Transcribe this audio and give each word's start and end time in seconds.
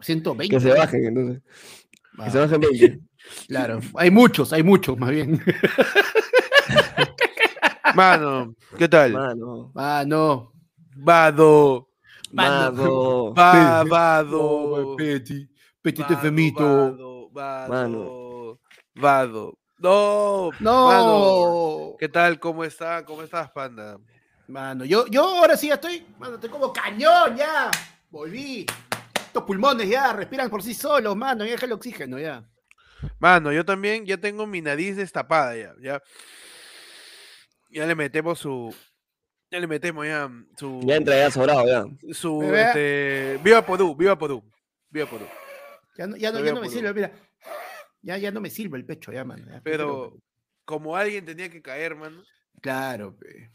120. 0.00 0.54
Que 0.54 0.60
se 0.60 0.70
bajen, 0.72 1.06
entonces. 1.06 1.42
Ah, 2.18 2.24
Que 2.26 2.30
se 2.30 2.38
bajen 2.38 2.60
20. 2.60 3.00
Claro, 3.48 3.80
hay 3.96 4.10
muchos, 4.10 4.52
hay 4.52 4.62
muchos 4.62 4.98
más 4.98 5.08
bien. 5.10 5.42
Mano, 7.94 8.54
¿qué 8.76 8.86
tal? 8.88 9.12
Mano. 9.12 9.72
Ah, 9.74 10.04
no. 10.06 10.52
Vado. 10.96 11.88
Mano. 12.32 13.32
Va, 13.34 13.82
No, 13.84 13.90
vado. 13.90 14.96
Peti. 14.96 15.48
Peti 15.80 16.02
te 16.02 16.14
Vado, 16.14 16.22
femito. 16.22 16.64
Vado, 16.64 17.30
vado, 17.30 17.72
Mano. 17.72 18.58
vado. 18.94 19.58
No. 19.78 20.50
No. 20.60 20.88
Mano, 20.88 21.96
¿Qué 21.98 22.08
tal? 22.10 22.38
¿Cómo 22.38 22.64
está? 22.64 23.04
¿Cómo 23.04 23.22
estás, 23.22 23.50
panda? 23.52 23.98
Mano, 24.48 24.84
yo, 24.84 25.06
yo 25.06 25.24
ahora 25.24 25.56
sí 25.56 25.68
ya 25.68 25.74
estoy, 25.74 26.04
mano, 26.18 26.34
estoy 26.34 26.50
como 26.50 26.72
cañón 26.72 27.36
ya. 27.36 27.70
Volví. 28.10 28.66
Estos 29.34 29.48
pulmones 29.48 29.88
ya 29.88 30.12
respiran 30.12 30.48
por 30.48 30.62
sí 30.62 30.74
solos, 30.74 31.16
mano, 31.16 31.44
ya 31.44 31.50
deja 31.50 31.66
el 31.66 31.72
oxígeno 31.72 32.20
ya. 32.20 32.48
Mano, 33.18 33.52
yo 33.52 33.64
también 33.64 34.06
ya 34.06 34.16
tengo 34.16 34.46
mi 34.46 34.60
nariz 34.62 34.96
destapada 34.96 35.56
ya. 35.56 35.74
Ya, 35.80 36.00
ya 37.68 37.84
le 37.84 37.96
metemos 37.96 38.38
su. 38.38 38.72
Ya 39.50 39.58
le 39.58 39.66
metemos 39.66 40.06
ya 40.06 40.30
su. 40.56 40.80
Ya 40.84 40.94
entra 40.94 41.16
ya 41.16 41.32
sobrado, 41.32 41.66
ya. 41.66 41.84
su 42.14 42.44
este, 42.44 43.40
viva 43.42 43.66
Podú, 43.66 43.96
viva 43.96 44.16
Podú. 44.16 44.48
Viva 44.88 45.06
Podú. 45.06 45.26
Ya 45.98 46.06
no, 46.06 46.16
ya 46.16 46.30
no, 46.30 46.38
ya 46.38 46.52
no 46.52 46.60
me 46.60 46.68
sirve, 46.68 46.94
mira. 46.94 47.12
Ya, 48.02 48.16
ya 48.16 48.30
no 48.30 48.40
me 48.40 48.50
sirve 48.50 48.78
el 48.78 48.86
pecho, 48.86 49.10
ya, 49.10 49.24
mano. 49.24 49.44
ya, 49.50 49.60
Pero 49.64 50.10
prefiero- 50.12 50.22
como 50.64 50.96
alguien 50.96 51.24
tenía 51.24 51.50
que 51.50 51.60
caer, 51.60 51.96
mano. 51.96 52.22
Claro, 52.62 53.16
pe. 53.18 53.50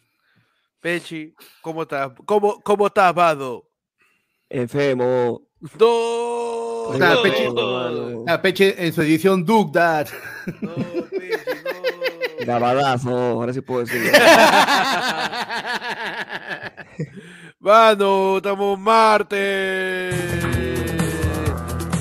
Pechi, 0.82 1.34
¿cómo 1.62 1.84
estás? 1.84 2.12
¿Cómo, 2.26 2.59
cómo 2.63 2.88
estás, 2.88 3.13
Vado? 3.16 3.70
Enfermo. 4.49 5.48
No. 5.77 6.91
Ah, 8.27 8.41
Peche 8.41 8.76
en 8.77 8.94
su 8.94 9.02
edición 9.02 9.44
Duke 9.45 9.72
Dad. 9.77 10.08
no, 10.62 10.74
Pechi, 10.74 11.34
no. 11.65 12.46
Gabadazo, 12.46 13.10
ahora 13.10 13.54
sí 13.54 13.60
puedo 13.62 13.82
decirlo. 13.85 14.10
Mano, 17.60 18.37
estamos 18.37 18.80
martes. 18.80 20.15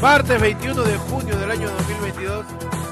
Martes 0.01 0.41
21 0.41 0.83
de 0.85 0.97
junio 0.97 1.37
del 1.37 1.51
año 1.51 1.69
2022, 1.69 2.47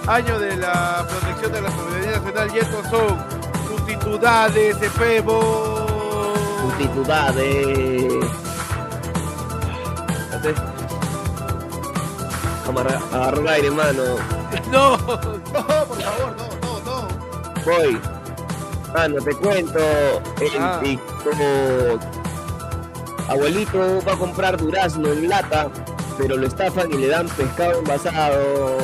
año 0.09 0.41
de 0.41 0.57
la 0.57 1.07
protección 1.09 1.53
de 1.53 1.61
la 1.63 1.71
soberanía 1.71 2.11
nacional. 2.19 2.51
Y 2.53 2.59
estos 2.59 2.85
son 2.89 3.25
sus 3.69 3.87
titulares 3.87 4.81
de 4.81 4.91
Febo. 4.91 6.35
Multitudades. 6.65 8.06
Espérate. 10.37 10.55
Vamos 12.67 12.83
a 12.83 12.85
agarrar- 12.89 13.03
agarrar 13.15 13.39
el 13.41 13.49
aire, 13.49 13.71
mano. 13.71 14.03
No, 14.71 14.97
No, 14.97 15.07
por 15.07 15.21
favor, 16.01 16.37
no, 16.37 16.47
no, 16.63 16.81
no. 16.85 17.09
Voy. 17.65 18.01
Mano, 18.95 19.17
te 19.23 19.35
cuento. 19.35 19.79
El 20.41 20.59
Ah. 20.59 20.81
Abuelito 23.29 23.79
va 24.07 24.13
a 24.13 24.17
comprar 24.17 24.57
durazno 24.57 25.09
en 25.09 25.29
lata, 25.29 25.69
pero 26.17 26.37
lo 26.37 26.47
estafan 26.47 26.91
y 26.93 26.97
le 26.97 27.09
dan 27.09 27.29
pescado 27.29 27.81
envasado. 27.81 28.79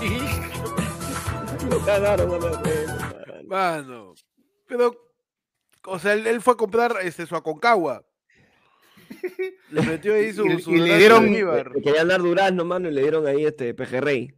Lo 1.70 1.78
cagaron, 1.84 2.30
mano. 2.30 2.46
mano. 3.46 4.14
Pero, 4.66 4.92
o 5.86 5.98
sea, 5.98 6.14
él, 6.14 6.26
él 6.26 6.40
fue 6.40 6.54
a 6.54 6.56
comprar 6.56 6.96
este, 7.02 7.26
su 7.26 7.36
Aconcagua. 7.36 8.02
Le 9.70 9.82
metió 9.82 10.14
ahí 10.14 10.32
su. 10.32 10.46
Y- 10.46 10.60
su 10.60 10.72
y 10.72 10.78
le 10.80 10.98
dieron- 10.98 11.22
de 11.22 11.28
almíbar. 11.28 11.72
Le 11.74 11.82
querían 11.82 12.08
dar 12.08 12.20
durazno, 12.20 12.64
mano, 12.64 12.88
y 12.88 12.92
le 12.92 13.02
dieron 13.02 13.26
ahí 13.26 13.44
este 13.44 13.74
pejerrey. 13.74 14.34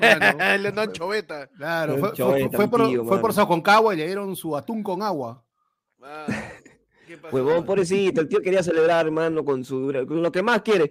Mano. 0.00 0.38
Le 0.62 0.72
dan 0.72 0.92
choveta. 0.92 1.46
Claro, 1.56 1.98
fue, 1.98 2.12
choveta, 2.12 2.56
por, 2.68 2.88
tío, 2.88 3.04
fue 3.04 3.20
por 3.20 3.32
y 3.92 3.96
le 3.96 4.06
dieron 4.06 4.34
su 4.36 4.56
atún 4.56 4.82
con 4.82 5.02
agua. 5.02 5.44
Mano, 5.98 6.26
¿qué 7.06 7.16
pasó, 7.18 7.34
Huevón, 7.36 7.64
pobrecito, 7.64 8.20
el 8.20 8.28
tío 8.28 8.40
quería 8.40 8.62
celebrar, 8.62 9.06
hermano, 9.06 9.44
con 9.44 9.64
su 9.64 9.78
dura- 9.78 10.04
con 10.06 10.22
lo 10.22 10.32
que 10.32 10.42
más 10.42 10.62
quiere. 10.62 10.90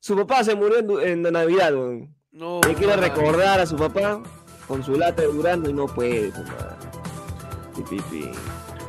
Su 0.00 0.16
papá 0.16 0.44
se 0.44 0.54
murió 0.54 1.00
en, 1.00 1.26
en 1.26 1.32
Navidad, 1.32 1.74
weón. 1.74 2.14
No, 2.30 2.60
Él 2.68 2.74
quiere 2.76 2.96
recordar 2.96 3.60
a 3.60 3.66
su 3.66 3.76
papá 3.76 4.22
con 4.68 4.82
su 4.84 4.96
lata 4.96 5.22
de 5.22 5.28
durazno 5.28 5.68
y 5.70 5.72
no 5.72 5.86
puede, 5.86 6.30
pues, 6.30 6.46
mano. 6.48 6.76
Pi, 7.76 7.82
pi, 7.82 8.00
pi. 8.10 8.30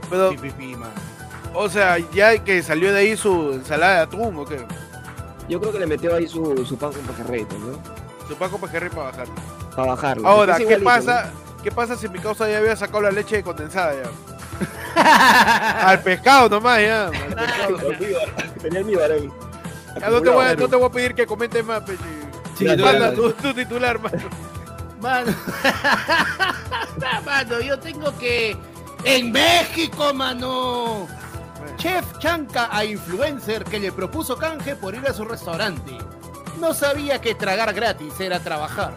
Pero, 0.09 0.29
Pi, 0.31 0.37
pi, 0.37 0.49
pi, 0.51 0.75
mano. 0.75 0.93
O 1.55 1.69
sea, 1.69 1.97
ya 2.13 2.37
que 2.43 2.61
salió 2.61 2.93
de 2.93 2.99
ahí 2.99 3.17
su 3.17 3.53
ensalada 3.53 3.95
de 3.95 4.01
atún, 4.01 4.37
¿o 4.37 4.45
qué? 4.45 4.65
Yo 5.47 5.59
creo 5.59 5.71
que 5.71 5.79
le 5.79 5.87
metió 5.87 6.15
ahí 6.15 6.27
su, 6.27 6.65
su 6.65 6.77
pan 6.77 6.91
con 6.91 7.03
pues, 7.25 7.59
¿no? 7.59 7.79
Su 8.27 8.35
Paco 8.35 8.57
Pejerrey 8.59 8.89
para 8.89 9.11
bajar. 9.11 9.27
Para 9.75 9.87
bajarlo. 9.89 10.27
Ahora, 10.27 10.57
¿qué 10.57 10.63
igualito, 10.63 10.85
pasa? 10.85 11.31
¿Qué 11.63 11.71
pasa 11.71 11.95
si 11.95 12.09
mi 12.09 12.19
causa 12.19 12.49
ya 12.49 12.57
había 12.57 12.75
sacado 12.75 13.01
la 13.01 13.11
leche 13.11 13.43
condensada 13.43 13.93
ya? 13.93 14.09
Al 15.87 16.01
pescado 16.01 16.49
nomás 16.49 16.81
ya. 16.81 17.05
Al 17.05 17.11
pescado. 17.11 17.77
Tenía 18.61 18.79
almíbar 18.79 19.11
ahí. 19.11 19.29
Ya 19.99 20.09
no, 20.09 20.21
te 20.21 20.29
voy 20.29 20.45
a, 20.45 20.55
no 20.55 20.67
te 20.67 20.75
voy 20.75 20.85
a 20.85 20.91
pedir 20.91 21.15
que 21.15 21.25
comentes 21.25 21.63
más, 21.63 21.81
Pechi. 21.81 22.03
Sí, 22.57 22.65
Manda 22.65 23.13
tu, 23.13 23.31
tu 23.33 23.53
titular, 23.53 23.99
mano. 23.99 24.17
Mano. 24.99 25.33
mano, 27.25 27.61
yo 27.61 27.77
tengo 27.79 28.17
que. 28.17 28.57
En 29.03 29.31
México, 29.31 30.13
mano. 30.13 31.07
Chef 31.77 32.17
chanca 32.19 32.69
a 32.71 32.85
influencer 32.85 33.63
que 33.63 33.79
le 33.79 33.91
propuso 33.91 34.37
canje 34.37 34.75
por 34.75 34.95
ir 34.95 35.07
a 35.07 35.13
su 35.13 35.25
restaurante. 35.25 35.97
No 36.59 36.73
sabía 36.73 37.19
que 37.19 37.35
tragar 37.35 37.73
gratis 37.73 38.19
era 38.19 38.39
trabajar. 38.39 38.93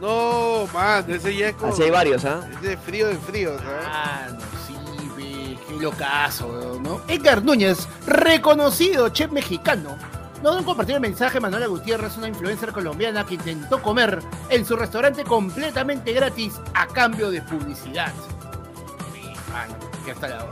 No, 0.00 0.66
man, 0.74 1.04
ese 1.08 1.34
ya 1.34 1.48
es 1.48 1.56
como. 1.56 1.72
Así 1.72 1.82
hay 1.82 1.90
varios, 1.90 2.24
¿ah? 2.24 2.46
Es 2.52 2.60
de 2.60 2.76
frío 2.76 3.08
de 3.08 3.16
frío, 3.16 3.56
¿sabes? 3.58 3.86
Ah, 3.86 4.26
no, 4.30 4.40
sí, 4.66 4.74
ve, 5.16 5.58
qué 5.66 5.74
locazo, 5.80 6.78
¿no? 6.82 7.00
Edgar 7.08 7.42
Núñez, 7.42 7.88
reconocido 8.06 9.08
chef 9.08 9.30
mexicano. 9.30 9.96
No 10.42 10.62
compartir 10.64 10.96
el 10.96 11.00
mensaje 11.00 11.40
Manuela 11.40 11.66
Gutiérrez, 11.66 12.16
una 12.18 12.28
influencer 12.28 12.72
colombiana 12.72 13.24
que 13.24 13.34
intentó 13.34 13.80
comer 13.80 14.22
en 14.50 14.66
su 14.66 14.76
restaurante 14.76 15.24
completamente 15.24 16.12
gratis 16.12 16.60
a 16.74 16.86
cambio 16.86 17.30
de 17.30 17.40
publicidad. 17.40 18.12
Sí, 19.14 19.32
mano, 19.50 19.74
que 20.04 20.12
hasta 20.12 20.28
la... 20.28 20.46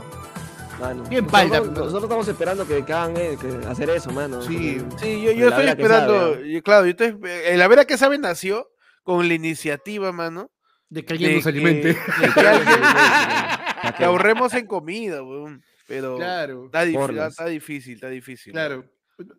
Mano. 0.79 1.03
Bien 1.03 1.23
nosotros, 1.25 1.31
palda, 1.51 1.59
nosotros 1.79 2.03
estamos 2.03 2.27
esperando 2.27 2.67
que, 2.67 2.83
que 2.83 2.93
hagan 2.93 3.15
eh, 3.17 3.37
que 3.39 3.67
hacer 3.67 3.89
eso, 3.89 4.11
mano. 4.11 4.41
Sí, 4.41 4.77
porque- 4.89 5.03
Sí, 5.05 5.21
yo, 5.21 5.31
yo 5.31 5.47
estoy 5.49 5.67
esperando. 5.67 6.33
sabe, 6.33 6.47
y 6.49 6.61
claro, 6.61 6.85
yo 6.85 6.91
estoy, 6.91 7.17
eh, 7.23 7.55
la 7.57 7.67
vera 7.67 7.85
que 7.85 7.97
sabe 7.97 8.17
nació 8.17 8.67
con 9.03 9.27
la 9.27 9.33
iniciativa, 9.33 10.11
mano. 10.11 10.51
De 10.89 11.03
que 11.05 11.13
alguien 11.13 11.31
de 11.31 11.35
nos 11.37 11.43
que- 11.43 11.49
alimente. 11.49 11.87
de 11.89 12.33
que 12.33 12.39
alguien- 12.47 12.79
¿Para 13.81 13.95
que 13.97 14.03
ahorremos 14.05 14.53
en 14.53 14.67
comida, 14.67 15.23
weón. 15.23 15.61
Pero 15.87 16.17
Claro, 16.17 16.65
está, 16.65 16.83
está 17.27 17.45
difícil, 17.45 17.93
está 17.95 18.09
difícil. 18.09 18.51
claro. 18.53 18.85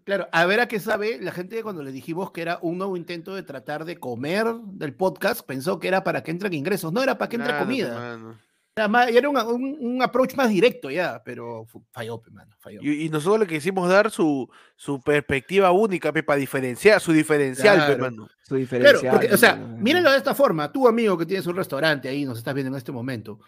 Claro, 0.05 0.27
a 0.33 0.47
ver 0.47 0.61
a 0.61 0.69
qué 0.69 0.81
sabe, 0.81 1.19
la 1.21 1.33
gente 1.33 1.63
cuando 1.63 1.83
le 1.83 1.93
dijimos 1.93 2.31
que 2.31 2.41
era 2.41 2.59
un 2.63 2.79
nuevo 2.79 2.97
intento 2.97 3.35
de 3.35 3.43
tratar 3.43 3.85
de 3.85 3.99
comer 3.99 4.47
del 4.69 4.95
podcast, 4.95 5.43
pensó 5.47 5.79
que 5.79 5.89
era 5.89 6.03
para 6.03 6.23
que 6.23 6.31
entren 6.31 6.55
ingresos, 6.55 6.95
no 6.95 7.03
era 7.03 7.19
para 7.19 7.29
que 7.29 7.37
entre 7.37 7.59
comida. 7.59 7.95
mano. 7.95 8.39
Era, 8.79 8.89
más- 8.89 9.09
era 9.09 9.27
un, 9.27 9.37
un- 9.39 9.79
un 9.81 10.03
approach 10.03 10.35
más 10.35 10.51
directo 10.51 10.91
ya, 10.91 11.23
pero 11.25 11.65
falló, 11.93 12.21
pe, 12.21 12.31
mano, 12.31 12.55
falló. 12.59 12.81
Y, 12.83 13.07
y 13.07 13.09
nosotros 13.09 13.41
le 13.41 13.47
quisimos 13.47 13.89
dar 13.89 14.11
su, 14.11 14.47
su 14.77 15.01
perspectiva 15.01 15.71
única, 15.73 16.13
pe, 16.13 16.23
para 16.23 16.39
diferenciar, 16.39 17.01
su 17.01 17.11
diferencial, 17.13 17.79
pe, 17.79 17.85
Claro. 17.97 18.03
mano. 18.03 18.29
Su 18.43 18.49
Claro, 18.49 18.61
diferencial. 18.61 19.13
porque, 19.13 19.33
o 19.33 19.37
sea, 19.39 19.57
mírenlo 19.57 20.11
de 20.11 20.19
esta 20.19 20.35
forma. 20.35 20.71
Tú, 20.71 20.87
amigo, 20.87 21.17
que 21.17 21.25
tienes 21.25 21.47
un 21.47 21.57
restaurante 21.57 22.07
ahí, 22.11 22.27
nos 22.27 22.37
estás 22.37 22.53
viendo 22.53 22.71
en 22.71 22.77
este 22.77 22.93
momento. 22.93 23.41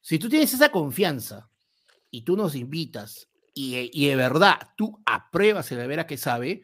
Si 0.00 0.20
tú 0.20 0.28
tienes 0.28 0.54
esa 0.54 0.68
confianza 0.68 1.50
y 2.08 2.22
tú 2.22 2.36
nos 2.36 2.54
invitas 2.54 3.26
y, 3.54 3.90
y 3.92 4.06
de 4.06 4.14
verdad 4.14 4.54
tú 4.76 5.02
apruebas 5.04 5.72
el 5.72 5.84
ver 5.88 5.98
a 5.98 6.06
que 6.06 6.16
sabe, 6.16 6.62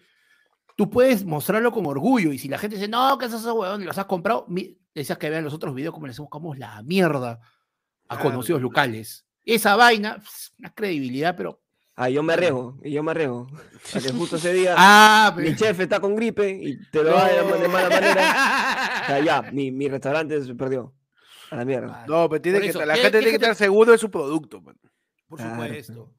tú 0.76 0.88
puedes 0.88 1.24
mostrarlo 1.24 1.72
con 1.72 1.86
orgullo. 1.86 2.32
Y 2.32 2.38
si 2.38 2.46
la 2.48 2.58
gente 2.58 2.76
dice, 2.76 2.86
no, 2.86 3.18
¿qué 3.18 3.26
es 3.26 3.32
eso, 3.32 3.52
weón? 3.54 3.84
¿Los 3.84 3.98
has 3.98 4.06
comprado? 4.06 4.46
Decías 4.94 5.18
que 5.18 5.28
vean 5.28 5.42
los 5.42 5.54
otros 5.54 5.74
videos 5.74 5.92
como 5.92 6.06
les 6.06 6.20
buscamos 6.20 6.56
la 6.56 6.80
mierda 6.84 7.40
a 8.12 8.16
Claro, 8.16 8.30
conocidos 8.30 8.62
locales. 8.62 9.24
Esa 9.44 9.76
vaina, 9.76 10.22
una 10.58 10.72
credibilidad, 10.74 11.36
pero. 11.36 11.60
Ah, 11.94 12.08
yo 12.08 12.22
me 12.22 12.32
arriesgo, 12.32 12.78
y 12.82 12.90
yo 12.92 13.02
me 13.02 13.10
arriesgo. 13.10 13.48
A 13.94 14.00
que 14.00 14.12
justo 14.12 14.36
ese 14.36 14.52
día 14.54 14.74
Ah, 14.78 15.34
mi 15.36 15.54
chef 15.54 15.78
está 15.80 16.00
con 16.00 16.16
gripe 16.16 16.48
y 16.50 16.78
te 16.90 17.02
lo 17.02 17.12
va 17.12 17.28
de, 17.28 17.42
de 17.60 17.68
mala 17.68 17.90
manera. 17.90 19.02
O 19.02 19.06
sea, 19.06 19.20
ya, 19.20 19.42
mi, 19.52 19.70
mi 19.70 19.88
restaurante 19.88 20.42
se 20.42 20.54
perdió. 20.54 20.94
A 21.50 21.56
la 21.56 21.64
mierda. 21.66 22.06
No, 22.08 22.28
pero 22.30 22.40
tiene 22.40 22.60
que, 22.60 22.68
eso, 22.68 22.78
estar- 22.80 22.86
la 22.86 22.94
¿qué- 22.94 23.00
gente 23.02 23.18
tiene 23.18 23.30
que 23.30 23.36
estar 23.36 23.54
seguro 23.54 23.92
de 23.92 23.98
su 23.98 24.10
producto. 24.10 24.62
Por 24.62 24.76
Claro. 25.38 25.50
supuesto. 25.62 26.10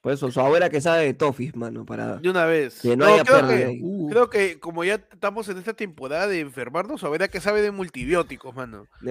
Por 0.00 0.12
eso, 0.12 0.30
su 0.30 0.40
abuela 0.40 0.70
que 0.70 0.80
sabe 0.80 1.04
de 1.04 1.14
Toffees, 1.14 1.56
mano, 1.56 1.84
para 1.84 2.16
De 2.18 2.30
una 2.30 2.44
vez. 2.44 2.80
que 2.80 2.96
no, 2.96 3.04
haya 3.04 3.24
creo, 3.24 3.48
que, 3.48 3.54
ahí. 3.64 3.80
Uh, 3.82 4.08
creo 4.08 4.30
que 4.30 4.60
como 4.60 4.84
ya 4.84 4.94
estamos 4.94 5.48
en 5.48 5.58
esta 5.58 5.74
temporada 5.74 6.28
de 6.28 6.38
enfermarnos, 6.40 7.02
a 7.02 7.08
ver 7.08 7.24
a 7.24 7.28
qué 7.28 7.40
sabe 7.40 7.62
de 7.62 7.72
multibióticos, 7.72 8.54
mano. 8.54 8.84
De. 9.00 9.10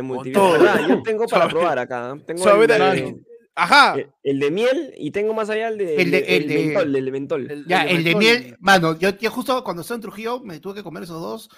Ah, 0.70 0.88
yo 0.88 1.04
tengo 1.04 1.26
para 1.28 1.50
probar 1.50 1.78
acá. 1.80 2.16
¿eh? 2.18 2.24
Tengo 2.26 2.44
el 2.62 2.68
de- 2.68 3.16
Ajá. 3.60 3.96
El, 3.96 4.12
el 4.24 4.40
de 4.40 4.52
miel 4.52 4.94
y 4.98 5.12
tengo 5.12 5.34
más 5.34 5.50
allá 5.50 5.68
el 5.70 5.78
de, 5.80 5.96
El 5.96 6.12
de- 6.12 6.18
el 6.20 6.44
el 6.44 6.48
de- 6.48 6.56
mentol, 6.66 6.96
el 6.96 7.06
de 7.06 7.12
mentol. 7.12 7.52
El- 7.52 7.66
Ya, 7.68 7.84
el 7.84 8.04
de 8.04 8.16
mentol. 8.16 8.20
miel, 8.24 8.56
mano, 8.60 8.98
yo, 9.00 9.10
yo 9.18 9.32
justo 9.32 9.64
cuando 9.64 9.82
estaba 9.82 9.96
en 9.96 10.02
Trujillo 10.04 10.40
me 10.42 10.60
tuve 10.60 10.76
que 10.76 10.84
comer 10.84 11.04
esos 11.04 11.20
dos. 11.22 11.50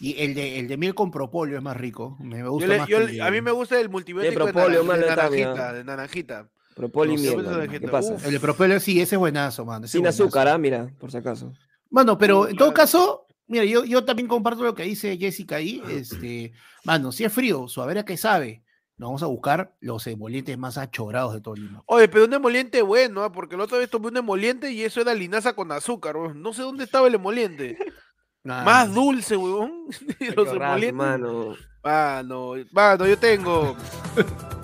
Y 0.00 0.22
el 0.22 0.34
de, 0.34 0.60
el 0.60 0.68
de 0.68 0.76
miel 0.76 0.94
con 0.94 1.10
propóleo 1.10 1.56
es 1.58 1.62
más 1.62 1.76
rico. 1.76 2.16
Me 2.20 2.38
Yo 2.38 2.50
gusta 2.52 2.68
le- 2.68 2.78
más 2.78 2.88
yo 2.88 3.04
que 3.06 3.20
a 3.20 3.30
mí 3.32 3.40
me 3.40 3.50
gusta 3.50 3.80
el 3.80 3.88
multibiótico 3.90 4.30
de, 4.46 4.52
propóleo, 4.52 4.84
de 4.84 4.98
naranjita, 5.06 5.72
de 5.72 5.84
naranjita. 5.84 6.48
Propóleo 6.78 7.14
y 7.14 7.36
No, 7.42 7.68
¿Qué 7.68 7.80
pasa? 7.80 8.14
uf. 8.14 8.24
El 8.24 8.32
de 8.32 8.40
propóleo 8.40 8.78
sí, 8.80 9.00
ese 9.00 9.16
es 9.16 9.18
buenazo, 9.18 9.64
mano. 9.66 9.84
ese 9.84 9.92
Sin 9.92 10.00
buenazo. 10.02 10.24
azúcar, 10.24 10.48
ah, 10.48 10.56
mira, 10.58 10.88
por 10.98 11.10
si 11.10 11.16
acaso. 11.18 11.52
Mano, 11.90 12.16
pero 12.16 12.48
en 12.48 12.56
todo 12.56 12.72
caso, 12.72 13.26
mira, 13.48 13.64
yo, 13.64 13.84
yo 13.84 14.04
también 14.04 14.28
comparto 14.28 14.62
lo 14.62 14.74
que 14.74 14.84
dice 14.84 15.16
Jessica 15.18 15.56
ahí. 15.56 15.82
Este, 15.90 16.52
mano, 16.84 17.10
si 17.12 17.24
es 17.24 17.32
frío, 17.32 17.66
suavera 17.68 18.04
que 18.04 18.16
sabe, 18.16 18.62
nos 18.96 19.08
vamos 19.08 19.22
a 19.22 19.26
buscar 19.26 19.74
los 19.80 20.06
emolientes 20.06 20.56
más 20.56 20.78
achorados 20.78 21.34
de 21.34 21.40
todo 21.40 21.54
Lima. 21.56 21.82
Oye, 21.86 22.08
pero 22.08 22.24
un 22.26 22.34
emoliente 22.34 22.80
bueno, 22.82 23.22
¿ah? 23.24 23.32
porque 23.32 23.56
la 23.56 23.64
otra 23.64 23.78
vez 23.78 23.90
tomé 23.90 24.08
un 24.08 24.16
emoliente 24.16 24.70
y 24.70 24.82
eso 24.82 25.00
era 25.00 25.14
linaza 25.14 25.54
con 25.54 25.72
azúcar, 25.72 26.16
weón. 26.16 26.40
No 26.42 26.52
sé 26.52 26.62
dónde 26.62 26.84
estaba 26.84 27.08
el 27.08 27.14
emoliente. 27.14 27.76
Más 28.44 28.94
dulce, 28.94 29.36
weón. 29.36 29.86
Qué 30.18 30.30
Los 30.32 30.48
emolientes. 30.48 30.94
mano. 30.94 31.54
Mano, 31.82 32.52
mano, 32.72 33.06
yo 33.06 33.18
tengo. 33.18 33.76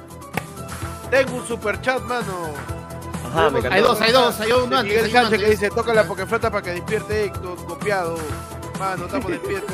tengo 1.10 1.36
un 1.36 1.46
super 1.46 1.80
chat, 1.80 2.02
mano. 2.02 2.50
Ajá, 3.26 3.50
me 3.50 3.66
Hay 3.68 3.82
dos, 3.82 4.00
hay 4.00 4.12
dos, 4.12 4.38
hay 4.40 4.52
uno 4.52 4.76
antes. 4.76 4.94
Miguel 4.94 5.10
Sánchez 5.12 5.40
que 5.40 5.50
dice, 5.50 5.70
toca 5.70 5.94
la 5.94 6.04
pokeflota 6.04 6.50
para 6.50 6.62
que 6.62 6.70
despierte 6.72 7.24
Héctor, 7.24 7.56
copiado. 7.66 8.16
Mano, 8.78 9.06
estamos 9.06 9.30
despiertos. 9.30 9.72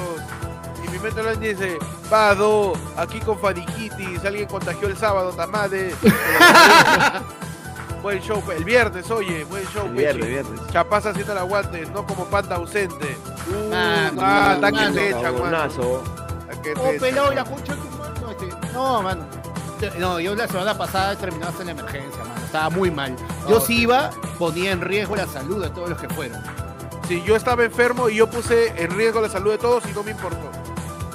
Y 0.85 0.88
mi 0.91 0.99
mente 0.99 1.21
online 1.21 1.49
dice, 1.55 1.79
Pado, 2.09 2.73
aquí 2.97 3.21
con 3.21 3.38
faringitis, 3.38 4.25
alguien 4.25 4.49
contagió 4.49 4.88
el 4.88 4.97
sábado, 4.97 5.31
tamade. 5.32 5.94
buen 8.03 8.21
show, 8.23 8.43
el 8.56 8.65
viernes, 8.65 9.11
oye, 9.11 9.44
buen 9.44 9.65
show, 9.69 9.87
El 9.87 9.93
viernes, 9.93 10.25
Pechi. 10.26 10.33
viernes. 10.33 10.61
Chapaz 10.73 11.06
haciendo 11.06 11.33
el 11.33 11.38
aguante, 11.38 11.87
no 11.87 12.06
como 12.06 12.25
panda 12.26 12.56
ausente. 12.56 13.17
Uh, 13.49 13.71
Mano, 13.71 14.21
ah, 14.23 14.56
mano, 14.59 14.65
está 14.67 14.73
que 14.73 14.93
te 14.94 15.09
echan, 15.11 15.41
mano. 15.41 15.69
Que 16.62 16.75
te 16.75 16.81
Oh, 16.81 16.91
echan, 16.91 17.15
este, 18.31 18.73
No, 18.73 19.03
mano. 19.03 19.25
No, 19.99 20.21
yo 20.21 20.35
la 20.35 20.47
semana 20.47 20.77
pasada 20.77 21.17
terminé 21.17 21.47
hasta 21.47 21.61
en 21.62 21.67
la 21.67 21.73
emergencia, 21.73 22.25
mano. 22.25 22.44
Estaba 22.44 22.71
muy 22.71 22.91
mal. 22.91 23.17
Yo 23.49 23.50
No, 23.50 23.61
sí 23.61 23.67
sí. 23.77 23.82
iba, 23.82 24.11
ponía 24.38 24.73
en 24.73 24.81
riesgo 24.81 25.17
la 25.17 25.27
salud 25.27 25.62
de 25.62 25.71
todos 25.71 25.91
los 25.91 26.00
que 26.00 26.09
fueron. 26.09 26.43
Sí, 27.09 27.23
yo 27.27 27.35
estaba 27.37 27.65
enfermo 27.65 28.09
y 28.09 28.17
yo 28.17 28.29
puse 28.31 28.69
en 28.82 28.91
riesgo 28.93 29.21
la 29.21 29.29
salud 29.29 29.50
de 29.53 29.59
todos 29.59 29.85
y 29.87 29.93
no 29.93 30.03
me 30.03 30.12
importó. 30.12 30.50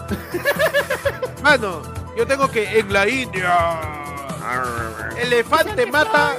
Mano, 1.44 1.82
yo 2.18 2.26
tengo 2.28 2.50
que 2.50 2.80
en 2.80 2.92
la 2.92 3.08
India. 3.08 3.56
Elefante 5.18 5.86
mata. 5.86 6.36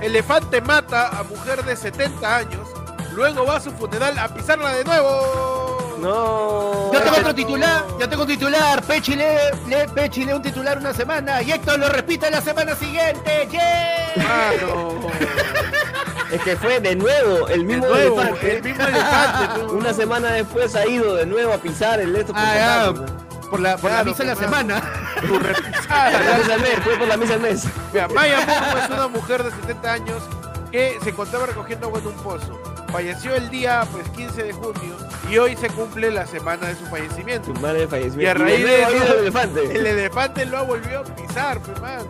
Elefante 0.00 0.60
mata 0.60 1.08
a 1.18 1.22
mujer 1.22 1.64
de 1.64 1.76
70 1.76 2.36
años. 2.36 2.68
Luego 3.12 3.46
va 3.46 3.56
a 3.56 3.60
su 3.60 3.70
funeral 3.72 4.18
a 4.18 4.28
pisarla 4.28 4.72
de 4.74 4.84
nuevo. 4.84 5.63
No. 5.98 6.92
Yo 6.92 7.00
tengo 7.02 7.16
otro 7.18 7.34
titular, 7.34 7.84
yo 7.98 8.08
tengo 8.08 8.22
un 8.22 8.28
titular. 8.28 8.82
Pechi 8.82 9.14
lee, 9.16 9.24
lee- 9.68 9.86
Pechi 9.94 10.24
lee 10.24 10.32
un 10.32 10.42
titular 10.42 10.78
una 10.78 10.92
semana 10.92 11.42
y 11.42 11.52
Héctor 11.52 11.78
lo 11.78 11.88
repite 11.88 12.30
la 12.30 12.40
semana 12.40 12.74
siguiente. 12.74 13.48
¡Yeah! 13.50 14.12
Mano, 14.16 15.00
Es 16.30 16.42
que 16.42 16.56
fue 16.56 16.80
de 16.80 16.96
nuevo 16.96 17.48
el 17.48 17.60
de 17.60 17.64
mismo 17.64 17.86
nuevo, 17.86 18.20
elefante. 18.20 18.56
el 18.56 18.62
mismo 18.62 18.84
elefante. 18.86 19.60
tú. 19.60 19.72
Una 19.76 19.92
semana 19.94 20.28
después 20.32 20.74
ha 20.74 20.86
ido 20.86 21.14
de 21.14 21.26
nuevo 21.26 21.52
a 21.52 21.58
pisar 21.58 22.00
el 22.00 22.14
esto. 22.16 22.32
por 22.32 22.42
Ah, 22.42 22.54
ya. 22.56 22.92
Por 23.50 23.60
la, 23.60 23.76
por 23.76 23.90
la 23.90 23.96
Claro, 24.02 24.10
misa 24.10 24.22
de 24.24 24.28
la 24.30 24.36
semana. 24.36 24.82
Por 25.24 25.42
la 25.42 26.38
misa 26.38 26.54
al 26.54 26.60
mes, 26.60 26.74
fue 26.82 26.96
por 26.98 27.08
la 27.08 27.16
misa 27.16 27.34
al 27.34 27.40
mes. 27.40 27.64
Mira, 27.92 28.08
Maya 28.08 28.38
Murmo 28.40 28.84
es 28.84 28.90
una 28.90 29.08
mujer 29.08 29.42
de 29.44 29.50
70 29.52 29.92
años 29.92 30.22
que 30.70 30.98
se 31.02 31.10
encontraba 31.10 31.46
recogiendo 31.46 31.86
agua 31.86 32.00
en 32.00 32.06
un 32.08 32.14
pozo. 32.14 32.60
Falleció 32.94 33.34
el 33.34 33.50
día 33.50 33.84
pues 33.90 34.08
15 34.10 34.42
de 34.44 34.52
junio 34.52 34.96
y 35.28 35.36
hoy 35.38 35.56
se 35.56 35.68
cumple 35.68 36.12
la 36.12 36.26
semana 36.28 36.68
de 36.68 36.76
su 36.76 36.86
fallecimiento. 36.86 37.52
Tu 37.52 37.60
madre 37.60 37.88
falleció. 37.88 38.22
Y 38.22 38.26
a 38.26 38.34
raíz 38.34 38.64
de 38.64 38.82
eso- 38.82 39.14
el 39.14 39.18
elefante. 39.18 39.76
El 39.78 39.86
elefante 39.86 40.46
lo 40.46 40.58
ha 40.58 40.62
volvido 40.62 41.00
a 41.00 41.02
pisar, 41.04 41.58
pues, 41.60 41.80
mano. 41.80 42.04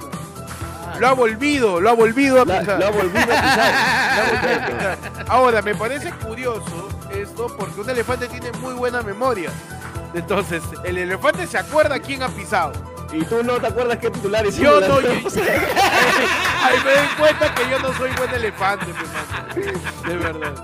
Lo 1.01 1.09
ha 1.09 1.13
volvido. 1.15 1.81
Lo 1.81 1.89
ha 1.89 1.95
volvido 1.95 2.43
a 2.43 2.45
pisar. 2.45 2.79
Lo 2.79 2.87
ha 2.87 2.91
volvido 2.91 3.19
a 3.33 3.41
pisar. 3.41 4.99
Ahora, 5.27 5.63
me 5.63 5.75
parece 5.75 6.11
curioso 6.13 6.89
esto 7.15 7.47
porque 7.59 7.81
un 7.81 7.89
elefante 7.89 8.29
tiene 8.29 8.53
muy 8.59 8.75
buena 8.75 9.01
memoria. 9.01 9.49
Entonces, 10.13 10.63
el 10.85 10.99
elefante 10.99 11.47
se 11.47 11.57
acuerda 11.57 11.99
quién 11.99 12.23
ha 12.23 12.29
pisado. 12.29 12.73
Y 13.15 13.25
tú 13.25 13.43
no 13.45 13.61
te 13.61 13.67
acuerdas 13.69 13.99
qué 13.99 14.11
titular 14.11 14.45
hiciste. 14.45 14.65
Yo 14.65 14.81
la- 14.81 14.89
no, 14.89 15.01
yo- 15.01 15.11
Ahí 15.11 15.19
me 16.85 16.91
doy 16.91 17.09
cuenta 17.19 17.55
que 17.55 17.71
yo 17.71 17.79
no 17.79 17.93
soy 17.97 18.11
buen 18.17 18.35
elefante, 18.35 18.87
mano. 18.93 20.09
De 20.09 20.17
verdad. 20.17 20.55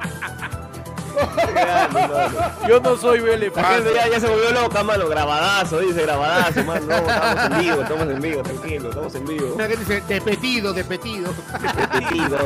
Yo 2.66 2.80
no 2.80 2.96
soy 2.96 3.20
buen 3.20 3.32
La 3.32 3.38
gente 3.38 3.46
elefante. 3.62 3.94
ya, 3.94 4.08
ya 4.08 4.20
se 4.20 4.26
volvió 4.28 4.50
loca, 4.52 4.82
mano. 4.82 5.06
Grabadazo, 5.08 5.78
dice 5.80 6.02
grabadazo, 6.02 6.64
mano. 6.64 6.86
No, 6.86 6.96
estamos 6.96 7.44
en 7.52 7.58
vivo, 7.60 7.82
estamos 7.82 8.08
en 8.08 8.20
vivo, 8.22 8.42
tranquilo, 8.42 8.88
estamos 8.88 9.14
en 9.14 9.24
vivo. 9.26 9.48
Mira 9.56 9.68
que 9.68 9.76
dice, 9.76 10.00
despetido, 10.08 10.72
despetido. 10.72 11.32
Repetido. 11.76 12.38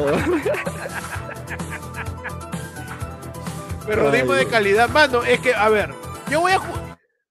Periodismo 3.87 4.33
Ay, 4.33 4.39
de 4.39 4.47
calidad. 4.51 4.89
Mano, 4.89 5.23
es 5.23 5.41
que, 5.41 5.55
a 5.55 5.69
ver, 5.69 5.95
yo 6.31 6.41
voy 6.41 6.53
a. 6.53 6.61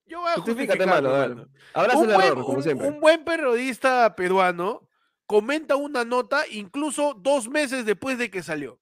Yo 0.07 0.19
voy 0.21 0.29
a 0.31 0.35
justificarme, 0.35 0.85
mano. 0.85 1.09
a 1.09 1.19
ver. 1.27 1.47
Abraza 1.73 1.97
un, 1.97 2.09
el 2.09 2.15
buen, 2.15 2.27
error, 2.27 2.43
como 2.45 2.57
un- 2.57 2.63
siempre. 2.63 2.87
un 2.87 2.99
buen 2.99 3.23
periodista 3.23 4.15
peruano 4.15 4.87
comenta 5.25 5.75
una 5.75 6.03
nota 6.05 6.43
incluso 6.51 7.13
dos 7.15 7.49
meses 7.49 7.85
después 7.85 8.17
de 8.17 8.29
que 8.29 8.43
salió. 8.43 8.79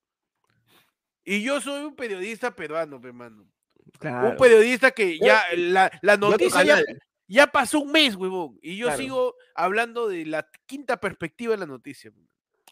Y 1.23 1.43
yo 1.43 1.61
soy 1.61 1.83
un 1.83 1.95
periodista 1.95 2.51
peruano, 2.55 2.99
pe, 2.99 3.11
mano. 3.11 3.45
Claro. 3.99 4.29
Un 4.31 4.38
periodista 4.38 4.91
que 4.91 5.19
ya 5.19 5.43
la, 5.55 5.91
la 6.01 6.13
otro 6.15 6.29
noticia 6.31 6.83
ya, 7.27 7.47
pasó 7.47 7.79
un 7.79 7.91
mes, 7.91 8.15
huevón. 8.15 8.57
Y 8.61 8.75
yo 8.77 8.88
Claro. 8.88 9.01
sigo 9.01 9.35
hablando 9.55 10.07
de 10.09 10.25
la 10.25 10.47
quinta 10.65 10.97
perspectiva 10.97 11.51
de 11.53 11.59
la 11.59 11.65
noticia. 11.65 12.11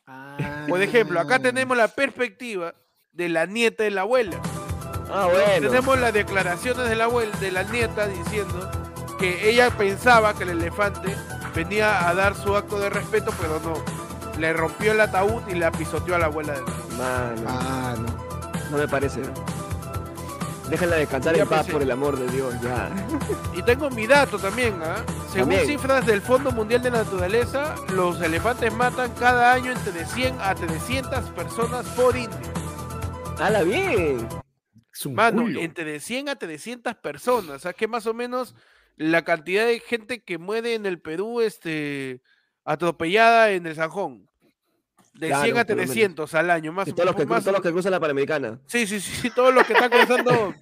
Ah. 0.06 0.66
Por 0.68 0.82
ejemplo, 0.82 1.20
acá 1.20 1.40
tenemos 1.40 1.78
la 1.78 1.88
perspectiva 1.88 2.74
de 3.12 3.30
la 3.30 3.46
nieta 3.46 3.84
de 3.84 3.92
la 3.92 4.02
abuela. 4.02 4.42
Ah, 5.12 5.28
bueno. 5.32 5.70
Tenemos 5.70 6.00
las 6.00 6.14
declaraciones 6.14 6.90
de 6.90 6.96
la 6.96 7.06
abuela, 7.06 7.36
de 7.40 7.52
la 7.52 7.64
nieta 7.64 8.08
diciendo 8.08 8.70
que 9.20 9.50
ella 9.50 9.70
pensaba 9.72 10.34
que 10.34 10.44
el 10.44 10.50
elefante 10.50 11.16
venía 11.54 12.08
a 12.08 12.14
dar 12.14 12.36
su 12.36 12.56
acto 12.56 12.80
de 12.80 12.90
respeto, 12.90 13.32
pero 13.40 13.60
no. 13.60 13.84
Le 14.40 14.54
rompió 14.54 14.94
el 14.94 15.02
ataúd 15.02 15.42
y 15.50 15.56
la 15.56 15.72
pisoteó 15.72 16.16
a 16.16 16.20
la 16.20 16.26
abuela 16.28 16.54
de 16.54 16.62
Mano, 16.62 17.44
Ah, 17.48 17.96
no. 17.98 18.70
no 18.72 18.78
me 18.78 18.88
parece. 18.88 19.22
Déjenla 20.70 20.98
descansar 20.98 21.36
Ya 21.36 21.44
en 21.44 21.50
paz 21.50 21.60
pensé. 21.62 21.72
por 21.74 21.82
el 21.82 21.92
amor 21.92 22.18
de 22.18 22.28
Dios, 22.32 22.54
ya. 22.62 22.90
Y 23.56 23.64
tengo 23.64 23.90
mi 23.90 24.06
dato 24.06 24.38
también, 24.38 24.80
¿ah? 24.84 24.98
Según 25.32 25.50
También. 25.56 25.66
cifras 25.66 26.06
del 26.06 26.22
Fondo 26.22 26.52
Mundial 26.52 26.82
de 26.84 26.92
la 26.92 27.00
Naturaleza, 27.04 27.76
los 27.90 28.22
elefantes 28.22 28.72
matan 28.74 29.12
cada 29.20 29.52
año 29.54 29.72
entre 29.72 30.06
100 30.06 30.40
a 30.40 30.54
300 30.56 31.26
personas 31.32 31.86
por 31.90 32.16
indio. 32.16 32.38
¡Hala 33.40 33.64
bien! 33.64 34.28
Es 34.94 35.06
un 35.06 35.16
Mano, 35.16 35.42
culo. 35.44 35.60
entre 35.60 36.00
100 36.00 36.30
a 36.30 36.36
300 36.36 36.96
personas. 36.96 37.56
O 37.56 37.60
sea, 37.60 37.74
que 37.74 37.88
más 37.88 38.06
o 38.06 38.14
menos 38.14 38.54
la 39.00 39.24
cantidad 39.24 39.66
de 39.66 39.80
gente 39.80 40.22
que 40.22 40.38
muere 40.38 40.76
en 40.76 40.86
el 40.86 41.00
Perú 41.00 41.40
este, 41.42 42.22
atropellada 42.66 43.50
en 43.52 43.66
el 43.66 43.74
Sanjón. 43.76 44.28
De 45.14 45.28
Claro, 45.30 45.44
100 45.44 45.58
a 45.58 45.62
por 45.66 45.70
lo 45.72 45.76
menos. 45.78 45.94
300 45.94 46.36
al 46.36 46.50
año, 46.52 46.72
más 46.72 46.88
o 46.88 46.92
o 46.92 46.94
todos 46.96 47.06
los 47.08 47.16
que 47.62 47.72
cruzan 47.72 47.92
la 47.92 48.00
Panamericana. 48.00 48.60
Sí, 48.68 48.86
sí, 48.86 49.00
sí, 49.00 49.30
todos 49.32 49.54
los 49.54 49.66
que 49.66 49.74
están 49.74 49.90
cruzando 49.90 50.54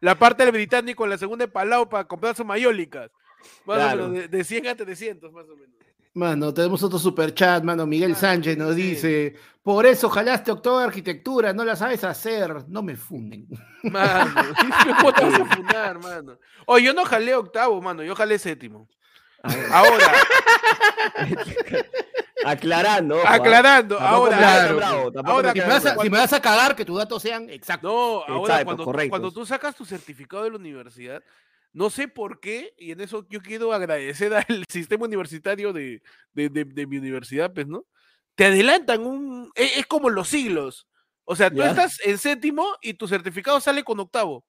la 0.00 0.14
parte 0.18 0.44
del 0.44 0.52
británico 0.52 1.04
en 1.04 1.10
la 1.10 1.18
segunda 1.18 1.46
de 1.46 1.50
Palau 1.52 1.88
para 1.88 2.04
comprar 2.04 2.36
sus 2.36 2.46
mayólicas. 2.46 3.10
Más 3.64 3.76
Claro. 3.78 4.04
o 4.04 4.08
menos, 4.08 4.30
de, 4.30 4.38
de 4.38 4.44
100 4.44 4.68
a 4.68 4.74
300, 4.74 5.32
más 5.32 5.44
o 5.48 5.56
menos. 5.56 5.74
Mano, 6.14 6.54
tenemos 6.54 6.80
otro 6.84 6.98
super 6.98 7.34
chat, 7.34 7.64
mano. 7.64 7.86
Miguel 7.86 8.14
Sánchez 8.14 8.56
nos 8.56 8.76
sí. 8.76 8.82
dice: 8.82 9.34
Por 9.64 9.84
eso 9.84 10.08
jalaste 10.08 10.52
octavo 10.52 10.78
de 10.78 10.84
arquitectura, 10.84 11.52
no 11.52 11.64
la 11.64 11.74
sabes 11.74 12.04
hacer. 12.04 12.68
No 12.68 12.82
me 12.82 12.94
funden. 12.96 13.48
Mano, 13.82 14.32
¿cómo 15.00 15.12
te 15.12 15.24
vas 15.24 15.40
a 15.40 15.44
fundar, 15.56 15.98
mano? 15.98 16.38
Oye, 16.66 16.86
yo 16.86 16.94
no 16.94 17.04
jalé 17.04 17.34
octavo, 17.34 17.82
mano, 17.82 18.02
yo 18.02 18.14
jalé 18.14 18.38
séptimo. 18.38 18.88
Ahora, 19.70 20.12
aclarando. 22.46 23.16
ojo, 23.16 23.24
¿ah? 23.26 23.34
aclarando, 23.34 24.00
ahora, 24.00 24.38
claro. 24.38 24.76
bravo, 24.76 25.12
Ahora 25.24 25.52
Si 25.52 25.58
me, 25.58 25.66
vas 25.66 25.84
a, 25.86 25.94
si 25.96 26.10
me 26.10 26.18
vas 26.18 26.32
a 26.32 26.40
cagar, 26.40 26.74
que 26.74 26.84
tus 26.84 26.96
datos 26.96 27.20
sean 27.20 27.50
exactos. 27.50 27.90
No, 27.92 28.22
ahora 28.24 28.54
Exacto, 28.54 28.64
cuando, 28.64 28.84
correctos. 28.84 29.10
cuando 29.10 29.32
tú 29.32 29.44
sacas 29.44 29.74
tu 29.74 29.84
certificado 29.84 30.44
de 30.44 30.50
la 30.50 30.56
universidad, 30.56 31.22
no 31.74 31.90
sé 31.90 32.08
por 32.08 32.40
qué, 32.40 32.72
y 32.78 32.92
en 32.92 33.02
eso 33.02 33.26
yo 33.28 33.42
quiero 33.42 33.72
agradecer 33.74 34.32
al 34.48 34.64
sistema 34.70 35.04
universitario 35.04 35.74
de, 35.74 36.00
de- 36.32 36.48
de- 36.48 36.64
de 36.64 36.86
mi 36.86 36.96
universidad, 36.96 37.52
pues, 37.52 37.66
¿no? 37.66 37.84
Te 38.36 38.46
adelantan 38.46 39.02
un... 39.06 39.50
Es, 39.54 39.76
es 39.78 39.86
como 39.86 40.08
los 40.08 40.28
siglos. 40.28 40.88
O 41.24 41.36
sea, 41.36 41.50
tú 41.50 41.58
Ya. 41.58 41.70
estás 41.70 42.00
en 42.04 42.16
séptimo 42.18 42.66
y 42.80 42.94
tu 42.94 43.06
certificado 43.06 43.60
sale 43.60 43.84
con 43.84 44.00
octavo. 44.00 44.46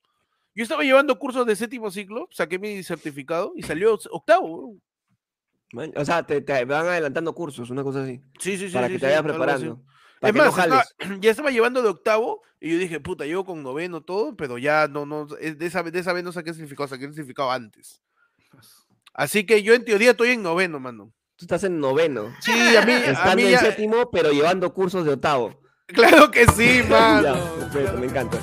Yo 0.56 0.64
estaba 0.64 0.84
llevando 0.84 1.20
cursos 1.20 1.46
de 1.46 1.56
séptimo 1.56 1.92
ciclo, 1.92 2.28
saqué 2.32 2.58
mi 2.58 2.82
certificado 2.82 3.52
y 3.58 3.64
salió 3.64 4.00
octavo. 4.12 4.78
Man, 5.74 5.92
O 5.98 6.06
sea, 6.06 6.24
te, 6.26 6.42
te 6.42 6.64
van 6.66 6.88
adelantando 6.88 7.34
cursos, 7.36 7.70
una 7.70 7.84
cosa 7.84 8.04
así. 8.04 8.22
Sí, 8.40 8.58
sí, 8.58 8.68
sí. 8.70 8.74
para 8.74 8.88
sí, 8.88 8.94
que 8.94 9.00
te 9.00 9.06
sí, 9.06 9.10
vayas 9.12 9.24
preparando. 9.24 9.84
Para 10.20 10.30
Es 10.30 10.34
que 10.34 10.40
no 10.40 10.46
más, 10.52 10.58
estaba- 10.58 10.86
jales. 11.00 11.20
ya 11.22 11.32
estaba 11.32 11.52
llevando 11.52 11.82
de 11.82 11.90
octavo 11.90 12.42
y 12.60 12.72
yo 12.72 12.78
dije, 12.78 13.00
puta, 13.00 13.26
llevo 13.26 13.46
con 13.46 13.62
noveno 13.64 14.02
todo, 14.02 14.36
pero 14.36 14.58
ya 14.58 14.88
no, 14.88 15.06
no, 15.06 15.28
es- 15.40 15.58
de 15.58 15.66
esa, 15.66 15.82
vez- 15.84 15.94
de 15.94 16.00
esa 16.00 16.14
vez 16.14 16.24
no 16.24 16.32
saqué 16.32 16.50
el 16.52 16.56
certificado, 16.56 16.88
saqué 16.88 17.06
el 17.06 17.14
certificado 17.14 17.52
antes. 17.52 18.02
Así 19.14 19.46
que 19.46 19.64
yo 19.64 19.74
en 19.74 19.86
teoría 19.86 20.12
estoy 20.12 20.30
en 20.32 20.44
noveno, 20.44 20.80
mano. 20.80 21.12
Tú 21.38 21.46
estás 21.46 21.64
en 21.66 21.80
noveno. 21.80 22.34
Sí, 22.42 22.52
a 22.78 22.86
mí, 22.86 22.92
a 22.94 23.12
Estando 23.12 23.36
mí 23.38 23.44
en 23.44 23.52
ya, 23.52 23.60
séptimo, 23.60 24.10
pero 24.12 24.32
llevando 24.32 24.74
cursos 24.74 25.06
de 25.06 25.14
octavo. 25.14 25.60
claro 25.88 26.32
que 26.32 26.46
sí, 26.48 26.82
mano. 26.90 27.36
Ya, 27.36 27.56
perfecto, 27.60 27.98
me 28.00 28.06
encanta. 28.08 28.38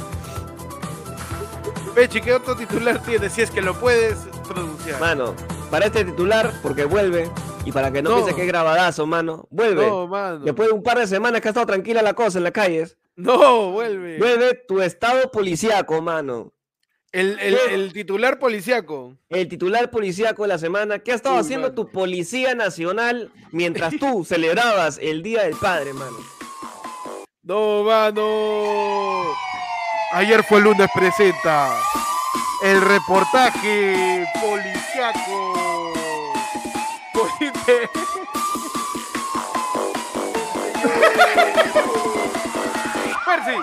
Pechi, 1.94 2.20
¿qué 2.22 2.32
otro 2.32 2.56
titular 2.56 3.02
tienes? 3.02 3.32
Si 3.32 3.42
es 3.42 3.50
que 3.50 3.60
lo 3.60 3.78
puedes 3.78 4.16
pronunciar. 4.48 4.98
Mano, 5.00 5.34
para 5.72 5.86
este 5.86 6.04
titular, 6.04 6.52
porque 6.62 6.84
vuelve, 6.84 7.30
y 7.64 7.72
para 7.72 7.90
que 7.90 8.02
no, 8.02 8.10
No. 8.10 8.16
piense 8.16 8.34
que 8.34 8.42
es 8.42 8.46
grabadazo, 8.46 9.06
mano, 9.06 9.48
vuelve. 9.50 9.86
no, 9.86 10.06
mano. 10.06 10.40
Después 10.40 10.68
de 10.68 10.74
un 10.74 10.82
par 10.82 10.98
de 10.98 11.06
semanas 11.06 11.40
que 11.40 11.48
ha 11.48 11.52
estado 11.52 11.64
tranquila 11.66 12.02
la 12.02 12.12
cosa 12.12 12.36
en 12.38 12.44
las 12.44 12.52
calles, 12.52 12.98
No, 13.16 13.70
vuelve. 13.72 14.18
vuelve 14.18 14.54
tu 14.68 14.82
estado 14.82 15.30
policíaco, 15.30 16.02
mano. 16.02 16.52
El, 17.10 17.38
el, 17.40 17.56
el 17.70 17.92
titular 17.94 18.38
policiaco. 18.38 19.16
El 19.30 19.48
titular 19.48 19.90
policíaco 19.90 20.42
de 20.42 20.48
la 20.48 20.58
semana, 20.58 20.98
¿qué 20.98 21.12
ha 21.12 21.14
estado 21.14 21.36
Uy, 21.36 21.40
haciendo 21.40 21.68
mano. 21.68 21.74
tu 21.74 21.90
policía 21.90 22.54
nacional 22.54 23.30
mientras 23.50 23.94
tú 23.98 24.24
celebrabas 24.28 24.98
el 25.00 25.22
Día 25.22 25.42
del 25.44 25.56
Padre, 25.56 25.94
mano? 25.94 26.16
No, 27.42 27.82
mano. 27.84 29.24
Ayer 30.12 30.42
fue 30.44 30.60
lunes 30.60 30.88
presenta 30.94 31.74
el 32.62 32.80
reportaje 32.80 34.24
policiaco. 34.40 35.92
Percy. 43.26 43.58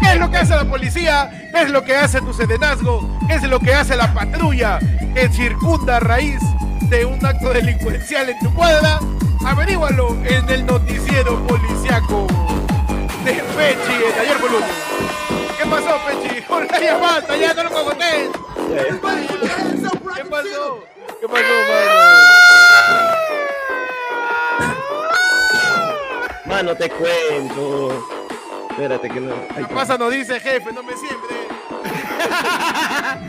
¿Qué 0.00 0.12
es 0.12 0.18
lo 0.18 0.30
que 0.30 0.36
hace 0.36 0.56
la 0.56 0.64
policía? 0.64 1.30
¿Qué 1.52 1.62
es 1.62 1.70
lo 1.70 1.84
que 1.84 1.96
hace 1.96 2.20
tu 2.20 2.34
serenazgo? 2.34 3.18
¿Qué 3.26 3.34
es 3.34 3.42
lo 3.44 3.60
que 3.60 3.74
hace 3.74 3.96
la 3.96 4.12
patrulla 4.12 4.78
que 5.14 5.28
circunda 5.30 6.00
raíz 6.00 6.42
de 6.88 7.04
un 7.04 7.24
acto 7.24 7.52
delincuencial 7.52 8.30
en 8.30 8.38
tu 8.40 8.52
cuadra? 8.54 8.98
Averígualo 9.44 10.16
en 10.24 10.48
el 10.48 10.66
noticiero 10.66 11.38
policiaco 11.46 12.26
de 13.24 13.32
Pechi 13.32 13.92
en 13.92 14.20
ayer 14.20 14.36
por 14.38 14.50
lunes. 14.50 14.68
¿Qué 15.58 15.64
pasó, 15.66 15.98
Pechi? 16.06 16.44
Hola, 16.48 16.80
ya 16.80 16.96
basta, 16.98 17.36
ya 17.36 17.54
no 17.54 17.64
lo 17.64 17.70
cogotes. 17.70 18.28
¿Qué 18.68 18.94
pasó? 18.94 19.90
¿Qué 21.20 21.28
pasó, 21.28 21.54
mano? 21.68 22.18
Mano, 26.46 26.74
te 26.74 26.88
cuento. 26.90 28.06
Espérate 28.70 29.08
que 29.10 29.20
no. 29.20 29.34
Ahí 29.34 29.46
¿Qué 29.56 29.60
está. 29.62 29.74
pasa? 29.74 29.98
Nos 29.98 30.12
dice 30.12 30.40
jefe, 30.40 30.72
no 30.72 30.82
me 30.82 30.94
siembre. 30.96 31.36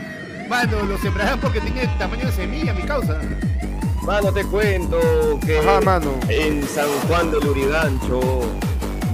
Mano, 0.48 0.82
lo 0.84 0.98
sembrarán 0.98 1.38
porque 1.40 1.60
tiene 1.60 1.86
tamaño 1.98 2.26
de 2.26 2.32
semilla, 2.32 2.72
mi 2.74 2.82
causa. 2.82 3.20
Mano, 4.02 4.32
te 4.32 4.44
cuento 4.44 4.98
que 5.44 5.58
Ajá, 5.58 5.80
mano. 5.80 6.14
en 6.28 6.66
San 6.66 6.88
Juan 7.06 7.30
del 7.30 7.46
Urigancho, 7.46 8.20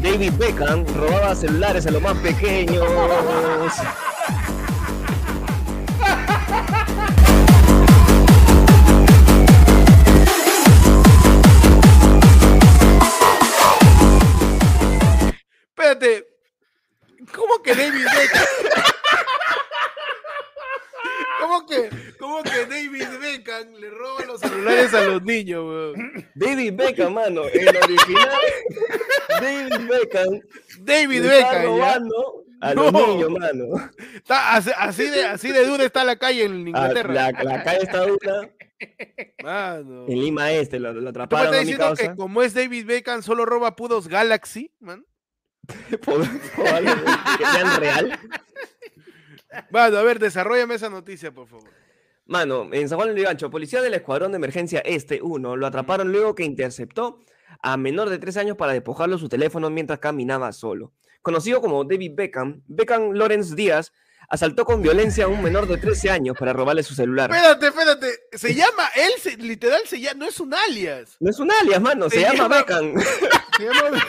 David 0.01 0.33
Beckham 0.39 0.85
robaba 0.95 1.35
celulares 1.35 1.87
a 1.87 1.91
los 1.91 2.01
más 2.03 2.17
pequeños. 2.19 2.85
David 26.71 26.75
Beckham, 26.97 27.15
mano, 27.15 27.43
el 27.45 27.69
original. 27.77 28.29
David 29.41 29.89
Beckham 29.89 30.41
David 30.81 31.23
Beckham, 31.23 31.81
a 32.61 32.75
los 32.75 32.93
No. 32.93 33.07
niños, 33.07 33.31
mano. 33.31 33.91
Está 34.15 34.55
así, 34.55 34.71
así 34.77 35.07
de, 35.11 35.25
así 35.25 35.53
de 35.53 35.67
dura 35.67 35.85
está 35.85 36.05
la 36.05 36.17
calle 36.17 36.45
en 36.45 36.53
Ah, 36.53 36.69
Inglaterra. 36.69 37.13
La, 37.15 37.31
la 37.45 37.63
calle 37.65 37.83
está 37.83 38.07
dura 38.07 38.51
Mano. 39.43 40.07
en 40.09 40.21
Lima 40.21 40.53
Este, 40.53 40.79
lo, 40.79 40.93
lo 40.93 40.99
¿Tú 40.99 41.03
me 41.05 41.11
atraparon 41.11 41.47
estás 41.47 41.61
diciendo 41.61 41.85
causa. 41.87 42.03
que 42.11 42.17
como 42.17 42.43
es 42.43 42.55
David 42.55 42.87
Beckham 42.87 43.23
solo 43.23 43.45
roba 43.45 43.77
puros 43.77 44.09
Galaxy, 44.09 44.73
man? 44.81 45.05
Que 45.67 47.45
sean 47.53 47.81
real. 47.81 48.19
Mano, 49.71 49.97
a 49.99 50.03
ver, 50.03 50.19
desarrollame 50.19 50.75
esa 50.75 50.89
noticia, 50.91 51.33
por 51.33 51.47
favor. 51.49 51.69
Mano, 52.27 52.69
en 52.73 52.89
San 52.89 52.99
Juan 52.99 53.15
del 53.15 53.25
Gancho, 53.25 53.51
policía 53.51 53.81
del 53.83 53.95
Escuadrón 53.95 54.33
de 54.33 54.37
Emergencia 54.37 54.81
Este 54.81 55.21
1 55.23 55.57
lo 55.57 55.67
atraparon 55.67 56.11
luego 56.11 56.35
que 56.35 56.45
interceptó 56.45 57.21
a 57.63 57.77
menor 57.77 58.11
de 58.11 58.19
3 58.19 58.37
años 58.39 58.57
para 58.57 58.73
despojarlo 58.73 59.17
su 59.19 59.29
teléfono 59.29 59.71
mientras 59.71 59.99
caminaba 60.01 60.53
solo. 60.53 60.93
Conocido 61.23 61.61
como 61.61 61.85
David 61.85 62.13
Beckham, 62.15 62.63
Beckham 62.67 63.13
Lawrence 63.13 63.55
Díaz 63.55 63.93
asaltó 64.29 64.65
con 64.65 64.83
violencia 64.83 65.27
a 65.27 65.29
un 65.29 65.41
menor 65.41 65.69
de 65.69 65.77
13 65.77 66.11
años 66.11 66.37
para 66.39 66.53
robarle 66.53 66.83
su 66.83 66.95
celular. 66.95 67.31
Espérate, 67.31 67.67
espérate. 67.69 68.07
Se 68.33 68.55
llama, 68.55 68.89
él 68.97 69.13
se- 69.21 69.37
literal 69.37 69.83
se 69.87 70.01
llama, 70.01 70.19
no 70.19 70.27
es 70.27 70.41
un 70.41 70.53
alias. 70.53 71.17
No 71.21 71.31
es 71.31 71.39
un 71.39 71.51
alias, 71.53 71.81
mano, 71.81 72.11
se, 72.11 72.17
Se 72.17 72.23
llama, 72.23 72.35
llama- 72.37 72.57
Beckham. 72.59 72.95
Se 73.57 73.65
llama- 73.65 73.91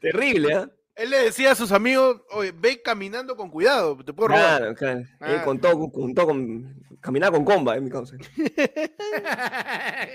Terrible, 0.00 0.54
¿ah? 0.54 0.70
Él 0.94 1.10
le 1.10 1.18
decía 1.24 1.52
a 1.52 1.54
sus 1.54 1.72
amigos, 1.72 2.20
oye, 2.32 2.52
ve 2.54 2.82
caminando 2.82 3.34
con 3.36 3.50
cuidado, 3.50 3.96
te 4.04 4.12
puedo 4.12 4.28
robar. 4.28 4.58
Claro, 4.58 4.74
claro. 4.74 4.98
Él 5.00 5.06
Ah. 5.20 5.42
contó, 5.44 5.78
contó 5.90 6.26
con. 6.26 6.74
Caminaba 7.00 7.36
con 7.36 7.44
comba, 7.44 7.76
en 7.76 7.84
mi 7.84 7.90
causa. 7.90 8.16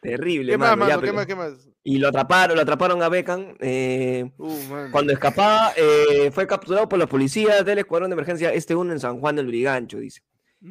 Terrible, 0.00 0.52
¿Qué 0.52 0.58
más, 0.58 0.76
mano, 0.76 0.88
ya, 0.88 0.96
mano? 0.96 1.06
¿Qué 1.06 1.12
más, 1.12 1.26
qué 1.26 1.34
más? 1.34 1.68
Y 1.82 1.98
lo 1.98 2.08
atraparon, 2.08 2.56
lo 2.56 2.62
atraparon 2.62 3.02
a 3.02 3.08
Beckham. 3.08 3.54
eh, 3.60 4.30
Uh. 4.36 4.90
Cuando 4.92 5.12
escapaba, 5.12 5.72
eh, 5.76 6.30
fue 6.30 6.46
capturado 6.46 6.88
por 6.88 6.98
la 6.98 7.06
policía 7.06 7.62
del 7.62 7.78
Escuadrón 7.78 8.10
de 8.10 8.14
Emergencia 8.14 8.52
Este 8.52 8.74
1 8.74 8.92
en 8.92 9.00
San 9.00 9.18
Juan 9.20 9.36
del 9.36 9.48
Urigancho, 9.48 9.98
dice. 9.98 10.20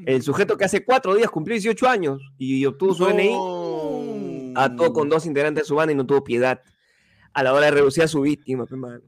El 0.06 0.22
sujeto 0.24 0.58
que 0.58 0.66
hace 0.66 0.84
cuatro 0.84 1.14
días 1.16 1.30
cumplió 1.30 1.54
18 1.54 1.88
años 1.88 2.20
y 2.38 2.66
obtuvo 2.66 2.94
su 2.96 3.06
DNI, 3.06 3.32
No. 3.34 4.60
ató 4.60 4.92
con 4.94 5.08
dos 5.10 5.26
integrantes 5.28 5.64
de 5.64 5.68
su 5.68 5.76
banda 5.76 5.94
y 5.94 5.96
no 5.96 6.06
tuvo 6.06 6.24
piedad 6.24 6.60
a 7.34 7.44
la 7.44 7.54
hora 7.54 7.66
de 7.68 7.72
reducir 7.74 8.04
a 8.04 8.08
su 8.08 8.22
víctima. 8.22 8.66
pe, 8.66 8.76
mano. 8.76 9.02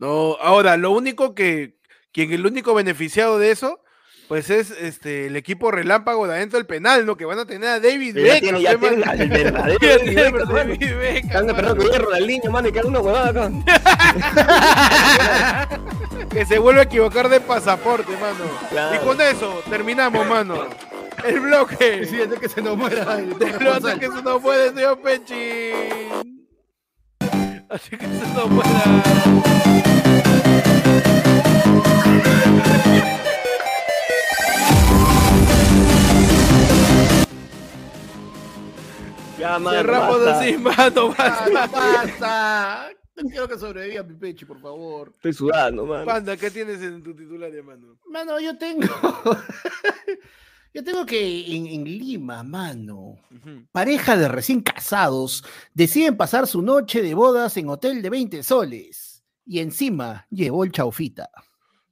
No, 0.00 0.36
ahora, 0.40 0.76
lo 0.76 0.90
único 0.92 1.34
que, 1.34 1.74
quien 2.12 2.32
el 2.32 2.46
único 2.46 2.74
beneficiado 2.74 3.38
de 3.38 3.50
eso, 3.52 3.80
pues 4.28 4.48
es 4.48 4.70
este 4.70 5.26
el 5.26 5.36
equipo 5.36 5.70
relámpago 5.70 6.26
de 6.26 6.34
adentro 6.34 6.58
del 6.58 6.66
penal, 6.66 7.04
¿no? 7.04 7.16
Que 7.16 7.24
van 7.24 7.38
a 7.40 7.46
tener 7.46 7.68
a 7.68 7.80
David 7.80 8.16
Ya 8.16 8.22
Beckham. 8.22 8.40
tiene, 8.40 8.62
ya 8.62 8.78
tiene 8.78 9.04
al 9.04 9.28
verdadero 9.28 9.78
Ya 9.82 9.98
David 9.98 10.14
Beckham, 10.16 10.34
a 10.34 10.44
mano. 10.44 10.54
David 10.54 10.78
Beckham, 10.96 11.26
Están 11.26 11.50
esperando 11.50 11.76
mano. 11.84 11.90
que 11.90 11.98
Ronaldinho, 11.98 12.50
mano, 12.50 12.68
y 12.68 12.72
que 12.72 12.78
haga 12.78 12.88
una 12.88 13.00
huevada 13.00 13.28
acá. 13.30 13.50
Que 16.30 16.46
se 16.46 16.58
vuelve 16.60 16.80
a 16.80 16.84
equivocar 16.84 17.28
de 17.28 17.40
pasaporte, 17.40 18.12
mano. 18.12 18.44
Claro. 18.70 18.96
Y 18.96 18.98
con 19.04 19.20
eso 19.20 19.62
terminamos, 19.68 20.24
mano. 20.28 20.64
El 21.24 21.40
bloque. 21.40 22.06
Sí, 22.06 22.22
antes 22.22 22.38
que 22.38 22.48
se 22.48 22.62
nos 22.62 22.76
muera 22.76 23.18
el 23.18 23.30
corresponsal. 23.32 23.98
que 23.98 24.06
eso 24.06 24.22
no 24.22 24.40
puede, 24.40 24.68
señor 24.72 25.00
Pechín. 25.00 26.39
Así 27.70 27.96
que 27.96 28.04
eso 28.04 28.26
no 28.34 28.48
puede. 28.56 29.90
Ya, 39.38 39.58
mano, 39.58 39.76
Cerramos 39.76 40.24
basta. 40.24 40.40
así, 40.40 40.58
mano. 40.58 41.08
Basta, 41.08 41.50
basta. 41.50 41.80
basta. 41.80 42.90
No 43.16 43.28
quiero 43.28 43.48
que 43.48 43.58
sobreviva 43.58 44.02
mi 44.02 44.14
pecho, 44.14 44.46
por 44.46 44.60
favor. 44.60 45.12
Estoy 45.14 45.32
sudando, 45.32 45.86
mano. 45.86 46.04
Panda, 46.04 46.36
¿qué 46.36 46.50
tienes 46.50 46.80
en 46.82 47.02
tu 47.02 47.14
titular 47.14 47.50
de 47.50 47.62
mano? 47.62 47.98
Mano, 48.06 48.38
yo 48.40 48.56
tengo. 48.58 48.86
Yo 50.72 50.84
tengo 50.84 51.04
que 51.06 51.56
en, 51.56 51.66
en 51.66 51.84
Lima, 51.84 52.42
mano. 52.42 53.16
Pareja 53.72 54.16
de 54.16 54.28
recién 54.28 54.60
casados 54.60 55.44
deciden 55.74 56.16
pasar 56.16 56.46
su 56.46 56.62
noche 56.62 57.02
de 57.02 57.14
bodas 57.14 57.56
en 57.56 57.68
hotel 57.68 58.02
de 58.02 58.10
20 58.10 58.42
soles. 58.42 59.24
Y 59.46 59.58
encima 59.60 60.26
llevó 60.30 60.64
el 60.64 60.72
chaufita. 60.72 61.28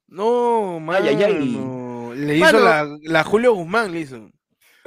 No, 0.07 0.79
mano. 0.81 1.07
Ay, 1.07 1.17
ay, 1.17 1.23
ay. 1.23 2.17
Le 2.17 2.37
hizo 2.37 2.59
la, 2.65 2.99
la 3.03 3.25
Julio 3.25 3.55
Guzmán, 3.55 3.93
le 3.93 4.01
hizo. 4.01 4.31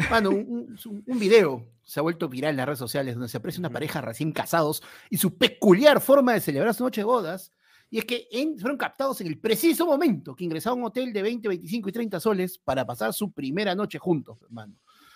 Mano, 0.09 0.29
un, 0.31 0.75
un- 0.85 1.03
un 1.05 1.19
video 1.19 1.67
se 1.83 1.99
ha 1.99 2.03
vuelto 2.03 2.29
viral 2.29 2.51
en 2.51 2.57
las 2.57 2.65
redes 2.65 2.79
sociales 2.79 3.15
donde 3.15 3.27
se 3.29 3.37
aprecia 3.37 3.59
una 3.59 3.69
pareja 3.69 3.99
recién 4.01 4.31
casados 4.31 4.81
y 5.09 5.17
su 5.17 5.37
peculiar 5.37 5.99
forma 6.01 6.33
de 6.33 6.39
celebrar 6.39 6.73
su 6.73 6.83
noche 6.83 7.01
de 7.01 7.05
bodas. 7.05 7.51
Y 7.93 7.99
es 7.99 8.05
que 8.05 8.27
en- 8.31 8.57
fueron 8.57 8.77
captados 8.77 9.19
en 9.21 9.27
el 9.27 9.37
preciso 9.37 9.85
momento 9.85 10.33
que 10.33 10.45
ingresaron 10.45 10.79
a 10.79 10.81
un 10.81 10.87
hotel 10.87 11.11
de 11.11 11.21
20, 11.21 11.47
25 11.49 11.89
y 11.89 11.91
30 11.91 12.19
soles 12.21 12.57
para 12.57 12.85
pasar 12.85 13.13
su 13.13 13.31
primera 13.33 13.75
noche 13.75 13.99
juntos, 13.99 14.37
hermano. 14.41 14.75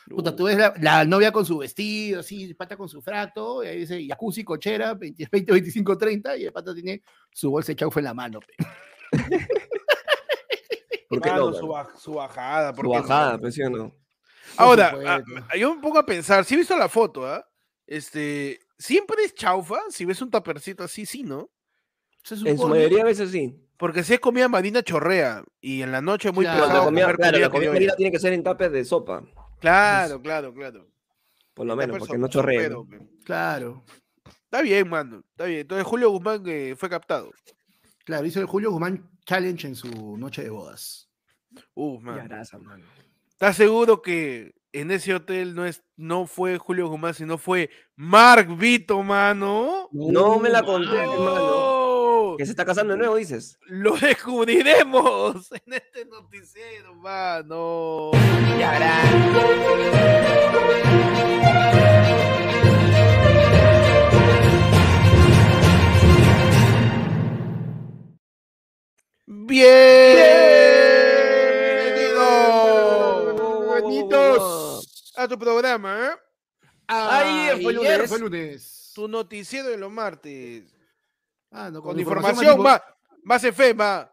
Puta, 0.09 0.35
tú 0.35 0.43
ves 0.43 0.57
la, 0.57 0.73
la 0.81 1.03
novia 1.05 1.31
con 1.31 1.45
su 1.45 1.57
vestido, 1.57 2.19
así, 2.19 2.43
el 2.43 2.55
pata 2.55 2.77
con 2.77 2.87
su 2.87 3.01
fracto, 3.01 3.63
y 3.63 3.67
ahí 3.67 3.79
dice 3.79 4.05
jacuzzi, 4.07 4.43
cochera, 4.43 4.93
20, 4.93 5.27
20, 5.31 5.51
25, 5.51 5.97
30, 5.97 6.37
y 6.37 6.43
el 6.45 6.51
pata 6.53 6.75
tiene 6.75 7.01
su 7.31 7.49
bolsa 7.49 7.71
de 7.71 7.77
chaufa 7.77 8.01
en 8.01 8.03
la 8.03 8.13
mano. 8.13 8.39
pe. 8.41 8.53
¿Por 11.09 11.21
qué 11.21 11.29
Mano, 11.29 11.51
no? 11.51 11.53
su, 11.53 11.67
baj- 11.67 11.95
su 11.97 12.13
bajada. 12.13 12.73
¿por 12.73 12.85
Su 12.85 12.91
qué 12.91 12.97
no? 12.97 13.01
bajada, 13.03 13.37
pues 13.39 13.53
sí 13.55 13.61
o 13.63 13.69
no. 13.69 13.95
Ahora, 14.57 14.91
Por 14.91 15.07
ah, 15.07 15.23
supuesto. 15.25 15.57
yo 15.57 15.75
me 15.75 15.81
pongo 15.81 15.99
a 15.99 16.05
pensar, 16.05 16.45
si 16.45 16.53
he 16.55 16.57
visto 16.57 16.75
la 16.77 16.89
foto, 16.89 17.25
¿ah? 17.25 17.47
Este, 17.87 18.59
siempre 18.77 19.23
es 19.23 19.33
chaufa, 19.33 19.79
si 19.89 20.05
ves 20.05 20.21
un 20.21 20.29
tapercito 20.31 20.83
así, 20.83 21.05
sí, 21.05 21.23
¿no? 21.23 21.49
Se 22.25 22.33
En 22.49 22.57
su 22.57 22.67
mayoría 22.67 23.01
a 23.03 23.05
veces 23.05 23.29
sí. 23.31 23.55
Porque 23.77 24.03
si 24.03 24.13
es 24.15 24.19
comida 24.19 24.47
marina 24.49 24.81
chorrea 24.81 25.43
y 25.61 25.81
en 25.81 25.91
la 25.91 26.01
noche 26.01 26.29
es 26.29 26.35
muy 26.35 26.43
Claro, 26.45 26.63
pesado 26.65 26.85
comida, 26.85 27.03
comer 27.05 27.15
claro, 27.17 27.37
la 27.39 27.49
comida 27.49 27.71
marina 27.71 27.95
tiene 27.95 28.11
que 28.11 28.19
ser 28.19 28.33
en 28.33 28.41
tapes 28.43 28.71
de 28.71 28.83
sopa, 28.85 29.23
Claro, 29.59 30.21
claro, 30.21 30.53
claro. 30.53 30.87
por 31.53 31.65
lo 31.67 31.75
menos, 31.75 31.99
porque 31.99 32.17
no 32.17 32.27
chorrea. 32.27 32.69
Claro, 33.23 33.83
Está 34.43 34.61
bien, 34.61 34.87
mano. 34.89 35.21
Está 35.31 35.45
bien. 35.45 35.59
Entonces 35.61 35.85
Julio 35.85 36.09
Guzmán 36.09 36.41
eh, 36.47 36.75
fue 36.77 36.89
captado. 36.89 37.31
claro, 38.05 38.25
hizo 38.25 38.39
el 38.39 38.45
Julio 38.45 38.71
Guzmán 38.71 39.09
Challenge 39.25 39.67
en 39.67 39.75
su 39.75 40.17
noche 40.17 40.43
de 40.43 40.49
bodas. 40.49 41.09
Uf, 41.73 41.99
Qué 41.99 42.05
man. 42.05 42.27
grasa, 42.27 42.57
mano. 42.57 42.85
¿Estás 43.31 43.57
seguro 43.57 44.01
que 44.01 44.55
en 44.71 44.91
ese 44.91 45.13
hotel 45.13 45.53
no 45.55 45.65
es, 45.65 45.83
no 45.97 46.25
fue 46.25 46.57
Julio 46.57 46.87
Guzmán, 46.87 47.13
sino 47.13 47.37
fue 47.37 47.69
Mark 47.95 48.55
Vito, 48.55 49.03
mano? 49.03 49.89
No 49.91 50.39
me 50.39 50.49
la 50.49 50.63
conté, 50.63 50.95
mano. 51.05 51.13
hermano. 51.13 51.64
Que 52.37 52.45
se 52.45 52.51
está 52.51 52.65
casando 52.65 52.93
de 52.93 52.99
nuevo, 52.99 53.15
dices. 53.15 53.57
Lo 53.67 53.95
descubriremos 53.95 55.51
en 55.65 55.73
este 55.73 56.05
noticiero, 56.05 56.95
mano. 56.95 58.11
Bienvenidos 58.11 59.45
Bienvenidos 73.77 75.13
a 75.15 75.27
tu 75.27 75.37
programa, 75.39 76.07
¿eh? 76.07 76.11
Ayer 76.87 77.61
fue 77.61 77.73
lunes. 77.73 78.09
fue 78.09 78.19
lunes. 78.19 78.91
tu 78.93 79.07
noticiero 79.07 79.69
de 79.69 79.77
los 79.77 79.91
martes. 79.91 80.74
Ah, 81.57 81.71
no, 81.71 81.81
Con, 81.81 81.93
más 81.95 82.01
información 82.01 82.51
tipo- 82.53 82.63
más, 82.63 82.81
más 83.23 83.43
efema. 83.43 84.11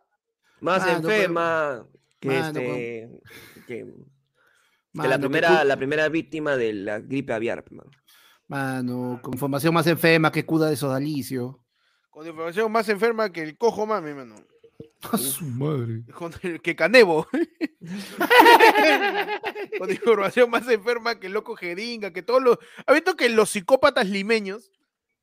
Más 0.61 0.81
Mano, 0.87 1.01
pero- 1.03 1.13
enferma 1.15 1.87
que, 2.21 2.29
Mano, 2.29 2.47
este, 2.47 3.11
que, 3.67 3.69
que 3.85 3.85
Mano, 4.93 5.11
la, 5.11 5.19
primera, 5.19 5.65
la 5.65 5.77
primera 5.77 6.09
víctima 6.09 6.57
de 6.57 6.73
la 6.73 7.01
gripe 7.01 7.33
aviar, 7.33 7.65
mano. 7.73 7.91
Mano, 8.47 9.19
con 9.23 9.35
información 9.35 9.75
más 9.75 9.87
enferma 9.87 10.31
que 10.31 10.45
cuda 10.47 10.69
de 10.71 10.77
sodalicio. 10.77 11.59
Con 12.11 12.27
información 12.27 12.71
más 12.71 12.89
enferma 12.91 13.33
que 13.33 13.43
el 13.43 13.57
cojo 13.59 13.87
mami, 13.87 14.13
mano. 14.15 14.37
A 15.11 15.17
su 15.19 15.45
madre. 15.47 16.05
Con 16.15 16.33
el 16.43 16.61
que 16.61 16.77
Canebo. 16.77 17.27
Con 19.79 19.91
información 19.91 20.51
más 20.51 20.69
enferma 20.69 21.19
que 21.19 21.27
el 21.29 21.33
loco 21.33 21.57
jeringa, 21.57 22.13
que 22.13 22.23
todos 22.23 22.43
los. 22.43 22.59
¿Ha 22.87 22.93
visto 22.93 23.17
que 23.17 23.29
los 23.29 23.51
psicópatas 23.51 24.09
limeños 24.09 24.71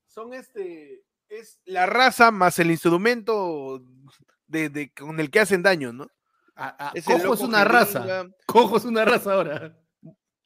son 0.07 0.33
este. 0.33 1.01
Es 1.29 1.59
la 1.65 1.85
raza 1.85 2.31
más 2.31 2.57
el 2.59 2.71
instrumento 2.71 3.81
de, 4.47 4.69
de- 4.69 4.91
con 4.93 5.19
el 5.19 5.29
que 5.29 5.39
hacen 5.39 5.61
daño, 5.63 5.93
¿no? 5.93 6.07
A- 6.55 6.87
a- 6.89 6.91
Es 6.95 7.07
el 7.07 7.13
cojo 7.21 7.33
es 7.35 7.39
loco 7.41 7.49
una 7.49 7.63
raza. 7.63 8.25
Cojo 8.45 8.77
es 8.77 8.85
una 8.85 9.05
raza 9.05 9.33
ahora. 9.33 9.77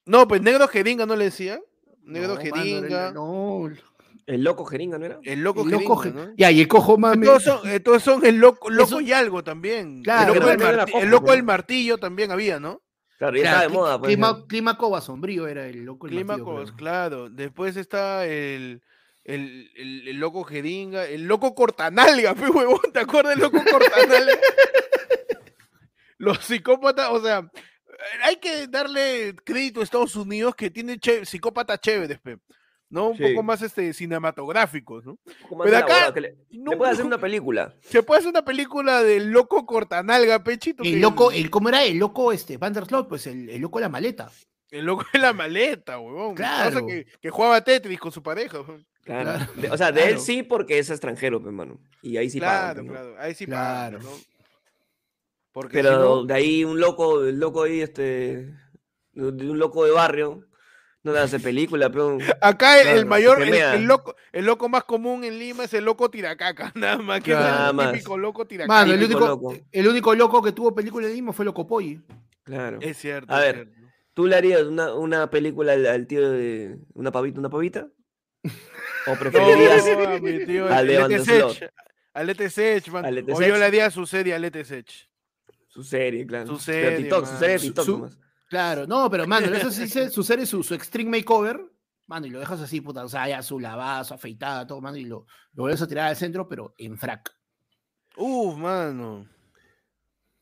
No, 0.05 0.27
pues 0.27 0.41
negro 0.41 0.67
jeringa 0.67 1.05
no 1.05 1.15
le 1.15 1.25
decía. 1.25 1.59
Negro 2.03 2.35
No, 2.35 2.41
mano, 2.41 2.53
jeringa. 2.55 3.11
No, 3.13 3.69
El 4.25 4.43
loco 4.43 4.65
jeringa, 4.65 4.97
¿no 4.97 5.05
era? 5.05 5.19
El 5.23 5.41
loco 5.41 5.63
el 5.63 5.69
loco 5.71 5.95
jeringa, 5.97 6.21
je- 6.23 6.27
¿no? 6.31 6.33
Ya, 6.37 6.51
y 6.51 6.59
el 6.61 6.67
cojo 6.67 6.97
mami. 6.97 7.25
Todos 7.25 7.43
son, 7.43 7.61
todos 7.83 8.03
son 8.03 8.25
el 8.25 8.35
loco, 8.37 8.69
loco 8.69 8.87
Eso- 8.87 9.01
y 9.01 9.13
algo 9.13 9.43
también. 9.43 10.03
Claro, 10.03 10.33
el 10.33 10.39
loco, 10.39 10.49
del, 10.49 10.57
pero- 10.57 10.77
marti- 10.85 10.93
el 11.01 11.09
loco 11.09 11.25
pues. 11.27 11.35
del 11.37 11.45
martillo 11.45 11.97
también 11.97 12.31
había, 12.31 12.59
¿no? 12.59 12.81
Claro, 13.17 13.37
ya 13.37 13.43
Claro, 13.43 13.57
está 13.57 13.67
de 13.69 13.73
moda, 13.73 13.99
pues. 13.99 14.09
clima, 14.09 14.45
clima 14.47 14.77
coba 14.77 14.99
sombrío 14.99 15.47
era 15.47 15.65
el 15.67 15.85
loco. 15.85 16.07
el 16.07 16.13
martillo, 16.25 16.35
Clímacos, 16.45 16.63
creo. 16.71 16.75
claro. 16.77 17.29
Después 17.29 17.77
está 17.77 18.25
el, 18.25 18.81
el, 19.25 19.71
el- 19.75 20.07
el 20.07 20.17
loco 20.17 20.43
jeringa, 20.43 21.05
el 21.07 21.23
loco 21.23 21.53
cortanalga, 21.55 22.33
pe 22.35 22.49
huevón, 22.49 22.91
¿te 22.93 22.99
acuerdas 22.99 23.35
del 23.35 23.43
loco 23.43 23.59
cortanalga? 23.69 24.33
Los 26.17 26.39
psicópatas, 26.39 27.09
o 27.09 27.21
sea, 27.21 27.49
hay 28.23 28.37
que 28.37 28.67
darle 28.67 29.35
crédito 29.43 29.81
a 29.81 29.83
Estados 29.83 30.15
Unidos 30.15 30.55
que 30.55 30.69
tiene 30.69 30.97
che- 30.99 31.25
psicópatas 31.25 31.79
chéveres, 31.81 32.19
pe, 32.19 32.37
¿no? 32.89 33.09
Un 33.09 33.17
Sí. 33.17 33.23
poco 33.23 33.43
más 33.43 33.61
este, 33.61 33.91
cinematográficos, 33.93 35.05
¿no? 35.05 35.17
Pero 35.63 35.77
acá- 35.77 35.85
elaborado, 35.87 36.13
que 36.13 36.21
le, 36.21 36.35
No, 36.51 36.71
le 36.71 36.77
puede 36.77 36.91
hacer 36.91 37.05
una 37.05 37.17
película. 37.17 37.73
Se 37.81 38.03
puede 38.03 38.19
hacer 38.19 38.29
una 38.29 38.45
película 38.45 39.03
del 39.03 39.31
loco 39.31 39.65
cortanalga, 39.65 40.43
pechito. 40.43 40.83
El 40.83 41.01
loco, 41.01 41.31
el, 41.31 41.49
¿cómo 41.49 41.69
era? 41.69 41.83
El 41.83 41.97
loco 41.97 42.31
este, 42.31 42.57
Vandersloot, 42.57 43.09
pues 43.09 43.27
el, 43.27 43.49
el 43.49 43.61
loco 43.61 43.79
de 43.79 43.83
la 43.83 43.89
maleta. 43.89 44.31
El 44.69 44.85
loco 44.85 45.05
de 45.11 45.19
la 45.19 45.33
maleta, 45.33 45.99
huevón. 45.99 46.35
Claro. 46.35 46.85
Que, 46.85 47.05
que 47.21 47.29
jugaba 47.29 47.61
Tetris 47.63 47.99
con 47.99 48.11
su 48.11 48.23
pareja. 48.23 48.59
huevón. 48.61 48.85
Claro. 49.03 49.31
Claro. 49.31 49.51
De- 49.55 49.69
o 49.71 49.77
sea, 49.77 49.91
de 49.91 50.09
él 50.09 50.19
sí 50.19 50.43
porque 50.43 50.79
es 50.79 50.89
extranjero, 50.89 51.41
hermano. 51.45 51.79
Y 52.01 52.17
ahí 52.17 52.29
sí 52.29 52.39
pagan, 52.39 52.73
claro, 52.73 52.83
¿no? 52.83 52.91
claro. 52.91 53.15
Ahí 53.19 53.33
sí 53.35 53.45
Claro. 53.45 53.97
pagan, 53.99 54.11
¿no? 54.11 54.19
Porque 55.51 55.73
Pero 55.77 55.89
si 55.89 55.95
no- 55.97 56.25
de 56.25 56.33
ahí 56.33 56.63
un 56.63 56.79
loco, 56.79 57.23
el 57.25 57.39
loco 57.39 57.63
ahí, 57.63 57.81
este, 57.81 58.53
de 59.13 59.23
un 59.49 59.59
loco 59.59 59.85
de 59.85 59.91
barrio, 59.91 60.47
no 61.03 61.11
le 61.11 61.19
hace 61.19 61.39
película, 61.39 61.91
pero 61.91 62.17
Acá 62.41 62.81
el, 62.81 63.05
mayor, 63.05 63.41
el, 63.43 63.83
loco, 63.83 64.15
el 64.31 64.45
loco 64.45 64.69
más 64.69 64.85
común 64.85 65.23
en 65.25 65.37
Lima 65.37 65.65
es 65.65 65.73
el 65.73 65.83
loco 65.83 66.09
tiracaca, 66.09 66.71
nada 66.75 66.97
más 66.97 67.21
que 67.21 67.33
Nada 67.33 67.69
el 67.69 67.75
más. 67.75 67.91
típico 67.91 68.17
loco 68.17 68.47
tiracaca. 68.47 68.73
Mano, 68.73 68.93
el 68.93 69.03
único, 69.03 69.19
loco. 69.19 69.55
el 69.71 69.87
único 69.87 70.15
loco 70.15 70.41
que 70.41 70.53
tuvo 70.53 70.73
película 70.73 71.05
de 71.07 71.13
Lima 71.13 71.33
fue 71.33 71.43
Loco 71.45 71.67
Polly. 71.67 72.01
claro. 72.43 72.79
Es 72.81 72.97
cierto. 72.97 73.31
A 73.33 73.39
es 73.39 73.45
ver, 73.53 73.65
cierto. 73.67 73.81
¿Tú 74.15 74.27
le 74.27 74.35
harías 74.37 74.61
una, 74.63 74.93
una 74.93 75.29
película 75.29 75.73
al, 75.73 75.85
al 75.87 76.07
tío 76.07 76.31
de 76.31 76.77
una 76.93 77.11
pavita, 77.11 77.39
una 77.39 77.49
pavita? 77.49 77.87
¿O 79.07 79.15
preferirías 79.19 79.85
No, 79.85 80.03
a 80.09 80.19
mi 80.19 80.45
tío, 80.45 80.67
a 80.67 80.79
el 80.81 80.87
Leon 80.87 81.09
Lete 81.11 81.25
Slot? 81.25 81.53
Sech, 81.53 81.71
a 82.13 82.49
Sech, 82.49 82.87
man. 82.89 83.05
A 83.05 83.11
Lete 83.11 83.31
O 83.31 83.35
yo 83.35 83.47
Sech. 83.47 83.57
le 83.57 83.65
haría 83.65 83.91
su 83.91 84.05
serie 84.05 84.33
a 84.33 84.39
Lete 84.39 84.63
Sech. 84.65 85.09
su 85.67 85.83
serie, 85.83 86.25
claro? 86.25 86.45
Su 86.47 86.65
Pero 86.65 86.81
serie, 86.89 86.97
TikTok, 86.97 87.25
su 87.25 87.37
serie 87.37 87.53
de 87.53 87.59
Su- 87.59 87.65
TikTok 87.65 87.85
su-. 87.85 88.09
Claro, 88.49 88.85
no, 88.85 89.09
pero 89.09 89.25
mano, 89.25 89.47
eso 89.53 89.71
sí 89.71 89.87
se 89.87 90.09
su 90.11 90.21
serie, 90.23 90.45
su, 90.45 90.61
su 90.63 90.75
extreme 90.75 91.09
makeover, 91.17 91.59
mano, 92.05 92.27
y 92.27 92.29
lo 92.29 92.39
dejas 92.39 92.61
así, 92.61 92.81
puta, 92.81 93.03
o 93.03 93.09
sea, 93.09 93.27
ya 93.27 93.41
su 93.41 93.59
lavada, 93.59 94.03
su 94.03 94.13
afeitada, 94.13 94.67
todo, 94.67 94.79
mano, 94.79 94.95
y 94.97 95.05
lo, 95.05 95.25
lo 95.53 95.63
vuelves 95.63 95.81
a 95.81 95.87
tirar 95.87 96.07
al 96.09 96.15
centro, 96.15 96.47
pero 96.47 96.75
en 96.77 96.97
frac. 96.99 97.35
Uf, 98.15 98.55
mano. 98.57 99.27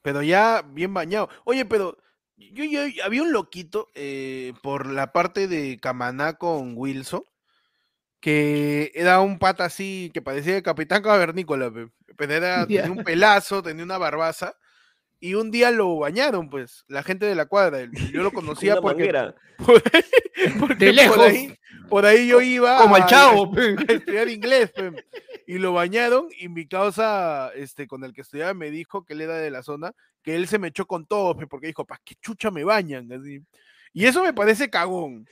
Pero 0.01 0.21
ya 0.23 0.61
bien 0.67 0.93
bañado. 0.93 1.29
Oye, 1.45 1.63
pero 1.63 1.97
yo, 2.35 2.65
yo 2.65 2.81
había 3.05 3.21
un 3.21 3.31
loquito 3.31 3.87
eh, 3.95 4.51
por 4.61 4.87
la 4.87 5.13
parte 5.13 5.47
de 5.47 5.79
Camaná 5.79 6.33
con 6.33 6.73
Wilson, 6.75 7.23
que 8.21 8.91
era 8.95 9.19
un 9.19 9.37
pata 9.39 9.65
así 9.65 10.11
que 10.13 10.21
parecía 10.21 10.55
el 10.55 10.63
Capitán 10.63 11.01
Cavernícola, 11.01 11.71
pe, 11.71 11.87
pero 12.15 12.33
era, 12.33 12.65
tenía 12.67 12.91
un 12.91 13.03
pelazo, 13.03 13.61
tenía 13.63 13.83
una 13.83 13.97
barbaza, 13.97 14.55
y 15.19 15.33
un 15.33 15.51
día 15.51 15.71
lo 15.71 15.97
bañaron, 15.97 16.49
pues, 16.49 16.83
la 16.87 17.03
gente 17.03 17.25
de 17.25 17.35
la 17.35 17.45
cuadra. 17.47 17.79
Yo 18.11 18.21
lo 18.23 18.31
Con 18.33 18.45
conocía 18.45 18.79
porque, 18.79 19.11
por, 19.65 19.83
porque 20.59 20.85
De 20.85 20.93
lejos. 20.93 21.15
Por 21.17 21.25
ahí, 21.25 21.55
por 21.89 22.05
ahí 22.05 22.27
yo 22.27 22.41
iba 22.41 22.77
Como 22.77 22.95
el 22.95 23.03
a- 23.03 23.07
chavo, 23.07 23.51
a 23.57 23.91
estudiar 23.91 24.29
inglés, 24.29 24.71
pe, 24.71 24.91
y 25.47 25.57
lo 25.57 25.73
bañaron 25.73 26.27
y 26.39 26.47
mi 26.47 26.67
causa, 26.67 27.51
este, 27.55 27.87
con 27.87 28.03
el 28.03 28.13
que 28.13 28.21
estudiaba 28.21 28.53
me 28.53 28.69
dijo 28.71 29.03
que 29.03 29.13
él 29.13 29.21
era 29.21 29.35
de 29.37 29.51
la 29.51 29.63
zona, 29.63 29.93
que 30.23 30.35
él 30.35 30.47
se 30.47 30.59
me 30.59 30.67
echó 30.69 30.85
con 30.85 31.05
todo, 31.07 31.35
pe, 31.35 31.47
porque 31.47 31.67
dijo, 31.67 31.85
¿para 31.85 32.01
qué 32.05 32.13
chucha 32.21 32.51
me 32.51 32.63
bañan? 32.63 33.11
Así. 33.11 33.41
Y 33.93 34.05
eso 34.05 34.23
me 34.23 34.31
parece 34.33 34.69
cagón, 34.69 35.27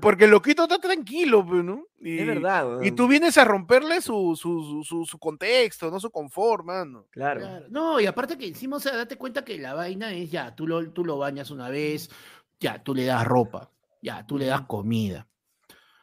porque 0.00 0.24
el 0.24 0.30
loquito 0.30 0.62
está 0.62 0.78
tranquilo, 0.78 1.46
pe, 1.46 1.56
¿no? 1.62 1.86
Y, 2.00 2.18
Es 2.18 2.26
verdad, 2.26 2.80
Y 2.82 2.92
tú 2.92 3.06
vienes 3.06 3.36
a 3.36 3.44
romperle 3.44 4.00
su, 4.00 4.34
su, 4.34 4.62
su, 4.62 4.82
su- 4.84 5.04
su 5.04 5.18
contexto, 5.18 5.90
no 5.90 6.00
su 6.00 6.10
confort, 6.10 6.64
mano. 6.64 7.06
Claro. 7.10 7.40
Claro. 7.40 7.66
No, 7.68 8.00
y 8.00 8.06
aparte 8.06 8.38
que 8.38 8.46
encima, 8.46 8.76
o 8.76 8.80
sea, 8.80 8.96
date 8.96 9.16
cuenta 9.16 9.44
que 9.44 9.58
la 9.58 9.74
vaina 9.74 10.12
es 10.12 10.30
ya, 10.30 10.54
tú 10.54 10.66
lo, 10.66 10.90
tú 10.90 11.04
lo 11.04 11.18
bañas 11.18 11.50
una 11.50 11.68
vez, 11.68 12.08
ya, 12.58 12.82
tú 12.82 12.94
le 12.94 13.04
das 13.04 13.24
ropa, 13.26 13.70
ya, 14.00 14.26
tú 14.26 14.38
le 14.38 14.46
das 14.46 14.62
comida. 14.62 15.26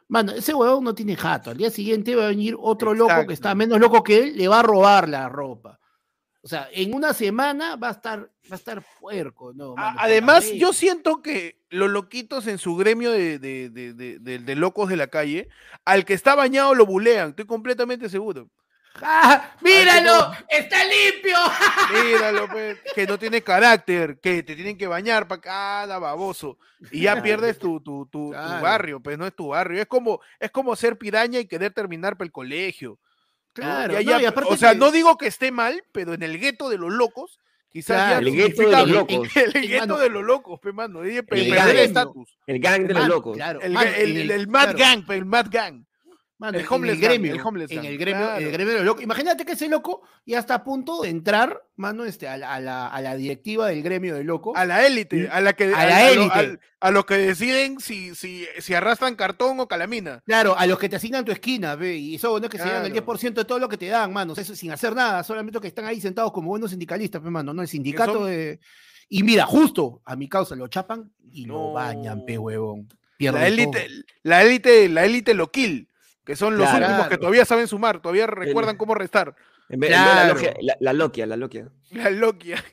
Mano, 0.08 0.34
ese 0.34 0.54
huevón 0.54 0.84
no 0.84 0.94
tiene 0.94 1.16
jato. 1.16 1.52
Al 1.52 1.58
día 1.58 1.70
siguiente 1.72 2.16
va 2.16 2.26
a 2.26 2.30
venir 2.30 2.56
otro 2.60 2.94
loco 2.94 3.26
que 3.28 3.34
está 3.34 3.56
menos 3.56 3.80
loco 3.80 4.04
que 4.04 4.24
él, 4.24 4.38
le 4.38 4.48
va 4.48 4.60
a 4.60 4.64
robar 4.64 5.08
la 5.08 5.30
ropa. 5.30 5.80
O 6.44 6.48
sea, 6.48 6.68
en 6.74 6.94
una 6.94 7.14
semana 7.14 7.78
va 7.78 7.88
a 7.90 7.92
estar, 7.92 8.20
va 8.20 8.52
a 8.52 8.56
estar 8.56 8.84
puerco, 9.00 9.54
¿no? 9.54 9.76
Mano, 9.76 9.98
Además, 10.02 10.52
yo 10.52 10.74
siento 10.74 11.22
que 11.22 11.61
los 11.72 11.90
loquitos 11.90 12.46
en 12.48 12.58
su 12.60 12.76
gremio 12.76 13.12
de, 13.12 13.40
de- 13.40 13.70
de- 13.70 14.40
de- 14.40 14.56
locos 14.56 14.90
de 14.90 14.98
la 14.98 15.08
calle, 15.08 15.50
al 15.86 16.06
que 16.06 16.14
está 16.14 16.36
bañado 16.36 16.76
lo 16.76 16.86
bulean, 16.86 17.30
estoy 17.30 17.46
completamente 17.46 18.10
seguro. 18.10 18.50
¡Ah! 19.02 19.56
¡Míralo! 19.62 20.34
¡Está 20.50 20.84
limpio! 20.84 21.38
Míralo, 21.94 22.48
pe, 22.50 22.78
que 22.96 23.08
no 23.08 23.18
tiene 23.18 23.42
carácter, 23.42 24.20
que 24.20 24.44
te 24.44 24.54
tienen 24.54 24.78
que 24.78 24.86
bañar 24.88 25.28
para 25.30 25.40
cada 25.42 25.98
baboso. 25.98 26.58
Y 26.92 27.04
ya 27.04 27.22
pierdes 27.24 27.58
tu, 27.58 27.80
tu, 27.80 28.06
tu- 28.08 28.32
barrio, 28.62 29.00
pues 29.00 29.18
no 29.18 29.26
es 29.26 29.34
tu 29.34 29.48
barrio. 29.48 29.82
Es 29.82 29.88
como, 29.88 30.20
es 30.40 30.52
como 30.52 30.76
ser 30.76 30.98
piraña 30.98 31.40
y 31.40 31.48
querer 31.48 31.72
terminar 31.74 32.18
para 32.18 32.26
el 32.26 32.32
colegio. 32.34 33.00
¿no? 33.56 33.64
Claro, 33.64 33.94
no, 33.94 34.02
y 34.02 34.26
o 34.54 34.58
sea, 34.58 34.74
que- 34.74 34.78
no 34.78 34.92
digo 34.92 35.18
que 35.18 35.28
esté 35.28 35.52
mal, 35.52 35.82
pero 35.94 36.14
en 36.14 36.24
el 36.24 36.38
gueto 36.38 36.70
de 36.70 36.78
los 36.78 36.92
locos, 36.92 37.40
quizás 37.72 37.98
ya 37.98 38.08
Claro, 38.20 38.28
El 38.28 38.36
gueto 38.36 38.62
de 38.62 38.72
los 38.72 38.90
locos. 38.90 39.30
El 39.56 39.64
Y, 39.64 39.68
gueto 39.68 39.98
de 39.98 40.10
los 40.10 40.24
locos, 40.24 40.60
pe, 40.60 40.74
mano. 40.74 41.04
El 41.04 41.18
estatus. 41.80 42.38
El 42.46 42.60
gang 42.60 42.86
de 42.88 42.94
los 42.94 43.08
locos. 43.08 43.36
Claro, 43.38 43.62
El, 43.62 43.72
mano, 43.74 43.90
el- 43.98 44.32
el 44.32 44.48
Mad 44.48 44.76
claro, 44.76 44.78
Gang, 44.78 45.06
pe, 45.06 45.16
el 45.16 45.26
Mad 45.26 45.48
Gang. 45.50 45.86
Mano, 46.42 46.58
el 46.58 46.66
en 46.66 46.74
homeless 46.74 47.00
gang, 47.00 47.10
gremio, 47.12 47.34
el 47.36 47.40
homeless 47.42 47.72
en 47.72 47.86
el 47.86 47.98
gremio, 47.98 48.28
en 48.30 48.36
el 48.36 48.50
claro. 48.50 48.52
gremio 48.52 48.84
locos. 48.84 49.04
Imagínate 49.04 49.46
que 49.46 49.52
ese 49.54 49.70
loco 49.70 50.02
ya 50.26 50.40
está 50.40 50.56
a 50.56 50.64
punto 50.64 51.04
de 51.04 51.10
entrar, 51.10 51.62
mano, 51.76 52.04
este, 52.04 52.28
a 52.28 52.36
la, 52.36 52.54
a 52.54 52.60
la, 52.60 52.88
a 52.88 53.00
la 53.02 53.16
directiva 53.16 53.68
del 53.68 53.84
gremio 53.84 54.16
de 54.16 54.24
locos. 54.24 54.54
A 54.58 54.66
la 54.66 54.86
élite, 54.86 55.30
a 55.32 55.40
la 55.40 55.54
que 55.54 55.66
A 55.66 55.86
la 55.86 56.14
lo- 56.14 56.24
élite. 56.24 56.60
a 56.80 56.92
los 56.92 57.06
que 57.06 57.14
deciden 57.18 57.80
si, 57.80 58.16
si, 58.16 58.46
si 58.60 58.74
arrastran 58.74 59.16
cartón 59.16 59.60
o 59.60 59.68
calamina. 59.68 60.22
Claro, 60.26 60.58
a 60.58 60.66
los 60.66 60.80
que 60.80 60.90
te 60.90 60.96
asignan 60.96 61.24
tu 61.24 61.32
esquina, 61.32 61.76
ve, 61.76 61.96
y 61.96 62.16
eso 62.16 62.40
no 62.40 62.46
es 62.46 62.50
que 62.52 62.58
se 62.58 62.66
llevan 62.66 62.86
el 62.86 62.92
Claro. 62.92 63.06
10% 63.14 63.34
de 63.34 63.46
todo 63.46 63.60
lo 63.60 63.70
que 63.70 63.78
te 63.78 63.86
dan, 63.88 64.12
mano, 64.12 64.34
eso 64.36 64.56
sin 64.56 64.72
hacer 64.72 64.96
nada, 64.96 65.24
solamente 65.24 65.60
que 65.60 65.68
están 65.68 65.86
ahí 65.86 66.02
sentados 66.02 66.32
como 66.32 66.48
buenos 66.50 66.72
sindicalistas, 66.72 67.22
pe, 67.22 67.30
mano, 67.30 67.54
¿no? 67.54 67.62
El 67.62 67.68
sindicato 67.68 68.26
de... 68.26 68.60
Y 69.14 69.24
mira, 69.24 69.46
justo 69.46 70.02
a 70.06 70.16
mi 70.16 70.28
causa 70.28 70.56
lo 70.56 70.68
chapan 70.70 71.12
y 71.32 71.46
lo 71.46 71.74
bañan, 71.74 72.26
pe, 72.26 72.38
huevón. 72.38 72.88
Pierde 73.18 73.40
La 73.40 73.48
élite, 73.48 73.88
la 74.24 74.42
élite, 74.44 74.90
la 74.90 75.06
élite 75.06 75.34
loquil, 75.36 75.88
que 76.26 76.36
son 76.36 76.58
los 76.58 76.70
Claro. 76.70 76.86
últimos 76.86 77.08
que 77.08 77.18
todavía 77.18 77.46
saben 77.46 77.68
sumar, 77.68 78.00
todavía 78.02 78.28
recuerdan 78.28 78.78
cómo 78.78 78.94
restar. 78.96 79.36
En 79.70 79.80
vez, 79.80 79.92
en 79.92 79.98
vez 80.04 80.10
de 80.10 80.16
la, 80.16 80.28
logia, 80.28 80.54
la, 80.62 80.76
la 80.80 80.94
loquia, 80.94 81.26
la 81.26 81.38
loquia. 81.38 81.68
La 81.92 82.10
loquia. 82.10 82.64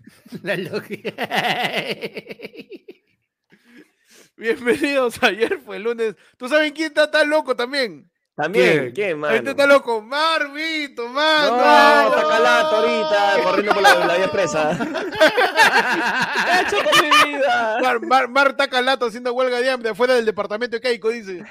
La 0.42 0.56
logia. 0.56 1.14
Bienvenidos, 4.36 5.22
ayer 5.22 5.58
fue 5.64 5.76
el 5.76 5.82
lunes. 5.84 6.14
¿Tú 6.36 6.48
sabes 6.48 6.72
quién 6.72 6.88
está 6.88 7.10
tan 7.10 7.28
loco 7.28 7.56
también? 7.56 8.10
También, 8.36 8.78
¿Quién? 8.78 8.92
¿quién, 8.92 9.18
mano? 9.18 9.34
Este 9.34 9.50
está 9.50 9.66
loco, 9.66 10.00
Marvito, 10.00 11.02
No, 11.08 11.12
mano. 11.12 12.08
está 12.16 12.28
calato 12.28 12.76
ahorita, 12.76 13.42
corriendo 13.42 13.74
por 13.74 13.82
la, 13.82 13.94
la 14.06 14.14
vía 14.14 14.24
expresa. 14.26 14.78
¿Qué 14.78 16.50
he 16.52 16.60
hecho 16.62 16.76
con 16.88 17.02
mi 17.02 17.32
vida? 17.32 17.78
Mar, 17.82 18.00
Mar- 18.06 18.28
Mar 18.28 18.48
está 18.50 18.68
calato 18.68 19.06
haciendo 19.06 19.32
huelga 19.32 19.60
de 19.60 19.68
hambre 19.70 19.90
afuera 19.90 20.14
del 20.14 20.24
departamento 20.24 20.76
de 20.76 20.80
Keiko, 20.80 21.08
dice. 21.08 21.42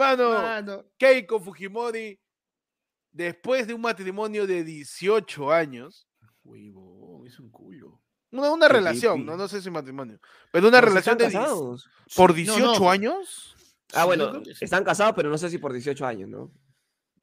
Mano, 0.00 0.30
Mano. 0.30 0.84
Keiko 0.98 1.38
Fujimori, 1.40 2.18
después 3.12 3.66
de 3.66 3.74
un 3.74 3.80
matrimonio 3.82 4.46
de 4.46 4.64
18 4.64 5.52
años, 5.52 6.08
Huevón, 6.42 7.26
es 7.26 7.38
un 7.38 7.50
culo. 7.50 8.00
una, 8.32 8.50
una 8.50 8.68
relación, 8.68 9.24
no, 9.26 9.36
no 9.36 9.46
sé 9.48 9.60
si 9.60 9.70
matrimonio, 9.70 10.18
pero 10.50 10.68
una 10.68 10.80
relación 10.80 11.18
de 11.18 11.26
están 11.26 11.42
10 11.42 11.50
casados. 11.50 11.88
por 12.16 12.30
No, 12.30 12.34
18 12.36 12.80
no. 12.80 12.90
años. 12.90 13.54
Ah, 13.92 14.04
bueno, 14.04 14.40
están 14.60 14.84
casados, 14.84 15.14
pero 15.16 15.28
no 15.30 15.36
sé 15.38 15.50
si 15.50 15.58
por 15.58 15.72
18 15.72 16.06
años, 16.06 16.28
¿no? 16.28 16.50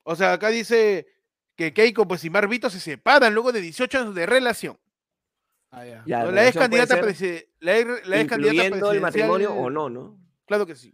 O 0.03 0.15
sea, 0.15 0.33
acá 0.33 0.49
dice 0.49 1.07
que 1.55 1.73
Keiko 1.73 2.07
pues, 2.07 2.23
y 2.25 2.29
Marvito 2.29 2.69
se 2.69 2.79
separan 2.79 3.33
luego 3.33 3.51
de 3.51 3.61
18 3.61 3.99
años 3.99 4.15
de 4.15 4.25
relación. 4.25 4.77
Ah, 5.71 5.85
ya. 5.85 6.03
Ya, 6.05 6.23
la 6.25 6.31
La 6.31 6.47
ex 6.47 6.57
candidata, 6.57 6.95
la 7.01 7.09
ex, 7.09 7.97
candidata 7.99 8.21
incluyendo 8.21 8.91
el 8.91 9.01
matrimonio 9.01 9.49
presidencial- 9.49 9.65
o 9.65 9.69
no, 9.69 9.89
¿no? 9.89 10.19
Claro 10.45 10.65
que 10.65 10.75
sí. 10.75 10.93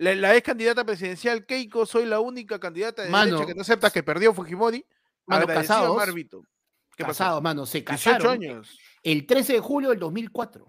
La, 0.00 0.14
la 0.14 0.34
ex 0.34 0.46
candidata 0.46 0.82
presidencial 0.82 1.44
Keiko, 1.44 1.84
soy 1.84 2.06
la 2.06 2.20
única 2.20 2.58
candidata 2.58 3.02
de 3.02 3.10
Mano. 3.10 3.32
derecha 3.32 3.46
que 3.46 3.54
no 3.54 3.60
acepta 3.60 3.90
que 3.90 4.02
perdió 4.02 4.32
Fujimori. 4.32 4.84
Mano, 5.26 5.46
casados. 5.46 5.94
Marvito. 5.94 6.42
¿Qué 6.96 7.04
pasó? 7.04 7.18
Casado, 7.24 7.40
mano, 7.42 7.66
se 7.66 7.82
18 7.82 7.86
casaron. 8.12 8.32
años. 8.32 8.78
El 9.02 9.26
13 9.26 9.52
de 9.54 9.60
julio 9.60 9.90
del 9.90 9.98
2004. 9.98 10.66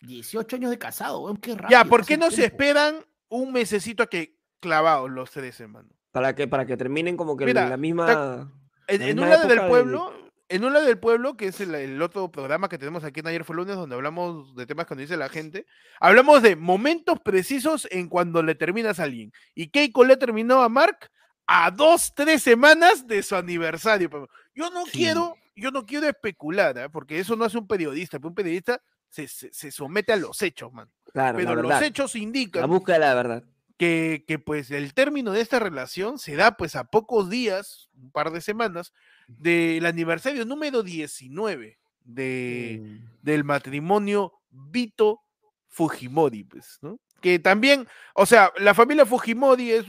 18 0.00 0.56
años 0.56 0.70
de 0.70 0.78
casado, 0.78 1.20
weón, 1.20 1.36
qué 1.36 1.52
rápido. 1.54 1.68
Ya, 1.70 1.84
¿por 1.84 2.06
qué 2.06 2.16
no 2.16 2.30
se 2.30 2.46
esperan 2.46 3.04
un 3.28 3.52
mesecito 3.52 4.02
a 4.02 4.06
que 4.06 4.38
clavados 4.58 5.10
los 5.10 5.30
tres, 5.30 5.60
hermano? 5.60 5.90
Para 6.10 6.34
que, 6.34 6.48
para 6.48 6.64
que 6.64 6.76
terminen 6.78 7.16
como 7.16 7.36
que 7.36 7.44
Mira, 7.44 7.68
la 7.68 7.76
misma... 7.76 8.50
En, 8.88 9.00
La 9.00 9.06
en 9.06 9.14
misma 9.16 9.22
un 9.22 9.28
lado 9.30 9.48
del 9.48 9.66
pueblo, 9.68 10.12
en 10.54 10.64
un 10.64 10.72
lado 10.72 10.86
del 10.86 10.98
pueblo, 10.98 11.36
que 11.36 11.46
es 11.48 11.60
el, 11.60 11.74
el 11.74 12.00
otro 12.02 12.30
programa 12.30 12.68
que 12.68 12.78
tenemos 12.78 13.02
aquí 13.04 13.20
en 13.20 13.26
Ayer 13.28 13.44
fue 13.44 13.56
lunes, 13.56 13.76
donde 13.76 13.94
hablamos 13.94 14.54
de 14.54 14.66
temas 14.66 14.86
que 14.86 14.94
nos 14.94 15.02
dice 15.02 15.16
la 15.16 15.28
gente, 15.28 15.66
hablamos 16.00 16.42
de 16.42 16.56
momentos 16.56 17.18
precisos 17.20 17.88
en 17.90 18.08
cuando 18.08 18.42
le 18.42 18.54
terminas 18.54 19.00
a 19.00 19.04
alguien. 19.04 19.32
Y 19.54 19.68
Keiko 19.68 20.04
le 20.04 20.16
terminó 20.16 20.62
a 20.62 20.68
Mark 20.68 21.10
a 21.46 21.70
dos, 21.70 22.12
tres 22.14 22.42
semanas 22.42 23.06
de 23.06 23.22
su 23.22 23.34
aniversario. 23.36 24.08
Yo 24.54 24.70
no 24.70 24.84
Sí. 24.86 24.92
quiero, 24.92 25.36
yo 25.56 25.70
no 25.70 25.84
quiero 25.84 26.06
especular, 26.08 26.78
¿ah? 26.78 26.88
porque 26.88 27.18
eso 27.18 27.34
no 27.36 27.44
hace 27.44 27.58
un 27.58 27.66
periodista, 27.66 28.18
porque 28.18 28.28
un 28.28 28.34
periodista 28.34 28.80
se, 29.08 29.28
se- 29.28 29.52
se 29.52 29.70
somete 29.70 30.12
a 30.12 30.16
los 30.16 30.40
hechos, 30.42 30.72
man. 30.72 30.88
Claro, 31.12 31.36
Pero 31.38 31.50
la 31.54 31.62
los 31.62 31.68
verdad. 31.70 31.84
hechos 31.84 32.14
La 32.14 32.20
indican 32.20 32.70
búsqueda 32.70 32.94
de 32.96 33.00
la 33.00 33.14
verdad. 33.14 33.44
que, 33.76 34.24
que, 34.26 34.38
pues 34.38 34.70
el 34.70 34.94
término 34.94 35.32
de 35.32 35.40
esta 35.40 35.58
relación 35.58 36.18
se 36.18 36.36
da 36.36 36.56
pues 36.56 36.76
a 36.76 36.84
pocos 36.84 37.28
días, 37.28 37.90
un 37.94 38.10
par 38.12 38.30
de 38.30 38.40
semanas, 38.40 38.92
del 39.28 39.84
aniversario 39.86 40.44
número 40.44 40.82
19 40.82 41.78
de, 42.04 42.80
Mm. 42.82 43.08
del 43.22 43.44
matrimonio 43.44 44.32
Vito 44.50 45.20
Fujimori, 45.68 46.44
pues, 46.44 46.78
¿no? 46.82 46.98
Que 47.20 47.38
también, 47.38 47.86
o 48.14 48.26
sea, 48.26 48.52
la 48.58 48.74
familia 48.74 49.06
Fujimori 49.06 49.70
es 49.70 49.86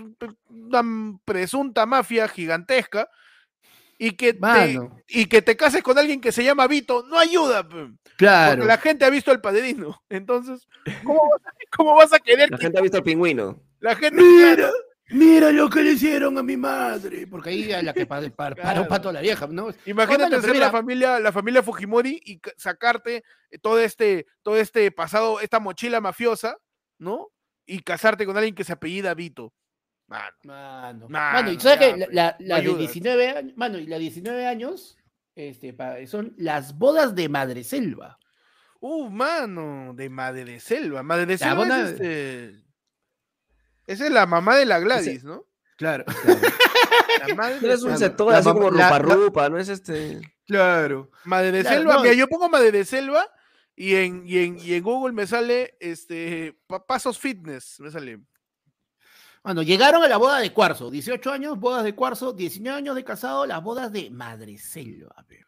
una 0.50 0.84
presunta 1.26 1.86
mafia 1.86 2.28
gigantesca 2.28 3.10
y 3.98 4.12
que, 4.12 4.34
te, 4.34 4.80
y 5.08 5.26
que 5.26 5.42
te 5.42 5.56
cases 5.58 5.82
con 5.82 5.98
alguien 5.98 6.22
que 6.22 6.32
se 6.32 6.44
llama 6.44 6.68
Vito 6.68 7.04
no 7.10 7.18
ayuda, 7.18 7.68
pe, 7.68 7.90
claro. 8.18 8.52
porque 8.58 8.68
la 8.68 8.78
gente 8.78 9.06
ha 9.06 9.10
visto 9.10 9.32
al 9.32 9.42
padrino. 9.42 10.02
Entonces, 10.10 10.68
¿cómo 11.04 11.22
vas 11.32 11.42
a, 11.48 11.52
cómo 11.76 11.96
vas 11.96 12.14
a 12.14 12.20
querer 12.20 12.52
La 12.52 12.58
que 12.58 12.66
gente 12.66 12.78
ha 12.80 12.82
visto 12.82 12.98
el 12.98 13.04
pingüino. 13.04 13.60
la 13.80 13.96
gente... 13.96 14.22
Mira, 14.22 14.70
mira 15.10 15.52
lo 15.52 15.70
que 15.70 15.82
le 15.84 15.92
hicieron 15.92 16.38
a 16.38 16.44
mi 16.44 16.58
madre. 16.58 17.28
Porque 17.28 17.50
ahí 17.52 17.72
a 17.72 17.82
la 17.84 17.94
que 17.94 18.06
pa- 18.06 18.22
pa- 18.22 18.30
para, 18.32 18.56
Claro. 18.56 18.82
un 18.84 18.88
pato 18.88 19.12
la 19.12 19.22
vieja, 19.22 19.48
¿no? 19.48 19.70
Imagínate 19.86 20.42
ser 20.42 20.56
la 20.58 20.72
familia, 20.72 21.20
la 21.20 21.32
familia 21.32 21.62
Fujimori 21.64 22.20
y 22.24 22.40
ca- 22.40 22.52
sacarte 22.58 23.24
eh, 23.52 23.60
todo 23.60 23.80
este, 23.80 24.26
todo 24.42 24.58
este 24.58 24.92
pasado, 24.92 25.40
esta 25.40 25.60
mochila 25.60 26.02
mafiosa, 26.02 26.58
¿no? 27.00 27.30
Y 27.66 27.80
casarte 27.82 28.26
con 28.26 28.36
alguien 28.38 28.56
que 28.56 28.64
se 28.64 28.74
apellida 28.74 29.14
Vito. 29.14 29.54
Mano, 30.08 30.32
Mano, 30.44 31.08
Mano, 31.10 31.34
mano, 31.34 31.52
y 31.52 31.60
sabes 31.60 31.80
ya, 31.80 31.94
que 31.94 31.98
la, 31.98 32.06
pues, 32.06 32.16
la, 32.16 32.36
la 32.40 32.56
de 32.56 32.62
ayudas. 32.62 32.80
19 32.80 33.30
años, 33.30 33.54
mano, 33.56 33.78
y 33.80 33.88
la 33.88 33.98
19 33.98 34.46
años, 34.46 34.98
este, 35.36 35.76
son 36.08 36.34
las 36.38 36.78
bodas 36.78 37.16
de 37.16 37.30
Madre 37.30 37.64
Selva. 37.64 38.20
uh, 38.82 39.10
mano, 39.10 39.94
de 39.96 40.10
Madre 40.10 40.44
de 40.44 40.60
Selva. 40.60 41.02
Madre 41.04 41.26
de 41.26 41.34
La 41.34 41.38
Selva 41.38 41.56
bona- 41.56 41.82
es 41.84 41.92
este... 41.92 42.64
Esa 43.88 44.06
es 44.06 44.12
la 44.12 44.26
mamá 44.26 44.56
de 44.56 44.66
la 44.66 44.80
Gladys, 44.80 45.24
¿no? 45.24 45.46
Claro. 45.78 46.06
La 47.28 47.36
madre 47.36 47.56
No 47.62 47.68
de 47.68 47.74
es 47.74 47.82
un 47.84 47.90
la 47.90 48.38
así 48.38 48.50
como 48.50 48.70
rupa 48.70 48.90
la- 48.90 49.00
rupa, 49.00 49.50
no 49.50 49.58
es 49.58 49.70
este. 49.70 50.22
Claro. 50.46 51.10
Madre 51.26 51.52
de 51.52 51.62
Claro, 51.62 51.78
Selva, 51.78 51.94
no, 51.96 52.02
mira, 52.02 52.14
yo 52.14 52.28
pongo 52.28 52.50
Madre 52.50 52.72
de 52.72 52.86
Selva 52.86 53.26
y 53.76 53.96
en, 53.96 54.24
y 54.26 54.38
en, 54.40 54.60
y 54.60 54.74
en 54.74 54.84
Google 54.84 55.14
me 55.14 55.26
sale 55.28 55.76
este 55.80 56.58
Pa- 56.68 56.86
Pasos 56.86 57.18
Fitness, 57.20 57.80
me 57.80 57.90
sale. 57.92 58.20
Bueno, 59.44 59.62
llegaron 59.62 60.04
a 60.04 60.08
la 60.08 60.18
boda 60.18 60.40
de 60.40 60.54
Cuarzo, 60.54 60.90
18 60.90 61.32
años, 61.32 61.60
bodas 61.60 61.84
de 61.84 61.94
Cuarzo, 61.96 62.32
19 62.34 62.78
años 62.78 62.96
de 62.96 63.04
casado, 63.04 63.46
las 63.46 63.62
bodas 63.62 63.92
de 63.92 64.10
Madre 64.10 64.58
Selva. 64.58 65.14
pe. 65.28 65.44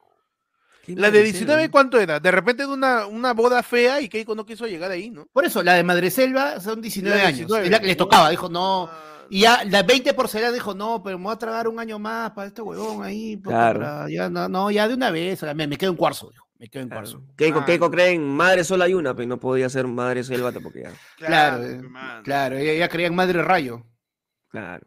La 0.87 1.09
de 1.11 1.23
19, 1.23 1.69
¿cuánto 1.71 1.99
era? 1.99 2.19
De 2.19 2.31
repente 2.31 2.63
de 2.67 2.73
una, 2.73 3.05
una 3.07 3.33
boda 3.33 3.63
fea 3.63 4.01
y 4.01 4.09
Keiko 4.09 4.35
no 4.35 4.45
quiso 4.45 4.67
llegar 4.67 4.91
ahí, 4.91 5.09
¿no? 5.09 5.25
Por 5.33 5.45
eso, 5.45 5.63
la 5.63 5.73
de 5.73 5.83
Madre 5.83 6.11
Selva 6.11 6.59
son 6.59 6.81
19 6.81 7.15
La 7.15 7.21
de 7.21 7.27
años. 7.27 7.37
19. 7.39 7.65
Es 7.65 7.71
la 7.71 7.79
que 7.79 7.87
les 7.87 7.97
tocaba, 7.97 8.29
dijo, 8.29 8.49
no. 8.49 8.89
Ah, 8.91 9.25
Y 9.29 9.41
ya 9.41 9.63
la 9.65 9.81
20 9.83 10.13
porcelana 10.13 10.51
dijo, 10.53 10.73
no, 10.75 11.01
pero 11.01 11.17
me 11.17 11.23
voy 11.25 11.33
a 11.33 11.37
tragar 11.37 11.67
un 11.67 11.79
año 11.79 11.97
más 11.97 12.31
para 12.31 12.47
este 12.47 12.61
huevón 12.61 13.03
ahí. 13.03 13.39
Claro. 13.41 13.79
para- 13.79 14.09
ya, 14.09 14.29
no, 14.29 14.47
no, 14.47 14.69
ya 14.69 14.87
de 14.87 14.93
una 14.93 15.09
vez, 15.11 15.41
me, 15.55 15.65
me 15.67 15.77
quedo 15.77 15.89
en 15.91 15.97
Cuarzo, 15.97 16.29
dijo. 16.29 16.45
Me 16.57 16.69
quedo 16.69 16.83
en 16.83 16.89
Cuarzo. 16.89 17.21
Keiko, 17.35 17.59
Ah. 17.59 17.65
Keiko 17.65 17.91
cree 17.91 18.11
en 18.11 18.23
madre 18.27 18.63
sola 18.63 18.85
hay 18.85 18.93
una, 18.93 19.13
pero 19.15 19.27
no 19.27 19.39
podía 19.39 19.67
ser 19.69 19.87
madre 19.87 20.23
selva 20.23 20.51
porque 20.53 20.83
ya. 20.83 20.91
Claro, 21.17 21.61
pe, 21.63 21.71
eh. 21.71 21.81
Claro, 22.23 22.57
ella, 22.57 22.71
ella 22.71 22.87
creía 22.89 23.07
en 23.07 23.15
Madre 23.15 23.41
Rayo. 23.41 23.83
Claro. 24.49 24.85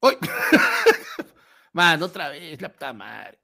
¡Uy! 0.00 0.16
Mano, 1.72 2.06
otra 2.06 2.28
vez, 2.30 2.60
la 2.60 2.68
puta 2.70 2.92
madre. 2.92 3.38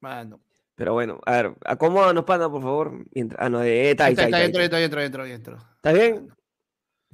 Mano. 0.00 0.40
Pero 0.74 0.92
bueno, 0.92 1.20
a 1.24 1.32
ver, 1.32 1.54
acomódanos, 1.64 2.24
panda, 2.24 2.50
por 2.50 2.62
favor. 2.62 3.04
Mientras- 3.14 3.40
Ah, 3.40 3.48
no, 3.48 3.60
de 3.60 3.90
está, 3.92 4.06
ahí, 4.06 4.12
Está, 4.12 4.24
está, 4.24 4.38
está, 4.38 4.42
dentro, 4.42 4.60
dentro, 4.62 4.78
dentro, 4.78 5.00
dentro, 5.00 5.24
dentro. 5.24 5.58
¿Está 5.76 5.92
bien? 5.92 6.28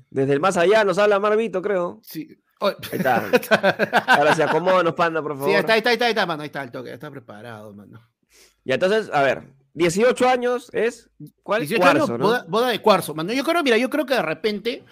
Desde 0.09 0.33
el 0.33 0.41
más 0.41 0.57
allá 0.57 0.85
nos 0.85 0.99
habla 0.99 1.21
Marvito, 1.21 1.61
creo. 1.63 2.01
Sí. 2.03 2.29
Ahí 2.61 2.75
está. 2.93 3.17
Ahora 4.07 4.35
sí, 4.35 4.43
acomódanos, 4.43 4.95
panda, 4.95 5.23
por 5.23 5.33
favor. 5.37 5.51
Sí, 5.51 5.57
está, 5.57 5.75
ahí 5.75 5.79
está, 5.79 5.93
está, 5.93 6.05
ahí 6.07 6.11
está, 6.11 6.27
mano, 6.27 6.43
ahí 6.43 6.47
está 6.47 6.63
el 6.63 6.71
toque, 6.71 6.93
está 6.93 7.11
preparado, 7.11 7.73
mano. 7.75 8.01
Y 8.65 8.73
entonces, 8.73 9.11
a 9.13 9.23
ver, 9.23 9.45
18 9.75 10.29
años 10.29 10.69
es. 10.73 11.09
¿Cuál? 11.43 11.61
18 11.63 11.81
Cuarzo, 11.81 12.05
años, 12.05 12.19
¿no? 12.19 12.27
boda, 12.27 12.45
boda 12.49 12.69
de 12.69 12.81
cuarzo, 12.83 13.15
mano. 13.15 13.33
Yo 13.33 13.45
creo, 13.45 13.63
mira, 13.63 13.77
yo 13.79 13.89
creo 13.89 14.05
que 14.05 14.15
de 14.15 14.23
repente, 14.23 14.85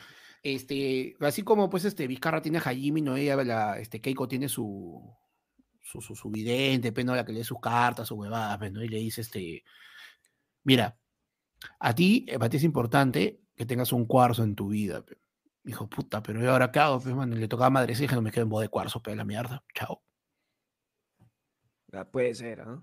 este, 0.43 1.17
así 1.21 1.43
como 1.43 1.69
pues 1.69 1.85
este 1.85 2.07
Vizcarra 2.07 2.41
tiene 2.41 2.59
a 2.59 2.63
Hajime, 2.63 3.01
¿no? 3.03 3.17
Ella, 3.17 3.37
la, 3.45 3.79
este, 3.79 4.01
Keiko 4.01 4.29
tiene 4.29 4.49
su, 4.49 5.03
su, 5.89 6.03
su, 6.03 6.15
su 6.15 6.31
vidente, 6.31 6.93
pues, 6.93 7.07
¿no? 7.07 7.17
La 7.17 7.25
que 7.25 7.33
lee 7.33 7.45
sus 7.45 7.61
cartas, 7.61 8.09
sus 8.09 8.19
huevadas, 8.19 8.59
pues, 8.59 8.71
¿no? 8.73 8.83
Y 8.85 8.89
le 8.89 8.99
dice, 8.99 9.23
este, 9.23 9.65
mira, 10.65 10.99
a 11.81 11.95
ti, 11.95 12.27
eh, 12.29 12.39
para 12.39 12.51
ti 12.51 12.59
es 12.59 12.65
importante 12.65 13.41
que 13.57 13.65
tengas 13.65 13.93
un 13.93 14.05
cuarzo 14.05 14.43
en 14.45 14.55
tu 14.55 14.69
vida, 14.69 15.03
pe". 15.03 15.17
Dijo, 15.63 15.89
puta, 15.89 16.23
pero 16.23 16.43
¿y 16.43 16.47
ahora 16.47 16.71
qué 16.71 16.79
hago? 16.79 17.01
Pues, 17.01 17.15
le 17.29 17.49
tocaba 17.49 17.67
a 17.67 17.71
madre 17.71 17.95
no 18.13 18.23
me 18.23 18.31
quedo 18.31 18.43
en 18.45 18.49
boda 18.51 18.63
de 18.63 18.69
cuarzo, 18.69 19.03
pero 19.03 19.17
la 19.17 19.25
mierda, 19.25 19.65
chao. 19.75 20.03
Ah, 21.93 22.05
puede 22.05 22.35
ser, 22.35 22.61
¿ah? 22.61 22.83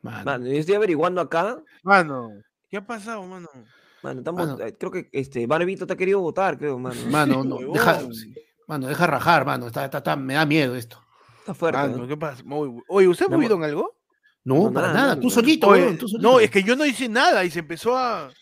Mano. 0.00 0.24
Mano, 0.24 0.46
yo 0.46 0.52
estoy 0.58 0.74
averiguando 0.74 1.20
acá. 1.20 1.62
Mano, 1.82 2.30
¿qué 2.70 2.78
ha 2.78 2.86
pasado, 2.86 3.22
mano? 3.26 3.48
Mano, 4.02 4.20
estamos, 4.20 4.46
Mano. 4.48 4.64
eh, 4.64 4.74
creo 4.78 4.90
que 4.90 5.08
este 5.12 5.46
Barbito 5.46 5.86
te 5.86 5.92
ha 5.92 5.96
querido 5.96 6.20
votar, 6.20 6.58
creo, 6.58 6.78
mano. 6.78 7.06
Mano, 7.06 7.44
no, 7.44 7.58
deja, 7.72 8.00
mano, 8.66 8.86
deja 8.86 9.06
rajar, 9.06 9.44
mano, 9.44 9.66
está, 9.66 9.84
está- 9.84 9.98
está- 9.98 10.16
me 10.16 10.34
da 10.34 10.46
miedo 10.46 10.74
esto. 10.74 11.03
Está 11.44 11.54
fuerte. 11.54 11.88
¿no? 11.88 12.08
¿qué 12.08 12.16
pasa? 12.16 12.42
Muy- 12.44 12.80
Oye, 12.88 13.06
¿usted 13.06 13.26
ha 13.26 13.28
No, 13.28 13.36
movido 13.36 13.56
en 13.56 13.64
algo? 13.64 13.98
No, 14.44 14.64
No, 14.64 14.72
para 14.72 14.92
nada, 14.92 15.20
tú 15.20 15.28
solito, 15.30 15.68
Oye, 15.68 15.82
weón, 15.82 15.98
tú 15.98 16.08
solito. 16.08 16.30
no, 16.30 16.40
es 16.40 16.50
que 16.50 16.62
yo 16.62 16.74
no 16.74 16.84
hice 16.86 17.08
nada 17.08 17.44
y 17.44 17.50
se 17.50 17.58
empezó 17.60 17.96
a. 17.96 18.32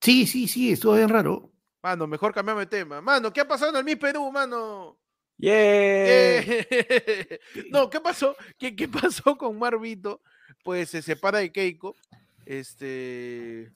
Sí, 0.00 0.26
sí, 0.26 0.46
sí, 0.48 0.72
estuvo 0.72 0.94
bien 0.94 1.08
raro. 1.08 1.50
Mano, 1.82 2.06
mejor 2.06 2.32
cambiame 2.34 2.60
de 2.60 2.66
tema. 2.66 3.00
Mano, 3.00 3.32
¿qué 3.32 3.40
ha 3.40 3.48
pasado 3.48 3.70
en 3.70 3.76
el 3.78 3.84
Miss 3.84 3.96
Perú, 3.96 4.30
mano? 4.30 4.98
Yeah. 5.38 5.52
Eh, 5.54 7.40
no, 7.70 7.88
¿qué 7.88 8.00
pasó? 8.00 8.36
¿Qué, 8.58 8.76
qué 8.76 8.86
pasó 8.88 9.36
con 9.36 9.58
Marvito? 9.58 10.20
Pues 10.62 10.90
se 10.90 11.00
separa 11.00 11.38
de 11.38 11.50
Keiko. 11.50 11.96
Este. 12.44 13.72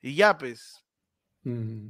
Y 0.00 0.14
ya, 0.14 0.36
pues. 0.38 0.84
Mm. 1.42 1.88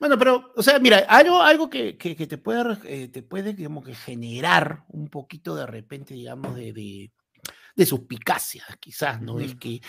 Bueno, 0.00 0.18
pero, 0.18 0.52
o 0.56 0.62
sea, 0.62 0.78
mira, 0.78 1.04
algo, 1.08 1.42
algo 1.42 1.68
que, 1.68 1.96
que- 1.98 2.16
que 2.16 2.26
te 2.26 2.38
puede, 2.38 2.76
eh, 2.84 3.08
te 3.08 3.22
puede 3.22 3.54
como 3.62 3.82
que 3.82 3.94
generar 3.94 4.84
un 4.88 5.08
poquito 5.08 5.54
de 5.54 5.66
repente, 5.66 6.14
digamos, 6.14 6.56
de, 6.56 6.72
de, 6.72 7.12
de 7.76 7.86
suspicacia, 7.86 8.64
quizás, 8.80 9.20
¿no? 9.20 9.38
Es 9.40 9.54
que 9.54 9.80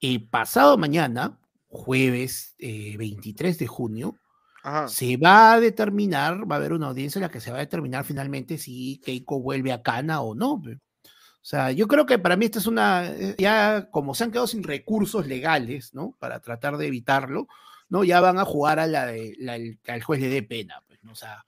eh, 0.00 0.20
pasado 0.30 0.78
mañana, 0.78 1.38
jueves 1.68 2.54
eh, 2.58 2.96
23 2.96 3.58
de 3.58 3.66
junio, 3.66 4.16
Ajá. 4.62 4.88
se 4.88 5.16
va 5.16 5.54
a 5.54 5.60
determinar, 5.60 6.50
va 6.50 6.56
a 6.56 6.58
haber 6.58 6.72
una 6.72 6.86
audiencia 6.88 7.18
en 7.18 7.22
la 7.24 7.30
que 7.30 7.40
se 7.40 7.50
va 7.50 7.56
a 7.58 7.60
determinar 7.60 8.04
finalmente 8.04 8.58
si 8.58 9.00
Keiko 9.04 9.40
vuelve 9.40 9.72
a 9.72 9.82
Cana 9.82 10.20
o 10.20 10.34
no. 10.36 10.54
O 10.54 11.48
sea, 11.48 11.72
yo 11.72 11.88
creo 11.88 12.06
que 12.06 12.18
para 12.18 12.36
mí 12.36 12.44
esta 12.46 12.58
es 12.60 12.66
una, 12.66 13.06
eh, 13.08 13.34
ya 13.38 13.88
como 13.90 14.14
se 14.14 14.24
han 14.24 14.30
quedado 14.30 14.46
sin 14.46 14.62
recursos 14.62 15.26
legales, 15.26 15.94
¿no? 15.94 16.16
Para 16.18 16.40
tratar 16.40 16.76
de 16.76 16.86
evitarlo, 16.88 17.48
¿no? 17.88 18.04
Ya 18.04 18.20
van 18.20 18.38
a 18.38 18.44
jugar 18.44 18.78
a 18.80 18.86
la 18.86 19.06
de, 19.06 19.34
la- 19.38 19.58
al 19.92 20.02
juez 20.02 20.20
le 20.20 20.28
dé 20.28 20.42
pena, 20.42 20.82
pues, 20.86 21.02
¿no? 21.02 21.12
O 21.12 21.16
sea, 21.16 21.44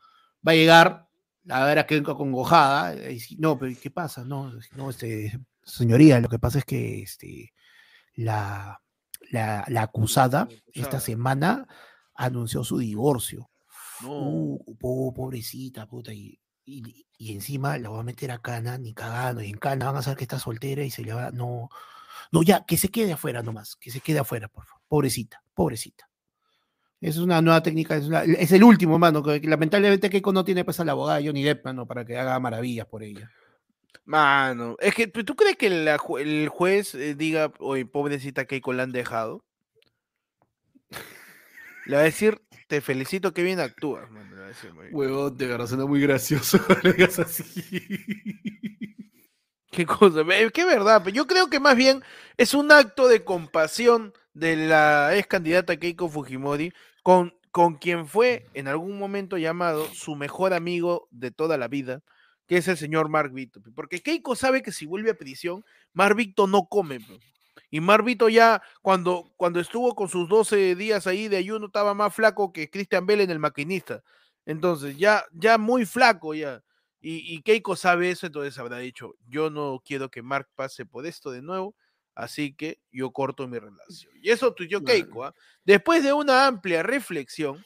va 0.47 0.53
a 0.53 0.55
llegar 0.55 1.09
a 1.49 1.65
ver 1.65 1.79
a 1.79 1.87
Keiko 1.87 2.17
congojada, 2.17 2.95
no, 3.39 3.59
pero 3.59 3.75
¿qué 3.81 3.91
pasa? 3.91 4.25
No, 4.25 4.53
no, 4.77 4.91
este, 4.91 5.39
señoría, 5.63 6.21
lo 6.21 6.29
que 6.29 6.39
pasa 6.39 6.59
es 6.59 6.65
que, 6.65 7.03
este, 7.03 7.53
la, 8.15 8.81
la, 9.31 9.65
la 9.69 9.83
acusada 9.83 10.49
esta 10.73 11.01
semana 11.01 11.67
anunció 12.15 12.65
su 12.65 12.79
divorcio. 12.79 13.49
No. 14.03 14.11
Uh, 14.13 14.77
po- 14.79 15.13
pobrecita, 15.15 15.87
puta. 15.87 16.13
Y, 16.13 16.39
y, 16.65 17.07
y 17.17 17.33
encima 17.33 17.79
la 17.79 17.89
voy 17.89 18.01
a 18.01 18.05
meter 18.05 18.31
a 18.31 18.39
Cana, 18.41 18.79
ni 18.79 18.93
cagando. 18.95 19.43
Y 19.43 19.51
en 19.51 19.59
Cana 19.59 19.87
van 19.87 19.97
a 19.97 20.03
saber 20.03 20.19
que 20.19 20.25
está 20.25 20.39
soltera 20.39 20.83
y 20.85 20.91
se 20.91 21.03
le 21.03 21.13
va. 21.13 21.31
No, 21.31 21.69
no, 22.31 22.43
ya, 22.43 22.65
que 22.65 22.77
se 22.77 22.91
quede 22.91 23.13
afuera 23.13 23.43
nomás. 23.43 23.77
Que 23.77 23.91
se 23.91 24.01
quede 24.01 24.19
afuera, 24.21 24.49
por 24.49 24.67
favor. 24.67 24.83
Pobrecita, 24.89 25.43
pobrecita. 25.55 26.09
Es 27.01 27.17
una 27.19 27.41
nueva 27.41 27.63
técnica, 27.63 27.97
es, 27.97 28.09
es 28.39 28.53
el 28.53 28.65
último, 28.65 28.99
mano. 28.99 29.23
Que, 29.23 29.41
que 29.41 29.49
lamentablemente 29.49 30.11
Keiko 30.11 30.33
no 30.33 30.45
tiene 30.45 30.65
pues 30.65 30.81
al 30.81 30.89
abogado 30.89 31.21
Johnny 31.25 31.45
Depp, 31.45 31.65
mano, 31.65 31.87
para 31.87 32.05
que 32.05 32.19
haga 32.19 32.39
maravillas 32.41 32.87
por 32.87 33.03
ella. 33.03 33.31
Mano, 34.05 34.77
es 34.81 34.95
que 34.95 35.07
¿tú 35.07 35.37
crees 35.37 35.57
que 35.57 35.69
la 35.71 35.99
el 36.19 36.49
juez 36.49 36.95
eh, 36.95 37.15
diga, 37.15 37.53
oye, 37.59 37.85
pobrecita 37.87 38.47
Keiko 38.47 38.73
la 38.73 38.85
han 38.85 38.93
dejado? 38.93 39.45
Le 41.87 41.97
va 41.97 42.03
a 42.03 42.05
decir, 42.05 42.41
te 42.67 42.81
felicito 42.81 43.33
que 43.33 43.43
bien 43.43 43.61
actúas, 43.61 44.11
mano, 44.11 44.31
le 44.35 44.41
va 44.41 44.47
a 44.47 44.49
decir, 44.49 44.73
muy 44.73 44.87
bien. 44.87 44.97
Huevón, 44.97 45.37
de 45.37 45.47
verdad 45.47 45.67
suena 45.67 45.87
muy 45.87 46.01
gracioso. 46.01 46.59
digas 46.85 47.19
así. 47.19 47.45
Qué 49.71 49.87
cosa, 49.87 50.23
ve- 50.23 50.51
qué 50.53 50.65
verdad, 50.65 51.03
pero 51.05 51.15
yo 51.15 51.27
creo 51.27 51.49
que 51.49 51.61
más 51.61 51.77
bien 51.77 52.03
es 52.37 52.55
un 52.55 52.73
acto 52.73 53.09
de 53.09 53.25
compasión 53.25 54.13
de 54.33 54.57
la 54.57 55.15
ex 55.17 55.27
candidata 55.27 55.77
Keiko 55.77 56.09
Fujimori 56.09 56.73
con, 57.09 57.33
con 57.53 57.77
quien 57.77 58.07
fue 58.07 58.45
en 58.53 58.69
algún 58.69 58.99
momento 58.99 59.39
llamado 59.39 59.87
su 59.95 60.15
mejor 60.15 60.53
amigo 60.53 61.09
de 61.11 61.31
toda 61.31 61.57
la 61.57 61.67
vida, 61.67 62.03
que 62.47 62.59
es 62.59 62.69
el 62.69 62.77
señor 62.77 63.09
Mark 63.09 63.33
Vito. 63.33 63.63
Porque 63.75 64.03
Keiko 64.03 64.37
sabe 64.37 64.61
que 64.61 64.73
si 64.73 64.85
vuelve 64.85 65.13
a 65.13 65.17
prisión, 65.17 65.65
Mark 65.95 66.17
Vito 66.17 66.47
no 66.47 66.67
come. 66.67 66.99
Y 67.71 67.81
Mark 67.81 68.05
Vito 68.05 68.29
ya, 68.29 68.61
cuando, 68.83 69.33
cuando 69.39 69.59
estuvo 69.59 69.95
con 69.95 70.11
sus 70.11 70.29
12 70.29 70.75
días 70.75 71.07
ahí 71.07 71.29
de 71.29 71.39
ayuno, 71.39 71.69
estaba 71.69 71.95
más 71.95 72.15
flaco 72.15 72.53
que 72.53 72.69
Christian 72.69 73.07
Bell 73.07 73.23
en 73.23 73.31
el 73.31 73.39
maquinista. 73.39 74.03
Entonces, 74.45 74.99
ya, 74.99 75.25
ya 75.33 75.57
muy 75.57 75.87
flaco 75.87 76.35
ya. 76.35 76.63
Y, 77.01 77.35
y 77.35 77.41
Keiko 77.41 77.75
sabe 77.75 78.11
eso, 78.11 78.27
entonces 78.27 78.59
habrá 78.59 78.81
dicho, 78.81 79.15
yo 79.27 79.49
no 79.49 79.81
quiero 79.83 80.11
que 80.11 80.21
Mark 80.21 80.51
pase 80.55 80.85
por 80.85 81.07
esto 81.07 81.31
de 81.31 81.41
nuevo, 81.41 81.75
así 82.19 82.53
que 82.53 82.81
yo 82.91 83.13
corto 83.13 83.47
mi 83.47 83.59
relación. 83.59 84.13
Y 84.21 84.31
eso 84.31 84.53
Claro. 84.55 84.85
Keiko. 84.85 85.25
¿ah? 85.25 85.35
Después 85.65 86.03
de 86.03 86.13
una 86.13 86.47
amplia 86.49 86.83
reflexión 86.83 87.65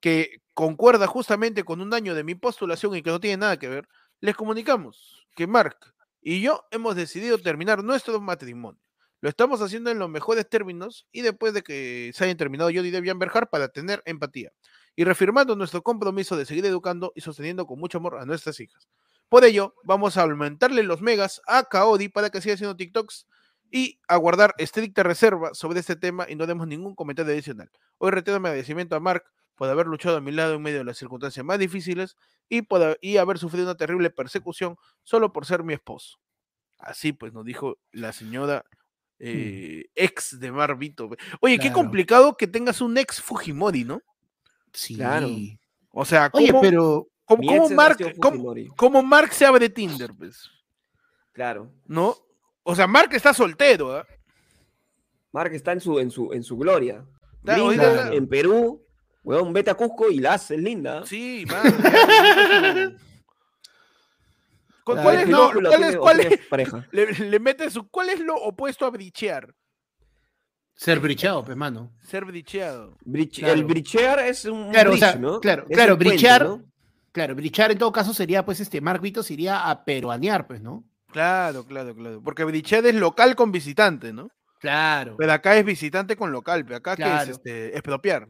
que 0.00 0.40
concuerda 0.54 1.06
justamente 1.06 1.64
con 1.64 1.82
un 1.82 1.92
año 1.92 2.14
de 2.14 2.24
mi 2.24 2.34
postulación 2.34 2.96
y 2.96 3.02
que 3.02 3.10
no 3.10 3.20
tiene 3.20 3.36
nada 3.36 3.58
que 3.58 3.68
ver, 3.68 3.88
les 4.20 4.34
comunicamos 4.34 5.26
que 5.36 5.46
Mark 5.46 5.76
y 6.22 6.40
yo 6.40 6.64
hemos 6.70 6.96
decidido 6.96 7.38
terminar 7.38 7.84
nuestro 7.84 8.18
matrimonio. 8.20 8.80
Lo 9.20 9.28
estamos 9.28 9.60
haciendo 9.60 9.90
en 9.90 9.98
los 9.98 10.08
mejores 10.08 10.48
términos 10.48 11.06
y 11.12 11.20
después 11.20 11.52
de 11.52 11.62
que 11.62 12.10
se 12.14 12.24
hayan 12.24 12.38
terminado 12.38 12.70
yo 12.70 12.82
y 12.82 12.90
Debian 12.90 13.18
Berjar 13.18 13.50
para 13.50 13.68
tener 13.68 14.02
empatía 14.06 14.50
y 14.96 15.04
reafirmando 15.04 15.54
nuestro 15.56 15.82
compromiso 15.82 16.38
de 16.38 16.46
seguir 16.46 16.64
educando 16.64 17.12
y 17.14 17.20
sosteniendo 17.20 17.66
con 17.66 17.78
mucho 17.78 17.98
amor 17.98 18.16
a 18.18 18.24
nuestras 18.24 18.60
hijas. 18.60 18.88
Por 19.28 19.44
ello, 19.44 19.74
vamos 19.84 20.16
a 20.16 20.22
aumentarle 20.22 20.82
los 20.84 21.02
megas 21.02 21.42
a 21.46 21.64
Kaodi 21.64 22.08
para 22.08 22.30
que 22.30 22.40
siga 22.40 22.54
haciendo 22.54 22.76
TikToks 22.76 23.26
y 23.70 23.98
a 24.08 24.16
guardar 24.16 24.54
estricta 24.58 25.02
reserva 25.02 25.54
sobre 25.54 25.80
este 25.80 25.96
tema 25.96 26.26
y 26.28 26.34
no 26.36 26.46
demos 26.46 26.66
ningún 26.66 26.94
comentario 26.94 27.32
adicional. 27.32 27.70
Hoy 27.98 28.10
retiro 28.10 28.40
mi 28.40 28.48
agradecimiento 28.48 28.96
a 28.96 29.00
Mark 29.00 29.24
por 29.54 29.68
haber 29.68 29.86
luchado 29.86 30.16
a 30.16 30.20
mi 30.20 30.32
lado 30.32 30.54
en 30.54 30.62
medio 30.62 30.78
de 30.78 30.84
las 30.84 30.96
circunstancias 30.98 31.44
más 31.44 31.58
difíciles 31.58 32.16
y, 32.48 32.62
por, 32.62 32.98
y 33.00 33.18
haber 33.18 33.38
sufrido 33.38 33.66
una 33.66 33.76
terrible 33.76 34.10
persecución 34.10 34.76
solo 35.02 35.32
por 35.32 35.46
ser 35.46 35.62
mi 35.62 35.74
esposo. 35.74 36.18
Así 36.78 37.12
pues 37.12 37.32
nos 37.32 37.44
dijo 37.44 37.76
la 37.92 38.12
señora 38.12 38.64
eh, 39.18 39.84
ex 39.94 40.40
de 40.40 40.50
Mar 40.50 40.76
Vito. 40.78 41.10
Oye, 41.40 41.58
qué 41.58 41.70
complicado 41.72 42.36
que 42.38 42.46
tengas 42.46 42.80
un 42.80 42.96
ex 42.96 43.20
Fujimori, 43.20 43.84
¿no? 43.84 44.00
Sí. 44.72 44.96
Claro. 44.96 45.28
O 45.90 46.04
sea, 46.06 46.30
Oye, 46.32 46.48
¿cómo, 46.48 46.60
pero. 46.62 47.08
cómo- 47.26 47.42
cómo 47.46 47.68
Mark, 47.70 47.98
cómo- 48.18 48.54
cómo 48.76 49.02
Mark 49.02 49.32
se 49.34 49.44
abre 49.44 49.68
Tinder, 49.68 50.12
pues? 50.16 50.48
Claro. 51.32 51.70
¿No? 51.86 52.16
O 52.62 52.74
sea, 52.74 52.86
Mark 52.86 53.10
está 53.14 53.32
soltero, 53.34 53.96
¿ah? 53.96 54.06
Mark 55.32 55.52
está 55.54 55.72
en 55.72 55.80
su, 55.80 55.98
en 55.98 56.10
su, 56.10 56.32
en 56.32 56.42
su 56.42 56.56
gloria. 56.56 57.04
Linda, 57.42 58.12
en 58.12 58.28
Perú, 58.28 58.84
weón, 59.22 59.52
vete 59.52 59.70
a 59.70 59.74
Cusco 59.74 60.10
y 60.10 60.18
la 60.18 60.34
haces 60.34 60.58
linda. 60.60 61.04
Sí, 61.06 61.44
mano, 61.48 61.70
ya, 61.82 62.92
¿Cu- 64.84 64.92
Claro, 64.92 65.02
¿Cuál 65.02 65.16
¿qué 65.16 65.22
es 65.22 65.28
lo, 65.28 65.38
película 65.48 65.68
cuál 65.68 65.78
tiene- 65.78 65.90
es, 65.90 65.96
o 65.96 66.00
cuál 66.00 66.18
tiene 66.20 66.34
es- 66.34 66.46
pareja? 66.46 66.86
le, 66.92 67.12
le 67.12 67.38
mete 67.40 67.70
su, 67.70 67.88
¿cuál 67.88 68.10
es 68.10 68.20
lo 68.20 68.34
opuesto 68.36 68.86
a 68.86 68.90
brichear? 68.90 69.54
Ser 70.74 70.98
brichado, 71.00 71.44
pues, 71.44 71.56
mano. 71.56 71.92
Ser 72.02 72.24
bricheado. 72.24 72.96
Brich- 73.04 73.38
Claro. 73.40 73.54
El 73.54 73.64
brichear 73.64 74.18
es 74.20 74.46
un 74.46 74.70
Claro, 74.70 74.90
o 74.90 74.92
bridge, 74.94 75.04
sea, 75.10 75.16
¿no? 75.16 75.40
claro, 75.40 75.66
Es 75.68 75.76
claro, 75.76 75.96
brichear- 75.98 76.44
¿no? 76.46 76.64
Claro, 77.12 77.34
brichar 77.34 77.70
en 77.72 77.78
todo 77.78 77.90
caso 77.92 78.14
sería, 78.14 78.44
pues, 78.44 78.60
este, 78.60 78.80
Mark 78.80 79.00
Vito 79.02 79.22
se 79.22 79.34
iría 79.34 79.68
a 79.68 79.84
peruanear, 79.84 80.46
pues, 80.46 80.60
¿no? 80.62 80.84
Claro, 81.12 81.64
claro, 81.66 81.94
claro. 81.94 82.20
Porque 82.22 82.44
brichear 82.44 82.86
es 82.86 82.94
local 82.94 83.34
con 83.36 83.50
visitante, 83.52 84.12
¿no? 84.12 84.30
Claro, 84.60 85.16
Pero 85.18 85.32
acá 85.32 85.56
es 85.56 85.64
visitante 85.64 86.16
con 86.16 86.32
local, 86.32 86.64
pero 86.64 86.76
acá 86.76 86.94
que 86.94 87.02
es 87.02 87.08
Claro. 87.08 87.30
este, 87.32 87.72
expropiar. 87.74 88.28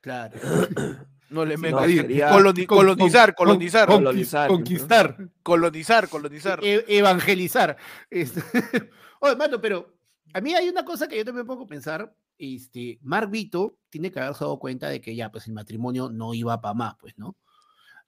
claro. 0.00 0.38
No 1.28 1.44
le 1.44 1.56
metas. 1.56 1.80
no, 1.80 1.86
sería- 1.88 2.30
coloni- 2.30 2.66
colonizar, 2.66 3.34
colonizar, 3.34 3.88
con- 3.88 3.96
Colonizar, 4.04 4.48
conquistar, 4.48 5.16
colonizar, 5.42 6.08
colonizar. 6.08 6.60
e- 6.62 6.84
evangelizar. 6.86 7.76
Este, 8.08 8.40
Oye, 9.20 9.34
mano, 9.34 9.60
pero 9.60 9.92
a 10.32 10.40
mí 10.40 10.54
hay 10.54 10.68
una 10.68 10.84
cosa 10.84 11.08
que 11.08 11.16
yo 11.16 11.24
también 11.24 11.44
me 11.44 11.48
pongo 11.48 11.64
a 11.64 11.66
pensar. 11.66 12.14
Este, 12.38 13.00
Mark 13.02 13.28
Vito 13.28 13.76
tiene 13.90 14.12
que 14.12 14.20
haberse 14.20 14.44
dado 14.44 14.56
cuenta 14.60 14.88
de 14.88 15.00
que 15.00 15.16
ya, 15.16 15.28
pues, 15.32 15.48
el 15.48 15.54
matrimonio 15.54 16.10
no 16.10 16.32
iba 16.32 16.60
para 16.60 16.74
más, 16.74 16.94
pues, 17.00 17.18
¿no? 17.18 17.36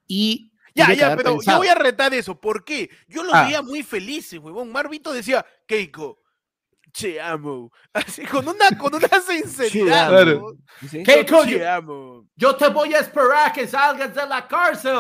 Y. 0.07 0.53
Ya, 0.79 0.95
ya, 0.95 1.17
pero 1.17 1.31
yo 1.33 1.37
pensado- 1.39 1.59
voy 1.59 1.69
a 1.69 1.75
retar 1.75 2.15
eso. 2.15 2.41
¿Por 2.41 2.65
qué? 2.65 2.89
Yo 3.09 3.23
los 3.23 3.35
Ah. 3.35 3.45
veía 3.45 3.63
muy 3.63 3.83
felices, 3.83 4.39
huevón. 4.39 4.71
Marvito 4.73 5.13
decía, 5.13 5.45
Keiko, 5.67 6.21
Te 6.99 7.21
amo. 7.21 7.71
Así, 7.93 8.25
con 8.25 8.49
una, 8.49 8.71
con 8.79 8.95
una 8.95 9.09
sinceridad. 9.27 10.09
Claro. 10.09 10.57
¿no? 10.81 10.89
¿Sí? 10.89 11.03
¿Qué 11.05 11.25
Yo 11.25 11.37
coño? 11.37 11.57
te 11.59 11.69
amo. 11.69 12.27
Yo 12.35 12.57
te 12.57 12.69
voy 12.69 12.95
a 12.95 13.01
esperar 13.01 13.53
que 13.53 13.67
salgas 13.69 14.15
de 14.15 14.27
la 14.27 14.49
cárcel. 14.49 14.99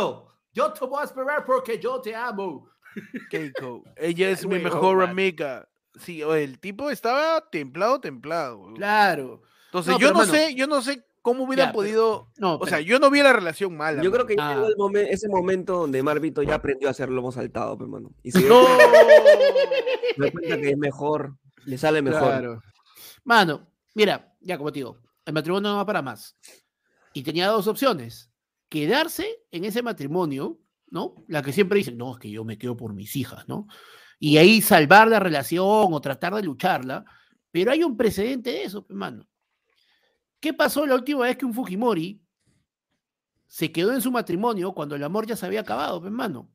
Yo 0.52 0.72
te 0.72 0.84
voy 0.84 1.00
a 1.00 1.04
esperar 1.04 1.44
porque 1.46 1.78
yo 1.78 2.00
te 2.00 2.14
amo. 2.14 2.68
Keiko. 3.30 3.82
Ella 3.96 4.28
es 4.30 4.46
mi 4.46 4.56
oh, 4.56 4.60
mejor 4.60 4.98
man. 4.98 5.10
amiga. 5.10 5.66
Sí, 5.98 6.22
o 6.22 6.34
el 6.34 6.60
tipo 6.60 6.90
estaba 6.90 7.48
templado, 7.50 7.98
templado. 8.00 8.74
Claro. 8.74 9.42
Entonces, 9.66 9.92
No, 9.94 9.98
yo 9.98 10.08
no 10.12 10.18
mano, 10.20 10.32
sé, 10.32 10.54
yo 10.54 10.66
no 10.66 10.82
sé 10.82 11.04
cómo 11.28 11.44
hubiera 11.44 11.64
ya, 11.64 11.66
pero- 11.68 11.78
podido. 11.78 12.28
No, 12.38 12.56
O 12.56 12.66
sea, 12.66 12.80
yo 12.80 12.98
no 12.98 13.10
vi 13.10 13.22
la 13.22 13.32
relación 13.32 13.76
mala. 13.76 14.02
Yo 14.02 14.10
creo 14.10 14.26
que 14.26 14.34
Ah. 14.38 14.54
llegó 14.54 14.66
el 14.68 14.76
momen- 14.76 15.06
ese 15.10 15.28
momento 15.28 15.74
donde 15.80 16.02
Marvito 16.02 16.42
ya 16.42 16.54
aprendió 16.56 16.88
a 16.88 16.90
hacer 16.92 17.08
lomo 17.10 17.30
saltado, 17.32 17.76
pues, 17.78 17.88
mano. 17.88 18.10
Y 18.22 18.30
se 18.32 18.40
¡No! 18.48 18.60
dio 20.16 20.32
cuenta 20.32 20.56
que 20.60 20.70
es 20.70 20.78
mejor, 20.78 21.36
le 21.64 21.78
sale 21.78 22.02
mejor. 22.02 22.20
Claro. 22.28 22.62
Mano, 23.24 23.68
mira, 23.94 24.34
ya 24.40 24.56
como 24.58 24.72
te 24.72 24.80
digo, 24.80 24.98
el 25.24 25.32
matrimonio 25.34 25.70
no 25.70 25.76
va 25.76 25.86
para 25.86 26.02
más. 26.02 26.36
Y 27.12 27.22
tenía 27.22 27.48
dos 27.48 27.66
opciones. 27.66 28.30
Quedarse 28.68 29.26
en 29.50 29.64
ese 29.64 29.82
matrimonio, 29.82 30.58
¿no? 30.90 31.14
La 31.26 31.42
que 31.42 31.52
siempre 31.52 31.78
dicen, 31.78 31.96
no, 31.98 32.12
es 32.12 32.18
que 32.18 32.30
yo 32.30 32.44
me 32.44 32.58
quedo 32.58 32.76
por 32.76 32.92
mis 32.94 33.16
hijas, 33.16 33.48
¿no? 33.48 33.66
Y 34.18 34.36
ahí 34.38 34.60
salvar 34.60 35.08
la 35.08 35.20
relación 35.20 35.92
o 35.92 36.00
tratar 36.00 36.34
de 36.34 36.42
lucharla. 36.42 37.04
Pero 37.50 37.70
hay 37.72 37.82
un 37.82 37.96
precedente 37.96 38.50
de 38.50 38.64
eso, 38.64 38.84
hermano. 38.90 39.26
¿Qué 40.40 40.52
pasó 40.54 40.86
la 40.86 40.94
última 40.94 41.22
vez 41.24 41.36
que 41.36 41.44
un 41.44 41.54
Fujimori 41.54 42.20
se 43.46 43.72
quedó 43.72 43.92
en 43.92 44.00
su 44.00 44.10
matrimonio 44.10 44.72
cuando 44.72 44.94
el 44.94 45.02
amor 45.04 45.26
ya 45.26 45.36
se 45.36 45.46
había 45.46 45.60
acabado, 45.60 46.04
hermano? 46.04 46.50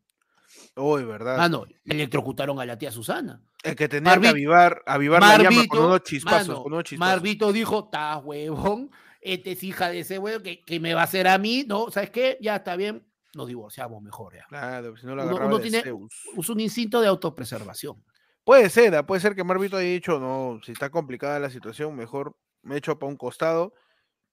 Oh, 0.75 0.99
es 0.99 1.05
verdad. 1.07 1.37
Mano, 1.37 1.65
electrocutaron 1.85 2.59
a 2.59 2.65
la 2.65 2.77
tía 2.77 2.91
Susana. 2.91 3.41
El 3.63 3.75
que 3.75 3.87
tenía 3.89 4.13
que 4.13 4.19
Marvito- 4.19 4.29
avivar, 4.31 4.83
avivar 4.85 5.21
la 5.21 5.27
llama 5.37 5.43
con 5.43 5.55
Marvito, 5.55 5.87
unos 5.87 6.03
chispazos. 6.03 6.47
mano, 6.49 6.63
con 6.63 6.73
unos 6.73 6.83
chispazos. 6.83 7.13
Marvito 7.15 7.51
dijo, 7.51 7.89
ta 7.89 8.17
huevón, 8.17 8.91
este 9.21 9.53
es 9.53 9.63
hija 9.63 9.89
de 9.89 9.99
ese 10.01 10.19
huevón 10.19 10.43
que, 10.43 10.61
que 10.63 10.79
me 10.79 10.93
va 10.93 11.01
a 11.01 11.05
hacer 11.05 11.27
a 11.27 11.37
mí, 11.37 11.65
¿no? 11.67 11.89
¿Sabes 11.89 12.11
qué? 12.11 12.37
Ya 12.41 12.57
está 12.57 12.75
bien, 12.75 13.07
nos 13.33 13.47
divorciamos 13.47 14.01
mejor 14.03 14.35
ya. 14.35 14.45
Claro, 14.47 14.95
si 14.97 15.05
no 15.07 15.15
lo 15.15 15.23
Uno- 15.25 15.45
uno 15.47 15.57
de 15.57 15.63
tiene- 15.63 15.81
Zeus. 15.81 16.13
Es 16.37 16.49
un 16.49 16.59
instinto 16.59 17.01
de 17.01 17.07
autopreservación. 17.07 18.03
Puede 18.43 18.69
ser, 18.69 18.93
ah, 18.95 19.05
puede 19.05 19.21
ser 19.21 19.33
que 19.35 19.43
Marvito 19.43 19.77
haya 19.77 19.89
dicho, 19.89 20.19
no, 20.19 20.59
si 20.63 20.73
está 20.73 20.89
complicada 20.91 21.39
la 21.39 21.49
situación, 21.49 21.95
mejor 21.95 22.35
me 22.63 22.77
echo 22.77 22.97
para 22.97 23.09
un 23.09 23.17
costado, 23.17 23.73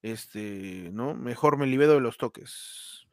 este, 0.03 0.90
¿no? 0.93 1.14
Mejor 1.14 1.59
me 1.59 1.66
libero 1.66 1.95
de 1.95 2.01
los 2.01 2.16
toques. 2.16 3.07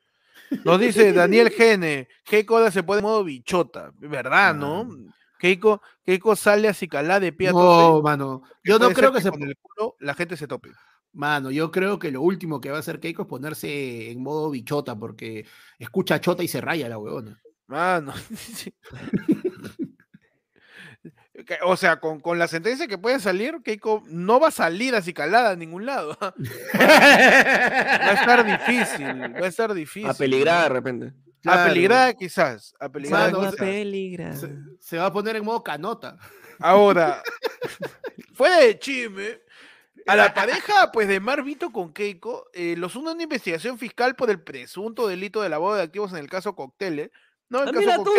Nos 0.64 0.80
dice 0.80 1.12
Daniel 1.14 1.50
Gene, 1.58 2.08
Keiko 2.24 2.58
ahora 2.58 2.72
se 2.72 2.84
pone 2.84 3.00
en 3.00 3.06
modo 3.06 3.24
bichota, 3.24 3.92
¿verdad, 3.98 4.56
no? 4.56 4.86
Mano. 4.86 5.14
Keiko, 5.38 5.82
Keiko 6.04 6.36
sale 6.36 6.68
a 6.68 6.74
cicalá 6.74 7.20
de 7.20 7.32
pie 7.32 7.50
a 7.50 7.52
No, 7.52 8.02
mano, 8.02 8.42
yo 8.64 8.80
no 8.80 8.86
puede 8.86 8.96
creo 8.96 9.14
que 9.14 9.22
se... 9.22 9.30
con 9.30 9.44
el 9.44 9.56
culo 9.58 9.96
la 10.00 10.14
gente 10.16 10.38
se 10.38 10.48
tope. 10.48 10.72
Mano, 11.14 11.52
yo 11.52 11.72
creo 11.72 12.00
que 12.00 12.12
lo 12.12 12.22
último 12.22 12.62
que 12.62 12.70
va 12.70 12.78
a 12.78 12.80
hacer 12.80 13.00
Keiko 13.00 13.24
es 13.24 13.28
ponerse 13.28 14.12
en 14.12 14.22
modo 14.22 14.50
bichota 14.50 14.96
porque 14.98 15.46
escucha 15.80 16.22
chota 16.22 16.44
y 16.44 16.48
se 16.48 16.62
raya 16.62 16.90
la 16.90 16.98
huevona. 16.98 17.42
Mano. 17.68 18.14
O 21.64 21.78
sea, 21.78 22.00
con, 22.00 22.20
con 22.20 22.38
la 22.40 22.48
sentencia 22.48 22.88
que 22.88 22.98
puede 22.98 23.20
salir, 23.20 23.62
Keiko 23.64 24.04
no 24.08 24.40
va 24.40 24.50
a 24.50 24.52
salir 24.52 24.96
a 24.96 25.02
cicalada 25.02 25.52
a 25.52 25.56
ningún 25.56 25.86
lado. 25.86 26.18
Va 26.22 26.34
a 28.10 28.14
estar 28.14 28.46
difícil, 28.46 29.06
va 29.42 29.46
a 29.46 29.50
estar 29.50 29.74
difícil. 29.74 30.10
A 30.10 30.14
peligrar 30.14 30.64
de 30.64 30.70
repente. 30.70 31.06
A 31.08 31.14
Claro. 31.54 31.70
peligrar 31.70 32.16
quizás, 32.18 32.74
a 32.80 32.90
peligrar 32.90 33.32
Mano, 33.32 33.40
quizás. 33.52 33.56
peligrar. 33.56 34.36
Se, 34.36 34.50
se 34.80 34.98
va 34.98 35.06
a 35.06 35.14
poner 35.14 35.36
en 35.38 35.46
modo 35.46 35.64
canota. 35.64 36.18
Ahora, 36.60 37.22
fuera 38.34 38.58
de 38.60 38.78
chisme, 38.80 39.40
a 40.08 40.16
la 40.16 40.34
pareja 40.34 40.92
pues 40.92 41.08
de 41.08 41.20
Marvito 41.20 41.72
con 41.72 41.94
Keiko 41.94 42.48
eh, 42.54 42.76
los 42.78 42.96
une 42.96 43.12
una 43.12 43.24
investigación 43.24 43.78
fiscal 43.78 44.16
por 44.16 44.30
el 44.30 44.42
presunto 44.42 45.08
delito 45.08 45.42
de 45.42 45.50
lavado 45.50 45.76
de 45.76 45.84
activos 45.84 46.12
en 46.12 46.18
el 46.20 46.30
caso 46.30 46.56
Cocteles. 46.56 47.12
No, 47.50 47.64
el 47.64 47.70
Ah, 47.70 47.72
caso 47.72 48.04
tú. 48.04 48.12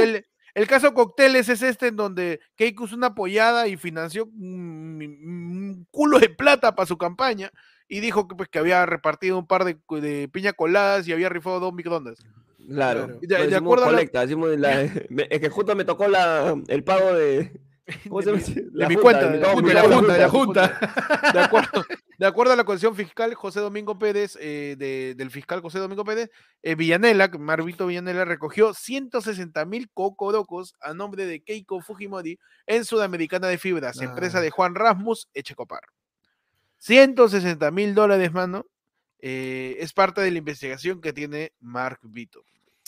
El 0.54 0.66
caso 0.66 0.94
Cocteles 0.94 1.48
es 1.48 1.62
este 1.62 1.88
en 1.88 1.96
donde 1.96 2.40
Keiko 2.56 2.84
es 2.86 2.92
una 2.92 3.08
apoyada 3.08 3.68
y 3.68 3.76
financió 3.76 4.24
un, 4.24 4.98
un 5.02 5.86
culo 5.90 6.18
de 6.18 6.28
plata 6.30 6.74
para 6.74 6.86
su 6.86 6.96
campaña 6.98 7.50
y 7.88 8.00
dijo 8.00 8.26
que, 8.28 8.34
pues, 8.36 8.48
que 8.48 8.58
había 8.58 8.84
repartido 8.86 9.38
un 9.38 9.46
par 9.46 9.64
de, 9.64 9.78
de 10.00 10.28
piña 10.28 10.52
coladas 10.52 11.06
y 11.08 11.12
había 11.12 11.28
rifado 11.28 11.60
dos 11.60 11.72
microondas. 11.72 12.18
Claro. 12.68 13.06
Claro. 13.06 13.18
De- 13.20 13.36
Pues 13.36 13.50
de 13.50 13.56
acuerdo 13.56 13.84
la- 13.92 13.98
la- 14.58 14.82
es 15.30 15.40
que 15.40 15.48
justo 15.48 15.74
me 15.76 15.84
tocó 15.84 16.08
la, 16.08 16.54
el 16.68 16.84
pago 16.84 17.12
de. 17.14 17.52
¿Cómo 18.08 18.20
se 18.22 18.30
De 18.32 18.38
llama? 18.38 18.88
mi- 18.88 18.94
de 18.94 19.00
cuenta, 19.00 19.30
de 19.30 19.38
la 19.40 19.48
junta, 19.82 20.12
de 20.12 20.18
la 20.20 20.28
junta, 20.28 20.78
de 21.32 21.40
acuerdo, 21.40 21.84
de 22.18 22.26
acuerdo 22.26 22.52
a 22.52 22.56
la 22.56 22.64
condición 22.64 22.94
fiscal, 22.94 23.32
José 23.34 23.60
Domingo 23.60 23.98
Pérez, 23.98 24.36
eh, 24.40 24.76
de- 24.78 25.14
del 25.16 25.30
fiscal 25.30 25.60
José 25.62 25.78
Domingo 25.78 26.04
Pérez, 26.04 26.30
eh, 26.62 26.74
Villanela, 26.74 27.28
Marvito 27.38 27.86
Villanela 27.86 28.24
recogió 28.26 28.74
160 28.74 29.64
mil 29.64 29.88
cocorocos 29.94 30.74
a 30.80 30.92
nombre 30.92 31.24
de 31.26 31.40
Keiko 31.40 31.80
Fujimori 31.80 32.38
en 32.66 32.84
Sudamericana 32.84 33.46
de 33.48 33.56
Fibras, 33.58 34.00
empresa 34.02 34.38
Ah. 34.38 34.42
de 34.42 34.50
Juan 34.50 34.74
Rasmus 34.74 35.28
Echecopar. 35.32 35.80
160 36.78 37.70
mil 37.70 37.94
dólares, 37.94 38.32
mano. 38.32 38.66
eh, 39.20 39.76
es 39.80 39.92
parte 39.92 40.20
de 40.20 40.30
la 40.30 40.38
investigación 40.38 41.00
que 41.00 41.12
tiene 41.12 41.52
Mark 41.58 41.98
Vito. 42.04 42.44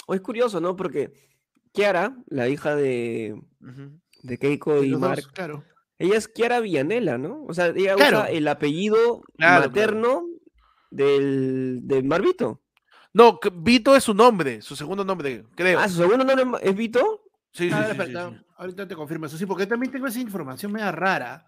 O 0.06 0.14
es 0.14 0.20
curioso, 0.20 0.60
¿no? 0.60 0.76
Porque 0.76 1.10
Kiara, 1.72 2.14
la 2.28 2.48
hija 2.48 2.76
de. 2.76 3.34
De 4.22 4.38
Keiko 4.38 4.82
y 4.82 4.90
dos, 4.90 5.00
Mark, 5.00 5.22
claro. 5.32 5.64
ella 5.98 6.16
es 6.16 6.28
Kiara 6.28 6.60
Villanela, 6.60 7.18
¿no? 7.18 7.44
O 7.48 7.54
sea, 7.54 7.66
ella 7.68 7.94
Claro. 7.96 8.18
usa 8.18 8.30
el 8.30 8.46
apellido 8.48 8.96
Claro, 8.96 9.24
claro. 9.36 9.68
materno 9.68 10.24
del, 10.90 11.80
del 11.84 12.04
Marvito. 12.04 12.60
No, 13.12 13.38
Vito 13.54 13.96
es 13.96 14.04
su 14.04 14.14
nombre, 14.14 14.62
su 14.62 14.76
segundo 14.76 15.04
nombre, 15.04 15.44
creo. 15.56 15.78
Ah, 15.80 15.88
su 15.88 15.96
segundo 15.96 16.24
nombre 16.24 16.58
es 16.62 16.76
Vito. 16.76 17.24
Sí, 17.52 17.68
sí, 17.68 17.74
A 17.74 17.78
ver, 17.80 17.86
sí, 17.90 17.94
sí, 17.96 18.00
espera, 18.02 18.30
sí. 18.30 18.36
Ahorita 18.56 18.86
te 18.86 18.94
confirmo 18.94 19.26
eso, 19.26 19.36
sí, 19.36 19.46
porque 19.46 19.66
también 19.66 19.90
tengo 19.90 20.06
esa 20.06 20.20
información 20.20 20.70
media 20.70 20.92
rara. 20.92 21.44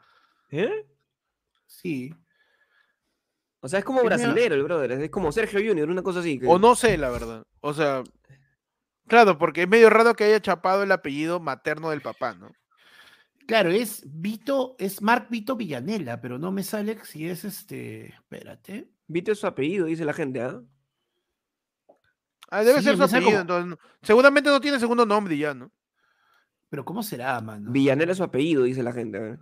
¿Eh? 0.51 0.87
Sí. 1.67 2.13
O 3.61 3.69
sea, 3.69 3.79
es 3.79 3.85
como 3.85 4.01
Es 4.01 4.05
medio- 4.07 4.19
brasilero 4.19 4.55
el 4.57 4.65
brother, 4.65 4.93
es 4.93 5.11
como 5.11 5.31
Sergio 5.31 5.61
Junior, 5.61 5.89
una 5.89 6.03
cosa 6.03 6.19
así. 6.21 6.41
que- 6.41 6.47
O 6.49 6.59
no 6.59 6.75
sé, 6.75 6.99
la 6.99 7.11
verdad. 7.11 7.45
O 7.61 7.73
sea, 7.73 8.03
claro, 9.07 9.39
porque 9.39 9.63
es 9.63 9.69
medio 9.69 9.89
raro 9.89 10.15
que 10.15 10.25
haya 10.25 10.41
chapado 10.41 10.83
el 10.83 10.91
apellido 10.91 11.39
materno 11.39 11.91
del 11.91 12.01
papá, 12.01 12.35
¿no? 12.35 12.51
Claro, 13.47 13.71
es 13.71 14.03
Vito, 14.07 14.77
es 14.79 15.03
Mark 15.03 15.27
Vito 15.31 15.57
Villanela, 15.57 16.21
pero 16.21 16.39
no 16.39 16.53
me 16.53 16.63
sale 16.63 16.99
si 17.05 17.29
es 17.29 17.45
este. 17.45 18.07
Espérate. 18.15 18.89
Vito 19.07 19.33
es 19.33 19.39
su 19.39 19.47
apellido, 19.47 19.87
dice 19.87 20.05
la 20.05 20.13
gente, 20.15 20.41
¿ah? 20.41 20.61
Ah, 22.51 22.63
debe 22.65 22.79
Sí, 22.79 22.85
ser 22.85 22.97
su 22.97 23.03
apellido, 23.03 23.31
como- 23.31 23.41
entonces, 23.41 23.79
seguramente 24.03 24.51
no 24.51 24.61
tiene 24.61 24.79
segundo 24.79 25.07
nombre 25.07 25.37
ya, 25.37 25.55
¿no? 25.55 25.71
Pero 26.69 26.85
¿cómo 26.85 27.03
será, 27.03 27.41
mano? 27.41 27.71
Villanela 27.71 28.13
es 28.13 28.19
su 28.19 28.25
apellido, 28.25 28.63
dice 28.65 28.83
la 28.83 28.93
gente. 28.93 29.19
a 29.19 29.21
ver. 29.21 29.39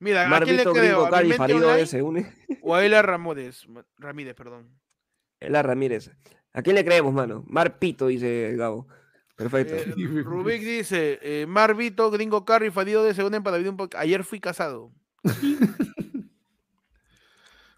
Mira, 0.00 0.22
¿a 0.22 0.24
quién 0.40 0.56
le 0.56 0.64
Marvito, 0.64 0.72
creo? 0.72 0.82
Gringo, 0.82 1.06
¿A 1.34 1.36
Farido 1.36 1.68
Online 1.68 1.86
se 1.86 2.02
une. 2.02 2.32
o 2.62 2.74
a 2.74 2.84
Ela 2.84 3.00
Ramírez? 3.02 3.66
Ramírez, 3.98 4.34
perdón. 4.34 4.78
Ela 5.40 5.62
Ramírez. 5.62 6.10
¿A 6.52 6.62
quién 6.62 6.76
le 6.76 6.84
creemos, 6.84 7.12
mano? 7.14 7.44
Marpito, 7.46 8.08
dice 8.08 8.54
Gabo. 8.56 8.86
Perfecto. 9.36 9.74
Eh, 9.74 9.94
Rubik 10.24 10.62
dice, 10.62 11.18
eh, 11.22 11.46
Marvito, 11.46 12.10
Gringo 12.10 12.44
Carry, 12.44 12.70
Farido 12.70 13.02
de 13.02 13.14
se 13.14 13.24
unen 13.24 13.42
para 13.42 13.56
vivir 13.56 13.70
un 13.70 13.76
poco. 13.76 13.96
Ayer 13.98 14.22
fui 14.24 14.40
casado. 14.40 14.92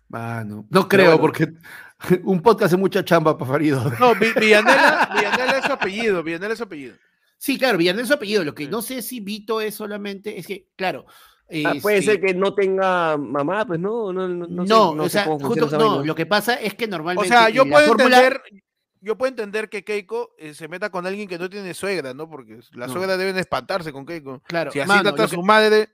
Mano, 0.08 0.66
no 0.70 0.88
creo, 0.88 1.06
bueno. 1.18 1.20
porque 1.20 1.48
un 2.24 2.40
podcast 2.40 2.66
hace 2.66 2.76
mucha 2.76 3.04
chamba 3.04 3.36
para 3.36 3.50
Farido. 3.50 3.90
No, 3.98 4.14
Vi- 4.14 4.32
Villanela, 4.38 5.10
Villanela 5.14 5.58
es 5.58 5.64
su 5.64 5.72
apellido, 5.72 6.22
Villanela 6.22 6.52
es 6.52 6.58
su 6.58 6.64
apellido. 6.64 6.94
Sí, 7.38 7.58
claro, 7.58 7.76
Villanela 7.78 8.02
es 8.02 8.08
su 8.08 8.14
apellido. 8.14 8.44
Lo 8.44 8.54
que 8.54 8.64
Sí. 8.64 8.70
no 8.70 8.82
sé 8.82 9.02
si 9.02 9.20
Vito 9.20 9.60
es 9.60 9.74
solamente, 9.74 10.38
es 10.38 10.46
que, 10.46 10.68
claro. 10.76 11.06
Ah, 11.64 11.74
puede 11.80 11.98
este, 11.98 12.12
ser 12.12 12.20
que 12.20 12.34
no 12.34 12.54
tenga 12.54 13.16
mamá, 13.16 13.64
pues 13.66 13.78
no, 13.78 14.12
no, 14.12 14.26
no, 14.28 14.46
no, 14.48 14.62
sé- 14.64 14.68
No, 14.68 14.94
no 14.94 15.02
o 15.04 15.08
sé 15.08 15.12
sea, 15.12 15.24
justo, 15.26 15.78
no, 15.78 16.04
lo 16.04 16.14
que 16.14 16.26
pasa 16.26 16.54
es 16.54 16.74
que 16.74 16.86
O 16.86 16.88
normalmente. 16.88 17.28
sea, 17.28 17.50
yo 17.50 17.62
en 17.62 17.70
puedo 17.70 17.86
fórmula- 17.88 18.16
entender, 18.18 18.40
yo 19.00 19.16
puedo 19.18 19.28
entender 19.30 19.68
que 19.68 19.84
Keiko 19.84 20.34
eh, 20.38 20.54
se 20.54 20.68
meta 20.68 20.90
con 20.90 21.06
alguien 21.06 21.28
que 21.28 21.38
no 21.38 21.48
tiene 21.50 21.74
suegra, 21.74 22.14
¿no? 22.14 22.28
Porque 22.28 22.60
la 22.72 22.86
No. 22.86 22.92
suegra 22.92 23.16
deben 23.16 23.36
espantarse 23.38 23.92
con 23.92 24.06
Keiko. 24.06 24.40
Claro, 24.46 24.70
Si 24.72 24.80
así 24.80 24.88
mano, 24.88 25.02
trata 25.10 25.24
a 25.24 25.26
que- 25.28 25.34
su 25.34 25.42
madre, 25.42 25.88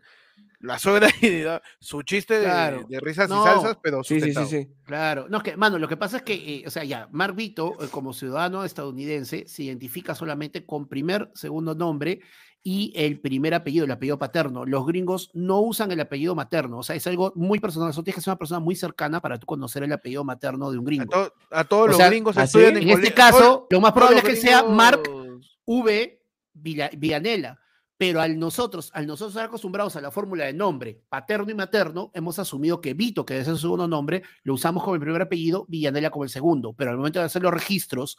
la 0.60 0.78
suegra 0.78 1.08
y 1.22 1.42
su 1.80 2.02
chiste 2.02 2.34
de, 2.34 2.44
Claro. 2.44 2.86
de 2.88 3.00
risas 3.00 3.28
No. 3.28 3.42
y 3.42 3.44
salsas, 3.46 3.78
pero 3.82 4.04
Sí, 4.04 4.20
sí, 4.20 4.32
sí, 4.32 4.46
sí. 4.46 4.68
Claro, 4.84 5.26
no, 5.28 5.38
es 5.38 5.42
que, 5.42 5.56
mano, 5.56 5.78
lo 5.78 5.88
que 5.88 5.96
pasa 5.96 6.18
es 6.18 6.22
que, 6.22 6.34
eh, 6.34 6.64
o 6.66 6.70
sea, 6.70 6.84
ya, 6.84 7.08
Mark 7.10 7.34
Vito, 7.34 7.76
eh, 7.82 7.88
como 7.90 8.12
ciudadano 8.12 8.64
estadounidense, 8.64 9.44
se 9.48 9.64
identifica 9.64 10.14
solamente 10.14 10.64
con 10.64 10.88
primer, 10.88 11.30
segundo 11.34 11.74
nombre 11.74 12.20
y 12.64 12.92
el 12.94 13.20
primer 13.20 13.54
apellido, 13.54 13.84
el 13.84 13.90
apellido 13.90 14.18
paterno. 14.18 14.64
Los 14.64 14.86
gringos 14.86 15.30
no 15.34 15.60
usan 15.60 15.90
el 15.90 16.00
apellido 16.00 16.34
materno, 16.36 16.78
o 16.78 16.82
sea, 16.84 16.94
es 16.94 17.04
algo 17.08 17.32
muy 17.34 17.58
personal. 17.58 17.90
Eso 17.90 18.04
tienes 18.04 18.16
que 18.16 18.20
ser 18.22 18.30
una 18.30 18.38
persona 18.38 18.60
muy 18.60 18.76
cercana 18.76 19.20
para 19.20 19.38
tú 19.38 19.46
conocer 19.46 19.82
el 19.82 19.92
apellido 19.92 20.22
materno 20.22 20.70
de 20.70 20.78
un 20.78 20.84
A, 20.84 20.86
gringo. 20.86 21.06
to- 21.10 21.32
a 21.50 21.64
todos 21.64 21.84
O 21.84 21.86
los 21.88 21.96
sea, 21.96 22.08
gringos 22.08 22.36
¿así? 22.38 22.58
estudian 22.58 22.76
En 22.82 22.88
en 22.88 22.98
este 22.98 23.12
caso, 23.14 23.66
lo 23.68 23.80
más 23.80 23.92
probable 23.92 24.18
es 24.18 24.24
que 24.24 24.36
sea 24.36 24.62
Mark 24.62 25.02
gringos- 25.02 25.58
V 25.66 26.22
Villa- 26.54 26.90
Villanela, 26.96 27.58
Pero 27.98 28.20
al 28.20 28.36
nosotros, 28.36 28.90
al 28.94 29.06
nosotros 29.06 29.32
estar 29.32 29.44
acostumbrados 29.46 29.94
a 29.94 30.00
la 30.00 30.10
fórmula 30.10 30.44
de 30.46 30.52
nombre 30.52 31.00
paterno 31.08 31.48
y 31.50 31.54
materno, 31.54 32.10
hemos 32.14 32.36
asumido 32.40 32.80
que 32.80 32.94
Vito, 32.94 33.24
que 33.24 33.38
es 33.38 33.46
su 33.46 33.56
segundo 33.56 33.86
nombre, 33.86 34.22
lo 34.42 34.54
usamos 34.54 34.82
como 34.82 34.96
el 34.96 35.00
primer 35.00 35.22
apellido, 35.22 35.66
Villanela 35.68 36.10
como 36.10 36.24
el 36.24 36.30
segundo. 36.30 36.72
Pero 36.72 36.90
al 36.90 36.96
momento 36.96 37.20
de 37.20 37.26
hacer 37.26 37.42
los 37.42 37.52
registros, 37.52 38.16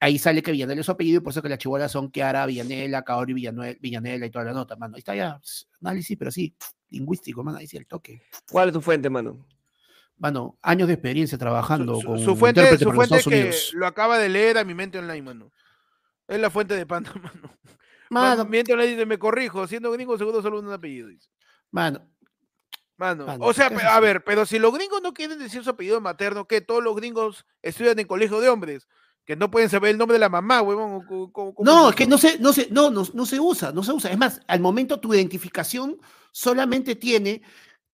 ahí 0.00 0.18
sale 0.18 0.42
que 0.42 0.52
Villanela 0.52 0.80
es 0.80 0.86
su 0.86 0.92
apellido 0.92 1.18
y 1.18 1.20
por 1.20 1.32
eso 1.32 1.42
que 1.42 1.48
las 1.48 1.58
chibolas 1.58 1.90
son 1.92 2.10
Kiara, 2.10 2.46
Villanela, 2.46 3.02
Kaori, 3.02 3.32
Villanue- 3.34 3.78
Villanela 3.80 4.26
y 4.26 4.30
toda 4.30 4.44
la 4.44 4.52
nota, 4.52 4.76
mano. 4.76 4.94
Ahí 4.96 5.00
está 5.00 5.14
ya, 5.14 5.40
análisis, 5.80 6.16
pero 6.16 6.30
sí, 6.30 6.54
lingüístico, 6.90 7.42
mano, 7.44 7.58
ahí 7.58 7.66
sí 7.66 7.76
el 7.76 7.86
toque. 7.86 8.22
¿Cuál 8.50 8.68
es 8.68 8.74
tu 8.74 8.80
fuente, 8.80 9.10
mano? 9.10 9.46
Mano, 10.16 10.58
años 10.62 10.88
de 10.88 10.94
experiencia 10.94 11.38
trabajando 11.38 11.94
Su, 11.96 12.00
su- 12.00 12.06
con 12.06 12.18
su 12.18 12.36
fuente, 12.36 12.78
su 12.78 12.90
fuente 12.92 13.20
que 13.22 13.28
Unidos. 13.28 13.70
lo 13.74 13.86
acaba 13.86 14.18
de 14.18 14.28
leer 14.28 14.58
a 14.58 14.64
mi 14.64 14.74
mente 14.74 14.98
online, 14.98 15.22
mano. 15.22 15.52
Es 16.26 16.40
la 16.40 16.50
fuente 16.50 16.74
de 16.74 16.84
Panda, 16.86 17.12
mano. 17.22 17.56
Mano, 18.10 18.44
Mi 18.44 18.50
mente 18.52 18.72
online 18.72 18.90
dice, 18.92 19.06
me 19.06 19.18
corrijo, 19.18 19.66
siendo 19.66 19.90
gringo 19.92 20.16
segundo 20.18 20.42
solo 20.42 20.58
un 20.60 20.72
apellido. 20.72 21.08
dice. 21.08 21.28
mano, 21.70 22.08
Mano, 22.96 23.26
Mano, 23.26 23.44
o 23.44 23.52
sea, 23.52 23.68
¿qué 23.68 23.76
pe- 23.76 23.82
haces 23.82 23.90
a 23.92 24.00
ver, 24.00 24.24
pero 24.24 24.44
si 24.44 24.58
los 24.58 24.74
gringos 24.74 25.00
no 25.02 25.14
quieren 25.14 25.38
decir 25.38 25.62
su 25.62 25.70
apellido 25.70 26.00
materno, 26.00 26.48
que 26.48 26.60
todos 26.60 26.82
los 26.82 26.96
gringos 26.96 27.46
estudian 27.62 27.96
en 28.00 28.08
colegio 28.08 28.40
de 28.40 28.48
hombres, 28.48 28.88
que 29.28 29.36
no 29.36 29.50
pueden 29.50 29.68
saber 29.68 29.90
el 29.90 29.98
nombre 29.98 30.14
de 30.14 30.20
la 30.20 30.30
mamá, 30.30 30.62
huevón. 30.62 30.94
o 30.94 31.06
co- 31.06 31.30
co- 31.30 31.54
¿cómo 31.54 31.70
No, 31.70 31.90
es 31.90 31.94
que 31.94 32.06
no 32.06 32.16
se, 32.16 32.38
no 32.38 32.50
se, 32.50 32.70
no, 32.70 32.88
no, 32.90 33.02
no 33.12 33.26
se 33.26 33.38
usa, 33.38 33.72
no 33.72 33.82
se 33.84 33.92
usa. 33.92 34.10
Es 34.10 34.16
más, 34.16 34.40
al 34.46 34.60
momento 34.60 35.00
tu 35.00 35.12
identificación 35.12 35.98
solamente 36.32 36.94
tiene 36.94 37.42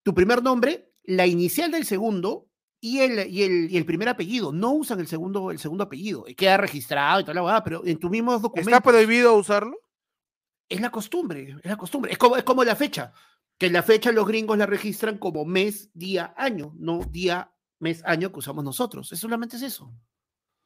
tu 0.05 0.15
primer 0.15 0.45
nombre, 0.45 0.93
la 1.03 1.27
inicial 1.27 1.73
del 1.73 1.87
segundo 1.87 2.47
y 2.81 3.01
el, 3.01 3.29
y 3.29 3.43
el, 3.43 3.69
y 3.69 3.77
el 3.77 3.85
primer 3.85 4.09
apellido. 4.11 4.53
No 4.53 4.75
usan 4.75 5.01
el 5.01 5.09
segundo, 5.09 5.51
el 5.51 5.59
segundo 5.59 5.83
apellido. 5.83 6.25
Y 6.29 6.37
Queda 6.37 6.57
registrado 6.57 7.19
y 7.19 7.25
toda 7.25 7.35
la 7.35 7.43
huevada, 7.43 7.65
pero 7.65 7.85
en 7.85 7.99
tus 7.99 8.13
mismos 8.13 8.41
documentos. 8.41 8.73
¿Está 8.73 8.81
prohibido 8.81 9.35
usarlo? 9.35 9.77
Es 10.69 10.81
la 10.81 10.91
costumbre, 10.91 11.57
es 11.65 11.69
la 11.69 11.77
costumbre. 11.77 12.13
Es 12.13 12.19
como, 12.19 12.37
es 12.37 12.45
como 12.45 12.63
la 12.63 12.77
fecha, 12.77 13.13
que 13.59 13.71
la 13.71 13.83
fecha 13.83 14.13
los 14.13 14.25
gringos 14.25 14.57
la 14.57 14.67
registran 14.67 15.19
como 15.19 15.45
mes, 15.45 15.91
día, 15.95 16.33
año, 16.37 16.75
no 16.79 17.01
día, 17.11 17.53
mes, 17.81 18.05
año 18.07 18.31
que 18.31 18.39
usamos 18.39 18.63
nosotros. 18.63 19.11
Es 19.13 19.19
solamente 19.19 19.57
es 19.57 19.63
eso. 19.63 19.93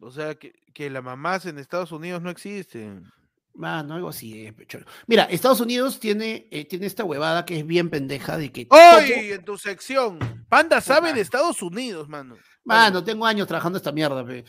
O 0.00 0.10
sea, 0.10 0.34
que, 0.36 0.52
que 0.72 0.90
las 0.90 1.02
mamás 1.02 1.46
en 1.46 1.58
Estados 1.58 1.90
Unidos 1.92 2.22
no 2.22 2.30
existen. 2.30 3.10
Mano, 3.54 3.94
algo 3.94 4.10
así. 4.10 4.46
eh, 4.46 4.52
pecholo. 4.52 4.86
Mira, 5.08 5.24
Estados 5.24 5.60
Unidos 5.60 5.98
tiene, 5.98 6.46
eh, 6.52 6.64
tiene 6.64 6.86
esta 6.86 7.02
huevada 7.04 7.44
que 7.44 7.58
es 7.58 7.66
bien 7.66 7.90
pendeja 7.90 8.36
de 8.38 8.52
que. 8.52 8.66
Todo- 8.66 9.00
En 9.00 9.44
tu 9.44 9.58
sección. 9.58 10.18
Panda 10.48 10.80
sabe 10.80 11.12
de 11.12 11.20
Estados 11.20 11.60
Unidos, 11.62 12.08
mano. 12.08 12.36
Mano, 12.64 13.02
tengo 13.02 13.26
años 13.26 13.48
trabajando 13.48 13.76
esta 13.78 13.90
mierda. 13.90 14.24
pe. 14.24 14.44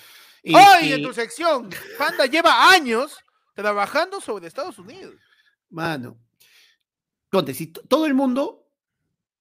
¡Ay! 0.53 0.93
En 0.93 0.99
Este, 0.99 1.07
tu 1.07 1.13
sección. 1.13 1.69
Panda 1.97 2.25
lleva 2.27 2.71
años 2.71 3.17
trabajando 3.55 4.21
sobre 4.21 4.47
Estados 4.47 4.77
Unidos. 4.77 5.15
Mano, 5.71 6.17
ponte, 7.29 7.53
si 7.53 7.67
todo 7.67 8.05
el 8.05 8.13
mundo 8.13 8.67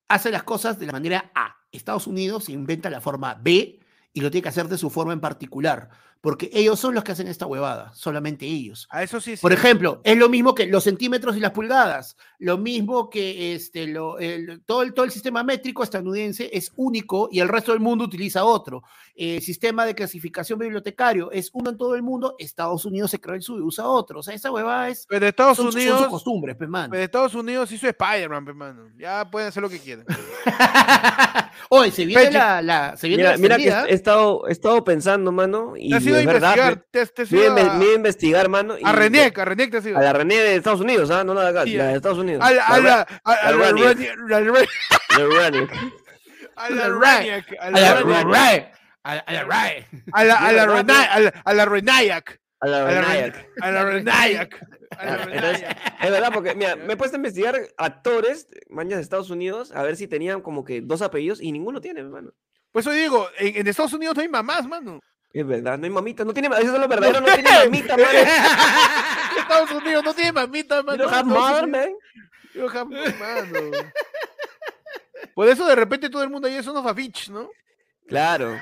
hace 0.08 0.30
las 0.30 0.42
cosas 0.44 0.78
de 0.78 0.86
la 0.86 0.92
manera 0.92 1.30
A, 1.34 1.56
Estados 1.70 2.06
Unidos 2.06 2.48
inventa 2.48 2.88
la 2.90 3.00
forma 3.00 3.34
B 3.34 3.78
y 4.18 4.20
lo 4.20 4.32
tiene 4.32 4.42
que 4.42 4.48
hacer 4.48 4.66
de 4.66 4.76
su 4.76 4.90
forma 4.90 5.12
en 5.12 5.20
particular, 5.20 5.90
porque 6.20 6.50
ellos 6.52 6.80
son 6.80 6.94
los 6.94 7.04
que 7.04 7.12
hacen 7.12 7.28
esta 7.28 7.46
huevada, 7.46 7.92
solamente 7.94 8.44
ellos. 8.46 8.88
A 8.90 9.02
eso 9.02 9.20
sí. 9.20 9.36
Por 9.36 9.52
sí. 9.52 9.58
ejemplo, 9.58 10.00
es 10.04 10.16
lo 10.16 10.28
mismo 10.28 10.54
que 10.54 10.66
los 10.66 10.84
centímetros 10.84 11.36
y 11.36 11.40
las 11.40 11.52
pulgadas, 11.52 12.16
lo 12.40 12.58
mismo 12.58 13.08
que 13.08 13.54
este, 13.54 13.86
lo, 13.86 14.18
el- 14.18 14.62
todo, 14.66 14.82
el, 14.82 14.94
todo 14.94 15.04
el 15.04 15.10
sistema 15.12 15.42
métrico 15.44 15.82
estadounidense 15.82 16.50
es 16.52 16.72
único 16.76 17.28
y 17.30 17.40
el 17.40 17.48
resto 17.48 17.72
del 17.72 17.80
mundo 17.80 18.04
utiliza 18.04 18.44
otro. 18.44 18.82
El 19.14 19.40
sistema 19.42 19.84
de 19.86 19.94
clasificación 19.94 20.58
bibliotecario 20.58 21.30
es 21.32 21.50
uno 21.52 21.70
en 21.70 21.76
todo 21.76 21.94
el 21.96 22.02
mundo, 22.02 22.34
Estados 22.38 22.84
Unidos 22.84 23.10
se 23.10 23.20
creó 23.20 23.34
el 23.34 23.42
suyo 23.42 23.60
y 23.60 23.66
usa 23.66 23.86
otro. 23.86 24.20
O 24.20 24.22
sea, 24.22 24.34
esa 24.34 24.50
huevada 24.50 24.88
es... 24.88 25.06
Pero 25.08 25.26
Estados 25.26 25.56
Son, 25.56 25.72
son 25.72 25.80
Unidos. 25.80 25.98
sus 26.00 26.08
costumbres, 26.08 26.56
pe, 26.56 26.66
man. 26.66 26.90
Pero 26.90 27.02
Estados 27.02 27.34
Unidos 27.34 27.70
hizo 27.72 27.88
Spider-Man, 27.88 28.44
pe. 28.44 28.52
Ya 29.02 29.28
pueden 29.30 29.48
hacer 29.48 29.62
lo 29.62 29.68
que 29.68 29.78
quieran. 29.78 30.04
Oye, 31.70 31.90
se 31.90 32.06
viene 32.06 32.22
Peche. 32.24 32.38
la, 32.38 32.62
la- 32.62 32.96
se 32.96 33.08
viene 33.08 33.22
Mira, 33.24 33.32
la 33.32 33.38
mira 33.38 33.56
que 33.56 33.90
he 33.90 33.94
estado, 33.94 34.46
he 34.48 34.52
estado 34.52 34.82
pensando, 34.84 35.32
mano, 35.32 35.74
y 35.76 35.92
Te 36.12 36.16
has 36.18 36.22
ido 36.24 36.30
a 36.30 36.34
investigar. 36.34 36.76
me- 36.76 36.82
Te 36.90 37.06
te 37.06 37.34
me, 37.34 37.40
ido 37.42 37.54
me- 37.54 37.60
a, 37.60 37.74
me 37.74 37.84
iba 37.84 37.92
a 37.92 37.96
investigar, 37.96 38.48
mano. 38.48 38.78
y- 38.78 38.82
a 38.84 38.92
Reniec, 38.92 39.38
a 39.38 39.44
Reniec 39.44 39.70
te 39.70 39.76
has 39.78 39.86
ido. 39.86 39.98
A 39.98 40.02
la 40.02 40.12
René 40.12 40.36
de 40.36 40.56
Estados 40.56 40.80
Unidos, 40.80 41.10
¿ah? 41.10 41.24
No 41.24 41.34
la 41.34 41.42
de 41.44 41.48
acá, 41.50 41.64
Sí, 41.64 41.76
la 41.76 41.86
de 41.88 41.96
Estados 41.96 42.18
Unidos. 42.18 42.44
A 42.44 42.50
la, 42.52 42.66
a 42.66 42.80
la, 42.80 43.00
a- 43.24 43.32
a 43.32 43.52
la 43.52 43.68
a 43.68 43.70
la 43.70 44.58
A 46.56 46.70
la 46.70 46.88
Reniec, 46.90 47.56
a 47.60 47.66
A 47.66 47.70
la 47.70 47.78
RAE, 47.88 48.70
a 49.04 49.20
la- 49.30 49.30
a 49.32 49.32
la 49.44 49.86
a 50.12 50.24
la- 50.24 50.34
a 50.34 50.52
la 50.52 50.66
¿verdad, 50.66 50.76
Rena- 50.76 51.04
a 51.04 51.20
la- 51.20 51.32
a 51.44 51.54
la 51.54 51.64
Renayak, 51.66 52.40
A 52.60 52.66
la 52.66 52.78
a 52.78 52.90
la 52.92 53.00
Reniec. 53.00 53.34
Ren- 53.36 53.46
a 53.62 53.70
la 53.70 53.84
Renayak, 53.84 54.66
a 54.98 55.04
la 55.06 55.12
Entonces, 55.22 55.26
Renayak. 55.60 55.78
es 56.02 56.10
verdad, 56.10 56.30
porque 56.34 56.54
mira, 56.56 56.74
me 56.76 56.92
he 56.94 56.96
puesto 56.96 57.16
a 57.16 57.18
investigar 57.18 57.56
actores, 57.76 58.48
mañas 58.68 58.96
de 58.98 59.02
Estados 59.02 59.30
Unidos, 59.30 59.70
a 59.72 59.82
ver 59.82 59.96
si 59.96 60.08
tenían 60.08 60.40
como 60.40 60.64
que 60.64 60.80
dos 60.80 61.00
apellidos 61.02 61.40
y 61.40 61.52
ninguno 61.52 61.80
tiene, 61.80 62.00
hermano. 62.00 62.32
Por 62.72 62.80
eso 62.80 62.90
digo, 62.90 63.28
en, 63.38 63.56
en 63.58 63.66
Estados 63.68 63.92
Unidos 63.92 64.16
no 64.16 64.22
hay 64.22 64.28
mamás, 64.28 64.66
mano. 64.66 65.00
Es 65.32 65.46
verdad, 65.46 65.78
no 65.78 65.84
hay 65.84 65.90
mamita, 65.90 66.24
no 66.24 66.32
tiene, 66.32 66.48
eso 66.48 66.74
es 66.74 66.80
lo 66.80 66.88
verdadero, 66.88 67.20
no 67.20 67.26
tiene 67.26 67.50
mamita, 67.64 67.96
mano. 67.96 68.08
En 68.18 69.38
Estados 69.38 69.70
Unidos 69.72 70.04
no 70.04 70.14
tiene 70.14 70.32
mamita, 70.32 70.78
You 70.78 70.84
mano. 70.84 71.02
don't 71.04 71.12
have 71.14 71.24
mother, 71.28 71.66
man. 71.66 71.88
you 72.54 72.66
have- 72.68 72.88
mano. 72.88 73.70
Por 75.34 75.48
eso 75.48 75.66
de 75.66 75.74
repente 75.76 76.08
todo 76.10 76.22
el 76.22 76.30
mundo 76.30 76.48
ahí 76.48 76.54
es 76.54 76.66
unos 76.66 76.82
fafich, 76.82 77.28
¿no? 77.30 77.50
Claro. 78.08 78.56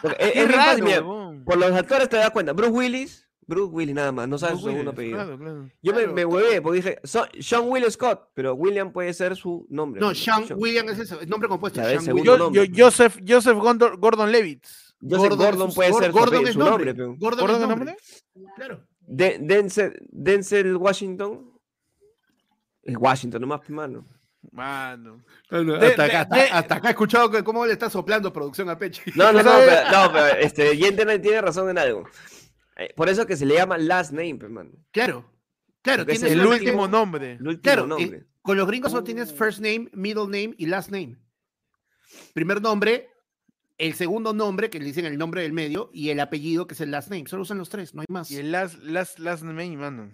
Porque 0.00 0.16
es, 0.24 0.36
es 0.36 0.54
raro, 0.56 0.84
mira, 0.84 1.02
por 1.44 1.56
los 1.58 1.72
actores 1.72 2.08
te 2.08 2.16
das 2.16 2.30
cuenta. 2.30 2.52
Bruce 2.52 2.70
Willis, 2.70 3.28
Bruce 3.46 3.72
Willis 3.74 3.94
nada 3.94 4.12
más, 4.12 4.28
no 4.28 4.38
sabes 4.38 4.54
Bruce 4.54 4.64
su 4.66 4.70
segundo 4.70 4.90
apellido. 4.92 5.16
claro, 5.18 5.36
claro. 5.38 5.70
Yo 5.82 5.92
me, 5.92 5.98
Claro, 5.98 6.12
me 6.14 6.24
huevé 6.24 6.62
porque 6.62 6.76
dije, 6.76 6.98
"So- 7.02 7.26
Sean 7.40 7.64
Will 7.68 7.90
Scott, 7.90 8.28
pero 8.34 8.54
William 8.54 8.92
puede 8.92 9.12
ser 9.12 9.34
su 9.36 9.66
nombre. 9.68 10.00
No, 10.00 10.06
mano, 10.06 10.14
Sean 10.14 10.46
Sean. 10.46 10.58
William 10.60 10.88
es 10.88 10.98
ese, 11.00 11.16
el 11.20 11.28
nombre 11.28 11.48
compuesto. 11.48 11.82
Sean. 11.82 12.04
Yo- 12.22 12.38
nombre, 12.38 12.66
yo- 12.66 12.72
pues. 12.72 12.78
Joseph, 12.80 13.18
Joseph 13.26 13.58
Gordon, 13.58 14.00
Gordon 14.00 14.30
Levitz. 14.32 14.83
Joseph 15.08 15.36
Gordon, 15.38 15.68
es- 15.68 15.74
puede 15.74 15.90
Gor- 15.90 16.02
ser 16.02 16.12
su, 16.12 16.18
Gordon 16.18 16.46
su 16.46 16.58
nombre. 16.58 16.70
nombre, 16.70 16.94
pero- 16.94 17.16
Gordon, 17.18 17.40
¿Gordon 17.40 17.56
es 17.56 17.62
es 17.62 17.68
nombre. 17.68 17.96
nombre? 18.34 18.54
Claro. 18.56 18.86
De- 19.00 19.38
Denzel, 19.40 19.98
Denzel 20.10 20.76
Washington. 20.76 21.50
Es 22.82 22.96
Washington 22.98 23.40
nomás, 23.42 23.68
mano. 23.70 24.06
Mano. 24.52 25.24
hasta, 25.50 25.62
De- 25.62 25.86
acá, 25.92 26.04
de- 26.06 26.16
hasta, 26.16 26.36
de- 26.36 26.42
hasta 26.50 26.74
acá 26.76 26.88
he 26.88 26.90
escuchado 26.90 27.30
que 27.30 27.42
cómo 27.42 27.64
le 27.64 27.72
está 27.72 27.88
soplando 27.88 28.32
producción 28.32 28.68
a 28.68 28.78
Peche. 28.78 29.02
No, 29.14 29.32
no, 29.32 29.42
no, 29.42 29.52
pero, 29.58 29.90
no, 29.90 30.12
pero 30.12 30.26
este, 30.38 30.76
Yenten 30.76 31.20
tiene 31.22 31.40
razón 31.40 31.70
en 31.70 31.78
algo. 31.78 32.04
Eh, 32.76 32.92
por 32.96 33.08
eso 33.08 33.26
que 33.26 33.36
se 33.36 33.46
le 33.46 33.54
llama 33.54 33.78
last 33.78 34.12
name, 34.12 34.36
pe, 34.36 34.48
mano. 34.48 34.70
Claro. 34.90 35.30
Claro, 35.82 36.02
Porque 36.02 36.12
es 36.14 36.20
tienes 36.20 36.38
El 36.38 36.46
último 36.46 36.88
nombre. 36.88 37.32
El 37.32 37.46
último 37.46 37.62
Claro, 37.62 37.84
eh, 37.84 37.86
nombre. 37.88 38.24
con 38.42 38.56
los 38.56 38.66
gringos 38.66 38.90
solo 38.90 39.04
tienes 39.04 39.32
first 39.32 39.60
name, 39.60 39.88
middle 39.92 40.24
name 40.24 40.54
y 40.58 40.66
last 40.66 40.90
name. 40.90 41.16
Primer 42.34 42.60
nombre, 42.60 43.08
el 43.78 43.94
segundo 43.94 44.32
nombre, 44.32 44.70
que 44.70 44.78
le 44.78 44.84
dicen 44.84 45.04
el 45.06 45.18
nombre 45.18 45.42
del 45.42 45.52
medio, 45.52 45.90
y 45.92 46.10
el 46.10 46.20
apellido, 46.20 46.66
que 46.66 46.74
es 46.74 46.80
el 46.80 46.90
last 46.90 47.10
name. 47.10 47.26
Solo 47.26 47.42
usan 47.42 47.58
los 47.58 47.68
tres, 47.70 47.94
no 47.94 48.00
hay 48.02 48.06
más. 48.08 48.30
Y 48.30 48.36
el 48.38 48.52
last, 48.52 48.76
last, 48.82 49.18
last 49.18 49.42
name, 49.42 49.76
mano. 49.76 50.10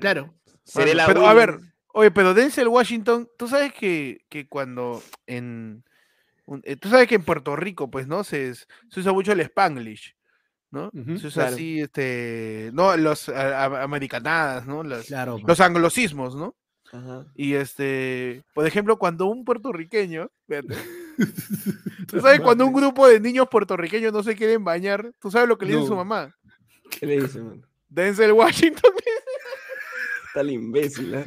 Claro. 0.00 0.34
Pero, 0.74 1.26
a 1.26 1.34
ver, 1.34 1.58
oye, 1.92 2.10
pero 2.10 2.32
Denzel 2.34 2.68
Washington, 2.68 3.28
tú 3.38 3.48
sabes 3.48 3.72
que, 3.74 4.24
que 4.28 4.48
cuando 4.48 5.02
en. 5.26 5.84
un- 6.46 6.62
eh, 6.64 6.76
tú 6.76 6.88
sabes 6.88 7.06
que 7.08 7.16
en 7.16 7.22
Puerto 7.24 7.54
Rico, 7.56 7.90
pues, 7.90 8.06
¿no? 8.06 8.24
Se, 8.24 8.48
es- 8.50 8.66
se 8.88 9.00
usa 9.00 9.12
mucho 9.12 9.32
el 9.32 9.40
Spanglish, 9.40 10.16
¿no? 10.70 10.90
Se 10.92 11.26
usa 11.26 11.42
claro. 11.44 11.54
así, 11.56 11.80
este. 11.80 12.70
No, 12.72 12.96
los 12.96 13.28
a- 13.28 13.64
a- 13.64 13.82
americanadas, 13.82 14.66
¿no? 14.66 14.82
Las- 14.82 15.06
Claro. 15.06 15.38
los 15.46 15.60
anglosismos, 15.60 16.34
¿no? 16.34 16.54
Ajá. 16.92 17.26
Y 17.34 17.54
este, 17.54 18.44
por 18.54 18.66
ejemplo, 18.66 18.98
cuando 18.98 19.26
un 19.26 19.44
puertorriqueño, 19.44 20.30
fíjate, 20.46 20.74
tú 22.08 22.20
sabes 22.20 22.40
cuando 22.40 22.66
un 22.66 22.72
grupo 22.72 23.06
de 23.08 23.20
niños 23.20 23.48
puertorriqueños 23.50 24.12
no 24.12 24.22
se 24.22 24.34
quieren 24.36 24.64
bañar, 24.64 25.12
tú 25.20 25.30
sabes 25.30 25.48
lo 25.48 25.56
que 25.58 25.66
le 25.66 25.74
dice 25.76 25.86
su 25.86 25.96
mamá. 25.96 26.34
¿Qué 26.90 27.06
le 27.06 27.20
dice, 27.20 27.40
mano? 27.40 27.62
Denzel 27.88 28.32
Washington. 28.32 28.92
Está 30.28 30.40
el 30.40 30.50
imbécil, 30.50 31.14
¿eh? 31.14 31.26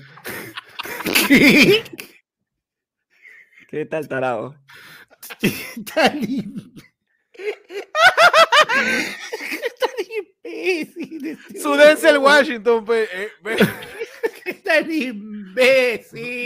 ¿Qué 3.69 3.85
tal 3.85 4.07
tarado? 4.07 4.55
Im- 5.41 5.85
Tan 5.85 6.17
imbécil. 10.43 11.27
este 11.27 11.59
Su 11.61 11.73
Denzel. 11.75 12.17
Washington, 12.17 12.85
eh, 12.89 13.29
ve- 13.43 13.57
Tan 14.63 14.89
imbécil. 14.91 15.36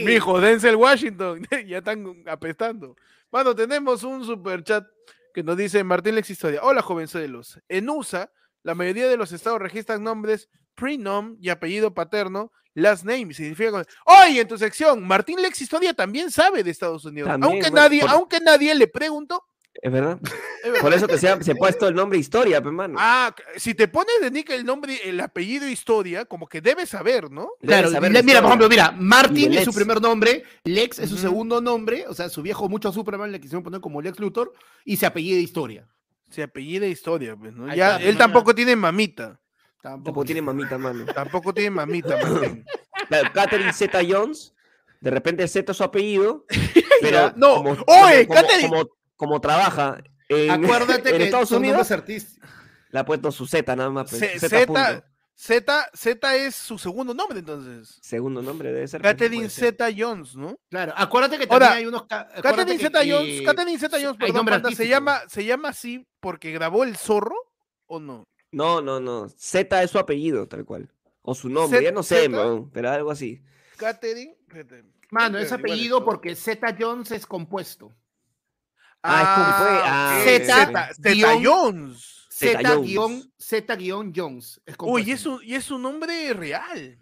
Mijo, 0.06 0.40
Denzel 0.40 0.76
Washington, 0.76 1.46
ya 1.68 1.78
están 1.80 2.24
apestando. 2.28 2.96
Bueno, 3.32 3.56
tenemos 3.56 4.04
un 4.04 4.26
super 4.26 4.64
chat 4.64 4.86
que 5.34 5.44
nos 5.44 5.56
dice 5.58 5.84
Martín 5.84 6.16
Lex 6.16 6.30
Historia. 6.30 6.60
Hola, 6.64 6.82
jovenzuelos. 6.82 7.60
En 7.70 7.90
USA, 7.90 8.32
la 8.64 8.76
mayoría 8.76 9.08
de 9.08 9.18
los 9.18 9.32
estados 9.32 9.60
registran 9.60 10.04
nombres 10.04 10.50
prenom 10.76 11.38
y 11.40 11.50
apellido 11.50 11.94
paterno, 11.94 12.52
last 12.74 13.04
name, 13.04 13.34
significa... 13.34 13.86
Oye, 14.06 14.42
en 14.42 14.48
tu 14.48 14.58
sección, 14.58 15.06
Martín 15.06 15.42
Lex 15.42 15.62
Historia 15.62 15.94
también 15.94 16.32
sabe 16.32 16.64
de 16.64 16.72
Estados 16.72 17.06
Unidos. 17.06 17.30
También, 17.30 17.54
aunque, 17.54 17.70
bueno, 17.70 17.84
nadie, 17.84 18.02
por- 18.02 18.10
aunque 18.10 18.40
nadie 18.40 18.76
le 18.76 18.88
preguntó. 18.88 19.46
Es 19.74 19.92
verdad. 19.92 20.20
Es 20.22 20.64
verdad. 20.66 20.82
Por 20.82 20.94
eso 20.94 21.08
que 21.08 21.18
se 21.18 21.30
ha, 21.30 21.42
se 21.42 21.52
ha 21.52 21.56
puesto 21.56 21.88
el 21.88 21.96
nombre 21.96 22.20
Historia, 22.20 22.62
pues, 22.62 22.74
mano. 22.74 22.96
Ah, 23.00 23.34
si 23.56 23.74
te 23.74 23.88
pones 23.88 24.14
de 24.22 24.30
nick 24.30 24.50
el 24.50 24.66
nombre, 24.66 25.00
el 25.06 25.20
apellido 25.20 25.68
historia, 25.68 26.26
como 26.26 26.48
que 26.48 26.62
debes 26.62 26.90
saber, 26.90 27.32
¿no? 27.32 27.52
Claro, 27.62 27.90
saber 27.90 28.12
le- 28.12 28.22
mira, 28.24 28.42
por 28.42 28.50
ejemplo, 28.50 28.70
mira, 28.70 28.92
Martin 28.92 29.54
es 29.54 29.64
su 29.64 29.70
Lex. 29.72 29.76
primer 29.76 30.02
nombre, 30.02 30.44
Lex 30.66 31.00
es 31.00 31.10
su 31.10 31.18
segundo 31.18 31.62
nombre, 31.62 32.06
o 32.08 32.14
sea, 32.14 32.30
su 32.30 32.42
viejo 32.42 32.68
mucho 32.70 32.92
Superman 32.92 33.32
le 33.32 33.40
quisieron 33.40 33.64
poner 33.64 33.80
como 33.82 34.02
Lex 34.02 34.20
Luthor 34.20 34.54
y 34.86 34.98
se 34.98 35.06
apellida 35.06 35.40
Historia. 35.40 35.88
Se 36.30 36.44
apellida 36.44 36.86
historia, 36.88 37.36
pues, 37.36 37.52
¿no? 37.54 37.74
Ya, 37.76 37.98
él 37.98 38.18
tampoco 38.18 38.56
tiene 38.56 38.76
mamita. 38.76 39.38
Tampoco 39.82 40.24
tiene 40.24 40.42
mamita, 40.42 40.78
mano. 40.78 41.06
Tampoco 41.06 41.54
tiene 41.54 41.72
mamita. 41.72 42.18
Claro, 43.10 43.30
Catherine 43.34 43.74
Zeta 43.74 44.00
Jones, 44.08 44.54
de 45.02 45.10
repente 45.12 45.46
Z 45.46 45.70
es 45.72 45.78
su 45.78 45.84
apellido, 45.84 46.46
pero 47.02 47.34
no, 47.36 47.56
como, 47.56 47.72
oye, 47.88 48.26
como- 48.28 48.40
Catherine- 48.40 48.70
como, 48.70 48.90
como 49.22 49.40
trabaja 49.40 50.02
en, 50.28 50.50
Acuérdate 50.50 51.10
en 51.12 51.18
que 51.18 51.24
Estados 51.26 51.50
son 51.50 51.60
Unidos, 51.60 51.88
le 52.90 53.00
ha 53.00 53.06
puesto 53.06 53.32
su 53.32 53.46
Z 53.46 53.76
nada 53.76 53.90
más. 53.92 54.10
pues, 54.10 54.20
Z, 54.20 54.40
Z 54.50 54.66
Z. 54.66 55.06
Z, 55.36 55.90
Z 55.94 56.36
es 56.36 56.56
su 56.56 56.78
segundo 56.78 57.14
nombre, 57.14 57.40
entonces. 57.40 57.98
Segundo 58.02 58.42
nombre 58.42 58.72
debe 58.74 58.88
ser. 58.88 59.02
pues, 59.02 59.14
Catherine. 59.14 59.50
Z. 59.50 59.90
Jones, 59.98 60.36
¿no? 60.36 60.60
Claro, 60.70 60.94
acuérdate 60.96 61.38
que 61.38 61.46
Ahora, 61.50 61.68
también 61.68 61.78
hay 61.78 61.86
unos. 61.88 62.08
Catherine 62.08 62.78
que- 62.78 62.84
Zeta 62.84 63.00
Jones, 63.08 63.42
Catherine 63.44 63.80
Zeta 63.80 63.98
Jones, 64.02 64.18
perdón, 64.18 64.46
panda, 64.46 64.72
¿se 64.72 64.88
llama, 64.88 65.22
¿se 65.28 65.46
llama 65.46 65.70
así 65.70 66.08
porque 66.20 66.52
grabó 66.52 66.84
El 66.84 66.96
Zorro 66.98 67.36
o 67.88 68.00
no? 68.00 68.24
No, 68.52 68.82
no, 68.82 69.00
no. 69.00 69.30
Z 69.30 69.82
es 69.84 69.92
su 69.92 70.00
apellido, 70.00 70.48
tal 70.48 70.66
cual. 70.66 70.92
O 71.22 71.36
su 71.36 71.50
nombre, 71.50 71.80
Z- 71.80 71.84
ya 71.90 71.92
no 71.92 72.04
sé, 72.04 72.26
Z. 72.26 72.64
pero 72.74 72.90
algo 72.90 73.12
así. 73.12 73.42
Catherine. 73.78 74.36
Mano, 75.12 75.38
es 75.40 75.52
apellido 75.52 76.04
porque 76.06 76.36
Z 76.36 76.76
Jones 76.80 77.12
es 77.12 77.26
compuesto. 77.26 77.94
Ah, 79.04 79.22
es 79.22 79.30
como 79.36 79.58
fue, 79.58 79.78
ok, 79.78 79.84
ah, 79.86 80.22
Z, 80.24 80.94
Z, 81.02 81.40
Jones. 81.44 82.28
Zeta 82.32 82.60
Z 82.60 82.70
Jones. 82.74 82.88
guion 82.88 83.32
Z 83.38 83.76
guion 83.76 84.14
Jones. 84.16 84.62
Es 84.66 84.74
Uy, 84.74 84.78
compuesto. 84.78 85.10
y 85.10 85.12
es, 85.14 85.26
un, 85.26 85.40
y 85.44 85.54
es 85.56 85.72
un 85.72 85.82
nombre 85.82 86.34
real. 86.34 86.98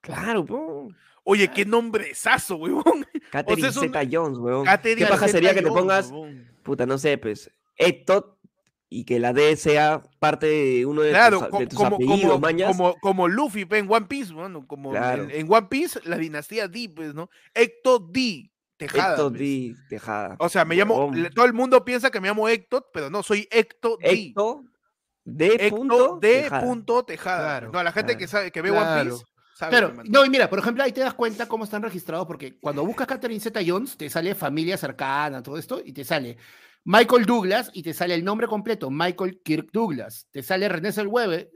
Claro, 0.00 0.44
po. 0.44 0.88
Oye, 1.22 1.48
qué 1.48 1.64
nombrezazo, 1.64 2.56
huevón. 2.56 3.06
Catherine 3.30 3.68
es 3.68 3.76
un- 3.76 3.84
Zeta 3.84 4.02
Jones, 4.10 4.38
weón. 4.38 4.64
Catherine 4.64 5.02
¿Qué 5.02 5.06
paja 5.10 5.28
sería 5.28 5.54
que 5.54 5.62
te 5.62 5.68
pongas, 5.68 6.12
puta, 6.62 6.84
no 6.86 6.98
sé, 6.98 7.16
pues, 7.18 7.50
Ectot 7.76 8.38
y 8.90 9.04
que 9.04 9.18
la 9.18 9.32
D 9.32 9.56
sea 9.56 10.02
parte 10.20 10.46
de 10.46 10.86
uno 10.86 11.00
de 11.02 11.10
Claro, 11.10 11.48
tus, 11.48 11.58
de 11.58 11.66
tus 11.66 11.78
como, 11.78 11.96
apellidos, 11.96 12.20
como, 12.20 12.38
mañas? 12.38 12.68
como, 12.68 12.94
como 13.00 13.26
Luffy 13.28 13.64
pe, 13.64 13.78
en 13.78 13.90
One 13.90 14.06
Piece, 14.06 14.32
mano, 14.34 14.66
como 14.66 14.90
en- 14.90 14.96
Claro. 14.98 15.26
en, 15.30 15.50
One 15.50 15.66
Piece, 15.70 15.98
la 16.04 16.18
dinastía 16.18 16.68
D, 16.68 16.90
pues, 16.94 17.14
¿no? 17.14 17.30
Héctor 17.54 18.12
D, 18.12 18.52
Tejada. 18.76 19.16
Pues. 19.28 19.38
D, 19.38 19.74
Tejada. 19.88 20.36
O 20.38 20.48
sea, 20.48 20.64
me 20.64 20.74
llamo, 20.74 21.10
todo 21.34 21.44
el 21.44 21.52
mundo 21.52 21.84
piensa 21.84 22.10
que 22.10 22.20
me 22.20 22.28
llamo 22.28 22.48
Héctor, 22.48 22.86
pero 22.92 23.08
no, 23.10 23.22
soy 23.22 23.46
Héctor 23.50 23.98
D. 24.00 24.10
Ecto 24.10 24.64
D. 25.24 25.46
Héctor 25.58 25.70
punto 25.70 26.18
D. 26.20 26.42
Tejada. 26.42 26.62
punto 26.62 27.04
Tejada. 27.04 27.38
Claro, 27.58 27.72
no, 27.72 27.82
la 27.82 27.92
gente 27.92 28.16
que 28.16 28.26
sabe, 28.26 28.50
que 28.50 28.60
ve 28.62 28.70
One 28.70 28.80
Claro. 28.80 29.10
Piece, 29.10 29.24
sabe 29.54 29.70
Claro, 29.70 29.88
que, 29.90 29.94
mano. 29.94 30.10
no, 30.12 30.24
y 30.24 30.30
mira, 30.30 30.50
por 30.50 30.58
ejemplo, 30.58 30.82
ahí 30.82 30.92
te 30.92 31.00
das 31.00 31.14
cuenta 31.14 31.46
cómo 31.46 31.64
están 31.64 31.82
registrados, 31.82 32.26
porque 32.26 32.58
cuando 32.58 32.84
buscas 32.84 33.06
Catherine 33.06 33.40
Zeta 33.40 33.60
Jones, 33.64 33.96
te 33.96 34.10
sale 34.10 34.34
familia 34.34 34.76
cercana, 34.76 35.42
todo 35.42 35.56
esto, 35.56 35.80
y 35.84 35.92
te 35.92 36.04
sale 36.04 36.36
Michael 36.84 37.24
Douglas, 37.24 37.70
y 37.72 37.82
te 37.82 37.94
sale 37.94 38.14
el 38.14 38.24
nombre 38.24 38.46
completo, 38.48 38.90
Michael 38.90 39.40
Kirk 39.42 39.70
Douglas. 39.72 40.26
Te 40.30 40.42
sale 40.42 40.68
René 40.68 40.92
Zellweger, 40.92 41.50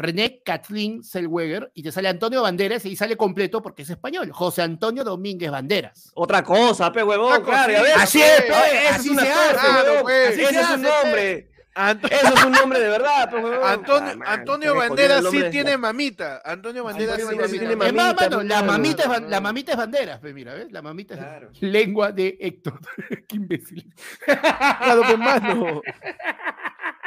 René 0.00 0.40
Kathleen 0.42 1.04
Zellweger, 1.04 1.70
y 1.74 1.82
te 1.82 1.92
sale 1.92 2.08
Antonio 2.08 2.40
Banderas, 2.42 2.86
y 2.86 2.96
sale 2.96 3.16
completo 3.18 3.60
porque 3.60 3.82
es 3.82 3.90
español, 3.90 4.30
José 4.32 4.62
Antonio 4.62 5.04
Domínguez 5.04 5.50
Banderas. 5.50 6.10
Otra 6.14 6.42
cosa, 6.42 6.90
pe, 6.90 7.02
huevón, 7.02 7.42
claro. 7.44 7.74
Así 7.96 8.20
es, 8.22 8.42
pe. 8.42 8.54
así 8.88 9.08
es 9.08 9.12
una 9.12 9.22
se 9.22 9.30
hace, 9.32 9.54
claro, 9.54 9.92
pues. 10.02 10.28
Así 10.30 10.40
Ese 10.42 10.54
se 10.54 10.60
es 10.60 10.70
un 10.70 10.82
nombre. 10.82 11.50
Ant- 11.74 12.04
Eso 12.10 12.34
es 12.34 12.44
un 12.44 12.52
nombre 12.52 12.80
de 12.80 12.88
verdad, 12.88 13.30
pe, 13.30 13.36
huevón. 13.36 13.68
Antonio, 13.68 14.10
Ah, 14.12 14.16
man, 14.16 14.28
Antonio 14.28 14.68
jodido 14.74 14.88
Banderas 14.88 15.24
sí 15.30 15.42
tiene 15.50 15.76
mamita. 15.76 16.42
Antonio 16.46 16.82
Banderas 16.82 17.20
sí 17.20 17.58
tiene 17.58 17.76
mamita. 17.76 17.86
Es 17.86 17.92
más, 17.94 18.06
mamita, 18.06 18.24
mano, 18.24 18.36
pues, 18.38 18.48
la 18.48 18.62
mamita, 18.62 19.02
es, 19.02 19.22
la 19.30 19.40
mamita 19.40 19.72
es 19.72 19.78
banderas, 19.78 20.18
pe, 20.20 20.32
mira, 20.32 20.54
¿ves? 20.54 20.72
La 20.72 20.80
mamita 20.82 21.14
es 21.52 21.62
lengua 21.62 22.10
de 22.10 22.38
Héctor. 22.40 22.80
Qué 23.28 23.36
imbécil. 23.36 23.92
Claro, 24.24 25.02
pues, 25.04 25.18
mano. 25.18 25.82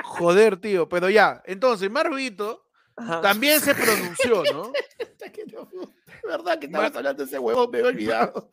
Joder, 0.03 0.57
tío. 0.57 0.87
Pero 0.87 1.09
ya, 1.09 1.41
entonces, 1.45 1.89
Marvito 1.89 2.65
Ajá. 2.95 3.21
también 3.21 3.59
se 3.59 3.73
pronunció, 3.75 4.43
¿no? 4.53 4.71
Puta 4.97 5.31
que 5.31 5.45
no, 5.45 5.65
De 5.65 6.27
verdad 6.27 6.59
que 6.59 6.67
estabas 6.67 6.95
hablando 6.95 7.23
de 7.23 7.27
ese 7.27 7.39
huevón, 7.39 7.69
me 7.71 7.79
he 7.79 7.83
olvidado. 7.83 8.49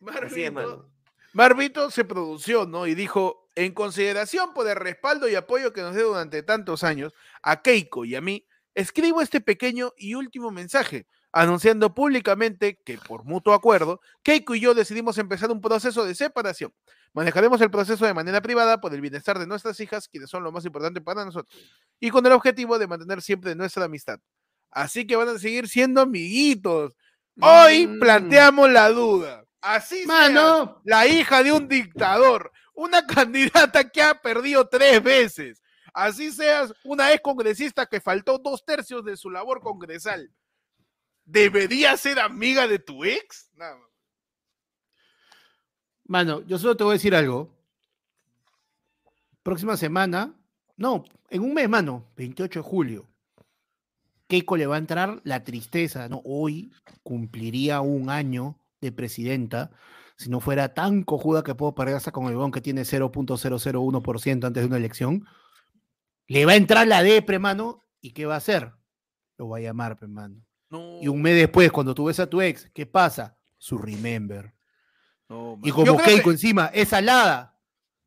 Marvito. 0.00 0.88
Marvito 1.32 1.90
se 1.90 2.04
pronunció, 2.04 2.66
¿no? 2.66 2.86
Y 2.86 2.94
dijo, 2.94 3.48
en 3.54 3.72
consideración 3.72 4.52
por 4.54 4.68
el 4.68 4.76
respaldo 4.76 5.28
y 5.28 5.34
apoyo 5.34 5.72
que 5.72 5.82
nos 5.82 5.94
dio 5.94 6.08
durante 6.08 6.42
tantos 6.42 6.84
años 6.84 7.14
a 7.42 7.62
Keiko 7.62 8.04
y 8.04 8.14
a 8.16 8.20
mí, 8.20 8.46
escribo 8.74 9.20
este 9.20 9.40
pequeño 9.40 9.92
y 9.96 10.14
último 10.14 10.50
mensaje, 10.50 11.06
anunciando 11.32 11.94
públicamente 11.94 12.78
que 12.84 12.98
por 12.98 13.24
mutuo 13.24 13.54
acuerdo, 13.54 14.00
Keiko 14.22 14.54
y 14.54 14.60
yo 14.60 14.74
decidimos 14.74 15.18
empezar 15.18 15.50
un 15.50 15.60
proceso 15.60 16.04
de 16.04 16.14
separación. 16.14 16.72
Manejaremos 17.14 17.60
el 17.60 17.70
proceso 17.70 18.06
de 18.06 18.14
manera 18.14 18.40
privada 18.40 18.80
por 18.80 18.94
el 18.94 19.00
bienestar 19.00 19.38
de 19.38 19.46
nuestras 19.46 19.78
hijas, 19.80 20.08
quienes 20.08 20.30
son 20.30 20.42
lo 20.42 20.50
más 20.52 20.64
importante 20.64 21.00
para 21.00 21.24
nosotros, 21.24 21.54
y 22.00 22.10
con 22.10 22.24
el 22.24 22.32
objetivo 22.32 22.78
de 22.78 22.86
mantener 22.86 23.20
siempre 23.20 23.54
nuestra 23.54 23.84
amistad. 23.84 24.18
Así 24.70 25.06
que 25.06 25.16
van 25.16 25.28
a 25.28 25.38
seguir 25.38 25.68
siendo 25.68 26.00
amiguitos. 26.00 26.96
Hoy 27.40 27.86
Mm. 27.86 27.98
planteamos 28.00 28.70
la 28.70 28.88
duda. 28.88 29.44
Así 29.60 29.98
sea 30.04 30.06
Mano, 30.06 30.80
la 30.84 31.06
hija 31.06 31.42
de 31.42 31.52
un 31.52 31.68
dictador, 31.68 32.50
una 32.74 33.06
candidata 33.28 33.88
que 33.90 34.02
ha 34.02 34.14
perdido 34.14 34.66
tres 34.68 35.02
veces. 35.02 35.62
Así 35.94 36.32
seas 36.32 36.72
una 36.84 37.12
ex 37.12 37.20
congresista 37.22 37.84
que 37.86 38.00
faltó 38.00 38.38
dos 38.38 38.64
tercios 38.64 39.04
de 39.04 39.16
su 39.18 39.30
labor 39.30 39.60
congresal. 39.60 40.32
¿Debería 41.24 41.96
ser 41.98 42.18
amiga 42.18 42.66
de 42.66 42.78
tu 42.78 43.04
ex? 43.04 43.50
Nada 43.54 43.76
más. 43.76 43.91
Mano, 46.12 46.42
yo 46.42 46.58
solo 46.58 46.76
te 46.76 46.84
voy 46.84 46.92
a 46.92 47.00
decir 47.00 47.14
algo. 47.14 47.48
Próxima 49.42 49.78
semana, 49.78 50.34
no, 50.76 51.04
en 51.30 51.42
un 51.42 51.54
mes, 51.54 51.70
mano, 51.70 52.04
28 52.16 52.58
de 52.60 52.62
julio. 52.62 53.08
Keiko 54.26 54.58
le 54.58 54.66
va 54.66 54.76
a 54.76 54.78
entrar 54.78 55.22
la 55.24 55.42
tristeza, 55.42 56.10
¿no? 56.10 56.20
Hoy 56.24 56.70
cumpliría 57.02 57.80
un 57.80 58.10
año 58.10 58.58
de 58.82 58.92
presidenta. 58.92 59.70
Si 60.16 60.28
no 60.28 60.40
fuera 60.40 60.74
tan 60.74 61.02
cojuda 61.02 61.42
que 61.42 61.54
puedo 61.54 61.74
parearse 61.74 62.12
con 62.12 62.26
el 62.26 62.36
bon 62.36 62.52
que 62.52 62.60
tiene 62.60 62.82
0.001% 62.82 64.46
antes 64.46 64.62
de 64.62 64.66
una 64.66 64.76
elección, 64.76 65.24
le 66.26 66.44
va 66.44 66.52
a 66.52 66.56
entrar 66.56 66.86
la 66.86 67.02
depre, 67.02 67.38
mano. 67.38 67.82
¿Y 68.02 68.10
qué 68.10 68.26
va 68.26 68.34
a 68.34 68.38
hacer? 68.38 68.72
Lo 69.38 69.48
va 69.48 69.56
a 69.56 69.60
llamar, 69.60 69.98
pe, 69.98 70.06
mano. 70.06 70.44
No, 70.68 71.00
Y 71.00 71.08
un 71.08 71.22
mes 71.22 71.36
después, 71.36 71.72
cuando 71.72 71.94
tú 71.94 72.04
ves 72.04 72.20
a 72.20 72.28
tu 72.28 72.42
ex, 72.42 72.70
¿qué 72.74 72.84
pasa? 72.84 73.38
Su 73.56 73.78
remember. 73.78 74.52
No, 75.32 75.58
Y 75.62 75.70
como 75.70 75.96
Keiko 75.98 76.24
que- 76.24 76.30
encima 76.30 76.70
es 76.74 76.88
salada, 76.88 77.56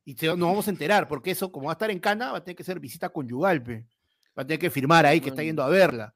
y 0.06 0.14
nos 0.14 0.38
vamos 0.40 0.68
a 0.68 0.72
enterar, 0.72 1.08
porque 1.08 1.32
eso, 1.32 1.52
como 1.52 1.66
va 1.68 1.72
a 1.72 1.74
estar 1.74 1.90
en 1.90 2.00
Cana, 2.00 2.32
va 2.32 2.38
a 2.38 2.44
tener 2.44 2.56
que 2.56 2.64
ser 2.64 2.80
visita 2.80 3.10
conyugal, 3.10 3.64
pe. 3.64 3.86
Va 4.38 4.44
a 4.44 4.46
tener 4.46 4.60
que 4.60 4.70
firmar 4.70 5.06
ahí 5.06 5.20
que 5.22 5.30
está 5.30 5.42
yendo 5.44 5.64
a 5.64 5.70
verla. 5.70 6.14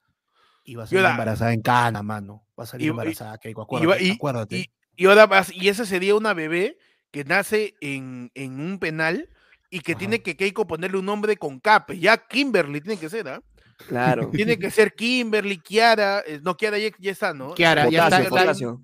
Y 0.63 0.75
va 0.75 0.83
a 0.83 0.87
salir 0.87 1.03
embarazada 1.05 1.53
en 1.53 1.61
Cana, 1.61 2.03
mano. 2.03 2.43
Va 2.59 2.65
a 2.65 2.67
salir 2.67 2.85
Y- 2.85 2.87
y- 2.87 2.91
embarazada, 2.91 3.37
Keiko, 3.39 3.61
acuérdate. 3.63 4.03
y- 4.03 4.11
acuérdate. 4.11 4.57
y- 4.57 4.69
y 4.95 5.05
ahora 5.07 5.25
vas- 5.25 5.51
y 5.53 5.69
esa 5.69 5.85
sería 5.85 6.13
una 6.15 6.33
bebé 6.33 6.77
que 7.11 7.23
nace 7.23 7.73
en, 7.81 8.29
en 8.35 8.59
un 8.59 8.77
penal 8.77 9.29
y 9.71 9.79
que 9.79 9.93
Ajá. 9.93 9.99
tiene 9.99 10.21
que 10.21 10.35
Keiko 10.35 10.67
ponerle 10.67 10.97
un 10.99 11.05
nombre 11.05 11.37
con 11.37 11.59
cape. 11.59 11.97
Ya 11.97 12.17
Kimberly 12.17 12.81
tiene 12.81 12.99
que 12.99 13.09
ser, 13.09 13.27
¿ah? 13.29 13.41
Claro. 13.87 14.29
Tiene 14.45 14.59
que 14.59 14.69
ser 14.69 14.93
Kimberly, 14.93 15.57
Kiara, 15.57 16.19
eh, 16.27 16.39
no, 16.43 16.55
Kiara 16.57 16.77
ya, 16.77 16.89
ya 16.99 17.11
está, 17.11 17.33
¿no? 17.33 17.53
Kiara, 17.55 17.89
ya 17.89 18.07
está-. 18.07 18.77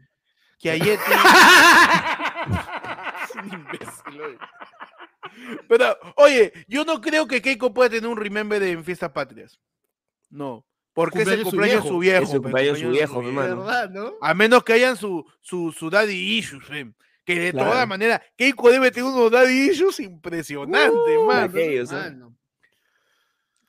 Kiayeti. 0.58 1.04
Un 3.46 3.54
imbécil, 3.60 4.22
oye. 4.22 4.38
Pero, 5.68 5.98
oye, 6.18 6.54
yo 6.68 6.86
no 6.86 7.02
creo 7.02 7.28
que 7.28 7.42
Keiko 7.42 7.74
pueda 7.74 7.90
tener 7.90 8.10
un 8.10 8.18
remember 8.18 8.62
en 8.64 8.84
Fiestas 8.84 9.12
Patrias. 9.12 9.60
No. 10.30 10.66
Porque 10.94 11.24
es 11.24 11.28
el 11.28 11.44
Cumpleaños 11.44 11.84
de 11.84 11.90
su 11.90 12.00
viejo. 12.00 12.24
Es 12.24 12.30
su 12.30 12.36
pe, 12.38 12.44
cumpleaños 12.44 12.78
de 12.80 12.84
su 12.86 12.90
viejo, 12.92 13.22
mi 13.22 13.28
su 13.28 13.34
mano. 13.34 13.66
¿Verdad, 13.66 13.90
no? 13.90 14.14
A 14.22 14.34
menos 14.34 14.64
que 14.64 14.74
hayan 14.74 14.96
su, 14.96 15.26
su, 15.42 15.74
su 15.74 15.90
daddy 15.90 16.38
issues, 16.38 16.64
fe, 16.66 16.94
que 17.26 17.38
de 17.38 17.52
todas 17.52 17.72
Claro. 17.74 17.88
maneras, 17.88 18.22
Keiko 18.38 18.72
debe 18.72 18.92
tener 18.92 19.10
unos 19.10 19.30
daddy 19.30 19.72
issues 19.72 20.00
impresionantes, 20.00 21.18
Uh, 21.18 21.26
mano. 21.26 21.42
aquellos, 21.48 21.92
¿eh? 21.92 21.96
Mano. 21.96 22.36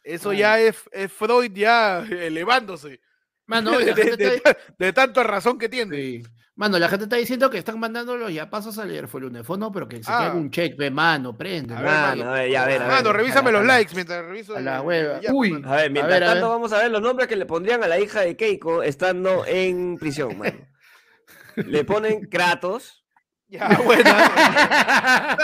Eso 0.05 0.29
Mano. 0.29 0.39
ya 0.39 0.61
es, 0.61 0.77
es 0.93 1.13
Freud 1.13 1.51
ya 1.53 1.99
elevándose 2.11 3.01
Mano, 3.47 3.73
de, 3.79 3.93
de- 3.93 4.17
de- 4.17 4.57
de 4.79 4.93
tanta 4.93 5.25
razón 5.25 5.59
que 5.59 5.69
tiene. 5.69 5.97
sí. 5.97 6.23
Mano, 6.57 6.79
la 6.79 6.89
gente 6.89 7.05
está 7.05 7.17
diciendo 7.17 7.51
que 7.51 7.59
están 7.59 7.79
mandando 7.79 8.17
los 8.17 8.33
ya 8.33 8.49
pasos 8.49 8.79
al 8.79 8.91
fue 9.09 9.21
el 9.21 9.27
pero 9.73 9.87
que 9.87 10.03
se 10.03 10.11
Ah. 10.11 10.31
quede 10.31 10.41
un 10.41 10.51
check, 10.51 10.75
ve, 10.79 10.91
mano, 10.91 11.37
prende. 11.37 11.75
A 11.75 11.83
ver, 11.83 11.91
Mano, 11.91 12.31
a 12.31 12.35
ver, 12.35 12.51
ya, 12.51 12.63
a 12.63 12.67
ver, 12.67 12.81
a 12.83 12.87
ver. 12.87 12.97
Mano, 12.97 13.13
revísame 13.13 13.51
a 13.51 13.53
la- 13.53 13.59
los 13.59 13.67
likes 13.69 13.95
mientras 13.95 14.25
reviso. 14.25 14.57
a 14.57 14.61
la 14.61 14.81
hueva. 14.81 15.21
ya, 15.21 15.33
Uy. 15.35 15.51
mano. 15.53 15.71
A 15.71 15.77
ver, 15.77 15.91
mientras 15.91 16.15
ver, 16.15 16.25
a 16.25 16.27
tanto 16.33 16.47
ver. 16.47 16.51
vamos 16.57 16.73
a 16.73 16.79
ver 16.79 16.91
los 16.91 17.03
nombres 17.03 17.29
que 17.29 17.37
le 17.37 17.45
pondrían 17.45 17.85
a 17.85 17.87
la 17.89 18.01
hija 18.01 18.21
de 18.23 18.37
Keiko 18.39 18.83
estando 18.83 19.45
en 19.47 19.99
prisión, 19.99 20.39
mano. 20.39 20.57
Le 21.57 21.85
ponen 21.85 22.21
Kratos, 22.31 23.05
Ya. 23.49 23.69
Katarina 23.69 25.37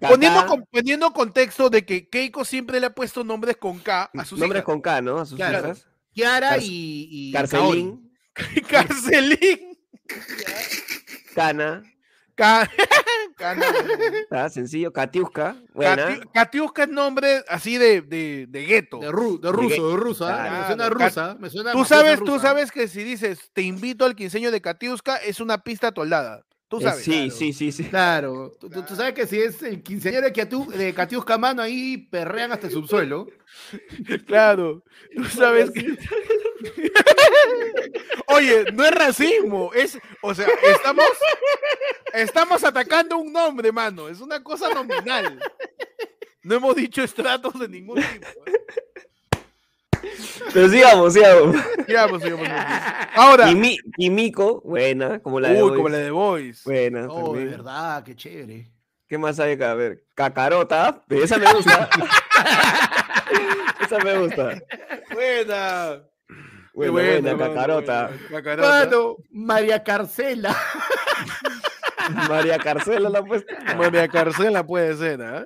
poniendo, 0.00 0.46
con- 0.46 0.64
poniendo 0.70 1.12
contexto 1.12 1.70
de 1.70 1.86
que 1.86 2.08
Keiko 2.08 2.44
siempre 2.44 2.80
le 2.80 2.86
ha 2.86 2.94
puesto 2.94 3.22
nombres 3.22 3.56
con 3.58 3.78
K 3.78 4.10
a 4.12 4.24
sus 4.24 4.38
Nombres 4.40 4.58
hijas. 4.60 4.64
con 4.66 4.80
K, 4.80 5.02
¿no? 5.02 5.18
A 5.18 5.24
sus 5.26 5.36
Claro. 5.36 5.58
hijas. 5.58 5.86
Kiara 6.12 6.50
Car- 6.50 6.62
y, 6.62 7.08
y. 7.28 7.32
Carcelín, 7.32 8.12
Carcelín. 8.68 9.77
Cana, 11.34 11.82
Ca- 12.34 12.68
Cana, 13.36 13.66
¿tá? 14.30 14.48
sencillo, 14.48 14.92
Katiuska, 14.92 15.56
buena. 15.74 16.20
Katiuska 16.32 16.84
es 16.84 16.88
nombre 16.88 17.44
así 17.48 17.78
de, 17.78 18.00
de, 18.02 18.46
de 18.48 18.64
gueto. 18.66 18.98
De, 18.98 19.10
ru- 19.10 19.40
de 19.40 19.52
ruso, 19.52 19.90
de 19.90 19.96
rusa. 19.96 20.26
Claro. 20.26 20.58
Me 20.60 20.66
suena 20.66 20.90
rusa. 20.90 21.36
Me 21.38 21.50
suena 21.50 21.72
Tú 21.72 21.84
sabes, 21.84 22.18
tú 22.24 22.38
sabes 22.40 22.72
que 22.72 22.88
si 22.88 23.02
dices 23.04 23.50
te 23.52 23.62
invito 23.62 24.04
al 24.04 24.16
quinceño 24.16 24.50
de 24.50 24.60
Katiuska 24.60 25.16
es 25.16 25.40
una 25.40 25.58
pista 25.58 25.92
toldada. 25.92 26.44
Tú 26.68 26.78
Eh, 26.78 26.82
sabes. 26.82 27.02
sí, 27.04 27.10
claro. 27.12 27.30
sí, 27.30 27.52
sí, 27.54 27.72
sí. 27.72 27.84
Claro, 27.84 28.52
tú, 28.60 28.68
tú- 28.68 28.82
tú 28.82 28.94
sabes 28.94 29.14
que 29.14 29.26
si 29.26 29.40
es 29.40 29.62
el 29.62 29.82
quinceañero 29.82 30.26
de, 30.26 30.34
Katiu- 30.34 30.66
de 30.68 31.38
Mano, 31.38 31.62
ahí 31.62 31.96
perrean 31.96 32.52
hasta 32.52 32.66
el 32.66 32.72
subsuelo. 32.72 33.26
Claro. 34.26 34.84
Tú 35.16 35.24
sabes 35.24 35.70
que. 35.70 35.80
Oye, 38.28 38.64
no 38.74 38.84
es 38.84 38.90
racismo, 38.90 39.72
es, 39.72 39.98
o 40.22 40.34
sea, 40.34 40.46
estamos, 40.74 41.06
estamos 42.12 42.64
atacando 42.64 43.16
un 43.16 43.32
nombre, 43.32 43.72
mano, 43.72 44.08
es 44.08 44.20
una 44.20 44.42
cosa 44.42 44.68
nominal. 44.72 45.38
No 46.42 46.54
hemos 46.54 46.76
dicho 46.76 47.02
estratos 47.02 47.58
de 47.58 47.68
ningún 47.68 47.96
tipo. 47.96 48.46
¿eh? 48.46 48.52
Pero 50.52 50.68
sigamos, 50.68 51.12
sigamos. 51.12 51.56
Sigamos, 51.86 52.22
sigamos, 52.22 52.46
sigamos. 52.46 52.66
Ahora, 53.14 53.46
Kimiko, 53.96 54.60
buena, 54.62 55.18
como 55.20 55.40
la 55.40 55.50
de 55.50 55.62
uy, 55.62 55.76
como 55.76 55.88
la 55.88 55.98
de 55.98 56.10
Boys. 56.10 56.64
Buena, 56.64 57.06
Oh, 57.08 57.34
de 57.34 57.44
verdad, 57.44 58.02
qué 58.04 58.14
chévere. 58.14 58.70
¿Qué 59.06 59.16
más 59.18 59.40
hay 59.40 59.52
acá? 59.52 59.72
A 59.72 59.74
ver, 59.74 60.04
Cacarota, 60.14 61.02
esa 61.08 61.38
me 61.38 61.52
gusta. 61.52 61.88
esa 63.80 63.98
me 64.00 64.18
gusta. 64.18 64.62
Buena. 65.12 66.02
Buena, 66.74 66.92
buena, 66.92 67.36
Cacarota. 67.38 68.10
Mano, 68.58 69.16
María 69.30 69.82
Carcela. 69.82 70.56
María 72.28 72.58
Carcela 72.58 73.08
la 73.08 73.18
ha 73.18 73.24
puesto. 73.24 73.52
María 73.76 74.08
Carcela 74.08 74.64
puede 74.64 74.96
ser, 74.96 75.20
¿ah? 75.22 75.44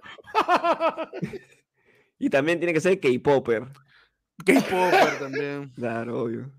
Y 2.18 2.30
también 2.30 2.59
tiene 2.59 2.72
que 2.72 2.80
ser 2.80 3.00
K-Popper. 3.00 3.64
K-Popper 4.45 5.18
también. 5.18 5.72
Claro, 5.76 6.22
obvio. 6.22 6.51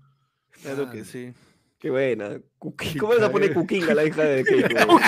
Claro 0.62 0.90
que 0.90 1.04
sí. 1.04 1.32
Qué 1.78 1.90
buena. 1.90 2.38
Cuqui- 2.58 2.98
¿Cómo 2.98 3.14
se 3.14 3.28
pone 3.28 3.52
Cuquinga, 3.52 3.94
la 3.94 4.04
hija 4.04 4.22
de 4.24 4.44
Keiko? 4.44 4.98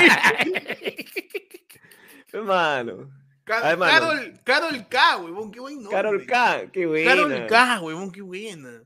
Hermano. 2.33 3.11
Ca- 3.45 3.69
Ay, 3.71 3.77
mano. 3.77 3.93
Carol, 4.09 4.41
Carol 4.45 4.89
K, 4.89 5.17
huevón, 5.19 5.51
qué 5.53 5.61
buen 5.61 5.77
nombre. 5.77 5.93
Carol 5.93 6.27
K, 6.27 6.71
qué 6.73 6.87
buena. 6.87 7.11
Carol 7.14 7.47
K, 7.47 7.81
huevón, 7.81 8.11
qué 8.12 8.21
buena. 8.23 8.83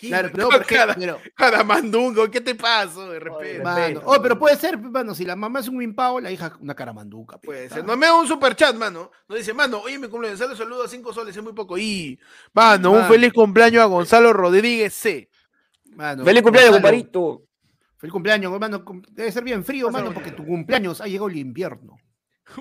¿Qué- 0.00 0.08
Claro, 0.08 0.30
pero, 0.32 0.48
Cara- 0.66 0.94
pero, 0.98 1.18
pero, 1.18 1.34
Caramandungo, 1.34 2.30
¿qué 2.30 2.40
te 2.40 2.54
pasó? 2.54 3.10
De 3.10 3.20
repente. 3.20 3.50
Oye, 3.56 3.62
mano, 3.62 3.76
respeto, 3.86 4.02
oh, 4.06 4.22
pero 4.22 4.38
puede 4.38 4.56
ser, 4.56 4.78
mano, 4.78 5.14
si 5.14 5.26
la 5.26 5.36
mamá 5.36 5.60
es 5.60 5.68
un 5.68 5.76
wimpao, 5.76 6.20
la 6.20 6.30
hija 6.30 6.56
una 6.58 6.74
caramanduca. 6.74 7.36
Puede 7.36 7.68
ser. 7.68 7.84
No 7.84 7.94
me 7.98 8.06
da 8.06 8.14
un 8.14 8.26
super 8.26 8.56
chat, 8.56 8.74
mano. 8.74 9.10
Nos 9.28 9.36
dice, 9.38 9.52
mano, 9.52 9.80
oye, 9.80 9.98
mi 9.98 10.08
cumpleaños, 10.08 10.38
saludos, 10.38 10.56
saludos 10.58 10.86
a 10.86 10.88
5 10.88 11.12
soles, 11.12 11.36
es 11.36 11.42
muy 11.42 11.52
poco. 11.52 11.76
Y, 11.76 12.18
mano, 12.54 12.92
un 12.92 13.04
feliz 13.04 13.30
cumpleaños 13.34 13.82
a 13.82 13.86
Gonzalo 13.86 14.32
Rodríguez 14.32 14.94
C. 14.94 15.28
Mano, 15.94 16.24
Feliz 16.24 16.42
cumpleaños, 16.42 16.72
comparito. 16.72 17.42
Feliz 17.98 18.12
cumpleaños, 18.12 18.52
hermano. 18.54 18.82
Debe 19.10 19.30
ser 19.30 19.44
bien 19.44 19.62
frío, 19.64 19.90
mano, 19.90 20.14
porque 20.14 20.30
tu 20.30 20.46
cumpleaños 20.46 21.02
ha 21.02 21.06
llegado 21.08 21.28
el 21.28 21.36
invierno. 21.36 21.98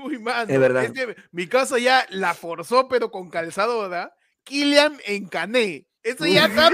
Uy, 0.04 0.20
mano. 0.20 0.52
Es 0.52 0.60
verdad. 0.60 0.92
mi 1.32 1.48
casa 1.48 1.80
ya 1.80 2.06
la 2.10 2.34
forzó, 2.34 2.90
pero 2.90 3.10
con 3.10 3.30
calzadora. 3.30 4.14
Kilian 4.44 4.98
en 5.06 5.28
Cané. 5.28 5.86
Eso 6.02 6.26
ya 6.26 6.46
está. 6.46 6.70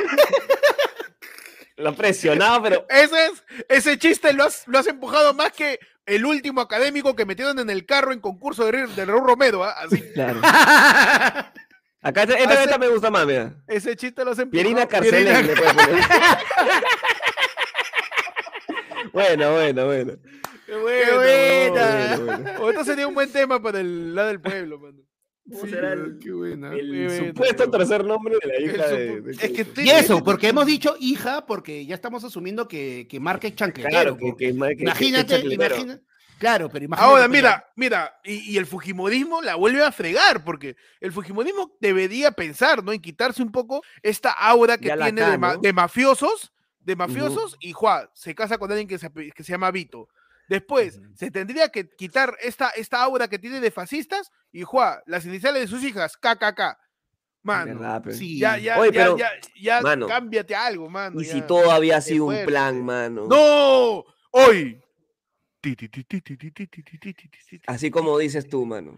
La 1.78 1.92
presionaba, 1.92 2.64
pero. 2.64 2.86
Ese, 2.90 3.26
es, 3.26 3.44
ese 3.68 3.98
chiste 3.98 4.34
lo 4.34 4.44
has, 4.44 4.68
lo 4.68 4.80
has 4.80 4.88
empujado 4.88 5.34
más 5.34 5.52
que 5.52 5.80
el 6.06 6.26
último 6.26 6.62
académico 6.62 7.16
que 7.16 7.26
metieron 7.26 7.60
en 7.60 7.70
el 7.70 7.86
carro 7.86 8.14
en 8.14 8.20
concurso 8.20 8.66
de, 8.66 8.88
de 8.88 9.06
Raúl 9.06 9.26
Romero. 9.28 9.64
¿ah? 9.64 9.76
Así, 9.78 10.02
Claro. 10.14 10.40
Acá 12.02 12.22
esta, 12.22 12.38
esta, 12.38 12.64
esta 12.64 12.78
me 12.78 12.88
gusta 12.88 13.10
más, 13.10 13.26
mira. 13.26 13.56
ese 13.68 13.96
chiste 13.96 14.24
lo 14.24 14.30
has 14.32 14.38
empujado. 14.38 14.64
Pierina 14.64 14.88
Carcelén. 14.88 15.50
Bueno, 19.12 19.54
bueno, 19.54 19.86
bueno. 19.86 20.14
Qué 20.66 20.76
buena. 20.76 21.06
Qué 21.06 21.16
buena. 21.16 22.18
Bueno, 22.18 22.44
bueno. 22.44 22.70
Esto 22.70 22.84
sería 22.84 23.08
un 23.08 23.14
buen 23.14 23.32
tema 23.32 23.62
para 23.62 23.80
el 23.80 24.14
lado 24.14 24.28
del 24.28 24.42
pueblo, 24.42 24.78
mano. 24.78 25.05
¿Cómo 25.48 25.64
Sí, 25.66 25.70
será 25.70 25.94
el, 25.94 26.18
qué 26.20 26.32
buena. 26.32 26.74
el 26.74 26.92
Qué 26.92 27.06
bueno, 27.06 27.28
supuesto 27.28 27.70
tercer 27.70 28.04
nombre 28.04 28.36
de 28.42 28.48
la 28.48 28.60
hija 28.60 28.88
de, 28.88 29.22
de 29.22 29.32
es 29.32 29.38
que 29.38 29.54
Keiko? 29.54 29.72
te- 29.74 29.84
Y 29.84 29.90
eso, 29.92 30.24
porque 30.24 30.48
hemos 30.48 30.66
dicho 30.66 30.96
hija, 31.00 31.46
porque 31.46 31.86
ya 31.86 31.94
estamos 31.96 32.24
asumiendo 32.24 32.68
que, 32.68 33.08
que 33.08 33.20
Marca 33.20 33.48
es 33.48 33.56
chancletero. 33.56 33.92
Claro, 33.92 34.18
que, 34.18 34.32
que, 34.32 34.36
que- 34.38 34.84
imagínate, 34.84 35.40
imagina- 35.54 36.02
Claro, 36.38 36.68
pero 36.70 36.84
imagínate. 36.84 37.12
Ahora, 37.14 37.28
mira, 37.30 37.66
mira, 37.78 38.20
y, 38.26 38.54
y 38.54 38.58
el 38.58 38.66
Fujimorismo 38.66 39.42
la 39.42 39.56
vuelve 39.56 39.82
a 39.84 39.92
fregar, 39.94 40.44
porque 40.44 40.76
el 41.00 41.14
Fujimorismo 41.14 41.78
debería 41.80 42.32
pensar, 42.32 42.84
¿no? 42.84 42.92
En 42.92 43.00
quitarse 43.00 43.42
un 43.42 43.52
poco 43.54 43.82
esta 44.04 44.32
aura 44.32 44.78
que 44.78 44.88
Ya 44.90 44.98
tiene 44.98 45.22
de, 45.30 45.38
ma- 45.38 45.54
¿no? 45.54 45.62
de 45.62 45.72
mafiosos, 45.72 46.52
de 46.82 46.96
mafiosos, 46.98 47.56
y 47.62 47.72
Juan 47.72 48.10
se 48.14 48.36
casa 48.36 48.58
con 48.58 48.70
alguien 48.70 48.88
que 48.88 48.98
se, 48.98 49.10
que 49.12 49.44
se 49.44 49.52
llama 49.54 49.72
Vito. 49.72 50.10
Después, 50.48 51.00
se 51.16 51.32
tendría 51.32 51.70
que 51.70 51.90
quitar 51.90 52.36
esta, 52.42 52.70
esta 52.70 53.02
aura 53.02 53.28
que 53.28 53.40
tiene 53.40 53.60
de 53.60 53.72
fascistas 53.72 54.32
y 54.52 54.64
Juá, 54.64 55.02
las 55.06 55.26
iniciales 55.26 55.64
de 55.64 55.68
sus 55.68 55.84
hijas, 55.84 56.18
KKK. 56.18 56.78
Mano, 57.44 57.76
verdad, 57.76 58.02
pero... 58.04 58.16
sí, 58.16 58.40
ya, 58.40 58.58
ya, 58.58 58.78
ya, 58.92 59.32
ya, 59.62 59.82
cámbiate 60.08 60.56
algo, 60.56 60.90
mano. 60.90 61.22
Y 61.22 61.26
si 61.26 61.42
todo 61.44 61.72
había 61.72 62.02
sido 62.02 62.26
un 62.26 62.44
plan, 62.46 62.84
mano. 62.84 63.28
¡No! 63.28 64.04
Hoy. 64.32 64.82
Así 67.68 67.92
como 67.92 68.18
dices 68.18 68.50
tú, 68.50 68.66
mano. 68.66 68.98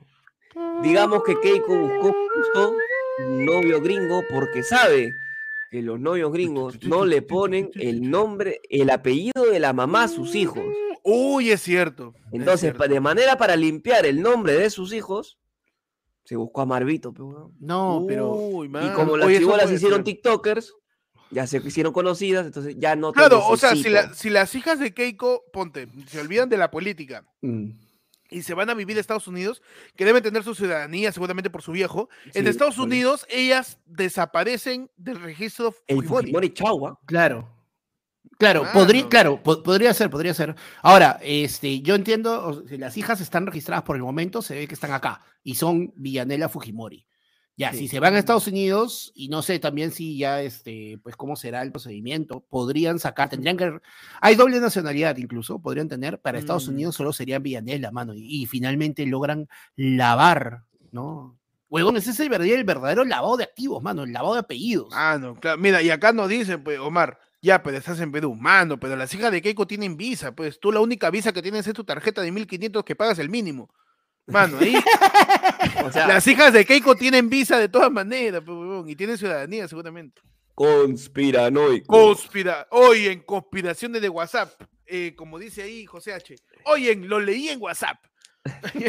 Digamos 0.81 1.23
que 1.23 1.39
Keiko 1.39 1.77
buscó 1.77 2.15
justo 2.35 2.75
un 3.19 3.45
novio 3.45 3.81
gringo 3.81 4.23
porque 4.29 4.63
sabe 4.63 5.11
que 5.69 5.81
los 5.81 5.99
novios 5.99 6.31
gringos 6.31 6.81
no 6.83 7.05
le 7.05 7.21
ponen 7.21 7.69
el 7.75 8.09
nombre, 8.09 8.61
el 8.69 8.89
apellido 8.89 9.45
de 9.51 9.59
la 9.59 9.73
mamá 9.73 10.03
a 10.03 10.07
sus 10.07 10.35
hijos. 10.35 10.65
Uy, 11.09 11.51
es 11.51 11.61
cierto. 11.61 12.13
es 12.27 12.33
Entonces, 12.33 12.59
cierto. 12.71 12.87
de 12.87 12.99
manera 12.99 13.37
para 13.37 13.55
limpiar 13.55 14.05
el 14.05 14.21
nombre 14.21 14.53
de 14.53 14.69
sus 14.69 14.91
hijos, 14.93 15.37
se 16.25 16.35
buscó 16.35 16.61
a 16.61 16.65
Marvito. 16.65 17.13
pe, 17.13 17.21
weón. 17.21 17.53
No, 17.59 18.03
pero. 18.07 18.31
Uy, 18.33 18.67
Y 18.67 18.69
mano. 18.69 18.93
como 18.93 19.15
las 19.15 19.29
chibolas 19.29 19.71
hicieron 19.71 19.99
ser. 19.99 20.03
TikTokers, 20.05 20.73
ya 21.31 21.47
se 21.47 21.57
hicieron 21.65 21.93
conocidas, 21.93 22.45
entonces 22.45 22.75
ya 22.77 22.95
no 22.97 23.11
te 23.13 23.19
Claro, 23.19 23.47
o 23.47 23.55
sea, 23.57 23.75
si, 23.75 23.89
la- 23.89 24.13
si 24.13 24.29
las 24.29 24.53
hijas 24.55 24.79
de 24.79 24.93
Keiko, 24.93 25.43
ponte, 25.53 25.87
se 26.07 26.19
olvidan 26.19 26.49
de 26.49 26.57
la 26.57 26.69
política 26.71 27.25
Mm. 27.41 27.69
y 28.29 28.41
se 28.41 28.53
van 28.53 28.69
a 28.69 28.73
vivir 28.73 28.97
a 28.97 28.99
Estados 28.99 29.27
Unidos, 29.29 29.61
que 29.95 30.03
deben 30.03 30.21
tener 30.23 30.43
su 30.43 30.55
ciudadanía 30.55 31.11
seguramente 31.13 31.49
por 31.49 31.61
su 31.61 31.71
viejo, 31.71 32.09
en 32.33 32.47
Estados. 32.47 32.77
Unidos 32.77 33.25
ellas 33.29 33.79
desaparecen 33.85 34.89
del 34.97 35.21
registro 35.21 35.73
El 35.87 35.97
Fujimori. 35.97 36.07
Fujimori 36.25 36.49
Chagua. 36.53 36.99
Claro. 37.05 37.47
Claro, 38.37 38.65
podría, 38.71 39.07
claro, 39.09 39.41
po- 39.41 39.63
podría 39.63 39.93
ser, 39.93 40.09
podría 40.09 40.33
ser. 40.33 40.55
Ahora, 40.83 41.19
este, 41.23 41.81
yo 41.81 41.95
entiendo, 41.95 42.45
o 42.47 42.67
sea, 42.67 42.77
las 42.77 42.95
hijas 42.97 43.19
están 43.19 43.45
registradas 43.47 43.83
por 43.83 43.95
el 43.95 44.03
momento, 44.03 44.41
se 44.43 44.53
ve 44.55 44.67
que 44.67 44.75
están 44.75 44.91
acá 44.91 45.21
y 45.43 45.55
son 45.55 45.91
Villanela 45.95 46.47
Fujimori. 46.47 47.05
Ya, 47.59 47.71
Sí. 47.71 47.79
si 47.79 47.87
se 47.87 47.99
van 47.99 48.13
a 48.13 48.19
Estados 48.19 48.45
Unidos, 48.45 49.11
y 49.15 49.29
no 49.29 49.41
sé 49.41 49.57
también 49.57 49.89
si 49.91 50.15
ya, 50.19 50.43
este, 50.43 50.99
pues 51.01 51.15
cómo 51.15 51.35
será 51.35 51.63
el 51.63 51.71
procedimiento, 51.71 52.41
podrían 52.41 52.99
sacar, 52.99 53.29
tendrían 53.29 53.57
que, 53.57 53.79
hay 54.21 54.35
doble 54.35 54.59
nacionalidad 54.59 55.17
incluso, 55.17 55.57
podrían 55.57 55.87
tener, 55.87 56.19
para 56.21 56.37
Estados 56.37 56.67
Mm. 56.67 56.73
Unidos 56.73 56.95
solo 56.95 57.13
serían 57.13 57.41
Villanela, 57.41 57.89
mano, 57.89 58.13
y, 58.13 58.43
y 58.43 58.45
finalmente 58.45 59.07
logran 59.07 59.49
lavar, 59.75 60.65
¿no? 60.91 61.39
Huevón, 61.69 61.97
ese 61.97 62.11
es 62.11 62.19
el 62.19 62.29
verdadero, 62.29 62.57
el 62.57 62.63
verdadero 62.63 63.03
lavado 63.03 63.35
de 63.37 63.45
activos, 63.45 63.81
mano, 63.81 64.03
el 64.03 64.13
lavado 64.13 64.35
de 64.35 64.41
apellidos. 64.41 64.89
Ah, 64.93 65.17
no, 65.19 65.33
claro. 65.35 65.57
Mira, 65.57 65.81
y 65.81 65.89
acá 65.89 66.13
nos 66.13 66.29
dicen, 66.29 66.63
pues, 66.63 66.77
Omar, 66.79 67.19
ya, 67.41 67.61
pero 67.63 67.77
estás 67.77 67.99
en 67.99 68.11
Perú, 68.11 68.35
mano, 68.35 68.79
pero 68.79 68.95
las 68.95 69.13
hijas 69.13 69.31
de 69.31 69.41
Keiko 69.41 69.67
tienen 69.67 69.95
visa, 69.97 70.33
pues 70.35 70.59
tú 70.59 70.71
la 70.71 70.79
única 70.79 71.09
visa 71.09 71.31
que 71.31 71.41
tienes 71.41 71.67
es 71.67 71.73
tu 71.73 71.83
tarjeta 71.83 72.21
de 72.21 72.31
1500 72.31 72.83
que 72.83 72.95
pagas 72.95 73.19
el 73.19 73.29
mínimo. 73.29 73.69
Mano, 74.27 74.57
ahí 74.59 74.75
O 75.85 75.91
sea, 75.91 76.07
las 76.07 76.27
hijas 76.27 76.51
de 76.51 76.65
Keiko 76.65 76.95
tienen 76.95 77.29
visa 77.29 77.57
de 77.57 77.69
todas 77.69 77.91
maneras, 77.91 78.41
pues, 78.45 78.57
y 78.89 78.95
tienen 78.95 79.17
ciudadanía 79.17 79.67
seguramente. 79.67 80.21
conspiranoico. 80.55 81.85
Conspira, 81.87 82.67
hoy 82.71 83.07
en 83.07 83.21
conspiraciones 83.21 84.01
de 84.01 84.09
WhatsApp, 84.09 84.51
eh, 84.85 85.13
como 85.15 85.39
dice 85.39 85.63
ahí 85.63 85.85
José 85.85 86.13
H. 86.13 86.35
Oye, 86.65 86.95
lo 86.95 87.19
leí 87.19 87.49
en 87.49 87.61
WhatsApp. 87.61 87.97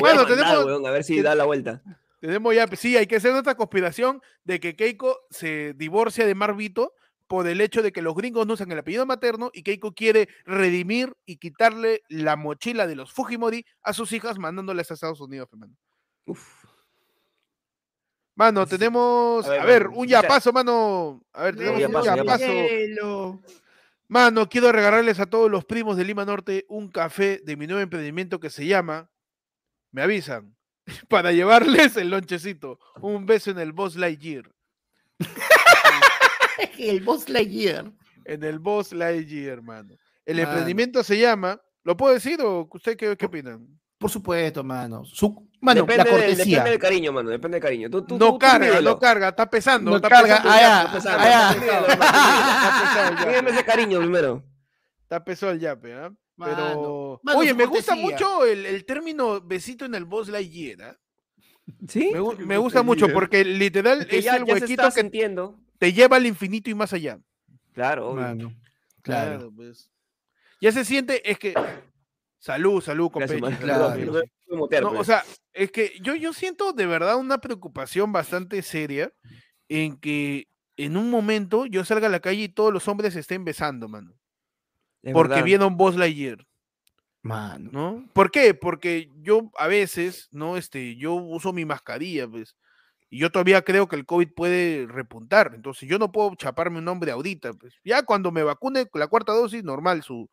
Bueno, 0.00 0.24
mandar, 0.24 0.26
tenemos- 0.26 0.64
weón, 0.66 0.86
a 0.86 0.90
ver 0.90 1.04
si 1.04 1.20
da 1.22 1.34
la 1.34 1.44
vuelta. 1.44 1.82
Tenemos 2.20 2.54
ya, 2.54 2.66
sí, 2.76 2.96
hay 2.96 3.06
que 3.06 3.16
hacer 3.16 3.32
otra 3.32 3.54
conspiración 3.54 4.20
de 4.44 4.58
que 4.60 4.76
Keiko 4.76 5.20
se 5.30 5.74
divorcia 5.74 6.26
de 6.26 6.34
Marvito 6.34 6.94
por 7.26 7.46
el 7.46 7.60
hecho 7.60 7.82
de 7.82 7.92
que 7.92 8.02
los 8.02 8.14
gringos 8.14 8.46
no 8.46 8.54
usan 8.54 8.70
el 8.72 8.78
apellido 8.78 9.06
materno 9.06 9.50
y 9.52 9.62
Keiko 9.62 9.92
quiere 9.92 10.28
redimir 10.44 11.14
y 11.24 11.36
quitarle 11.36 12.02
la 12.08 12.36
mochila 12.36 12.86
de 12.86 12.96
los 12.96 13.12
Fujimori 13.12 13.64
a 13.82 13.92
sus 13.92 14.12
hijas 14.12 14.38
mandándolas 14.38 14.90
a 14.90 14.94
Estados 14.94 15.20
Unidos, 15.20 15.48
pe, 15.48 15.56
mano. 15.56 15.74
Uf. 16.26 16.64
Tenemos, 18.68 19.46
A 19.46 19.50
ver, 19.50 19.60
a 19.60 19.64
ver, 19.64 19.84
mano, 19.84 20.00
un 20.00 20.08
yapazo, 20.08 20.52
mano. 20.52 21.22
A 21.32 21.44
ver, 21.44 21.56
tenemos 21.56 22.06
un 22.06 22.16
yapazo. 22.16 23.40
Mano, 24.08 24.48
quiero 24.48 24.70
regalarles 24.72 25.20
a 25.20 25.26
todos 25.26 25.50
los 25.50 25.64
primos 25.64 25.96
de 25.96 26.04
Lima 26.04 26.24
Norte 26.24 26.66
un 26.68 26.88
café 26.88 27.40
de 27.44 27.56
mi 27.56 27.66
nuevo 27.66 27.80
emprendimiento 27.80 28.38
que 28.38 28.50
se 28.50 28.66
llama, 28.66 29.08
me 29.92 30.02
avisan, 30.02 30.56
para 31.08 31.32
llevarles 31.32 31.96
el 31.96 32.10
lonchecito. 32.10 32.78
Un 33.00 33.24
beso 33.24 33.50
en 33.50 33.58
el 33.60 33.72
Boss 33.72 33.96
Lightyear. 33.96 34.50
El 36.78 37.00
Boss 37.02 37.28
Lightyear. 37.28 37.92
En 38.24 38.42
el 38.42 38.58
Boss 38.58 38.92
Lightyear, 38.92 39.52
hermano. 39.54 39.94
El 40.24 40.36
Mano. 40.38 40.48
emprendimiento 40.48 41.02
se 41.04 41.18
llama, 41.18 41.60
¿lo 41.82 41.96
puedo 41.96 42.14
decir 42.14 42.40
o 42.40 42.68
usted 42.72 42.96
qué, 42.96 43.16
qué 43.16 43.26
opinan? 43.26 43.68
Por 43.98 44.10
supuesto, 44.10 44.64
mano. 44.64 45.04
Su, 45.04 45.48
mano, 45.60 45.82
depende, 45.82 46.10
la 46.10 46.16
del- 46.26 46.36
depende 46.36 46.70
del 46.70 46.78
cariño, 46.78 47.12
mano. 47.12 47.30
Depende 47.30 47.56
del 47.56 47.62
cariño. 47.62 47.90
Tú, 47.90 48.04
tú, 48.04 48.18
No 48.18 48.32
tú- 48.32 48.38
carga, 48.38 48.80
no 48.80 48.98
carga, 48.98 49.28
está 49.28 49.48
pesando. 49.48 49.90
No 49.90 49.96
está 49.96 50.08
carga, 50.08 50.90
pesando 50.92 51.24
yape. 51.24 53.26
Mídeme 53.26 53.50
ese 53.50 53.64
cariño 53.64 53.98
primero. 54.00 54.42
Está 55.02 55.24
pesado 55.24 55.52
el 55.52 55.60
yape, 55.60 55.94
¿ah? 55.94 56.12
Mano, 56.36 56.54
Pero. 56.56 57.20
mano, 57.22 57.38
Oye, 57.38 57.54
me 57.54 57.66
gusta 57.66 57.94
mucho 57.94 58.44
el, 58.44 58.66
el 58.66 58.84
término 58.84 59.40
besito 59.40 59.84
en 59.84 59.94
el 59.94 60.04
Boss 60.04 60.28
Lightyear, 60.28 60.82
¿ah? 60.82 60.96
¿Sí? 61.88 62.10
Me, 62.12 62.20
gu- 62.20 62.38
me 62.46 62.58
gusta 62.58 62.82
mucho 62.82 63.08
porque 63.12 63.44
literal 63.44 64.00
Es 64.02 64.06
que 64.06 64.18
es 64.18 64.24
ya, 64.24 64.36
el 64.36 64.44
ya 64.44 64.46
se 64.46 64.52
huequito 64.62 64.82
está 64.82 64.94
que 64.94 65.00
sintiendo. 65.02 65.60
Te 65.84 65.92
lleva 65.92 66.16
al 66.16 66.24
infinito 66.24 66.70
y 66.70 66.74
más 66.74 66.94
allá. 66.94 67.20
Claro, 67.74 68.08
obvio. 68.08 68.22
Mano, 68.22 68.54
claro. 69.02 69.52
pues. 69.54 69.90
Ya 70.58 70.72
se 70.72 70.82
siente, 70.82 71.30
es 71.30 71.38
que. 71.38 71.52
Salud, 72.38 72.80
salud, 72.80 73.10
claro. 73.60 73.94
No 73.94 74.20
No, 74.48 74.66
pues. 74.66 74.82
o 74.82 75.04
sea, 75.04 75.22
es 75.52 75.70
que 75.70 75.92
yo, 76.00 76.14
yo 76.14 76.32
siento 76.32 76.72
de 76.72 76.86
verdad 76.86 77.16
una 77.16 77.38
preocupación 77.38 78.12
bastante 78.12 78.62
seria 78.62 79.12
en 79.68 79.98
que 79.98 80.48
en 80.78 80.96
un 80.96 81.10
momento 81.10 81.66
yo 81.66 81.84
salga 81.84 82.06
a 82.06 82.10
la 82.10 82.20
calle 82.20 82.44
y 82.44 82.48
todos 82.48 82.72
los 82.72 82.88
hombres 82.88 83.12
se 83.12 83.20
estén 83.20 83.44
besando, 83.44 83.86
mano. 83.86 84.14
Es 85.02 85.12
Porque 85.12 85.32
verdad. 85.34 85.44
vieron 85.44 85.76
Buzz 85.76 85.96
Lightyear, 85.96 86.46
Mano. 87.20 87.70
¿no? 87.72 88.08
¿Por 88.14 88.30
qué? 88.30 88.54
Porque 88.54 89.10
yo 89.16 89.50
a 89.58 89.66
veces, 89.66 90.28
¿no? 90.30 90.56
Este, 90.56 90.96
yo 90.96 91.12
uso 91.12 91.52
mi 91.52 91.66
mascarilla, 91.66 92.26
pues. 92.26 92.56
Y 93.14 93.18
yo 93.18 93.30
todavía 93.30 93.62
creo 93.62 93.86
que 93.86 93.94
el 93.94 94.04
COVID 94.06 94.28
puede 94.34 94.86
repuntar. 94.88 95.52
Entonces 95.54 95.88
yo 95.88 96.00
no 96.00 96.10
puedo 96.10 96.34
chaparme 96.34 96.78
un 96.78 96.88
hombre 96.88 97.12
ahorita, 97.12 97.52
pues. 97.52 97.72
Ya 97.84 98.02
cuando 98.02 98.32
me 98.32 98.42
vacune 98.42 98.86
con 98.86 98.98
la 98.98 99.06
cuarta 99.06 99.32
dosis, 99.32 99.62
normal 99.62 100.02
su, 100.02 100.28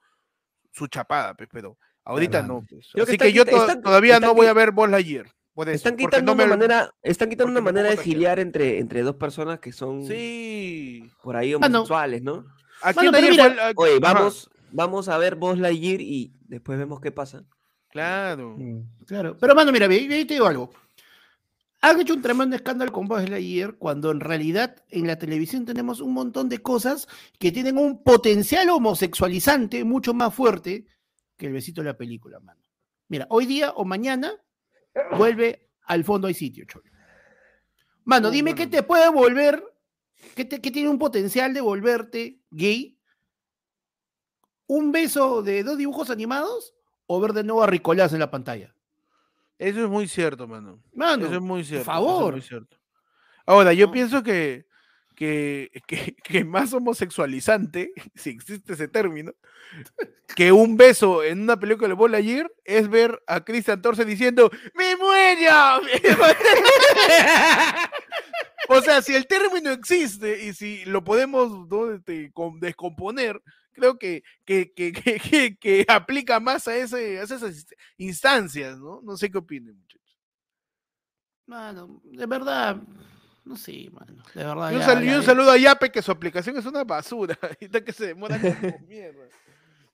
su 0.71 0.87
chapada, 0.87 1.35
pues, 1.35 1.47
pero 1.51 1.77
ahorita 2.03 2.41
mano. 2.41 2.53
no. 2.61 2.65
pues. 2.67 2.89
Que 2.91 3.01
Así 3.03 3.11
están 3.11 3.27
que 3.27 3.33
yo 3.33 3.45
to- 3.45 3.55
están- 3.55 3.81
todavía 3.83 4.15
están 4.15 4.29
no 4.29 4.33
voy 4.35 4.47
a 4.47 4.53
ver 4.53 4.71
Buzz 4.71 4.89
Lightyear. 4.89 5.27
por 5.53 5.69
eso, 5.69 5.75
Están 5.75 5.95
quitando 5.95 6.31
no 6.31 6.35
me- 6.35 6.45
una 6.45 6.55
manera, 6.55 6.91
están 7.03 7.29
quitando 7.29 7.51
una 7.51 7.61
manera 7.61 7.89
de 7.91 7.97
giliar 7.97 8.39
entre, 8.39 8.79
entre 8.79 9.03
dos 9.03 9.15
personas 9.17 9.59
que 9.59 9.71
son 9.73 10.07
Sí. 10.07 11.07
por 11.21 11.35
ahí 11.35 11.53
Mano. 11.57 11.79
homosexuales, 11.81 12.23
¿no? 12.23 12.45
Pero 12.95 13.11
mira- 13.11 13.45
el- 13.45 13.59
ah, 13.59 13.71
Oye, 13.75 13.99
ajá, 14.01 14.13
vamos, 14.13 14.49
vamos 14.71 15.07
a 15.07 15.19
ver 15.19 15.35
Buzz 15.35 15.59
Lightyear 15.59 16.01
y 16.01 16.33
después 16.47 16.79
vemos 16.79 16.99
qué 16.99 17.11
pasa. 17.11 17.43
Claro. 17.91 18.55
Mm, 18.57 19.05
Claro. 19.05 19.37
Pero, 19.39 19.53
mano, 19.53 19.71
mira, 19.71 19.87
ve, 19.87 19.99
te 20.25 20.33
digo 20.33 20.47
algo. 20.47 20.71
Han 21.83 21.99
hecho 21.99 22.13
un 22.13 22.21
tremendo 22.21 22.55
escándalo 22.55 22.91
con 22.91 23.07
Buzz 23.07 23.27
Lightyear 23.27 23.75
cuando 23.75 24.11
en 24.11 24.19
realidad 24.19 24.83
en 24.89 25.07
la 25.07 25.17
televisión 25.17 25.65
tenemos 25.65 25.99
un 25.99 26.13
montón 26.13 26.47
de 26.47 26.59
cosas 26.61 27.07
que 27.39 27.51
tienen 27.51 27.77
un 27.79 28.03
potencial 28.03 28.69
homosexualizante 28.69 29.83
mucho 29.83 30.13
más 30.13 30.33
fuerte 30.33 30.85
que 31.37 31.47
el 31.47 31.53
besito 31.53 31.81
de 31.81 31.85
la 31.87 31.97
película, 31.97 32.39
mano. 32.39 32.61
Mira, 33.07 33.25
hoy 33.31 33.47
día 33.47 33.71
o 33.71 33.83
mañana 33.83 34.31
vuelve 35.17 35.71
al 35.85 36.03
fondo 36.03 36.27
hay 36.27 36.35
sitio, 36.35 36.65
cholo. 36.65 36.85
Mano, 38.03 38.29
dime 38.29 38.53
qué 38.55 38.67
te 38.67 38.83
puede 38.83 39.09
volver, 39.09 39.63
qué, 40.35 40.45
te- 40.45 40.61
qué 40.61 40.69
tiene 40.69 40.89
un 40.89 40.99
potencial 40.99 41.51
de 41.53 41.61
volverte 41.61 42.41
gay. 42.51 42.97
¿Un 44.67 44.91
beso 44.91 45.41
de 45.41 45.63
dos 45.63 45.77
dibujos 45.77 46.09
animados 46.11 46.75
o 47.07 47.19
ver 47.19 47.33
de 47.33 47.43
nuevo 47.43 47.63
a 47.63 47.67
Ricolás 47.67 48.13
en 48.13 48.19
la 48.19 48.31
pantalla? 48.31 48.75
Eso 49.61 49.83
es 49.83 49.89
muy 49.89 50.07
cierto, 50.07 50.47
mano. 50.47 50.81
Mano, 50.93 51.25
Eso 51.25 51.35
es 51.35 51.41
muy 51.41 51.63
cierto. 51.63 51.85
por 51.85 51.93
es 51.93 51.97
favor. 52.07 52.41
cierto. 52.41 52.77
Ahora, 53.45 53.73
yo 53.73 53.87
No. 53.87 53.91
pienso 53.91 54.23
que, 54.23 54.65
que, 55.15 55.69
que, 55.87 56.15
que 56.23 56.43
más 56.43 56.73
homosexualizante, 56.73 57.91
si 58.15 58.31
existe 58.31 58.73
ese 58.73 58.87
término, 58.87 59.33
que 60.35 60.51
un 60.51 60.77
beso 60.77 61.23
en 61.23 61.41
una 61.41 61.59
película 61.59 61.89
de 61.89 61.93
Bola 61.93 62.17
ayer 62.17 62.51
es 62.65 62.89
ver 62.89 63.21
a 63.27 63.41
Christian 63.43 63.81
Torce 63.81 64.03
diciendo 64.03 64.49
¡Me 64.73 64.95
muero! 64.95 65.81
o 68.69 68.81
sea, 68.81 69.01
si 69.01 69.15
el 69.15 69.27
término 69.27 69.71
existe 69.71 70.43
y 70.45 70.53
si 70.53 70.85
lo 70.85 71.03
podemos 71.03 71.67
¿no? 71.69 71.91
este, 71.91 72.31
com- 72.33 72.59
descomponer, 72.59 73.41
creo 73.81 73.97
que, 73.97 74.23
que, 74.45 74.71
que, 74.71 75.57
que, 75.59 75.85
aplica 75.87 76.39
más 76.39 76.67
a, 76.67 76.75
ese, 76.75 77.19
a 77.19 77.23
esas 77.23 77.41
inst- 77.41 77.75
instancias, 77.97 78.77
¿no? 78.77 79.01
No 79.03 79.17
sé 79.17 79.31
qué 79.31 79.39
opinen, 79.39 79.75
muchachos. 79.75 80.19
Mano, 81.47 81.99
de 82.03 82.25
verdad, 82.27 82.77
no 83.43 83.57
sé, 83.57 83.89
mano. 83.91 84.23
De 84.35 84.43
verdad. 84.43 84.71
Y 84.71 84.75
un, 84.75 84.79
ya, 84.81 84.85
sal- 84.85 85.03
y 85.03 85.07
ya, 85.07 85.17
un 85.17 85.23
saludo 85.23 85.51
a 85.51 85.57
Yape, 85.57 85.91
que 85.91 86.01
su 86.01 86.11
aplicación 86.11 86.55
es 86.57 86.65
una 86.65 86.83
basura. 86.83 87.37
Ahorita 87.41 87.83
que 87.83 87.91
se 87.91 88.07
demora 88.07 88.39
como 88.39 88.79
mierda. 88.87 89.25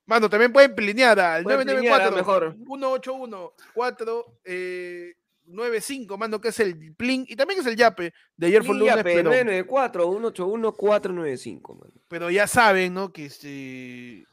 Mano, 0.05 0.29
también 0.29 0.51
pueden 0.53 0.75
plinear 0.75 1.19
al 1.19 1.43
Pueden 1.43 1.61
plinear, 1.65 2.01
ah, 2.01 2.09
994 2.11 2.15
mejor. 2.15 2.55
181 2.55 3.53
4 3.73 4.39
eh, 4.45 5.15
95, 5.47 6.17
mano, 6.17 6.39
que 6.41 6.49
es 6.49 6.59
el 6.59 6.93
plin 6.95 7.25
y 7.27 7.35
también 7.35 7.59
es 7.59 7.65
el 7.65 7.75
Yape 7.75 8.13
de 8.35 8.47
ayer 8.47 8.63
Y 8.63 8.67
lunes, 8.67 8.85
ya, 8.87 9.03
pe, 9.03 9.13
pero, 9.15 9.31
994-181-495, 9.31 11.79
mano. 11.79 11.93
pero 12.07 12.29
ya 12.29 12.47
saben, 12.47 12.93
¿no? 12.93 13.11
Que 13.11 13.25
este. 13.25 14.25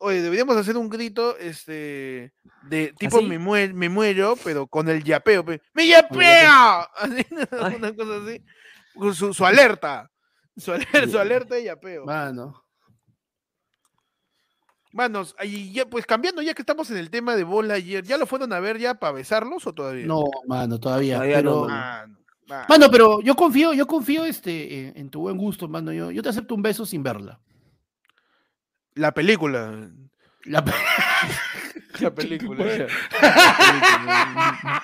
Oye, 0.00 0.22
deberíamos 0.22 0.56
hacer 0.56 0.76
un 0.76 0.88
grito, 0.88 1.36
este, 1.38 2.32
de 2.62 2.94
tipo 2.98 3.20
me, 3.20 3.36
mue- 3.40 3.72
me 3.74 3.88
muero, 3.88 4.36
pero 4.44 4.68
con 4.68 4.88
el 4.88 5.02
yapeo. 5.02 5.44
pe, 5.44 5.60
¡Me 5.74 5.88
yapeo! 5.88 6.20
Así, 6.96 7.26
una 7.76 7.92
cosa 7.96 8.22
así. 8.24 8.40
Su, 9.14 9.34
su 9.34 9.44
alerta. 9.44 10.08
Su, 10.56 10.70
aler- 10.72 11.10
su 11.10 11.18
alerta 11.18 11.56
de 11.56 11.64
yapeo. 11.64 12.04
Mano. 12.04 12.64
Manos, 14.92 15.36
y 15.42 15.72
ya, 15.72 15.84
pues 15.86 16.06
cambiando, 16.06 16.40
ya 16.40 16.54
que 16.54 16.62
estamos 16.62 16.90
en 16.90 16.96
el 16.96 17.10
tema 17.10 17.36
de 17.36 17.44
bola 17.44 17.74
ayer, 17.74 18.02
¿ya 18.04 18.16
lo 18.16 18.26
fueron 18.26 18.52
a 18.52 18.60
ver 18.60 18.78
ya 18.78 18.94
para 18.94 19.12
besarlos 19.12 19.66
o 19.66 19.72
todavía? 19.74 20.06
No, 20.06 20.24
mano, 20.46 20.80
todavía. 20.80 21.16
Todavía 21.16 21.42
no, 21.42 21.42
pero... 21.42 21.68
mano. 21.68 21.68
Mano, 21.68 22.18
mano. 22.48 22.66
Mano, 22.68 22.90
pero 22.90 23.20
yo 23.20 23.34
confío, 23.36 23.74
yo 23.74 23.86
confío 23.86 24.24
este, 24.24 24.88
en, 24.88 24.96
en 24.96 25.10
tu 25.10 25.20
buen 25.20 25.36
gusto, 25.36 25.68
mano. 25.68 25.92
Yo, 25.92 26.10
yo 26.10 26.22
te 26.22 26.30
acepto 26.30 26.54
un 26.54 26.62
beso 26.62 26.86
sin 26.86 27.02
verla. 27.02 27.38
La 28.94 29.12
película. 29.12 29.90
La- 30.44 30.64
La 32.00 32.14
película. 32.14 32.64
La 32.64 32.86
película. 33.58 34.82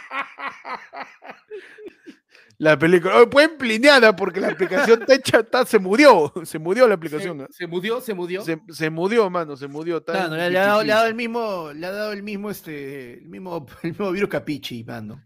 Oye, 2.60 3.26
pueden 3.30 3.56
plineada 3.58 4.14
porque 4.14 4.40
la 4.40 4.48
aplicación 4.48 5.00
está 5.02 5.14
hecha, 5.14 5.40
está- 5.40 5.66
se 5.66 5.78
murió. 5.78 6.32
Se 6.44 6.58
murió 6.58 6.86
la 6.86 6.94
aplicación. 6.94 7.38
¿no? 7.38 7.46
se 7.50 7.66
mudió, 7.66 8.00
se 8.00 8.14
mudió. 8.14 8.42
Se, 8.42 8.60
se 8.70 8.90
murió, 8.90 9.28
mano, 9.30 9.56
se 9.56 9.66
murió. 9.66 10.04
Claro, 10.04 10.36
le, 10.36 10.50
le 10.50 10.58
ha 10.58 10.66
dado, 10.66 10.82
le 10.84 10.92
ha 10.92 10.96
dado 10.96 11.08
el 11.08 11.14
mismo, 11.14 11.72
le 11.74 11.86
ha 11.86 11.90
dado 11.92 12.12
el 12.12 12.22
mismo, 12.22 12.50
este, 12.50 13.14
el 13.14 13.28
mismo, 13.28 13.66
el 13.82 13.90
mismo 13.90 14.10
virus 14.12 14.30
capichi, 14.30 14.84
mano. 14.84 15.22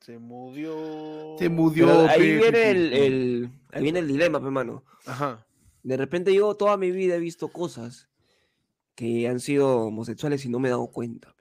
Se 0.00 0.18
murió. 0.18 1.36
Se 1.38 1.48
murió. 1.48 1.86
Pero 1.86 2.08
ahí 2.08 2.18
pe, 2.20 2.36
viene 2.36 2.50
pe, 2.52 2.70
el, 2.70 2.90
pe. 2.90 3.06
el- 3.06 3.50
ahí 3.72 3.82
viene 3.82 3.98
el 4.00 4.08
dilema, 4.08 4.38
pe, 4.42 4.50
mano. 4.50 4.84
Ajá. 5.06 5.46
De 5.82 5.96
repente 5.96 6.32
yo 6.34 6.54
toda 6.54 6.76
mi 6.76 6.90
vida 6.90 7.14
he 7.16 7.20
visto 7.20 7.48
cosas 7.48 8.08
que 8.94 9.26
han 9.28 9.40
sido 9.40 9.78
homosexuales 9.86 10.44
y 10.44 10.48
no 10.48 10.58
me 10.58 10.68
he 10.68 10.70
dado 10.70 10.86
cuenta. 10.88 11.34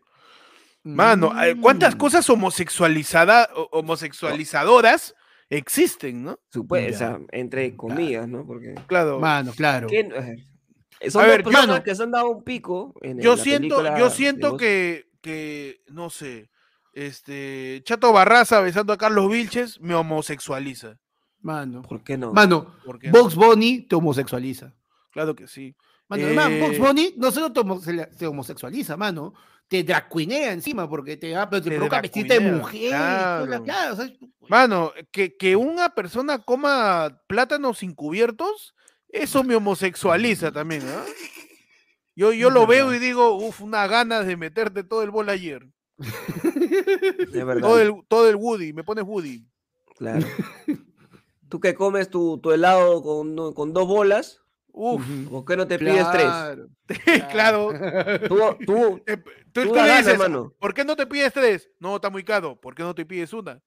Mano, 0.84 1.32
eh, 1.44 1.56
¿cuántas 1.60 1.96
Mm. 1.96 1.98
cosas 1.98 2.30
homosexualizadas, 2.30 3.48
homosexualizadoras 3.72 5.16
existen, 5.50 6.24
no? 6.24 6.40
Supue- 6.54 6.90
Ya. 6.90 6.96
o 6.96 6.98
sea, 6.98 7.20
entre 7.32 7.76
comillas, 7.76 8.28
¿no? 8.28 8.46
Porque 8.46 8.76
Claro. 8.88 9.20
Mano, 9.20 9.54
claro. 9.56 9.88
¿quién- 9.88 10.12
eh, 10.12 10.44
son 11.10 11.22
A 11.22 11.26
dos 11.26 11.32
ver, 11.36 11.44
personas 11.44 11.68
no- 11.78 11.84
que 11.84 11.96
se 11.96 12.04
han 12.04 12.12
dado 12.12 12.30
un 12.30 12.44
pico 12.44 12.94
en 13.02 13.20
yo 13.20 13.36
la 13.36 13.44
siento, 13.44 13.98
yo 13.98 14.10
siento 14.10 14.58
que, 14.58 15.06
que, 15.22 15.82
no 15.88 16.10
sé, 16.10 16.50
este, 16.94 17.82
Chato 17.86 18.12
Barraza 18.12 18.60
besando 18.62 18.94
a 18.94 18.98
Carlos 18.98 19.30
Vilches 19.32 19.80
me 19.82 19.96
homosexualiza. 19.96 20.98
Mano. 21.42 21.82
¿Por 21.82 22.04
qué 22.04 22.18
no? 22.18 22.32
Mano, 22.34 22.76
¿Por 22.86 23.00
qué 23.00 23.08
no? 23.12 23.22
Box 23.24 23.36
Bunny 23.36 23.82
te 23.82 23.96
homosexualiza. 23.96 24.74
Claro 25.12 25.36
que 25.36 25.48
sí. 25.48 25.76
Mano, 26.08 26.26
además, 26.26 26.52
Box 26.60 26.76
Eh, 26.76 26.80
Bunny 26.80 27.14
no 27.18 27.32
solo 27.32 27.48
se 27.82 28.06
te 28.18 28.26
homosexualiza, 28.28 28.96
mano. 28.98 29.34
Te 29.74 29.84
dracuinea 29.84 30.52
encima 30.54 30.88
porque 30.88 31.18
te, 31.18 31.34
va- 31.34 31.50
te 31.50 31.60
Te 31.60 31.72
provoca 31.72 32.00
vestirte 32.00 32.40
de 32.40 32.52
mujer. 32.52 32.92
la- 32.92 33.44
claro. 33.48 33.64
claro, 33.64 33.94
o 33.94 33.96
sea, 33.96 34.14
Mano, 34.48 34.94
que, 35.12 35.36
que 35.36 35.56
una 35.56 35.96
persona 35.96 36.38
coma 36.38 37.22
plátanos 37.26 37.82
encubiertos 37.82 38.76
Eso 39.10 39.44
me 39.44 39.56
homosexualiza 39.56 40.52
también, 40.52 40.84
¿ah? 40.88 41.04
Yo, 42.16 42.34
yo 42.34 42.52
lo 42.52 42.68
veo 42.68 42.94
y 42.94 43.00
digo, 43.00 43.34
uff, 43.34 43.62
una 43.62 43.88
ganas 43.88 44.28
de 44.28 44.38
meterte 44.38 44.84
todo 44.84 45.02
el 45.02 45.10
bol 45.10 45.28
ayer. 45.30 45.68
Todo 47.62 47.80
el, 47.80 47.94
todo 48.08 48.30
el 48.30 48.36
Woody, 48.36 48.74
me 48.74 48.84
pones 48.84 49.04
Woody. 49.06 49.44
Claro. 49.98 50.24
Tú 51.50 51.60
que 51.60 51.74
comes 51.74 52.10
tu, 52.12 52.38
tu 52.38 52.52
helado 52.52 53.02
con, 53.02 53.54
con 53.56 53.74
dos 53.74 53.88
bolas, 53.88 54.42
Uf, 54.76 55.06
¿por 55.30 55.46
qué 55.46 55.56
no 55.56 55.68
te 55.68 55.78
pides 55.78 56.06
tres? 56.12 57.24
Claro. 57.32 57.70
Tú, 58.28 58.40
tú, 58.66 59.02
Eh, 59.08 59.18
Tú, 59.54 59.62
tú 59.62 59.68
tú 59.70 59.74
da 59.76 59.82
le 59.84 59.88
gana, 59.90 59.98
dices, 60.00 60.14
hermano. 60.14 60.54
¿por 60.60 60.74
qué 60.74 60.84
no 60.84 60.96
te 60.96 61.06
pides 61.06 61.32
tres? 61.32 61.70
No, 61.80 61.96
está 61.98 62.10
muy 62.10 62.24
caro. 62.24 62.60
¿Por 62.60 62.74
qué 62.74 62.82
no 62.84 62.96
te 62.96 63.06
pides 63.06 63.32
una? 63.34 63.62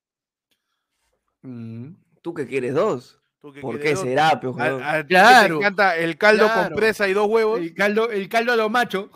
Mm. 1.42 1.92
tú 2.22 2.34
que 2.34 2.46
quieres 2.46 2.74
dos. 2.74 3.20
Tú 3.40 3.52
que 3.52 3.60
¿Por 3.60 3.76
quieres 3.78 3.90
qué 3.90 3.94
dos. 3.94 4.04
será, 4.04 4.40
que 4.40 5.06
Claro. 5.06 5.58
Te 5.58 5.60
encanta 5.60 5.96
el 5.96 6.18
caldo 6.18 6.46
Claro. 6.46 6.68
con 6.70 6.76
presa 6.76 7.06
y 7.06 7.12
dos 7.12 7.28
huevos. 7.28 7.60
El 7.60 7.72
caldo, 7.74 8.10
el 8.10 8.28
caldo 8.28 8.52
a 8.52 8.56
lo 8.56 8.68
macho. 8.68 9.10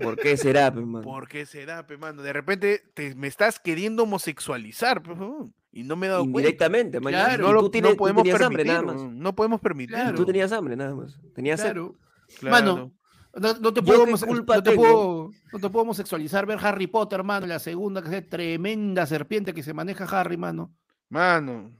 ¿Por 0.00 0.16
qué 0.16 0.36
será, 0.36 0.72
pe, 0.72 0.80
mano? 0.80 1.02
¿Por 1.02 1.26
qué 1.26 1.44
será, 1.44 1.84
pe, 1.86 1.96
mano? 1.96 2.22
De 2.22 2.32
repente 2.32 2.84
te, 2.94 3.16
me 3.16 3.26
estás 3.26 3.58
queriendo 3.58 4.04
homosexualizar, 4.04 5.02
pe, 5.02 5.10
huevón, 5.10 5.52
y 5.70 5.82
no 5.84 5.96
me 5.96 6.06
he 6.06 6.10
dado 6.10 6.22
cuenta. 6.22 6.38
Indirectamente, 6.40 7.00
man. 7.00 7.12
Claro, 7.12 7.46
No, 7.46 7.52
lo, 7.52 7.60
tú, 7.62 7.70
tienes, 7.70 7.90
no 7.90 7.94
tú 7.94 7.98
podemos 7.98 8.22
hambre 8.26 8.38
permitir, 8.38 8.66
nada 8.66 8.82
más. 8.82 8.96
huevón, 8.96 9.18
no 9.18 9.34
podemos 9.34 9.60
permitir. 9.60 9.94
Claro. 9.94 10.16
Tú 10.16 10.24
tenías 10.24 10.52
hambre 10.52 10.76
nada 10.76 10.94
más. 10.94 11.18
Tenías. 11.34 11.60
Claro. 11.60 11.94
Claro. 12.38 12.52
Mano, 12.56 12.92
no, 13.34 13.54
no 13.60 13.72
te 13.72 13.82
puedo, 13.82 14.04
culpa 14.26 14.56
no, 14.56 14.62
te 14.62 14.72
puedo, 14.72 15.30
no 15.52 15.58
te 15.58 15.70
puedo 15.70 15.82
homosexualizar 15.82 16.44
ver 16.46 16.58
Harry 16.62 16.86
Potter, 16.86 17.22
mano, 17.22 17.46
la 17.46 17.58
segunda, 17.58 18.02
que 18.02 18.16
es 18.18 18.28
tremenda 18.28 19.06
serpiente 19.06 19.54
que 19.54 19.62
se 19.62 19.72
maneja 19.74 20.04
Harry, 20.04 20.36
mano. 20.36 20.74
Mano. 21.08 21.70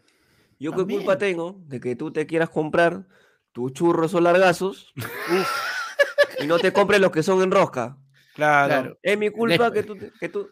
Yo 0.59 0.72
qué 0.72 0.84
culpa 0.84 1.16
tengo 1.18 1.57
de 1.66 1.80
que 1.80 1.97
tú 1.97 2.11
te 2.12 2.26
quieras 2.26 2.51
comprar 2.51 3.07
tus 3.53 3.72
churros 3.72 4.12
o 4.14 4.20
largazos 4.20 4.93
y 6.43 6.47
no 6.47 6.59
te 6.59 6.72
compres 6.72 7.01
los 7.01 7.11
que 7.11 7.22
son 7.22 7.43
en 7.43 7.51
rosca. 7.51 7.97
Claro. 8.34 8.68
Claro. 8.68 8.99
Es 9.03 9.18
mi 9.18 9.30
culpa 9.30 9.68
Le- 9.68 9.74
que 9.74 9.82
tú, 9.82 9.97
que 10.20 10.28
tú 10.28 10.49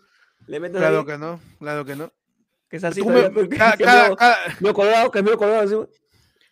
le 0.47 0.61
metas 0.61 0.81
Claro 0.81 1.01
ahí, 1.01 1.05
que 1.07 1.19
no, 1.19 1.41
claro 1.59 1.85
que 1.85 1.97
no. 1.97 2.13
Que 2.69 2.77
es 2.79 2.85
así 2.85 3.03
me- 3.03 3.49
cada, 3.49 3.77
que 3.77 3.85
cada- 3.85 4.17
cada- 4.17 4.37
que 4.59 4.73
colgado 5.37 5.63
encima. 5.63 5.87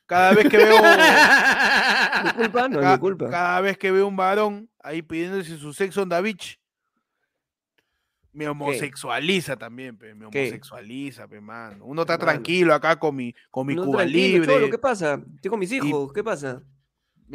cada 0.06 0.32
vez 0.34 0.48
que 0.48 0.56
veo 0.56 0.76
¿Mi 2.24 2.30
culpa? 2.32 2.68
No 2.68 2.78
es 2.80 2.84
ca- 2.86 2.92
mi 2.92 2.98
culpa. 2.98 3.30
cada 3.30 3.60
vez 3.60 3.78
que 3.78 3.90
veo 3.90 4.06
un 4.06 4.16
varón 4.16 4.68
ahí 4.82 5.02
pidiéndose 5.02 5.56
su 5.56 5.72
sexo 5.72 6.02
en 6.02 6.08
Da 6.10 6.20
Beach, 6.20 6.58
me 8.32 8.48
homosexualiza 8.48 9.56
también, 9.56 9.96
pe, 9.96 10.12
me 10.14 10.28
¿Qué? 10.30 10.40
homosexualiza, 10.40 11.28
pe, 11.28 11.40
mano. 11.40 11.84
Uno 11.84 12.02
está 12.02 12.14
Hermano. 12.14 12.32
tranquilo 12.32 12.74
acá 12.74 12.98
con 12.98 13.14
mi, 13.14 13.32
con 13.50 13.66
mi 13.66 13.74
No, 13.76 13.84
Cuba 13.84 14.04
libre. 14.04 14.46
cholo, 14.52 14.68
¿qué 14.70 14.78
pasa? 14.78 15.20
Estoy 15.36 15.50
con 15.50 15.60
mis 15.60 15.70
hijos, 15.72 16.12
¿qué 16.12 16.24
pasa? 16.24 16.62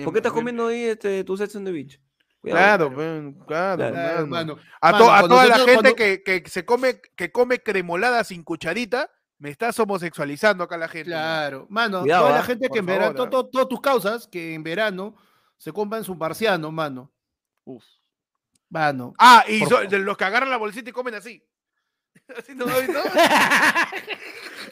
¿Por 0.04 0.14
qué 0.14 0.20
estás 0.20 0.34
comiendo 0.34 0.68
ahí 0.68 0.84
este, 0.84 1.24
tu 1.24 1.36
sex 1.38 1.56
on 1.56 1.66
the 1.66 1.72
beach? 1.72 2.00
Cuidado. 2.42 2.90
Claro, 2.94 2.96
claro, 2.96 3.46
Claro. 3.46 3.94
Claro, 3.94 4.28
mano. 4.28 4.56
mano. 4.56 4.58
A, 4.82 4.92
Mano, 4.94 5.28
toda 5.28 5.46
la 5.46 5.56
gente 5.58 5.74
cuando- 5.74 5.96
que, 5.96 6.24
que 6.24 6.44
se 6.50 6.64
come, 6.66 7.02
que 7.16 7.32
come 7.32 7.60
cremolada 7.60 8.24
sin 8.24 8.44
cucharita, 8.44 9.10
me 9.40 9.50
estás 9.50 9.78
homosexualizando 9.80 10.64
acá 10.64 10.78
la 10.78 10.88
gente. 10.88 11.10
Claro, 11.10 11.66
mano, 11.70 12.02
Cuidado, 12.02 12.24
toda 12.24 12.34
la 12.36 12.40
ah, 12.40 12.46
gente 12.46 12.70
que 12.70 12.80
en 12.80 12.86
verano, 12.86 13.14
favor, 13.14 13.30
to- 13.30 13.44
to- 13.44 13.50
todas 13.50 13.68
tus 13.68 13.82
causas 13.82 14.28
que 14.28 14.54
en 14.54 14.64
verano 14.64 15.16
se 15.58 15.74
compran 15.74 16.04
su 16.04 16.16
marciano, 16.16 16.72
mano. 16.72 17.12
Uf. 17.66 17.84
Mano. 18.70 19.14
Ah, 19.18 19.44
y 19.48 19.66
so- 19.66 19.82
de 19.82 20.00
los 20.00 20.16
que 20.16 20.24
agarran 20.26 20.50
la 20.50 20.58
bolsita 20.58 20.90
y 20.90 20.94
comen 20.94 21.16
así. 21.16 21.44
Así 22.38 22.54
no 22.56 22.66
has 22.66 22.86
visto? 22.88 23.02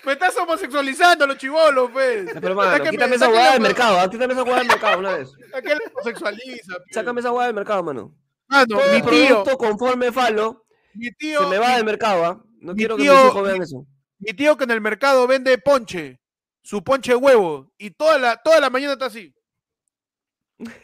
Me 0.05 0.13
estás 0.13 0.37
homosexualizando 0.37 1.25
los 1.27 1.37
chivolos, 1.37 1.89
pues. 1.91 2.29
Pero 2.39 2.55
mano, 2.55 2.83
quítame 2.89 3.15
esa 3.15 3.29
hueá 3.29 3.53
del 3.53 3.61
mercado, 3.61 3.99
ah, 3.99 4.09
quítame 4.09 4.33
esa 4.33 4.43
hueá 4.43 4.57
del 4.59 4.67
mercado 4.67 4.99
una 4.99 5.13
vez. 5.17 5.29
¿A 5.53 5.61
qué 5.61 5.69
le 5.69 5.79
homosexualiza? 5.93 6.75
pues? 6.75 6.87
Sácame 6.91 7.19
esa 7.21 7.31
hueá 7.31 7.47
del 7.47 7.55
mercado, 7.55 7.83
mano. 7.83 8.15
Mano, 8.47 8.65
Todo 8.77 8.93
mi 8.93 9.01
tío, 9.01 9.05
producto 9.43 9.57
conforme 9.57 10.11
falo 10.11 10.65
mi 10.93 11.11
tío, 11.11 11.41
se 11.43 11.47
me 11.49 11.57
va 11.57 11.75
del 11.75 11.85
mercado, 11.85 12.25
¿ah? 12.25 12.43
No 12.59 12.73
mi 12.73 12.77
quiero 12.79 12.95
que 12.95 13.03
tío- 13.03 13.13
mis 13.15 13.25
hijos 13.25 13.43
vean 13.47 13.61
eso. 13.61 13.85
mi 14.19 14.33
tío 14.33 14.55
que 14.57 14.63
en 14.63 14.71
el 14.71 14.81
mercado 14.81 15.27
vende 15.27 15.57
ponche, 15.57 16.19
su 16.61 16.83
ponche 16.83 17.11
de 17.11 17.17
huevo, 17.17 17.71
y 17.77 17.91
toda 17.91 18.17
la, 18.17 18.37
toda 18.37 18.59
la 18.59 18.69
mañana 18.69 18.93
está 18.93 19.07
así. 19.07 19.33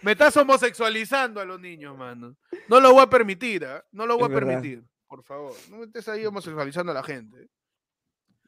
Me 0.01 0.11
estás 0.11 0.35
homosexualizando 0.37 1.39
a 1.41 1.45
los 1.45 1.59
niños, 1.59 1.97
mano. 1.97 2.35
No 2.67 2.79
lo 2.79 2.93
voy 2.93 3.01
a 3.03 3.09
permitir, 3.09 3.65
¿ah? 3.65 3.83
No 3.91 4.05
lo 4.05 4.17
voy 4.17 4.25
Es 4.25 4.31
a 4.31 4.33
verdad. 4.35 4.47
permitir. 4.61 4.83
Por 5.13 5.21
favor, 5.21 5.53
no 5.69 5.77
me 5.77 5.85
estés 5.85 6.07
ahí 6.07 6.25
homosexualizando 6.25 6.91
a 6.91 6.95
la 6.95 7.03
gente. 7.03 7.47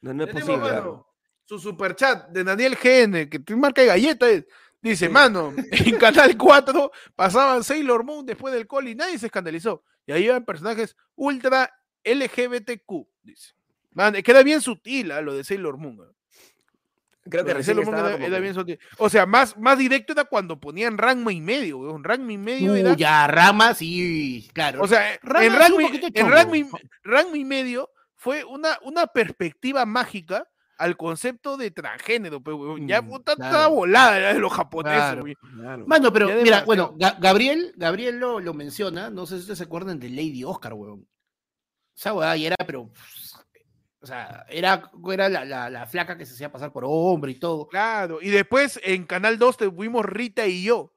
No, 0.01 0.15
no 0.15 0.23
es 0.23 0.31
Tenemos, 0.31 0.57
posible. 0.57 0.73
mano, 0.73 1.07
su 1.43 1.59
superchat 1.59 2.29
de 2.29 2.43
Daniel 2.43 2.75
GN, 2.75 3.29
que 3.29 3.37
tiene 3.37 3.61
marca 3.61 3.81
de 3.81 3.87
galleta, 3.87 4.27
es, 4.27 4.47
dice, 4.81 5.07
mano, 5.07 5.53
en 5.55 5.95
Canal 5.99 6.35
4 6.35 6.91
pasaban 7.15 7.63
Sailor 7.63 8.03
Moon 8.03 8.25
después 8.25 8.51
del 8.51 8.67
call 8.67 8.87
y 8.87 8.95
nadie 8.95 9.19
se 9.19 9.27
escandalizó. 9.27 9.83
Y 10.07 10.13
ahí 10.13 10.23
iban 10.25 10.43
personajes 10.43 10.97
ultra 11.13 11.71
LGBTQ, 12.03 13.09
dice. 13.21 13.53
Man, 13.91 14.15
queda 14.23 14.41
bien 14.41 14.59
sutil 14.59 15.11
¿ah? 15.11 15.21
lo 15.21 15.35
de 15.35 15.43
Sailor 15.43 15.77
Moon. 15.77 15.99
¿ah? 16.01 16.14
Creo 17.29 17.43
que 17.43 17.53
recién 17.55 17.79
estaba 17.79 18.13
era, 18.13 18.25
era 18.25 18.39
bien. 18.39 18.55
O 18.97 19.09
sea, 19.09 19.25
más, 19.25 19.57
más 19.57 19.77
directo 19.77 20.13
era 20.13 20.25
cuando 20.25 20.59
ponían 20.59 20.97
Ranma 20.97 21.33
y 21.33 21.41
medio, 21.41 21.79
weón. 21.79 22.03
Ranma 22.03 22.31
y 22.33 22.37
medio 22.37 22.73
Uh, 22.73 22.75
era... 22.75 22.93
ya, 22.95 23.25
ramas 23.27 23.77
y 23.81 24.47
claro. 24.53 24.81
O 24.83 24.87
sea, 24.87 25.19
Ranma 25.23 25.45
en 25.45 25.51
sí, 25.51 25.57
Ranma, 25.57 26.09
en. 26.13 26.29
Ranma 26.31 26.57
y- 26.57 26.69
Ranma 27.03 27.37
y 27.37 27.45
medio 27.45 27.89
fue 28.15 28.43
una, 28.43 28.77
una 28.83 29.07
perspectiva 29.07 29.85
mágica 29.85 30.47
al 30.77 30.97
concepto 30.97 31.55
de 31.57 31.71
transgénero, 31.71 32.41
pero 32.43 32.57
weón, 32.57 32.87
ya 32.87 33.01
Mm, 33.01 33.07
puta, 33.09 33.35
claro. 33.35 33.51
estaba 33.55 33.67
volada 33.73 34.33
de 34.33 34.39
los 34.39 34.51
japoneses. 34.53 34.97
Claro. 34.99 35.23
weón. 35.23 35.35
Claro. 35.57 35.87
Mano, 35.87 36.13
pero 36.13 36.27
Ya 36.27 36.33
mira, 36.35 36.43
demasiado. 36.61 36.65
bueno, 36.65 36.93
Ga- 36.97 37.17
Gabriel, 37.19 37.73
Gabriel 37.77 38.17
lo, 38.19 38.39
lo 38.39 38.53
menciona, 38.53 39.09
no 39.09 39.25
sé 39.25 39.35
si 39.35 39.39
ustedes 39.41 39.57
se 39.59 39.63
acuerdan 39.63 39.99
de 39.99 40.09
Lady 40.09 40.43
Oscar, 40.43 40.73
weón. 40.73 41.07
Esa 41.97 42.13
weá 42.13 42.35
era, 42.35 42.55
pero, 42.67 42.89
o 44.05 44.07
sea, 44.07 44.45
era, 44.49 44.91
era 45.11 45.29
la, 45.29 45.43
la- 45.45 45.69
la 45.71 45.87
flaca 45.87 46.15
que 46.15 46.27
se 46.27 46.33
hacía 46.35 46.51
pasar 46.51 46.71
por 46.71 46.83
hombre 46.87 47.31
y 47.31 47.39
todo. 47.39 47.67
Claro, 47.67 48.19
y 48.21 48.29
después 48.29 48.79
en 48.83 49.05
Canal 49.05 49.39
2 49.39 49.57
tuvimos 49.57 50.05
Rita 50.05 50.45
y 50.45 50.63
yo. 50.63 50.93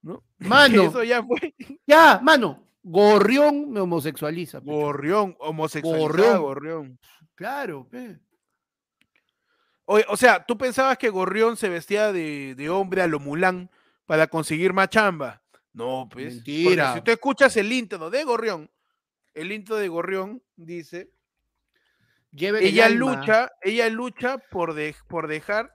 ¿no? 0.00 0.24
Mano, 0.38 0.84
Eso 0.84 1.04
ya 1.04 1.22
fue 1.22 1.54
ya, 1.86 2.18
mano, 2.22 2.66
Gorrión 2.82 3.70
me 3.70 3.80
homosexualiza. 3.80 4.60
pecho. 4.60 4.72
gorrión, 4.72 5.36
homosexualidad, 5.40 6.38
Gorrión. 6.40 6.40
gorrión. 6.42 6.98
Claro, 7.34 7.86
pe. 7.88 8.18
O, 9.84 9.98
o 10.08 10.16
sea, 10.16 10.44
tú 10.46 10.56
pensabas 10.56 10.96
que 10.96 11.10
Gorrión 11.10 11.56
se 11.56 11.68
vestía 11.68 12.12
de, 12.12 12.54
de 12.56 12.70
hombre 12.70 13.02
a 13.02 13.06
lo 13.06 13.20
Mulán 13.20 13.70
para 14.06 14.26
conseguir 14.26 14.72
más 14.72 14.88
chamba. 14.88 15.42
No, 15.74 16.08
pues. 16.10 16.36
porque 16.36 16.52
Mentira. 16.52 16.94
Si 16.94 17.02
tú 17.02 17.10
escuchas 17.10 17.56
el 17.56 17.70
intro 17.72 18.08
de 18.10 18.24
Gorrión, 18.24 18.70
el 19.34 19.52
intro 19.52 19.76
de 19.76 19.88
Gorrión 19.88 20.42
dice, 20.56 21.10
Lleven 22.32 22.62
ella 22.64 22.88
lucha, 22.88 23.52
ella 23.60 23.88
lucha 23.90 24.38
por, 24.38 24.74
de- 24.74 24.96
por 25.08 25.28
dejar, 25.28 25.72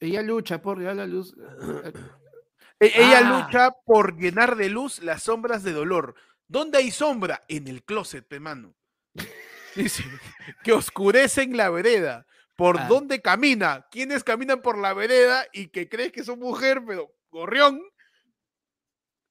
Ella 0.00 0.20
lucha 0.22 0.60
por 0.60 0.82
ya 0.82 0.92
la 0.92 1.06
luz. 1.06 1.34
e- 2.80 2.92
ella 2.94 3.20
Ah. 3.24 3.42
lucha 3.42 3.70
por 3.86 4.18
llenar 4.18 4.56
de 4.56 4.68
luz 4.68 5.02
las 5.02 5.22
sombras 5.22 5.62
de 5.62 5.72
dolor. 5.72 6.14
¿Dónde 6.46 6.78
hay 6.78 6.90
sombra? 6.90 7.42
En 7.48 7.68
el 7.68 7.82
closet, 7.82 8.26
pe 8.26 8.38
mano. 8.38 8.74
Dice, 9.76 10.04
que 10.62 10.72
oscurecen 10.72 11.56
la 11.56 11.70
vereda. 11.70 12.26
¿Por 12.56 12.78
Ah. 12.80 12.86
dónde 12.86 13.22
camina? 13.22 13.86
¿Quiénes 13.90 14.22
caminan 14.24 14.60
por 14.60 14.76
la 14.78 14.92
vereda 14.92 15.46
y 15.52 15.68
que 15.68 15.88
crees 15.88 16.12
que 16.12 16.22
son 16.22 16.38
mujer, 16.38 16.82
pero 16.86 17.10
gorrión? 17.30 17.80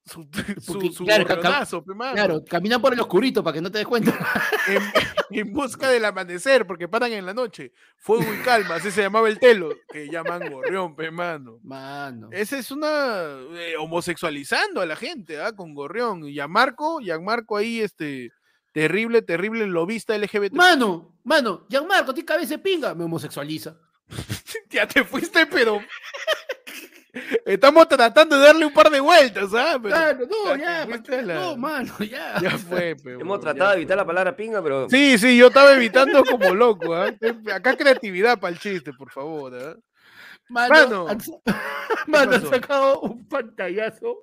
Su, 0.06 0.28
su, 0.60 0.74
Porque, 0.74 0.92
su 0.92 1.06
claro, 1.06 2.44
caminan 2.44 2.82
por 2.82 2.94
el 2.94 3.00
oscurito 3.00 3.44
para 3.44 3.54
que 3.54 3.62
no 3.62 3.72
te 3.72 3.78
des 3.78 3.88
cuenta. 3.88 4.14
En, 4.68 4.82
en 5.30 5.54
busca 5.54 5.90
del 5.90 6.04
amanecer, 6.06 6.68
porque 6.68 6.88
paran 6.88 7.14
en 7.14 7.26
la 7.26 7.34
noche. 7.34 7.72
Fuego 7.98 8.26
y 8.34 8.44
calma, 8.44 8.76
así 8.76 8.92
se 8.92 9.02
llamaba 9.02 9.30
el 9.30 9.40
telo, 9.40 9.70
que 9.92 10.10
llaman 10.10 10.52
gorrión, 10.52 10.96
pe 10.96 11.10
mano. 11.10 11.60
Mano. 11.64 12.30
Esa 12.32 12.58
es 12.58 12.70
una 12.72 13.38
eh, 13.54 13.76
homosexualizando 13.80 14.82
a 14.82 14.86
la 14.86 14.96
gente, 14.96 15.40
¿ah? 15.42 15.54
Con 15.54 15.74
Gorrión. 15.74 16.28
Y 16.28 16.40
a 16.40 16.48
Marco, 16.48 17.00
y 17.00 17.10
a 17.10 17.20
Marco 17.20 17.56
ahí, 17.56 17.80
este, 17.80 18.32
terrible, 18.74 19.22
terrible 19.22 19.66
lobista 19.68 20.18
LGBT. 20.18 20.54
Mano, 20.54 21.18
mano, 21.24 21.66
Gianmarco, 21.70 22.14
ti 22.14 22.24
cabeza 22.24 22.56
de 22.56 22.60
pinga, 22.60 22.94
me 22.94 23.06
homosexualiza. 23.06 23.78
ya 24.70 24.88
te 24.88 25.04
fuiste, 25.04 25.46
pero. 25.46 25.80
Estamos 27.46 27.88
tratando 27.88 28.38
de 28.40 28.46
darle 28.48 28.66
un 28.66 28.74
par 28.74 28.90
de 28.90 29.00
vueltas, 29.00 29.54
¿ah? 29.54 29.78
Pero 29.82 29.96
Claro, 29.96 30.28
no, 30.28 30.56
ya 30.56 30.86
la- 31.22 31.34
no, 31.36 31.58
mano, 31.58 31.94
ya. 32.00 32.40
Ya 32.42 32.58
fue, 32.58 32.96
pe, 32.96 33.14
Hemos 33.14 33.40
tratado 33.40 33.70
de 33.72 33.76
evitar 33.78 33.98
la 33.98 34.06
palabra 34.06 34.36
pinga, 34.36 34.64
pero. 34.64 34.90
Sí, 34.90 35.18
sí, 35.20 35.38
yo 35.38 35.48
estaba 35.48 35.74
evitando 35.74 36.24
como 36.26 36.56
loco, 36.56 36.96
¿ah? 36.96 37.12
Acá 37.54 37.78
creatividad 37.78 38.40
para 38.40 38.54
el 38.54 38.60
chiste, 38.60 38.92
por 38.94 39.12
favor, 39.12 39.54
¿ah? 39.56 39.76
Mano, 40.50 40.74
Mano, 40.74 41.08
han, 41.08 41.20
mano, 42.08 42.50
sacado 42.50 43.00
un 43.02 43.28
pantallazo. 43.28 44.18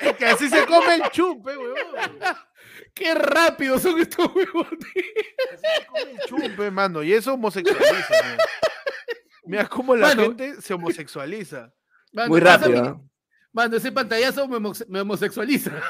Es 0.00 0.14
que 0.16 0.26
así 0.26 0.48
se 0.48 0.64
come 0.64 0.94
el 0.94 1.02
chupe, 1.10 1.56
weón. 1.56 1.76
Qué 2.94 3.14
rápido 3.14 3.78
son 3.78 3.98
estos 4.00 4.26
huevos. 4.34 4.66
Así 4.72 5.62
se 5.80 5.86
come 5.86 6.10
el 6.12 6.18
chupe, 6.26 6.70
mano. 6.70 7.02
Y 7.02 7.12
eso 7.12 7.34
homosexualiza. 7.34 8.14
Mira 9.48 9.66
cómo 9.68 9.96
la 9.96 10.08
Mano. 10.08 10.22
gente 10.22 10.60
se 10.60 10.74
homosexualiza. 10.74 11.72
Mano, 12.12 12.28
Muy 12.28 12.40
rápido. 12.40 12.70
mi- 12.82 12.88
¿ah? 12.88 13.00
Mano, 13.52 13.76
ese 13.76 13.90
pantallazo 13.92 14.46
me, 14.46 14.56
homo- 14.56 14.72
me 14.88 15.00
homosexualiza. 15.00 15.72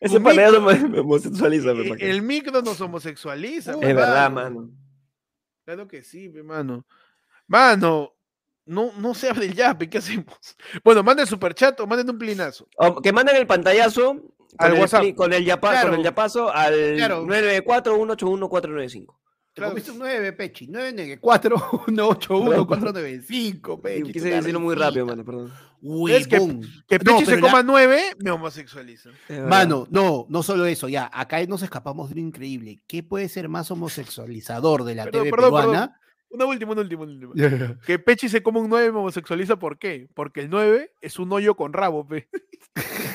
Ese 0.00 0.18
Un 0.18 0.24
paneado 0.24 0.60
me, 0.60 0.74
me 0.88 0.98
homosexualiza, 1.00 1.72
me 1.72 1.86
E-. 1.88 2.10
El 2.10 2.20
micro 2.22 2.60
nos 2.60 2.78
homosexualiza. 2.80 3.76
Uh, 3.76 3.82
Es 3.82 3.94
verdad, 3.94 4.30
mano. 4.30 4.60
mano. 4.60 4.70
Claro 5.64 5.88
que 5.88 6.02
sí, 6.02 6.28
pe, 6.28 6.42
mano. 6.42 6.84
Mano, 7.46 8.12
no, 8.66 8.92
no 8.98 9.14
se 9.14 9.30
abre 9.30 9.46
el 9.46 9.54
yape, 9.54 9.88
¿qué 9.88 9.98
hacemos? 9.98 10.36
Bueno, 10.84 11.02
manden 11.02 11.26
superchat 11.26 11.78
o 11.80 11.86
manden 11.86 12.10
un 12.10 12.18
plinazo. 12.18 12.68
O 12.76 13.00
que 13.00 13.12
manden 13.12 13.36
el 13.36 13.46
pantallazo 13.46 14.14
con 14.16 14.34
Al 14.58 14.74
el, 14.74 14.80
WhatsApp. 14.80 15.02
pli- 15.04 15.14
con 15.14 15.32
el 15.32 15.44
yapa- 15.46 15.70
Claro. 15.70 15.88
con 15.90 15.98
el 15.98 16.04
yapazo 16.04 16.52
al 16.52 16.96
Claro. 16.96 17.24
994-181-495. 17.24 19.16
Te 19.16 19.23
Claro. 19.54 19.70
comiste 19.70 19.92
un 19.92 19.98
9, 19.98 20.32
Pechi. 20.32 20.66
994 20.66 21.56
181 21.86 22.66
495, 22.66 23.80
Pechi. 23.80 24.12
Quise 24.12 24.30
decirlo 24.30 24.58
muy 24.60 24.74
rápido, 24.74 25.06
mano, 25.06 25.24
perdón. 25.24 25.52
Es 26.10 26.26
que-. 26.26 26.38
Que 26.88 26.98
No, 26.98 27.12
Pechi 27.12 27.24
se 27.24 27.32
pero 27.32 27.36
la- 27.36 27.40
coma 27.50 27.62
nueve, 27.62 28.00
me 28.18 28.30
homosexualiza. 28.32 29.10
Mano, 29.48 29.86
no, 29.90 30.26
no 30.28 30.42
solo 30.42 30.66
eso, 30.66 30.88
ya, 30.88 31.08
acá 31.12 31.44
nos 31.46 31.62
escapamos 31.62 32.08
de 32.08 32.16
lo 32.16 32.20
increíble. 32.22 32.80
¿Qué 32.88 33.02
puede 33.04 33.28
ser 33.28 33.48
más 33.48 33.70
homosexualizador 33.70 34.82
de 34.84 34.94
la 34.96 35.04
Perdón, 35.04 35.20
TV 35.22 35.30
perdón, 35.30 35.50
perdón. 35.52 35.70
peruana? 35.70 36.00
Una 36.30 36.46
última, 36.46 36.72
una 36.72 36.80
última, 36.80 37.02
una 37.04 37.28
última. 37.28 37.78
Que 37.86 37.98
Pechi 38.00 38.28
se 38.28 38.42
coma 38.42 38.58
un 38.58 38.68
9 38.68 38.90
me 38.90 38.98
homosexualiza, 38.98 39.56
¿por 39.56 39.78
qué? 39.78 40.08
Porque 40.14 40.40
el 40.40 40.50
9 40.50 40.92
es 41.00 41.18
un 41.20 41.32
hoyo 41.32 41.54
con 41.54 41.72
rabo, 41.72 42.04
pe. 42.08 42.28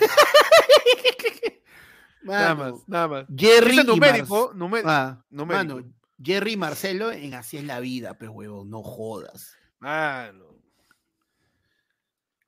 Nada 2.22 2.54
Mano, 2.56 2.72
más, 2.74 2.84
nada 2.88 3.08
más. 3.08 3.26
Jerry 3.36 3.72
Ese 3.80 3.82
y 3.82 3.86
numérico, 3.86 4.52
Mar- 4.54 4.56
nume- 4.56 4.82
Ah, 4.86 5.24
numérico. 5.30 5.76
mano, 5.76 5.90
Jerry 6.22 6.54
y 6.54 6.58
Marcelo 6.58 7.12
en 7.12 7.34
Así 7.34 7.58
es 7.58 7.64
la 7.64 7.80
vida, 7.80 8.18
pues 8.18 8.30
huevón, 8.30 8.70
no 8.70 8.84
jodas. 8.84 9.56
Mano. 9.80 10.46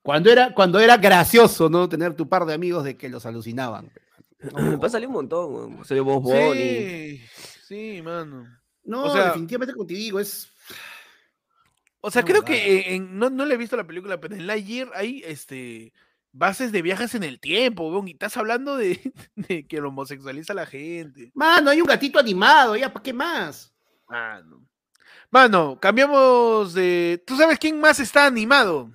Cuando 0.01 0.31
era, 0.31 0.53
cuando 0.53 0.79
era 0.79 0.97
gracioso, 0.97 1.69
¿no? 1.69 1.87
Tener 1.87 2.15
tu 2.15 2.27
par 2.27 2.45
de 2.45 2.53
amigos 2.53 2.83
de 2.83 2.97
que 2.97 3.07
los 3.09 3.25
alucinaban. 3.25 3.91
Va 4.55 4.87
a 4.87 4.89
salir 4.89 5.07
un 5.07 5.13
montón, 5.13 5.53
weón. 5.53 5.85
Salió 5.85 6.03
Bob. 6.03 6.25
Sí, 6.55 7.21
sí, 7.67 8.01
mano. 8.01 8.47
No, 8.83 9.03
O 9.03 9.13
sea- 9.13 9.27
definitivamente 9.27 9.73
como 9.73 9.85
te 9.85 9.93
digo, 9.93 10.19
es. 10.19 10.49
O 11.99 12.09
sea, 12.09 12.23
No, 12.23 12.25
creo 12.27 12.41
verdad. 12.41 12.55
que 12.55 12.95
en- 12.95 13.03
en- 13.03 13.19
no, 13.19 13.29
no 13.29 13.45
le 13.45 13.53
he 13.53 13.57
visto 13.57 13.77
la 13.77 13.85
película, 13.85 14.19
pero 14.19 14.33
en 14.35 14.47
Lightyear 14.47 14.89
hay 14.95 15.21
este, 15.23 15.93
bases 16.31 16.71
de 16.71 16.81
viajes 16.81 17.15
en 17.15 17.23
el 17.23 17.39
tiempo, 17.39 17.89
weón, 17.89 18.07
y 18.07 18.11
estás 18.11 18.37
hablando 18.37 18.77
de, 18.77 19.13
de 19.35 19.67
que 19.67 19.81
lo 19.81 19.89
homosexualiza 19.89 20.53
a 20.53 20.55
la 20.55 20.65
gente. 20.65 21.31
Mano, 21.33 21.69
hay 21.69 21.81
un 21.81 21.87
gatito 21.87 22.19
animado, 22.19 22.75
ya, 22.75 22.91
¿para 22.91 23.03
qué 23.03 23.13
más? 23.13 23.73
Mano. 24.07 24.65
Mano, 25.29 25.79
cambiamos 25.79 26.73
de... 26.73 27.23
¿Tú 27.25 27.37
sabes 27.37 27.57
quién 27.57 27.79
más 27.79 27.99
está 27.99 28.25
animado? 28.25 28.91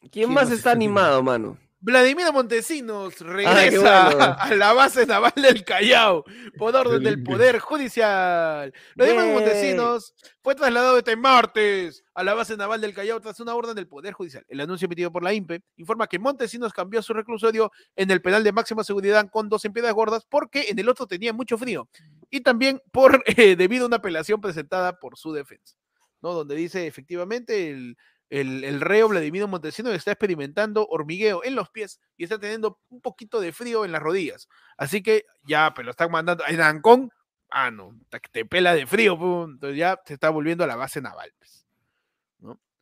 ¿Quién 0.00 0.10
¿Quién 0.10 0.28
más 0.30 0.44
más 0.44 0.44
está 0.44 0.56
está 0.56 0.70
animado, 0.72 1.22
mano? 1.22 1.58
Vladimiro 1.84 2.32
Montesinos 2.32 3.16
qué 3.16 3.24
regresa 3.24 4.10
bueno. 4.10 4.36
a 4.38 4.54
la 4.54 4.72
base 4.72 5.04
naval 5.04 5.32
del 5.34 5.64
Callao 5.64 6.24
por 6.56 6.76
orden 6.76 7.02
del. 7.02 7.24
Poder 7.24 7.58
Judicial. 7.58 8.72
Vladimiro 8.94 9.24
Bien. 9.24 9.34
Montesinos 9.34 10.14
fue 10.42 10.54
trasladado 10.54 10.96
este 10.96 11.16
martes 11.16 12.04
a 12.14 12.22
la 12.22 12.34
base 12.34 12.56
naval 12.56 12.80
del 12.80 12.94
Callao 12.94 13.20
tras 13.20 13.40
una 13.40 13.56
orden 13.56 13.74
del 13.74 13.88
Poder 13.88 14.12
Judicial. 14.12 14.44
El 14.48 14.60
anuncio 14.60 14.86
emitido 14.86 15.10
por 15.10 15.24
la 15.24 15.34
INPE 15.34 15.62
informa 15.76 16.06
que 16.06 16.20
Montesinos 16.20 16.72
cambió 16.72 17.02
su 17.02 17.14
reclusorio 17.14 17.72
en 17.96 18.12
el 18.12 18.22
penal 18.22 18.44
de 18.44 18.52
máxima 18.52 18.84
seguridad 18.84 19.28
con 19.28 19.48
dos 19.48 19.64
en 19.64 19.72
piedras 19.72 19.92
gordas 19.92 20.24
porque 20.24 20.66
en 20.68 20.78
el 20.78 20.88
otro 20.88 21.08
tenía 21.08 21.32
mucho 21.32 21.58
frío 21.58 21.88
y 22.30 22.42
también 22.42 22.80
por 22.92 23.24
eh, 23.26 23.56
debido 23.56 23.84
a 23.84 23.88
una 23.88 23.96
apelación 23.96 24.40
presentada 24.40 25.00
por 25.00 25.18
su 25.18 25.32
defensa, 25.32 25.76
¿no? 26.20 26.32
Donde 26.32 26.54
dice 26.54 26.86
efectivamente 26.86 27.70
el, 27.70 27.96
el, 28.32 28.64
el 28.64 28.80
reo 28.80 29.08
Vladimiro 29.08 29.46
Montesinos 29.46 29.92
está 29.94 30.12
experimentando 30.12 30.86
hormigueo 30.88 31.44
en 31.44 31.54
los 31.54 31.68
pies 31.68 32.00
y 32.16 32.24
está 32.24 32.38
teniendo 32.38 32.80
un 32.88 33.02
poquito 33.02 33.40
de 33.40 33.52
frío 33.52 33.84
en 33.84 33.92
las 33.92 34.02
rodillas. 34.02 34.48
Así 34.78 35.02
que 35.02 35.26
ya, 35.44 35.74
pero 35.74 35.84
lo 35.86 35.90
están 35.90 36.10
mandando 36.10 36.42
en 36.48 36.62
Ancón. 36.62 37.10
Ah, 37.50 37.70
no, 37.70 37.94
te 38.32 38.46
pela 38.46 38.74
de 38.74 38.86
frío, 38.86 39.18
pum, 39.18 39.50
entonces 39.52 39.76
ya 39.76 40.00
se 40.06 40.14
está 40.14 40.30
volviendo 40.30 40.64
a 40.64 40.66
la 40.66 40.76
base 40.76 41.02
naval. 41.02 41.30
pues. 41.36 41.66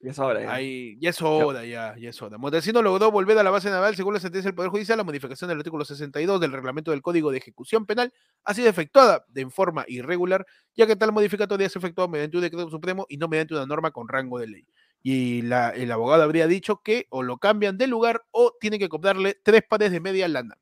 Ya 0.03 0.13
es 0.13 0.19
hora, 0.21 0.41
ya. 0.41 0.53
Ahí, 0.53 0.97
ya 0.99 1.11
es 1.11 1.21
hora, 1.21 1.65
ya, 1.67 1.95
ya 1.99 2.09
es 2.09 2.23
hora. 2.23 2.39
Montesinos 2.39 2.83
logró 2.83 3.11
volver 3.11 3.37
a 3.37 3.43
la 3.43 3.51
base 3.51 3.69
naval 3.69 3.97
según 3.97 4.15
la 4.15 4.21
sentencia 4.21 4.49
del 4.49 4.55
Poder 4.55 4.71
Judicial. 4.71 4.97
La 4.97 5.05
modificación 5.05 5.49
del 5.49 5.59
artículo 5.59 5.85
62 5.85 6.41
del 6.41 6.53
reglamento 6.53 6.93
del 6.93 7.03
Código 7.03 7.31
de 7.31 7.39
Ejecución 7.39 7.85
Penal 7.85 8.11
ha 8.45 8.55
sido 8.55 8.71
efectuada 8.71 9.27
de 9.29 9.51
forma 9.51 9.85
irregular, 9.89 10.47
ya 10.75 10.87
que 10.87 10.97
tal 10.97 11.13
modificatoria 11.13 11.69
se 11.69 11.79
efectuó 11.79 12.09
mediante 12.09 12.39
un 12.39 12.43
decreto 12.45 12.71
supremo 12.71 13.05
y 13.11 13.19
no 13.19 13.29
mediante 13.29 13.53
una 13.55 13.67
norma 13.67 13.91
con 13.91 14.09
rango 14.09 14.39
de 14.39 14.47
ley. 14.47 14.67
Y 15.03 15.43
la- 15.43 15.71
el 15.71 15.91
abogado 15.93 16.23
habría 16.23 16.47
dicho 16.47 16.83
que 16.83 17.07
o 17.11 17.23
lo 17.23 17.39
cambian 17.39 17.79
de 17.79 17.87
lugar 17.87 18.25
o 18.33 18.55
tiene 18.61 18.79
que 18.79 18.89
comprarle 18.89 19.39
tres 19.43 19.63
pares 19.69 19.91
de 19.93 20.01
media 20.01 20.29
lana. 20.29 20.57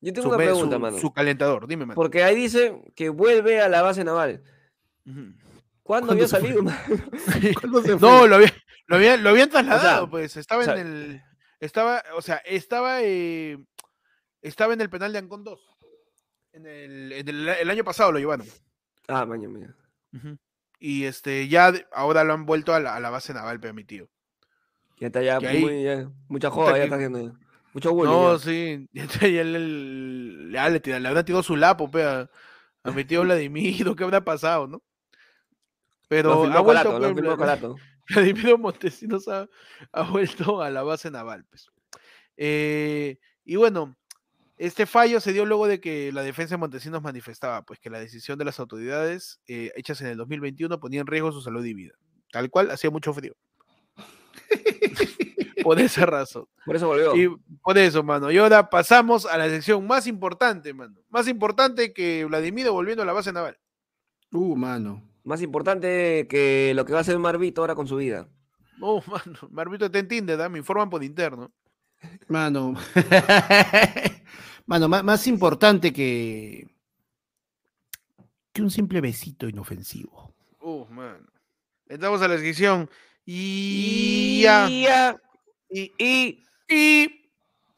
Yo 0.00 0.12
tengo 0.12 0.22
Su, 0.22 0.28
una 0.30 0.36
pregunta, 0.38 0.76
su- 0.76 0.80
mano. 0.80 0.98
su 0.98 1.12
calentador, 1.12 1.66
dime, 1.68 1.86
mano. 1.86 1.94
Porque 1.94 2.24
ahí 2.24 2.34
dice 2.34 2.82
que 2.96 3.08
vuelve 3.08 3.60
a 3.60 3.68
la 3.68 3.82
base 3.82 4.02
naval. 4.02 4.42
¿Cuándo 5.04 5.34
¿Cuándo 5.82 6.12
había 6.12 6.28
salido? 6.28 6.62
mano? 6.62 6.78
¿Cuándo 7.60 7.82
se 7.82 7.98
fue? 7.98 8.08
No, 8.08 8.26
lo, 8.26 8.36
había- 8.36 8.54
lo, 8.86 8.96
habían, 8.96 9.22
lo 9.22 9.30
habían 9.30 9.50
trasladado, 9.50 10.04
sea, 10.06 10.10
pues. 10.10 10.36
Estaba 10.36 10.62
o 10.62 10.64
sea- 10.64 10.74
en 10.80 10.86
el. 10.86 11.22
Estaba, 11.60 12.02
o 12.16 12.22
sea, 12.22 12.36
estaba. 12.38 13.02
eh, 13.02 13.56
estaba 14.40 14.72
en 14.74 14.80
el 14.80 14.90
penal 14.90 15.12
de 15.12 15.18
Ancón 15.20 15.44
2. 15.44 15.60
En 16.54 16.66
el, 16.66 17.12
en 17.12 17.28
el, 17.28 17.48
el 17.48 17.70
año 17.70 17.84
pasado 17.84 18.10
lo 18.10 18.18
llevaron. 18.18 18.46
Ah, 19.06 19.24
mañana, 19.24 19.52
mañana. 19.54 19.76
Y 20.84 21.04
este, 21.04 21.46
ya 21.46 21.72
ahora 21.92 22.24
lo 22.24 22.32
han 22.32 22.44
vuelto 22.44 22.74
a 22.74 22.80
la, 22.80 22.96
a 22.96 23.00
la 23.00 23.08
base 23.10 23.32
naval, 23.32 23.60
pero 23.60 23.72
mi 23.72 23.84
tío. 23.84 24.08
Ya 24.98 25.06
está 25.06 25.22
ya, 25.22 25.36
ahí- 25.36 25.60
muy, 25.60 25.84
ya, 25.84 26.10
mucha 26.28 26.50
joda, 26.50 26.76
ya 26.76 26.84
está 26.84 26.96
haciendo. 26.96 27.38
Mucho 27.72 27.92
bullying. 27.92 28.12
No, 28.12 28.32
ya. 28.36 28.38
sí. 28.42 28.88
Ya, 28.92 29.04
está- 29.04 29.28
ya 29.28 29.44
le, 29.44 29.58
le, 29.60 30.52
ya 30.52 30.68
le, 30.68 30.80
tira- 30.80 30.98
le 30.98 31.06
habrán 31.08 31.24
tirado 31.24 31.44
su 31.44 31.54
lapo, 31.56 31.88
pe, 31.88 32.02
a, 32.02 32.28
a 32.82 32.90
mi 32.90 33.04
tío 33.04 33.22
Vladimiro, 33.22 33.94
¿qué 33.96 34.02
habrá 34.02 34.24
pasado, 34.24 34.66
no? 34.66 34.82
Pero 36.08 36.32
ha 36.32 36.36
vuelto, 36.36 36.64
Colato, 36.64 36.98
lo 36.98 37.08
pe, 37.08 37.14
firmó 37.14 37.30
Vla- 37.30 37.36
Colato. 37.36 37.76
Vladimiro 38.08 38.58
Montesinos 38.58 39.28
ha, 39.28 39.48
ha 39.92 40.02
vuelto 40.02 40.60
a 40.62 40.68
la 40.68 40.82
base 40.82 41.12
naval. 41.12 41.44
Pues. 41.48 41.68
Eh, 42.36 43.18
y 43.44 43.54
bueno, 43.54 43.96
este 44.66 44.86
fallo 44.86 45.20
se 45.20 45.32
dio 45.32 45.44
luego 45.44 45.66
de 45.66 45.80
que 45.80 46.12
la 46.12 46.22
defensa 46.22 46.54
de 46.54 46.58
Montesinos 46.58 47.02
manifestaba 47.02 47.62
pues, 47.62 47.80
que 47.80 47.90
la 47.90 47.98
decisión 47.98 48.38
de 48.38 48.44
las 48.44 48.60
autoridades 48.60 49.40
eh, 49.48 49.72
hechas 49.74 50.00
en 50.02 50.06
el 50.06 50.16
2021 50.16 50.78
ponía 50.78 51.00
en 51.00 51.08
riesgo 51.08 51.32
su 51.32 51.40
salud 51.40 51.64
y 51.64 51.74
vida. 51.74 51.94
Tal 52.30 52.48
cual, 52.48 52.70
hacía 52.70 52.88
mucho 52.88 53.12
frío. 53.12 53.34
por 55.64 55.80
esa 55.80 56.06
razón. 56.06 56.46
Por 56.64 56.76
eso 56.76 56.86
volvió. 56.86 57.16
Y 57.16 57.36
por 57.60 57.76
eso, 57.76 58.04
mano. 58.04 58.30
Y 58.30 58.38
ahora 58.38 58.70
pasamos 58.70 59.26
a 59.26 59.36
la 59.36 59.48
sección 59.48 59.84
más 59.84 60.06
importante, 60.06 60.72
mano. 60.72 60.94
Más 61.10 61.26
importante 61.26 61.92
que 61.92 62.24
Vladimiro 62.24 62.72
volviendo 62.72 63.02
a 63.02 63.06
la 63.06 63.12
base 63.12 63.32
naval. 63.32 63.58
Uh, 64.30 64.54
mano. 64.54 65.02
Más 65.24 65.42
importante 65.42 66.28
que 66.28 66.72
lo 66.76 66.84
que 66.84 66.92
va 66.92 66.98
a 66.98 67.02
hacer 67.02 67.18
Marvito 67.18 67.62
ahora 67.62 67.74
con 67.74 67.88
su 67.88 67.96
vida. 67.96 68.28
No, 68.78 69.02
mano. 69.08 69.38
Marbito 69.50 69.86
está 69.86 69.98
en 69.98 70.06
Tinder, 70.06 70.40
¿ah? 70.40 70.48
me 70.48 70.58
informan 70.58 70.88
por 70.88 71.02
interno. 71.02 71.50
Mano. 72.28 72.74
Mano, 74.72 74.88
má- 74.88 75.02
más, 75.02 75.26
importante 75.26 75.92
que. 75.92 76.66
que 78.54 78.62
un 78.62 78.70
simple 78.70 79.02
besito 79.02 79.46
inofensivo. 79.46 80.34
Uh, 80.62 80.86
mano. 80.86 81.26
Entramos 81.86 82.22
a 82.22 82.28
la 82.28 82.38
sección. 82.38 82.88
Y. 83.26 84.46
Y, 85.68 85.92
y, 85.98 86.42
y, 86.70 87.30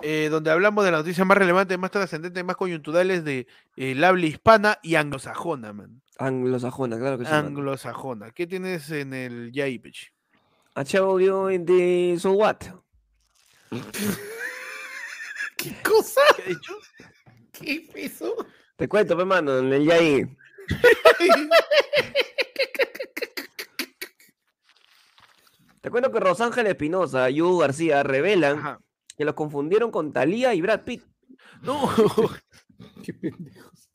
eh, 0.02 0.28
donde 0.30 0.52
hablamos 0.52 0.84
de 0.84 0.92
las 0.92 1.00
noticias 1.00 1.26
más 1.26 1.36
relevantes, 1.36 1.76
más 1.76 1.90
trascendentes, 1.90 2.44
más 2.44 2.54
coyunturales 2.54 3.24
de 3.24 3.48
eh, 3.76 3.90
el 3.90 4.04
habla 4.04 4.26
hispana 4.26 4.78
y 4.80 4.94
anglosajona, 4.94 5.72
man. 5.72 6.00
Anglosajona, 6.18 6.96
claro 6.96 7.18
que 7.18 7.24
sí. 7.24 7.32
Anglosajona. 7.32 8.30
¿Qué 8.30 8.46
tienes 8.46 8.88
en 8.92 9.14
el 9.14 9.50
Yaipech? 9.50 10.12
A 10.76 10.84
tell 10.84 11.18
you 11.20 11.50
in 11.50 11.66
the 11.66 12.16
so 12.20 12.34
what? 12.34 12.58
¿Qué 15.64 15.74
cosa? 15.82 16.20
¿Qué 16.36 16.42
ha 16.42 16.46
dicho? 16.46 16.72
¿Qué 17.52 17.88
fue 17.90 18.04
eso? 18.04 18.34
Te 18.76 18.86
cuento, 18.88 19.16
pe, 19.16 19.24
mano, 19.24 19.58
en 19.58 19.72
el 19.72 19.84
Yai. 19.86 20.36
Te 25.80 25.90
cuento 25.90 26.10
que 26.10 26.20
Rosángel 26.20 26.66
Espinosa 26.66 27.28
y 27.30 27.42
Hugo 27.42 27.58
García 27.58 28.02
revelan 28.02 28.58
Ajá. 28.58 28.80
que 29.18 29.24
los 29.24 29.34
confundieron 29.34 29.90
con 29.90 30.12
Thalía 30.12 30.54
y 30.54 30.60
Brad 30.62 30.80
Pitt. 30.82 31.02
No, 31.62 31.88
Qué 33.04 33.12
pendejos. 33.14 33.90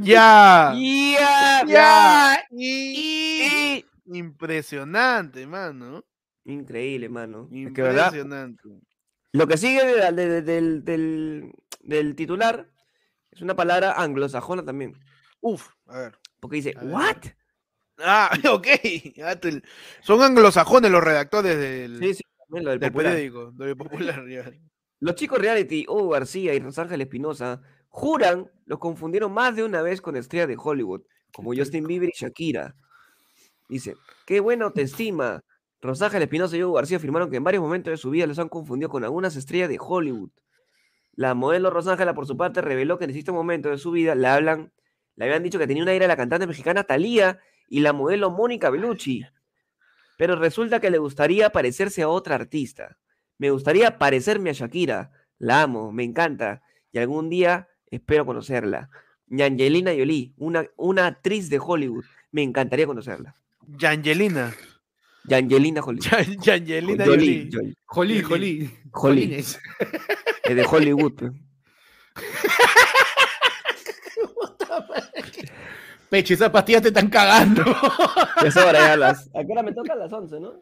ya. 0.00 0.74
¡Ya! 0.76 1.64
Ya. 1.66 2.44
Y- 2.50 3.84
Impresionante, 4.06 5.46
mano. 5.46 6.04
Increíble, 6.44 7.08
mano. 7.08 7.48
Es 7.52 7.72
que, 7.72 7.82
¿verdad? 7.82 8.12
Lo 9.32 9.46
que 9.46 9.56
sigue 9.56 9.84
de- 9.84 10.12
de- 10.12 10.42
de- 10.42 11.52
del, 11.82 12.14
titular 12.16 12.68
es 13.30 13.42
una 13.42 13.54
palabra 13.54 13.92
anglosajona 13.92 14.64
también. 14.64 14.98
Uf, 15.40 15.68
a 15.86 15.98
ver. 16.00 16.18
Porque 16.40 16.56
dice, 16.56 16.74
A 16.76 16.82
ver. 16.84 16.92
¿what? 16.92 17.16
Ah, 17.98 18.30
ok. 18.52 18.66
Ah, 19.24 19.36
te- 19.36 19.62
Son 20.02 20.20
anglosajones 20.22 20.90
los 20.90 21.02
redactores 21.04 21.56
del, 21.58 21.98
Sí, 22.00 22.14
sí, 22.14 22.24
también 22.48 22.64
lo 22.64 22.70
del 22.70 22.80
del 22.80 22.90
popular. 22.90 23.12
periódico, 23.12 23.52
del 23.52 23.76
popular. 23.76 24.28
ya. 24.28 24.50
Los 25.00 25.14
chicos 25.14 25.38
reality, 25.38 25.86
Hugo 25.88 26.10
García 26.10 26.52
y 26.54 26.58
Rosángel 26.60 27.00
Espinosa, 27.00 27.62
juran 27.88 28.50
los 28.66 28.78
confundieron 28.78 29.32
más 29.32 29.56
de 29.56 29.64
una 29.64 29.80
vez 29.82 30.00
con 30.00 30.16
estrellas 30.16 30.48
de 30.48 30.56
Hollywood, 30.58 31.02
como 31.32 31.54
Justin 31.54 31.86
Bieber 31.86 32.08
y 32.08 32.12
Shakira. 32.18 32.74
Dice, 33.68 33.94
qué 34.26 34.40
buena 34.40 34.64
autoestima. 34.66 35.40
Rosángel 35.82 36.22
Espinosa 36.22 36.56
y 36.56 36.62
Hugo 36.62 36.74
García 36.74 36.98
afirmaron 36.98 37.30
que 37.30 37.36
en 37.36 37.44
varios 37.44 37.62
momentos 37.62 37.90
de 37.90 37.96
su 37.96 38.10
vida 38.10 38.26
los 38.26 38.38
han 38.38 38.48
confundido 38.48 38.90
con 38.90 39.04
algunas 39.04 39.36
estrellas 39.36 39.68
de 39.68 39.78
Hollywood. 39.80 40.30
La 41.14 41.34
modelo 41.34 41.70
Rosángela, 41.70 42.14
por 42.14 42.26
su 42.26 42.36
parte, 42.36 42.60
reveló 42.60 42.98
que 42.98 43.04
en 43.04 43.10
este 43.10 43.32
momento 43.32 43.70
de 43.70 43.78
su 43.78 43.90
vida 43.90 44.14
le 44.14 44.26
hablan, 44.26 44.72
le 45.16 45.24
habían 45.24 45.42
dicho 45.42 45.58
que 45.58 45.66
tenía 45.66 45.82
una 45.82 45.94
ira 45.94 46.04
a 46.04 46.08
la 46.08 46.16
cantante 46.16 46.46
mexicana 46.46 46.84
Thalía 46.84 47.40
y 47.68 47.80
la 47.80 47.92
modelo 47.92 48.30
Mónica 48.30 48.70
Bellucci. 48.70 49.24
Pero 50.18 50.36
resulta 50.36 50.80
que 50.80 50.90
le 50.90 50.98
gustaría 50.98 51.50
parecerse 51.50 52.02
a 52.02 52.08
otra 52.08 52.34
artista. 52.34 52.98
Me 53.38 53.50
gustaría 53.50 53.98
parecerme 53.98 54.50
a 54.50 54.52
Shakira. 54.52 55.12
La 55.38 55.62
amo, 55.62 55.92
me 55.92 56.04
encanta. 56.04 56.62
Y 56.92 56.98
algún 56.98 57.30
día 57.30 57.68
espero 57.86 58.26
conocerla. 58.26 58.90
Angelina 59.30 59.92
Jolie, 59.92 60.34
una, 60.36 60.66
una 60.76 61.06
actriz 61.06 61.48
de 61.48 61.58
Hollywood. 61.58 62.04
Me 62.32 62.42
encantaría 62.42 62.86
conocerla. 62.86 63.34
Yangelina. 65.24 65.80
Jolie. 65.82 66.00
Yan- 66.10 66.40
Yangelina 66.42 67.04
Jolie, 67.04 67.48
Jolie. 67.52 67.74
Jolie. 67.86 68.22
Jolie. 68.22 68.70
Jolines. 68.92 69.58
Es 70.44 70.56
de 70.56 70.64
Hollywood. 70.64 71.12
pe. 71.12 71.30
Peche, 76.08 76.34
esas 76.34 76.50
pastillas 76.50 76.82
te 76.82 76.88
están 76.88 77.08
cagando. 77.08 77.64
Ya 78.42 78.48
es 78.48 78.56
hora, 78.56 78.72
ya 78.80 78.96
las. 78.96 79.28
¿A 79.34 79.44
qué 79.44 79.52
hora 79.52 79.62
me 79.62 79.72
toca? 79.72 79.92
A 79.92 79.96
las 79.96 80.12
11, 80.12 80.40
¿no? 80.40 80.54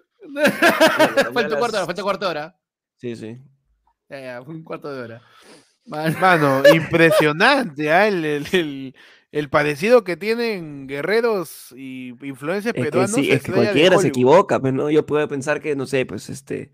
falta 1.33 1.33
cuarto 1.33 1.57
de 1.57 1.63
hora, 1.63 1.87
falta 1.87 2.03
cuarto 2.03 2.25
de 2.27 2.31
hora. 2.31 2.57
Sí, 2.97 3.17
sí. 3.17 3.39
Ya, 4.11 4.43
un 4.43 4.63
cuarto 4.63 4.93
de 4.93 5.03
hora. 5.03 5.23
Man, 5.87 6.15
Mano, 6.21 6.63
impresionante, 6.75 7.91
¿ah? 7.91 8.07
el, 8.09 8.23
el- 8.25 8.47
el- 8.53 8.95
el 9.31 9.51
parecido 9.51 10.05
que 10.05 10.17
tienen 10.17 10.87
guerreros 10.87 11.73
y 11.77 12.15
influencias 12.23 12.75
Es 12.75 12.83
que, 12.83 12.91
peruanos. 12.91 13.13
sí, 13.13 13.31
es 13.31 13.43
que 13.43 13.53
de 13.53 13.57
cualquiera 13.59 13.99
se 13.99 14.09
equivoca, 14.09 14.61
pues, 14.61 14.73
¿no? 14.73 14.91
Yo 14.91 15.05
puedo 15.07 15.27
pensar 15.29 15.61
que, 15.61 15.77
no 15.77 15.87
sé, 15.87 16.07
pues, 16.07 16.31
este, 16.31 16.73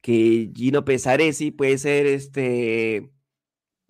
que 0.00 0.50
Gino 0.54 0.84
Pesaresi 0.84 1.50
puede 1.52 1.78
ser, 1.78 2.06
este, 2.06 3.10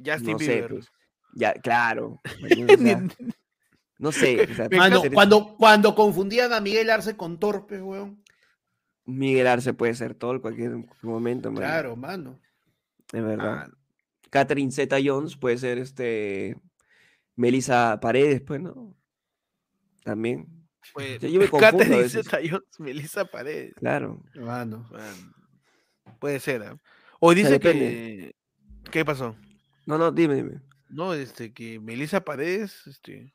Justin 0.04 0.32
no 0.32 0.38
sé, 0.38 0.44
Bieber. 0.52 0.70
pues, 0.70 0.92
ya, 1.34 1.54
claro. 1.54 2.20
o 2.68 2.76
sea, 2.76 3.02
no 3.98 4.12
sé, 4.12 4.48
o 4.50 4.54
sea, 4.54 4.68
mano, 4.70 5.02
cuando, 5.14 5.56
cuando 5.56 5.94
confundían 5.94 6.52
a 6.52 6.60
Miguel 6.60 6.90
Arce 6.90 7.16
con 7.16 7.38
Torpe, 7.38 7.80
weón. 7.80 8.22
Miguel 9.04 9.46
Arce 9.46 9.74
puede 9.74 9.94
ser 9.94 10.14
todo 10.14 10.32
en 10.34 10.40
cualquier 10.40 10.72
momento, 11.02 11.50
man, 11.50 11.62
Claro, 11.62 11.96
mano. 11.96 12.38
es 13.12 13.22
verdad. 13.24 13.66
Ah, 13.68 13.70
Catherine 14.30 14.70
Zeta 14.72 14.96
Jones 15.02 15.36
puede 15.36 15.58
ser, 15.58 15.78
este, 15.78 16.56
Melissa 17.36 17.98
Paredes, 18.00 18.40
pues, 18.42 18.60
¿no? 18.60 18.96
También, 20.04 20.46
pues, 20.94 21.20
Yo- 21.20 21.28
yo 21.28 21.40
me 21.40 21.48
confundo. 21.50 22.08
Zeta-Jones, 22.08 22.68
Melissa 22.78 23.24
Paredes. 23.24 23.74
claro. 23.76 24.22
Mano. 24.34 24.88
Man, 24.90 25.34
Puede 26.18 26.38
ser. 26.40 26.62
¿ah? 26.62 26.78
O 27.20 27.32
dice 27.34 27.58
que. 27.60 28.34
¿Qué 28.90 29.04
pasó? 29.04 29.36
No, 29.86 29.96
no, 29.98 30.10
dime, 30.12 30.34
dime. 30.36 30.60
No, 30.88 31.14
este, 31.14 31.52
que 31.52 31.80
Melissa 31.80 32.20
Paredes, 32.24 32.86
este. 32.86 33.32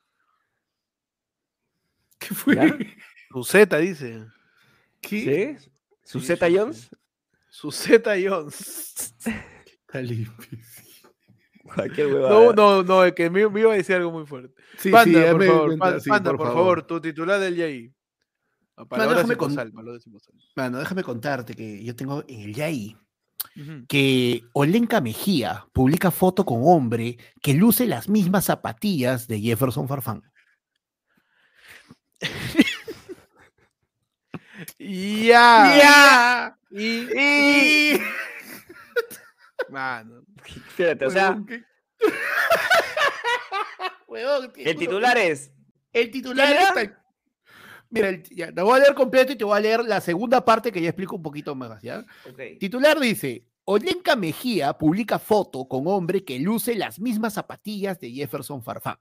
¿Qué 2.19 2.33
fue? 2.35 2.55
¿Ya? 2.55 2.77
Su 3.31 3.43
Z 3.43 3.77
dice. 3.79 4.25
¿Qué? 5.01 5.57
¿Sí? 5.59 5.69
¿Su 6.03 6.19
Sí, 6.19 6.27
Zeta 6.27 6.47
sí, 6.47 6.51
sí. 6.53 6.57
Jones? 6.57 6.89
Su 7.49 7.71
Z 7.71 8.15
Jones. 8.27 9.15
Está 9.87 10.01
limpio. 10.01 10.33
Cualquier 11.75 12.07
No, 12.09 12.15
huevada. 12.15 12.53
no, 12.55 12.83
no, 12.83 13.03
es 13.03 13.13
que 13.13 13.29
me, 13.29 13.47
me 13.49 13.59
iba 13.61 13.73
a 13.73 13.75
decir 13.77 13.95
algo 13.95 14.11
muy 14.11 14.25
fuerte. 14.25 14.53
Sí, 14.77 14.89
Panda, 14.89 15.25
ya 15.25 15.31
por 15.31 15.45
favor, 15.45 15.65
cuenta, 15.67 15.85
Panda, 15.85 15.99
sí, 15.99 16.09
Panda, 16.09 16.31
por, 16.33 16.47
favor. 16.47 16.83
tu 16.87 17.01
titular 17.01 17.39
del 17.39 17.55
YAI. 17.55 17.93
Ah, 18.77 18.85
Mano, 18.89 19.09
déjame 19.09 19.35
con-. 19.35 19.55
Mano, 20.55 20.79
déjame 20.79 21.03
contarte 21.03 21.53
que 21.55 21.83
yo 21.83 21.95
tengo 21.95 22.23
en 22.27 22.41
el 22.41 22.53
YAI 22.53 22.95
Ujú. 23.55 23.85
que 23.87 24.43
Olenka 24.53 25.01
Mejía 25.01 25.65
publica 25.73 26.11
foto 26.11 26.45
con 26.45 26.59
hombre 26.63 27.17
que 27.41 27.53
luce 27.53 27.87
las 27.87 28.07
mismas 28.07 28.45
zapatillas 28.45 29.27
de 29.27 29.39
Jefferson 29.39 29.87
Farfán. 29.87 30.21
Ya. 34.79 36.57
Y, 36.71 37.99
Mano. 39.69 40.23
Fíjate, 40.75 41.05
o 41.05 41.11
sea, 41.11 41.37
el 44.57 44.75
titular 44.77 45.17
es. 45.17 45.51
El 45.93 46.11
titular 46.11 46.55
está- 46.55 47.03
Mira, 47.89 48.09
el- 48.09 48.23
ya, 48.23 48.51
te 48.51 48.61
voy 48.61 48.77
a 48.77 48.81
leer 48.81 48.93
completo 48.93 49.31
y 49.31 49.37
te 49.37 49.45
voy 49.45 49.57
a 49.57 49.61
leer 49.61 49.83
la 49.85 50.01
segunda 50.01 50.43
parte 50.43 50.71
que 50.71 50.81
ya 50.81 50.89
explico 50.89 51.15
un 51.15 51.23
poquito 51.23 51.55
más, 51.55 51.81
¿ya? 51.81 52.05
Titular 52.59 52.99
dice, 52.99 53.47
Olenka 53.63 54.15
Mejía 54.15 54.73
publica 54.73 55.17
foto 55.19 55.67
con 55.67 55.87
hombre 55.87 56.23
que 56.25 56.37
luce 56.39 56.75
las 56.75 56.99
mismas 56.99 57.33
zapatillas 57.35 57.99
de 57.99 58.11
Jefferson 58.11 58.61
Farfán. 58.61 58.97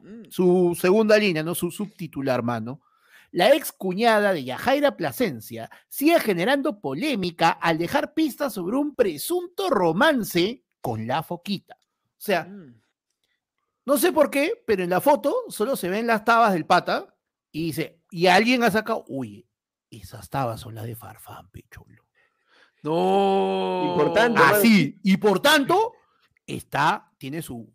Mm. 0.00 0.24
Su 0.30 0.76
segunda 0.80 1.18
línea, 1.18 1.42
¿no? 1.42 1.54
Su 1.54 1.70
subtitular, 1.70 2.42
mano. 2.42 2.80
La 3.34 3.52
ex 3.52 3.72
cuñada 3.72 4.32
de 4.32 4.44
Yajaira 4.44 4.96
Plasencia 4.96 5.68
sigue 5.88 6.20
generando 6.20 6.80
polémica 6.80 7.50
al 7.50 7.78
dejar 7.78 8.14
pistas 8.14 8.52
sobre 8.54 8.76
un 8.76 8.94
presunto 8.94 9.70
romance 9.70 10.62
con 10.80 11.08
la 11.08 11.20
foquita. 11.24 11.74
O 11.74 12.20
sea, 12.20 12.44
Mm. 12.44 12.80
no 13.86 13.98
sé 13.98 14.12
por 14.12 14.30
qué, 14.30 14.62
pero 14.64 14.84
en 14.84 14.90
la 14.90 15.00
foto 15.00 15.34
solo 15.48 15.74
se 15.74 15.88
ven 15.88 16.06
las 16.06 16.24
tabas 16.24 16.52
del 16.52 16.64
pata 16.64 17.12
y 17.50 17.64
dice, 17.66 18.00
y 18.08 18.28
alguien 18.28 18.62
ha 18.62 18.70
sacado, 18.70 19.04
uy, 19.08 19.48
esas 19.90 20.30
tabas 20.30 20.60
son 20.60 20.76
las 20.76 20.86
de 20.86 20.94
Farfán, 20.94 21.50
pecholo. 21.50 22.04
No. 22.84 23.88
Importante, 23.90 24.38
mano. 24.38 24.54
Así, 24.56 25.00
y 25.02 25.16
por 25.16 25.40
tanto, 25.40 25.94
está, 26.46 27.10
tiene 27.18 27.42
su, 27.42 27.68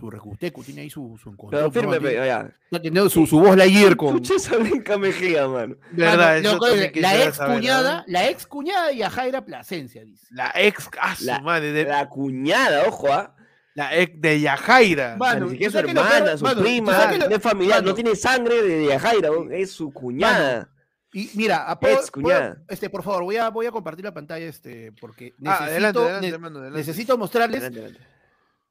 su 0.00 0.10
rejusteco, 0.10 0.62
tiene 0.64 0.80
ahí 0.80 0.90
su, 0.90 1.16
su 1.22 1.36
Pero 1.50 1.70
firme, 1.70 1.96
¿no? 1.96 2.02
pe- 2.02 2.14
ya. 2.14 2.50
Está 2.64 2.82
teniendo 2.82 3.08
su, 3.10 3.26
su 3.26 3.38
voz 3.38 3.56
Lightyear 3.56 3.96
con... 3.96 4.08
Escucha 4.16 4.34
esa 4.36 4.56
Blanca 4.56 4.98
Mejía, 4.98 5.46
mano. 5.46 5.76
De 5.92 6.02
verdad, 6.04 6.42
Mano, 6.42 6.58
también 6.58 6.80
la 6.86 6.90
quisiera 6.92 7.24
ex 7.24 7.36
saber, 7.36 7.56
cuñada, 7.58 8.04
la 8.08 8.28
ex 8.28 8.46
cuñada 8.46 8.86
de 8.88 8.96
Yajaira 8.96 9.44
Plasencia, 9.44 10.04
dice. 10.04 10.26
La 10.30 10.50
ex. 10.56 10.88
Ah, 11.00 11.14
su 11.14 11.26
La- 11.26 11.40
madre. 11.40 11.72
De, 11.72 11.84
La 11.84 12.08
cuñada, 12.08 12.84
ojo, 12.88 13.12
¿ah? 13.12 13.36
la 13.74 13.96
ex 13.96 14.20
de 14.20 14.40
Yajaira. 14.40 15.16
Mano, 15.16 15.46
Ni 15.46 15.52
siquiera 15.52 15.70
¿tú 15.72 15.78
su 15.78 15.84
que 15.84 15.90
hermana, 16.00 16.36
su 16.36 16.44
mano, 16.44 16.56
¿tú 16.56 16.62
prima, 16.62 17.08
que 17.10 17.18
lo- 17.18 17.28
no 17.28 17.36
es 17.36 17.42
familiar, 17.42 17.84
no 17.84 17.94
tiene 17.94 18.16
sangre 18.16 18.62
de 18.62 18.86
Yajaira, 18.86 19.28
es 19.52 19.70
su 19.72 19.92
cuñada. 19.92 20.68
Y 21.12 21.28
mira, 21.34 21.68
a- 21.70 21.76
cuñada. 21.76 22.54
puedo- 22.54 22.64
este, 22.68 22.88
por 22.88 23.02
favor, 23.02 23.24
voy 23.24 23.36
a, 23.36 23.48
voy 23.50 23.66
a 23.66 23.72
compartir 23.72 24.04
la 24.04 24.14
pantalla, 24.14 24.46
este, 24.46 24.92
porque 25.00 25.34
necesito, 25.38 25.50
Ah, 25.50 25.64
adelante, 25.66 25.98
adelante, 25.98 26.26
ne- 26.28 26.32
hermano, 26.34 26.58
adelante. 26.60 26.78
necesito 26.78 27.18
mostrarles 27.18 27.62
Adelante, 27.64 27.80
adelante. 27.96 28.06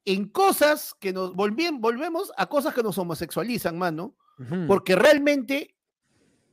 En 0.05 0.29
cosas 0.29 0.95
que 0.99 1.13
nos 1.13 1.33
volvien- 1.33 1.79
volvemos 1.79 2.31
a 2.37 2.47
cosas 2.47 2.73
que 2.73 2.83
nos 2.83 2.97
homosexualizan, 2.97 3.77
mano, 3.77 4.15
porque 4.67 4.95
realmente, 4.95 5.75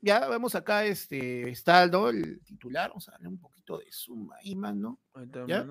ya 0.01 0.27
vemos 0.29 0.55
acá, 0.55 0.85
este, 0.85 1.49
está 1.51 1.87
¿no? 1.87 2.09
el 2.09 2.41
titular, 2.43 2.89
vamos 2.91 3.09
a 3.09 3.13
darle 3.13 3.29
un 3.29 3.39
poquito 3.39 3.79
de 3.79 3.87
zoom 3.93 4.31
ahí, 4.33 4.57
mano. 4.57 4.99
¿Ya? 5.47 5.65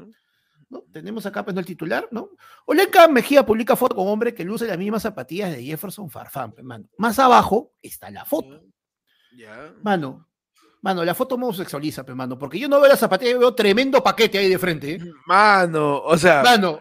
¿no? 0.69 0.81
Tenemos 0.91 1.25
acá 1.25 1.43
pues, 1.43 1.53
¿no? 1.53 1.59
el 1.59 1.65
titular, 1.65 2.07
¿no? 2.11 2.29
Olenka 2.65 3.07
Mejía 3.07 3.45
publica 3.45 3.75
foto 3.75 3.95
con 3.95 4.07
hombre 4.07 4.33
que 4.33 4.43
luce 4.43 4.65
las 4.65 4.77
mismas 4.77 5.03
zapatillas 5.03 5.51
de 5.51 5.63
Jefferson 5.63 6.09
Farfán, 6.09 6.53
pues, 6.53 6.63
mano. 6.65 6.85
Más 6.97 7.19
abajo 7.19 7.73
está 7.81 8.09
la 8.09 8.25
foto. 8.25 8.63
Ya. 9.37 9.73
Mano, 9.83 10.27
mano, 10.81 11.03
la 11.03 11.13
foto 11.13 11.37
me 11.37 11.43
homosexualiza, 11.43 12.03
pues, 12.05 12.15
mano, 12.15 12.37
porque 12.39 12.57
yo 12.57 12.67
no 12.69 12.79
veo 12.79 12.89
la 12.89 12.95
zapatilla, 12.97 13.31
yo 13.33 13.39
veo 13.39 13.53
tremendo 13.53 14.01
paquete 14.01 14.37
ahí 14.37 14.49
de 14.49 14.57
frente, 14.57 14.93
¿eh? 14.93 14.99
Mano, 15.27 15.99
o 16.01 16.17
sea. 16.17 16.41
Mano, 16.41 16.79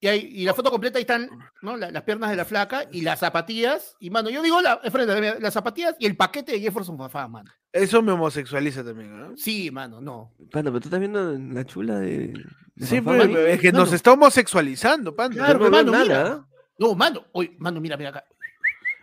y, 0.00 0.06
ahí- 0.08 0.30
y 0.32 0.44
la 0.44 0.54
foto 0.54 0.70
completa 0.70 0.98
ahí 0.98 1.02
están, 1.02 1.28
¿no? 1.62 1.76
La- 1.76 1.90
las 1.90 2.02
piernas 2.04 2.30
de 2.30 2.36
la 2.36 2.44
flaca 2.44 2.84
y 2.90 3.02
las 3.02 3.18
zapatillas, 3.20 3.96
y 4.00 4.10
mano, 4.10 4.30
yo 4.30 4.42
digo 4.42 4.60
la, 4.60 4.76
de 4.82 4.90
frente, 4.90 5.14
mira, 5.20 5.36
las 5.38 5.52
zapatillas 5.54 5.94
y 5.98 6.06
el 6.06 6.16
paquete 6.16 6.52
de 6.52 6.60
Jefferson 6.60 6.96
Farfán, 6.96 7.30
mano. 7.32 7.50
Eso 7.72 8.02
me 8.02 8.12
homosexualiza 8.12 8.82
también, 8.82 9.16
¿no? 9.18 9.36
Sí, 9.36 9.70
mano, 9.70 10.00
no. 10.00 10.32
Panda, 10.50 10.70
pero 10.70 10.80
tú 10.80 10.88
estás 10.88 10.98
viendo 11.00 11.38
la 11.38 11.64
chula 11.64 11.98
de. 12.00 12.32
de 12.74 12.86
Sí, 12.86 12.96
ahí? 12.96 13.34
es 13.48 13.60
que 13.60 13.70
Mano. 13.72 13.84
nos 13.84 13.92
está 13.92 14.12
homosexualizando, 14.12 15.14
panda. 15.14 15.36
Claro, 15.36 15.58
no 15.58 15.60
veo 15.60 15.70
mano, 15.70 15.92
nada, 15.92 16.04
mira. 16.04 16.46
No, 16.78 16.94
mano, 16.94 17.26
oye, 17.32 17.54
mano, 17.58 17.80
mira, 17.80 17.96
mira 17.96 18.10
acá. 18.10 18.24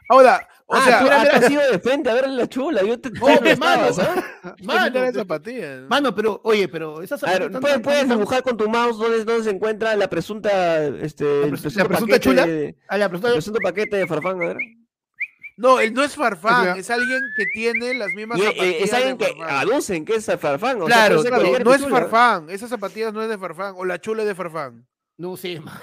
Ahora, 0.09 0.47
o 0.65 0.75
ah, 0.75 0.83
sea, 0.83 0.99
tú 0.99 1.07
has 1.09 1.49
ido 1.51 1.71
de 1.71 1.79
frente 1.79 2.09
a 2.09 2.13
ver 2.13 2.29
la 2.29 2.47
chula. 2.47 2.83
Yo 2.83 2.99
te. 2.99 3.09
Mano, 3.57 3.87
¿ah? 4.43 4.55
Mano, 4.63 5.11
zapatillas. 5.13 5.81
Mano, 5.89 6.13
pero, 6.13 6.41
oye, 6.43 6.67
pero 6.67 7.01
esas 7.01 7.23
A 7.23 7.27
ver, 7.27 7.43
zapatillas 7.43 7.61
¿puedes, 7.61 7.79
puedes 7.81 8.09
dibujar 8.09 8.43
con 8.43 8.57
tu 8.57 8.69
mouse 8.69 8.97
dónde, 8.97 9.23
dónde 9.23 9.43
se 9.43 9.49
encuentra 9.51 9.95
la 9.95 10.09
presunta. 10.09 10.83
Este, 10.85 11.43
el 11.43 11.51
la 11.51 11.85
presunta 11.85 12.19
chula? 12.19 12.45
de- 12.45 12.75
a 12.87 12.97
la 12.97 13.05
el 13.05 13.11
persona- 13.11 13.33
presunto 13.33 13.59
paquete 13.63 13.97
de 13.97 14.07
Farfán, 14.07 14.41
a 14.41 14.47
ver. 14.47 14.57
No, 15.57 15.79
él 15.79 15.93
no 15.93 16.03
es. 16.03 16.15
Farfán, 16.15 16.77
es 16.77 16.89
alguien 16.89 17.19
que 17.35 17.45
tiene 17.53 17.93
las 17.95 18.13
mismas 18.13 18.37
Y, 18.37 18.41
eh, 18.41 18.45
zapatillas 18.45 18.81
es 18.81 18.93
alguien 18.93 19.17
de 19.17 19.25
que 19.25 19.43
aducen 19.43 20.05
que 20.05 20.15
es 20.15 20.25
Farfán. 20.25 20.81
o 20.81 20.85
Claro, 20.85 21.23
no 21.63 21.73
es. 21.73 21.87
Farfán, 21.87 22.49
esas 22.49 22.69
zapatillas 22.69 23.13
no 23.13 23.23
es 23.23 23.29
de 23.29 23.37
Farfán, 23.37 23.73
o 23.77 23.85
la 23.85 23.99
chula 23.99 24.21
es 24.23 24.27
de 24.27 24.35
Farfán. 24.35 24.87
No 25.17 25.35
sé, 25.35 25.59
man. 25.61 25.79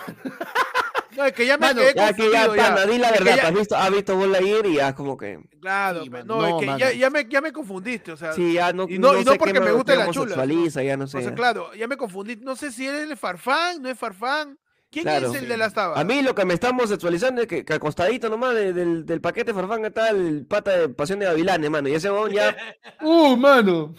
No, 1.16 1.24
es 1.24 1.32
que 1.32 1.46
ya 1.46 1.56
me 1.58 1.66
Mano, 1.66 1.80
quedé 1.80 1.94
Ya 1.94 2.12
que 2.12 2.30
ya, 2.30 2.46
pana, 2.54 2.86
di 2.86 2.98
la 2.98 3.10
verdad, 3.12 3.36
ya- 3.36 3.48
has 3.48 3.54
visto, 3.54 3.76
has 3.76 3.90
visto 3.90 4.16
Bola 4.16 4.38
ayer 4.38 4.66
y 4.66 4.74
ya 4.76 4.94
como 4.94 5.16
que... 5.16 5.38
Claro, 5.60 6.02
Sí, 6.04 6.10
no, 6.10 6.24
no, 6.24 6.46
es 6.46 6.54
que 6.66 6.78
ya, 6.78 6.92
ya 6.92 7.10
me, 7.10 7.26
ya 7.28 7.40
me 7.40 7.52
confundiste, 7.52 8.12
o 8.12 8.16
sea, 8.16 8.32
Sí, 8.32 8.54
ya 8.54 8.72
no, 8.72 8.86
y 8.88 8.98
no- 8.98 9.18
y 9.18 9.24
no 9.24 9.34
porque 9.36 9.54
me 9.54 9.60
me 9.60 9.72
guste 9.72 9.96
la 9.96 10.06
chula, 10.10 10.34
¿no? 10.36 10.42
homosexualiza, 10.42 10.82
ya 10.82 10.96
no 10.96 11.06
sé. 11.06 11.18
o 11.18 11.22
sea, 11.22 11.34
claro, 11.34 11.72
ya 11.74 11.86
me 11.88 11.96
confundí, 11.96 12.36
no 12.36 12.56
sé 12.56 12.70
si 12.72 12.86
él 12.86 13.12
es 13.12 13.18
Farfán, 13.18 13.80
no 13.82 13.88
es 13.88 13.98
Farfán. 13.98 14.58
¿Quién 14.90 15.06
Claro. 15.06 15.32
es 15.32 15.42
el 15.42 15.48
de 15.48 15.56
las 15.56 15.74
tabas? 15.74 15.98
A 15.98 16.04
mí 16.04 16.22
lo 16.22 16.36
que 16.36 16.44
me 16.44 16.54
está 16.54 16.70
homosexualizando 16.70 17.42
es 17.42 17.48
que, 17.48 17.64
que 17.64 17.72
acostadito 17.74 18.28
nomás 18.28 18.54
de- 18.54 18.72
del, 18.72 19.04
del 19.04 19.20
paquete 19.20 19.52
Farfán 19.52 19.84
está 19.84 20.10
el 20.10 20.46
pata 20.46 20.70
de 20.76 20.88
Pasión 20.88 21.18
de 21.18 21.26
Gavilanes, 21.26 21.68
mano. 21.68 21.88
Y 21.88 21.94
ese 21.94 22.08
huevón 22.12 22.30
ya, 22.30 22.54
Uh, 23.02 23.36
mano. 23.36 23.92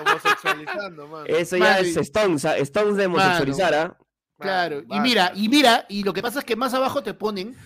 Homosexualizando, 0.00 1.06
mano. 1.06 1.26
eso 1.26 1.56
ya 1.56 1.64
Mano, 1.64 1.78
es 1.78 1.96
Stones. 1.96 2.44
Stones 2.44 2.96
de 2.96 3.06
homosexualizar, 3.06 3.74
¿ah? 3.74 3.96
Claro. 4.42 4.82
Y 4.88 5.00
mira, 5.00 5.32
y 5.34 5.48
mira, 5.48 5.86
y 5.88 6.02
lo 6.04 6.12
que 6.12 6.22
pasa 6.22 6.40
es 6.40 6.44
que 6.44 6.56
más 6.56 6.74
abajo 6.74 7.02
te 7.02 7.14
ponen 7.14 7.56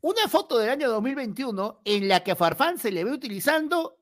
una 0.00 0.26
foto 0.28 0.58
del 0.58 0.70
año 0.70 0.88
2021 0.90 1.80
en 1.84 2.08
la 2.08 2.20
que 2.20 2.32
a 2.32 2.36
Farfán 2.36 2.78
se 2.78 2.90
le 2.90 3.04
ve 3.04 3.12
utilizando 3.12 3.98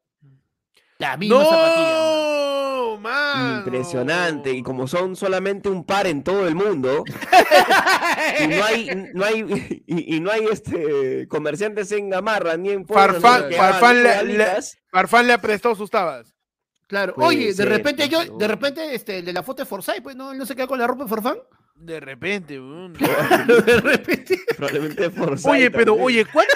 la 0.99 1.17
misma 1.17 1.45
zapatilla. 1.45 1.91
¡No! 1.91 2.97
¡Mano! 2.99 3.59
Impresionante. 3.59 4.53
Y 4.53 4.63
como 4.63 4.87
son 4.87 5.17
solamente 5.17 5.69
un 5.69 5.85
par 5.85 6.07
en 6.07 6.23
todo 6.23 6.47
el 6.47 6.55
mundo, 6.55 7.05
y 8.41 8.47
no 8.49 8.65
hay, 8.65 8.91
no 9.15 9.25
hay, 9.25 9.83
y, 9.87 10.17
y 10.17 10.21
no 10.21 10.31
hay 10.31 10.45
este 10.51 11.27
comerciantes 11.29 11.91
en 11.93 12.11
Gamarra 12.11 12.57
ni 12.57 12.71
en 12.71 12.87
Farfán- 12.87 13.55
Farfán 13.55 14.03
le- 14.03 14.61
Farfán 14.91 15.27
le 15.27 15.33
ha 15.33 15.41
prestado 15.41 15.75
sus 15.75 15.91
tabas. 15.91 16.35
Claro. 16.87 17.15
Puede 17.15 17.29
Oye, 17.29 17.55
de 17.55 17.65
repente 17.65 18.09
pues, 18.11 18.27
yo, 18.27 18.37
de 18.37 18.49
repente, 18.49 18.95
este, 18.95 19.19
el 19.19 19.25
de 19.25 19.33
la 19.33 19.43
foto 19.45 19.63
de 19.63 19.67
Forsyth, 19.67 20.03
pues 20.03 20.17
no, 20.17 20.33
él 20.33 20.39
no 20.39 20.45
se 20.45 20.57
queda 20.57 20.67
con 20.67 20.79
la 20.79 20.87
ropa 20.89 21.05
de 21.05 21.11
Farfán. 21.11 21.39
De 21.81 21.99
repente, 22.01 22.61
weón. 22.61 22.93
de 23.67 23.81
repente. 23.81 24.39
probablemente 24.57 25.11
Forsyth 25.11 25.47
Oye, 25.51 25.71
pero, 25.71 25.93
también. 25.93 26.07
oye, 26.07 26.25
¿cuánto? 26.31 26.53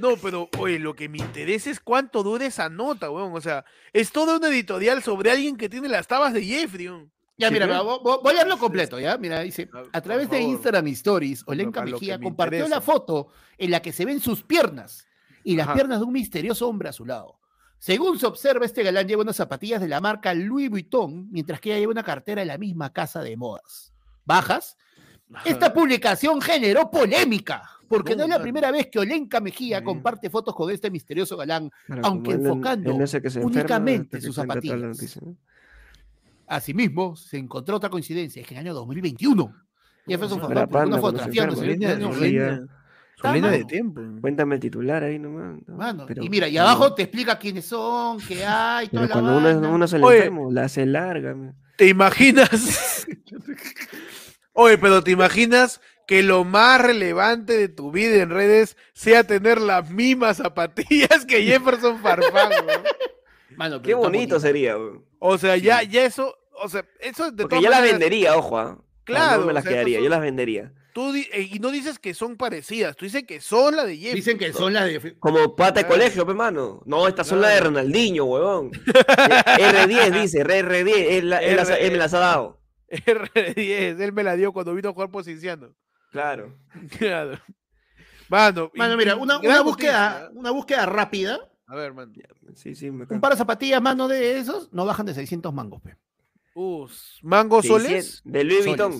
No, 0.00 0.16
pero, 0.18 0.48
oye, 0.58 0.78
lo 0.78 0.94
que 0.94 1.08
me 1.08 1.18
interesa 1.18 1.70
es 1.70 1.80
cuánto 1.80 2.22
dura 2.22 2.46
esa 2.46 2.68
nota, 2.68 3.10
weón. 3.10 3.32
O 3.34 3.40
sea, 3.40 3.64
es 3.92 4.12
toda 4.12 4.36
una 4.36 4.48
editorial 4.48 5.02
sobre 5.02 5.30
alguien 5.30 5.56
que 5.56 5.68
tiene 5.68 5.88
las 5.88 6.06
tabas 6.06 6.32
de 6.34 6.44
Jeffrey, 6.44 6.88
weón. 6.88 7.10
Ya, 7.38 7.50
mira, 7.50 7.82
voy 7.82 8.30
a 8.30 8.32
leerlo 8.32 8.58
completo, 8.58 8.98
¿ya? 8.98 9.18
Mira, 9.18 9.40
dice, 9.40 9.68
A- 9.72 9.98
a 9.98 10.00
través 10.00 10.30
de. 10.30 10.40
Instagram 10.40 10.86
Stories, 10.88 11.42
Olenka 11.46 11.82
Mejía 11.82 12.16
me 12.16 12.24
compartió 12.24 12.66
la 12.68 12.80
foto 12.80 13.28
en 13.58 13.70
la 13.70 13.80
que 13.82 13.92
se 13.92 14.04
ven 14.06 14.20
sus 14.20 14.42
piernas 14.42 15.06
y 15.44 15.54
las 15.56 15.66
Ajá. 15.66 15.74
piernas 15.74 15.98
de 15.98 16.06
un 16.06 16.12
misterioso 16.14 16.66
hombre 16.68 16.88
a 16.88 16.92
su 16.92 17.04
lado. 17.04 17.38
Según 17.78 18.18
se 18.18 18.24
observa, 18.26 18.64
este 18.64 18.82
galán 18.82 19.06
lleva 19.06 19.20
unas 19.22 19.36
zapatillas 19.36 19.82
de 19.82 19.88
la 19.88 20.00
marca 20.00 20.32
Louis 20.32 20.70
Vuitton, 20.70 21.30
mientras 21.30 21.60
que 21.60 21.70
ella 21.70 21.80
lleva 21.80 21.92
una 21.92 22.02
cartera 22.04 22.40
de 22.40 22.46
la 22.46 22.56
misma 22.56 22.90
casa 22.92 23.20
de 23.22 23.36
modas. 23.36 23.92
¿Bajas? 24.26 24.76
Esta 25.44 25.72
publicación 25.72 26.40
generó 26.40 26.90
polémica, 26.90 27.62
porque 27.88 28.14
no, 28.14 28.18
No, 28.18 28.24
es 28.24 28.38
la 28.38 28.42
primera 28.42 28.70
vez 28.70 28.88
que 28.90 28.98
Olenka 28.98 29.40
Mejía 29.40 29.82
comparte 29.82 30.28
fotos 30.30 30.54
con 30.54 30.70
este 30.70 30.90
misterioso 30.90 31.36
galán. 31.36 31.70
Claro, 31.86 32.02
aunque 32.04 32.36
no- 32.36 32.48
enfocando 32.50 32.92
no 32.92 33.04
enferma, 33.04 33.44
únicamente 33.46 34.20
sus 34.20 34.34
zapatillas. 34.36 35.16
¿no? 35.22 35.36
Asimismo, 36.48 37.16
se 37.16 37.38
encontró 37.38 37.76
otra 37.76 37.88
coincidencia, 37.90 38.40
es 38.40 38.46
que 38.46 38.54
en 38.54 38.60
el 38.60 38.66
año 38.66 38.74
2021, 38.74 39.52
Jefferson 40.06 40.38
la 40.54 40.66
publicó 40.66 40.86
una 40.86 40.98
fotografía 40.98 41.46
¿no? 41.46 41.54
de 43.50 43.64
tiempo. 43.64 44.00
Cuéntame 44.20 44.54
el 44.56 44.60
titular 44.60 45.02
ahí 45.02 45.18
nomás. 45.18 45.58
¿no? 45.66 45.76
Mano, 45.76 46.04
Pero- 46.06 46.22
y 46.22 46.28
mira, 46.28 46.46
y 46.48 46.56
abajo 46.58 46.94
te 46.94 47.02
explica 47.02 47.36
quiénes 47.38 47.64
son, 47.64 48.18
qué 48.20 48.44
hay, 48.44 48.88
toda 48.88 49.02
Pero 49.08 49.14
la 49.22 49.28
cuando 49.38 49.58
uno, 49.58 49.74
uno 49.74 49.88
se 49.88 49.98
le 49.98 50.04
enfermo, 50.06 50.52
la 50.52 50.64
hace 50.64 50.86
larga. 50.86 51.34
me- 51.34 51.54
¿Te 51.76 51.88
imaginas? 51.88 53.06
Oye, 54.56 54.78
pero 54.78 55.02
¿te 55.04 55.10
imaginas 55.10 55.80
que 56.06 56.22
lo 56.22 56.44
más 56.44 56.80
relevante 56.80 57.56
de 57.56 57.68
tu 57.68 57.90
vida 57.92 58.22
en 58.22 58.30
redes 58.30 58.76
sea 58.94 59.24
tener 59.24 59.60
las 59.60 59.90
mismas 59.90 60.38
zapatillas 60.38 61.24
que 61.26 61.42
Jefferson 61.44 62.00
Farfán? 62.00 62.50
Mano, 63.56 63.80
Qué 63.82 63.94
bonito 63.94 64.40
sería. 64.40 64.76
weón. 64.76 65.04
O 65.18 65.38
sea, 65.38 65.56
ya, 65.56 65.82
ya 65.82 66.04
eso, 66.04 66.36
o 66.62 66.68
sea, 66.68 66.84
eso 67.00 67.30
de 67.30 67.42
Porque 67.44 67.56
todas 67.56 67.64
yo 67.64 67.70
las 67.70 67.82
vendería, 67.82 68.36
ojo. 68.36 68.58
¿ah? 68.58 68.72
O 68.72 68.76
sea, 68.76 68.82
Claro, 69.04 69.40
No 69.40 69.46
me 69.46 69.50
o 69.52 69.54
las 69.54 69.62
sea, 69.64 69.72
quedaría, 69.72 69.98
son- 69.98 70.04
yo 70.04 70.10
las 70.10 70.20
vendería. 70.20 70.72
tú 70.92 71.12
di- 71.12 71.28
eh, 71.32 71.48
y 71.52 71.58
no 71.60 71.70
dices 71.70 71.98
que 72.00 72.12
son 72.14 72.36
parecidas, 72.36 72.96
tú 72.96 73.04
dices 73.04 73.22
que 73.24 73.40
son 73.40 73.76
la 73.76 73.84
de 73.84 73.96
Jefferson. 73.96 74.14
Dicen 74.16 74.38
que 74.38 74.52
son 74.52 74.72
las 74.72 74.86
de. 74.86 75.16
Como 75.20 75.54
pata 75.54 75.80
de 75.80 75.86
Claro. 75.86 76.00
colegio, 76.00 76.26
pe 76.26 76.34
mano. 76.34 76.82
No, 76.86 77.06
estas 77.06 77.26
son 77.28 77.40
las 77.40 77.50
de 77.50 77.56
Claro. 77.58 77.70
Ronaldinho, 77.70 78.24
huevón. 78.24 78.70
R10 79.58 80.10
dice, 80.22 80.44
R10, 80.44 81.06
él, 81.10 81.30
las- 81.30 81.70
él 81.70 81.92
me 81.92 81.98
las 81.98 82.14
ha 82.14 82.18
dado. 82.18 82.58
R10, 82.90 84.00
él 84.00 84.12
me 84.12 84.22
la 84.22 84.36
dio 84.36 84.52
cuando 84.52 84.74
vino 84.74 84.88
a 84.90 84.92
jugar 84.92 85.10
por 85.10 85.24
Cinciano. 85.24 85.74
Claro. 86.12 86.54
Claro. 86.98 87.38
Mano, 88.28 88.70
y- 88.74 88.78
Mano, 88.78 88.96
mira, 88.96 89.14
una, 89.16 89.38
una 89.38 89.60
búsqueda, 89.62 90.10
noticia. 90.20 90.40
una 90.40 90.50
búsqueda 90.50 90.86
rápida. 90.86 91.38
A 91.68 91.74
ver, 91.76 91.92
mano. 91.94 92.12
Sí, 92.54 92.74
sí, 92.74 92.90
me 92.90 93.06
Un 93.08 93.20
par 93.20 93.32
de 93.32 93.38
zapatillas, 93.38 93.80
mano, 93.82 94.08
de 94.08 94.38
esos, 94.38 94.72
no 94.72 94.84
bajan 94.84 95.06
de 95.06 95.14
600 95.14 95.52
mangos, 95.54 95.80
pe. 95.82 95.96
Uh, 96.54 96.88
¿Mango 97.22 97.60
Sí, 97.62 97.68
soles? 97.68 98.22
De 98.24 98.42
Louis. 98.44 98.64
Vuitton. 98.66 98.92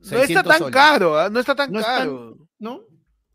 No 0.00 0.02
está 0.02 0.18
600 0.18 0.44
tan 0.50 0.58
soles. 0.58 0.74
caro, 0.74 1.18
¿ah? 1.18 1.30
No 1.30 1.40
está 1.40 1.54
tan 1.54 1.72
No 1.72 1.80
es 1.80 1.86
tan- 1.86 1.98
caro. 2.00 2.36
¿No? 2.58 2.82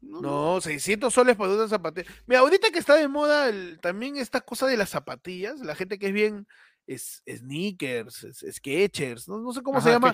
No, 0.02 0.22
No, 0.22 0.61
600 0.61 1.14
soles 1.14 1.36
por 1.36 1.48
una 1.49 1.68
zapatilla. 1.68 2.10
Mira, 2.28 2.41
ahorita 2.41 2.69
que 2.72 2.80
está 2.80 2.95
de 2.95 3.07
moda 3.07 3.49
el- 3.49 3.80
también 3.82 4.18
esta 4.18 4.41
cosa 4.41 4.68
de 4.68 4.78
las 4.78 4.90
zapatillas, 4.90 5.60
la 5.61 5.73
gente 5.76 5.98
que 5.99 6.07
es 6.07 6.14
bien 6.14 6.48
es, 6.93 7.23
sneakers, 7.27 8.23
es- 8.23 8.45
Skechers, 8.55 9.27
no, 9.27 9.39
no 9.39 9.53
sé 9.53 9.61
cómo 9.61 9.80
se 9.81 9.89
llama. 9.91 10.07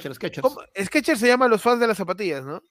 Skechers 0.86 1.20
se 1.20 1.28
llama 1.28 1.46
a 1.46 1.50
los 1.50 1.62
fans 1.62 1.80
de 1.80 1.88
las 1.88 1.98
zapatillas, 1.98 2.46
¿no? 2.46 2.62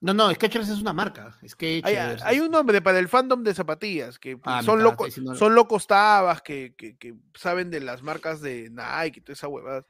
No, 0.00 0.12
no, 0.12 0.30
Skechers 0.34 0.68
es 0.68 0.80
una 0.80 0.92
marca. 0.92 1.38
Skechers. 1.48 2.22
Hay, 2.22 2.36
hay 2.36 2.40
un 2.40 2.50
nombre 2.50 2.82
para 2.82 2.98
el 2.98 3.08
fandom 3.08 3.42
de 3.42 3.54
zapatillas, 3.54 4.18
que 4.18 4.38
Ah, 4.44 4.62
son, 4.62 4.82
locos, 4.82 5.06
diciendo- 5.06 5.34
son 5.34 5.54
locos 5.54 5.86
tabas, 5.86 6.42
que, 6.42 6.74
que- 6.76 6.96
que 6.96 7.14
saben 7.34 7.70
de 7.70 7.80
las 7.80 8.02
marcas 8.02 8.40
de 8.40 8.68
Nike 8.70 9.20
y 9.20 9.22
toda 9.22 9.32
esa 9.34 9.48
huevada. 9.48 9.86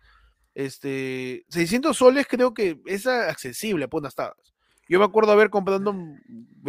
Este, 0.54 1.44
600 1.48 1.96
soles 1.96 2.26
creo 2.28 2.54
que 2.54 2.80
es 2.86 3.06
accesible 3.08 3.88
por 3.88 4.00
unas 4.02 4.14
tabas. 4.14 4.54
Yo 4.88 4.98
me 5.00 5.04
acuerdo 5.04 5.32
haber 5.32 5.50
comprando 5.50 5.94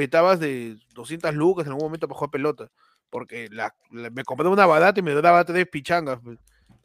tabas 0.09 0.39
de 0.39 0.77
200 0.95 1.35
lucas 1.35 1.65
en 1.67 1.73
algún 1.73 1.85
momento 1.85 2.07
para 2.07 2.17
jugar 2.17 2.31
pelota, 2.31 2.71
porque 3.11 3.47
la, 3.51 3.75
la- 3.91 4.09
me 4.09 4.23
compré 4.23 4.47
una 4.47 4.65
barata 4.65 4.99
y 4.99 5.03
me 5.03 5.13
daba 5.13 5.43
tres 5.45 5.67
pichangas. 5.67 6.19
pues. 6.23 6.39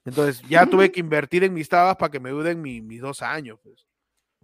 Entonces 0.05 0.43
ya 0.49 0.67
tuve 0.67 0.91
que 0.91 1.01
invertir 1.01 1.45
en 1.45 1.53
mis 1.53 1.69
tabas 1.69 1.97
para 1.97 2.11
que 2.11 2.21
me 2.21 2.31
duren 2.31 2.61
mi- 2.63 2.81
mis 2.81 3.01
dos 3.01 3.23
años. 3.23 3.59
pues. 3.63 3.87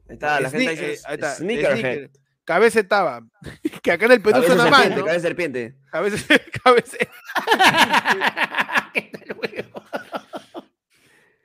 Ahí 0.09 0.15
está, 0.15 0.41
la 0.41 0.49
Sne- 0.51 0.59
gente 0.59 0.73
eh, 0.73 0.91
dice 0.91 1.03
ahí 1.07 1.15
está, 1.15 1.35
Sneakerhead. 1.35 1.79
sneaker. 1.81 2.11
Cabeza 2.45 2.79
de 2.83 2.89
taba. 2.89 3.23
que 3.83 3.91
acá 3.93 4.07
en 4.07 4.13
el 4.13 4.23
Perú 4.23 4.43
suena 4.43 4.71
mal, 4.71 4.83
serpiente, 4.83 5.01
¿no? 5.01 5.05
cabeza 5.07 5.23
serpiente. 5.23 5.77
Cabeza, 5.91 6.35
cabeza, 6.65 6.97
¿Qué 8.95 9.03
tal, 9.03 9.37
huevo? 9.39 9.83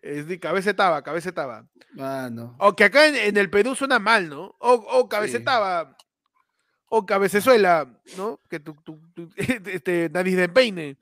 es 0.02 0.28
de 0.28 0.40
cabeza 0.40 0.70
de 0.70 0.74
taba, 0.76 1.02
cabeza 1.04 1.30
de 1.30 1.34
taba. 1.34 1.66
Mano. 1.94 2.56
O 2.60 2.76
que 2.76 2.84
acá 2.86 3.08
en, 3.08 3.16
en 3.16 3.38
el 3.38 3.50
Perú 3.50 3.76
suena 3.76 4.00
mal, 4.00 4.30
¿no? 4.30 4.56
O, 4.60 4.74
o 4.74 5.10
cabecetaba. 5.10 5.96
O 6.94 7.06
cabecezuela, 7.06 7.88
¿no? 8.18 8.40
Que 8.50 8.60
tu, 8.60 8.74
tu, 8.84 9.00
tu- 9.14 9.30
este, 9.38 10.10
nariz 10.10 10.36
de 10.36 10.50
peine. 10.50 10.98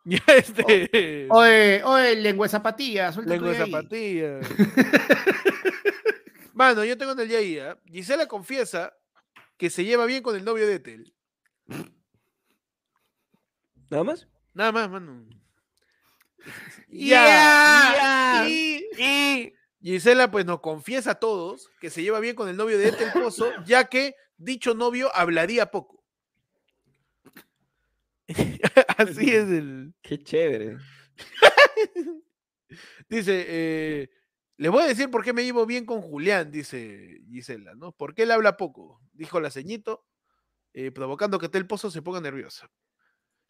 Ya 0.04 0.22
este. 0.28 1.26
Oye, 1.30 1.82
oye, 1.84 2.16
lengua 2.16 2.46
de 2.46 2.50
zapatilla, 2.50 3.12
suelta 3.12 3.34
lengua 3.34 3.50
de 3.50 3.58
zapatilla. 3.58 4.40
Mano, 6.54 6.84
yo 6.84 6.96
tengo 6.96 7.12
en 7.12 7.20
el 7.20 7.28
día 7.28 7.38
ahí, 7.38 7.58
¿ah? 7.58 7.78
Gisela 7.86 8.26
confiesa 8.26 8.94
que 9.56 9.70
se 9.70 9.84
lleva 9.84 10.06
bien 10.06 10.22
con 10.22 10.36
el 10.36 10.44
novio 10.44 10.66
de 10.66 10.76
Ethel. 10.76 11.14
¿Nada 13.90 14.04
más? 14.04 14.26
Nada 14.54 14.72
más, 14.72 14.90
mano. 14.90 15.26
Ya, 16.88 18.46
Y, 18.48 18.82
y 18.98 19.52
Gisela 19.82 20.30
pues 20.30 20.46
nos 20.46 20.60
confiesa 20.60 21.12
a 21.12 21.14
todos 21.14 21.68
que 21.80 21.90
se 21.90 22.02
lleva 22.02 22.20
bien 22.20 22.34
con 22.34 22.48
el 22.48 22.56
novio 22.56 22.78
de 22.78 22.88
Ethel 22.88 23.12
Pozo, 23.12 23.50
ya 23.64 23.84
que 23.84 24.14
dicho 24.38 24.74
novio 24.74 25.14
hablaría 25.14 25.70
poco. 25.70 25.99
Así 28.98 29.30
es 29.30 29.48
el... 29.48 29.94
Qué 30.02 30.18
chévere. 30.18 30.78
Dice, 33.08 33.44
eh, 33.48 34.10
les 34.56 34.70
voy 34.70 34.82
a 34.82 34.86
decir 34.86 35.10
por 35.10 35.24
qué 35.24 35.32
me 35.32 35.42
llevo 35.42 35.66
bien 35.66 35.86
con 35.86 36.02
Julián, 36.02 36.50
dice 36.50 37.22
Gisela, 37.30 37.74
¿no? 37.74 37.92
Porque 37.92 38.24
él 38.24 38.30
habla 38.30 38.56
poco, 38.56 39.00
dijo 39.12 39.40
la 39.40 39.50
ceñito, 39.50 40.06
eh, 40.74 40.90
provocando 40.92 41.38
que 41.38 41.46
Ethel 41.46 41.66
Pozo 41.66 41.90
se 41.90 42.02
ponga 42.02 42.20
nerviosa. 42.20 42.70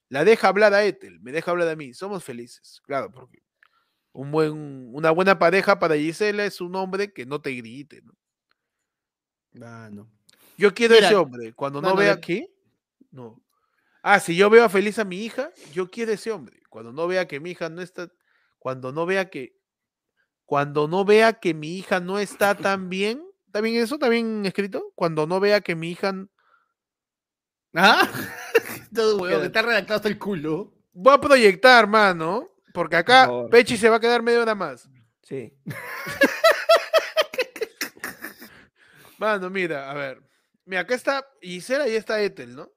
La 0.09 0.25
deja 0.25 0.49
hablar 0.49 0.73
a 0.73 0.85
Ethel, 0.85 1.21
me 1.21 1.33
deja 1.33 1.51
hablar 1.51 1.69
a 1.69 1.77
mí, 1.77 1.95
somos 1.95 2.25
felices, 2.25 2.81
claro, 2.85 3.11
porque 3.11 3.43
un 4.13 4.31
buen, 4.31 4.95
una 4.95 5.11
buena 5.11 5.39
pareja 5.39 5.79
para 5.79 5.97
Gisela 5.97 6.45
es 6.45 6.61
un 6.61 6.75
hombre 6.77 7.13
que 7.13 7.27
no 7.27 7.41
te 7.41 7.51
grite, 7.53 8.03
¿no? 8.03 8.15
Mano. 9.53 10.11
Yo 10.57 10.73
quiero 10.73 10.95
Mira, 10.95 11.09
ese 11.09 11.17
hombre, 11.17 11.53
cuando 11.55 11.81
no 11.81 11.89
mano, 11.89 12.01
vea 12.01 12.13
aquí, 12.13 12.49
no. 13.11 13.43
Ah, 14.03 14.19
si 14.21 14.35
yo 14.37 14.49
veo 14.51 14.69
feliz 14.69 14.99
a 14.99 15.05
mi 15.05 15.25
hija, 15.25 15.51
yo 15.73 15.91
quiero 15.91 16.13
ese 16.13 16.31
hombre. 16.33 16.61
Cuando 16.69 16.93
no 16.93 17.07
vea 17.07 17.27
que 17.29 17.41
mi 17.41 17.51
hija 17.51 17.69
no 17.69 17.83
está, 17.83 18.11
cuando 18.59 18.93
no 18.93 19.05
vea 19.07 19.29
que, 19.31 19.57
cuando 20.45 20.89
no 20.89 21.05
vea 21.05 21.35
que 21.35 21.53
mi 21.55 21.77
hija 21.77 22.01
no 22.01 22.19
está 22.19 22.55
tan 22.55 22.89
bien, 22.89 23.23
¿está 23.47 23.61
bien 23.61 23.77
eso? 23.77 23.97
¿Está 23.97 24.09
bien 24.09 24.45
escrito? 24.47 24.93
Cuando 24.95 25.27
no 25.27 25.39
vea 25.41 25.61
que 25.61 25.75
mi 25.75 25.91
hija, 25.91 26.15
¿Ah? 27.75 28.09
Todo 28.95 29.19
Queda- 29.19 29.41
que 29.41 29.47
está 29.47 29.63
redactado 29.63 29.97
hasta 29.97 30.09
el 30.09 30.19
culo. 30.19 30.73
voy 30.93 31.15
a 31.15 31.21
proyectar, 31.21 31.87
mano, 31.87 32.49
porque 32.75 32.97
acá 32.97 33.27
favor. 33.27 33.51
Pechi 33.51 33.77
se 33.77 33.89
va 33.89 33.97
a 33.97 34.01
quedar 34.01 34.23
media 34.23 34.41
hora 34.41 34.55
más. 34.55 34.89
Sí. 35.23 35.53
Mano, 39.19 39.51
mira, 39.51 39.91
a 39.91 39.95
ver. 39.95 40.23
Mira, 40.65 40.81
acá 40.83 40.95
está 40.95 41.27
Gisela 41.43 41.87
y 41.89 41.95
está 41.95 42.21
Ethel, 42.23 42.57
¿no? 42.57 42.71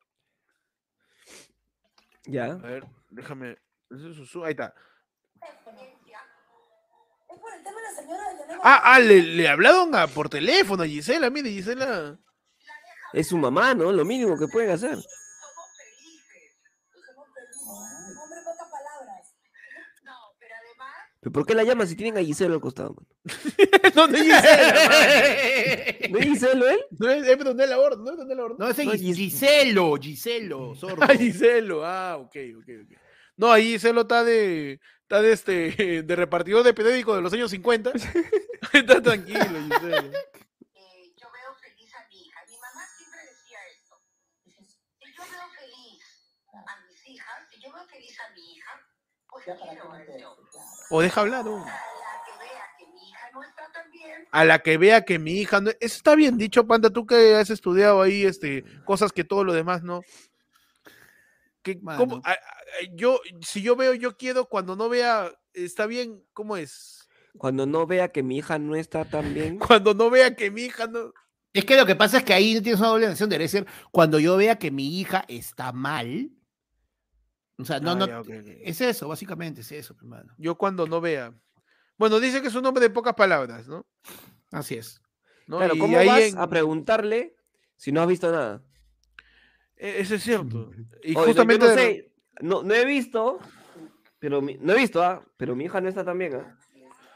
Ya. 2.25 2.45
A 2.45 2.55
ver, 2.55 2.85
déjame. 3.09 3.57
ese 3.91 4.09
es 4.11 4.15
su- 4.15 4.25
su- 4.25 4.43
Ahí 4.45 4.51
está. 4.51 4.73
Es 7.29 7.39
por 7.39 7.53
el 7.53 7.63
tema 7.63 7.77
de 7.77 7.83
la 7.83 7.91
señora 8.01 8.29
de 8.33 8.39
Yanela 8.39 8.61
Ah, 8.63 8.81
ah, 8.93 8.99
le, 8.99 9.21
le 9.21 9.47
hablaron 9.49 9.93
a, 9.95 10.07
por 10.07 10.29
teléfono 10.29 10.83
a 10.83 10.87
Gisela, 10.87 11.29
mire, 11.29 11.49
Gisela. 11.49 12.17
Es 13.11 13.27
su 13.27 13.37
mamá, 13.37 13.73
¿no? 13.73 13.91
Lo 13.91 14.05
mínimo 14.05 14.37
que 14.37 14.47
pueden 14.47 14.71
hacer. 14.71 14.97
¿Pero 21.23 21.31
por 21.31 21.45
qué 21.45 21.55
la 21.55 21.63
llaman 21.63 21.87
si 21.87 21.95
tienen 21.95 22.17
a 22.21 22.25
Giselo 22.25 22.53
al 22.55 22.59
costado, 22.61 22.95
mano? 22.95 23.07
no, 23.95 24.07
no 24.09 24.17
es 24.17 24.23
Gisela, 24.23 24.73
mano. 24.89 26.09
¿No 26.09 26.19
es 26.19 26.25
Giselo 26.25 26.69
él? 26.69 26.79
No 26.99 27.09
es, 27.11 27.27
es 27.27 27.37
Donella 27.39 27.79
Horta, 27.79 28.01
no 28.03 28.11
es 28.11 28.17
Donella 28.17 28.43
Horta. 28.43 28.63
No, 28.63 28.69
ese 28.69 28.83
No, 28.85 28.91
es 28.91 29.01
Gis- 29.01 29.15
Giselo, 29.15 29.95
Giselo, 29.95 30.75
sordo. 30.79 30.97
Ah, 31.01 31.15
Giselo, 31.15 31.85
ah, 31.85 32.17
ok, 32.17 32.35
ok, 32.57 32.69
ok. 32.83 32.97
No, 33.37 33.51
ahí 33.51 33.71
Giselo 33.71 34.01
está 34.01 34.23
de, 34.25 34.81
está 35.03 35.21
de 35.21 35.31
este, 35.31 36.03
de 36.03 36.15
repartidor 36.15 36.63
de 36.63 36.73
periódico 36.73 37.15
de 37.15 37.21
los 37.21 37.31
años 37.33 37.49
50. 37.51 37.91
está 38.73 39.01
tranquilo, 39.01 39.39
Giselo. 39.39 39.97
eh, 39.97 41.13
yo 41.15 41.27
veo 41.31 41.55
feliz 41.61 41.93
a 41.95 42.05
mi 42.09 42.21
hija. 42.21 42.39
Mi 42.49 42.57
mamá 42.57 42.85
siempre 42.97 43.19
decía 43.21 43.59
esto. 43.71 43.95
Si 44.43 45.07
yo 45.15 45.23
veo 45.23 45.47
feliz 45.57 46.03
a 46.53 46.85
mis 46.85 47.07
hijas, 47.09 47.47
si 47.49 47.61
yo 47.61 47.71
veo 47.73 47.85
feliz 47.87 48.17
a 48.19 48.33
mi 48.35 48.53
hija, 48.55 48.71
pues 49.29 49.45
quiero 49.45 49.89
hombre. 49.89 50.05
O 50.95 51.01
deja 51.01 51.21
hablar, 51.21 51.43
¿no? 51.43 51.65
A 51.65 51.65
la 51.65 51.69
que 51.73 52.37
vea 52.37 52.75
que 52.77 52.85
mi 52.93 53.09
hija 53.09 53.31
no 53.33 53.41
está 53.43 53.71
tan 53.71 53.91
bien, 53.91 54.27
A 54.31 54.45
la 54.45 54.59
que 54.59 54.77
vea 54.77 55.05
que 55.05 55.17
mi 55.19 55.31
hija 55.41 55.59
no. 55.59 55.71
Eso 55.71 55.97
está 55.97 56.13
bien 56.15 56.37
dicho, 56.37 56.67
Panda, 56.67 56.91
tú 56.91 57.07
que 57.07 57.35
has 57.35 57.49
estudiado 57.49 57.99
ahí 58.01 58.25
este, 58.25 58.63
cosas 58.85 59.11
que 59.11 59.23
todo 59.23 59.43
lo 59.43 59.53
demás 59.53 59.81
no. 59.81 60.01
Que, 61.63 61.79
¿cómo? 61.79 62.17
Mano. 62.17 62.21
A- 62.25 62.31
a- 62.33 62.37
yo, 62.93 63.19
si 63.41 63.63
yo 63.63 63.75
veo, 63.75 63.95
yo 63.95 64.17
quiero, 64.17 64.45
cuando 64.49 64.75
no 64.75 64.87
vea, 64.87 65.31
está 65.53 65.87
bien, 65.87 66.23
¿cómo 66.33 66.57
es? 66.57 67.07
Cuando 67.39 67.65
no 67.65 67.87
vea 67.87 68.09
que 68.09 68.21
mi 68.21 68.37
hija 68.37 68.59
no 68.59 68.75
está 68.75 69.03
tan 69.05 69.33
bien. 69.33 69.57
Cuando 69.67 69.95
no 69.95 70.11
vea 70.11 70.35
que 70.35 70.51
mi 70.51 70.63
hija 70.63 70.85
no. 70.85 71.11
Es 71.53 71.65
que 71.65 71.75
lo 71.75 71.87
que 71.87 71.95
pasa 71.95 72.17
es 72.17 72.23
que 72.23 72.33
ahí 72.35 72.61
tienes 72.61 72.79
una 72.79 72.89
doble 72.89 73.05
negación, 73.05 73.29
debe 73.29 73.47
ser 73.47 73.65
cuando 73.91 74.19
yo 74.19 74.37
vea 74.37 74.57
que 74.59 74.69
mi 74.69 74.99
hija 74.99 75.25
está 75.27 75.71
mal. 75.71 76.29
O 77.59 77.65
sea, 77.65 77.79
no, 77.79 77.91
Ah, 77.91 77.95
no. 77.95 78.07
ya. 78.07 78.21
Es 78.63 78.81
eso, 78.81 79.07
básicamente, 79.07 79.61
es 79.61 79.71
eso, 79.71 79.95
hermano. 79.97 80.33
Yo 80.37 80.57
cuando 80.57 80.87
no 80.87 80.99
vea. 81.01 81.33
Bueno, 81.97 82.19
dice 82.19 82.41
que 82.41 82.47
es 82.47 82.55
un 82.55 82.65
hombre 82.65 82.81
de 82.81 82.89
pocas 82.89 83.13
palabras, 83.13 83.67
¿no? 83.67 83.85
Así 84.51 84.75
es. 84.75 85.01
¿No? 85.47 85.57
Claro, 85.57 85.75
Y 85.75 85.79
¿cómo 85.79 85.97
ahí 85.97 86.07
vas 86.07 86.21
en- 86.23 86.37
a 86.39 86.49
preguntarle 86.49 87.35
si 87.75 87.91
no 87.91 88.01
has 88.01 88.07
visto 88.07 88.31
nada? 88.31 88.63
e- 89.75 89.99
Eso 89.99 90.15
es 90.15 90.23
cierto. 90.23 90.71
Y 91.03 91.15
Oye, 91.15 91.27
justamente. 91.27 91.67
no, 91.67 91.73
sé, 91.73 92.11
no, 92.41 92.63
no 92.63 92.73
he 92.73 92.85
visto, 92.85 93.39
pero 94.19 94.41
mi- 94.41 94.57
no 94.59 94.73
he 94.73 94.77
visto, 94.77 95.03
¿ah? 95.03 95.23
Pero 95.37 95.55
mi 95.55 95.65
hija 95.65 95.81
no 95.81 95.89
está 95.89 96.03
tan 96.03 96.17
bien, 96.17 96.35
¿ah? 96.35 96.57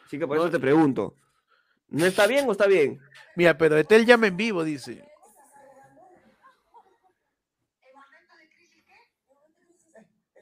Así 0.06 0.20
que 0.20 0.28
por 0.28 0.38
No, 0.38 0.44
eso 0.44 0.52
te 0.52 0.60
pregunto. 0.60 1.16
¿No 1.90 2.06
está 2.06 2.28
bien 2.28 2.48
o 2.48 2.52
está 2.52 2.68
bien? 2.68 3.00
Mira, 3.36 3.58
pero 3.58 3.78
Etel 3.78 4.06
llama 4.06 4.28
en 4.28 4.36
vivo, 4.38 4.64
dice. 4.64 4.92
¿en 7.82 7.94
momentos 7.96 8.38
de 8.38 8.50
crisis 8.50 8.84
qué? 8.86 8.98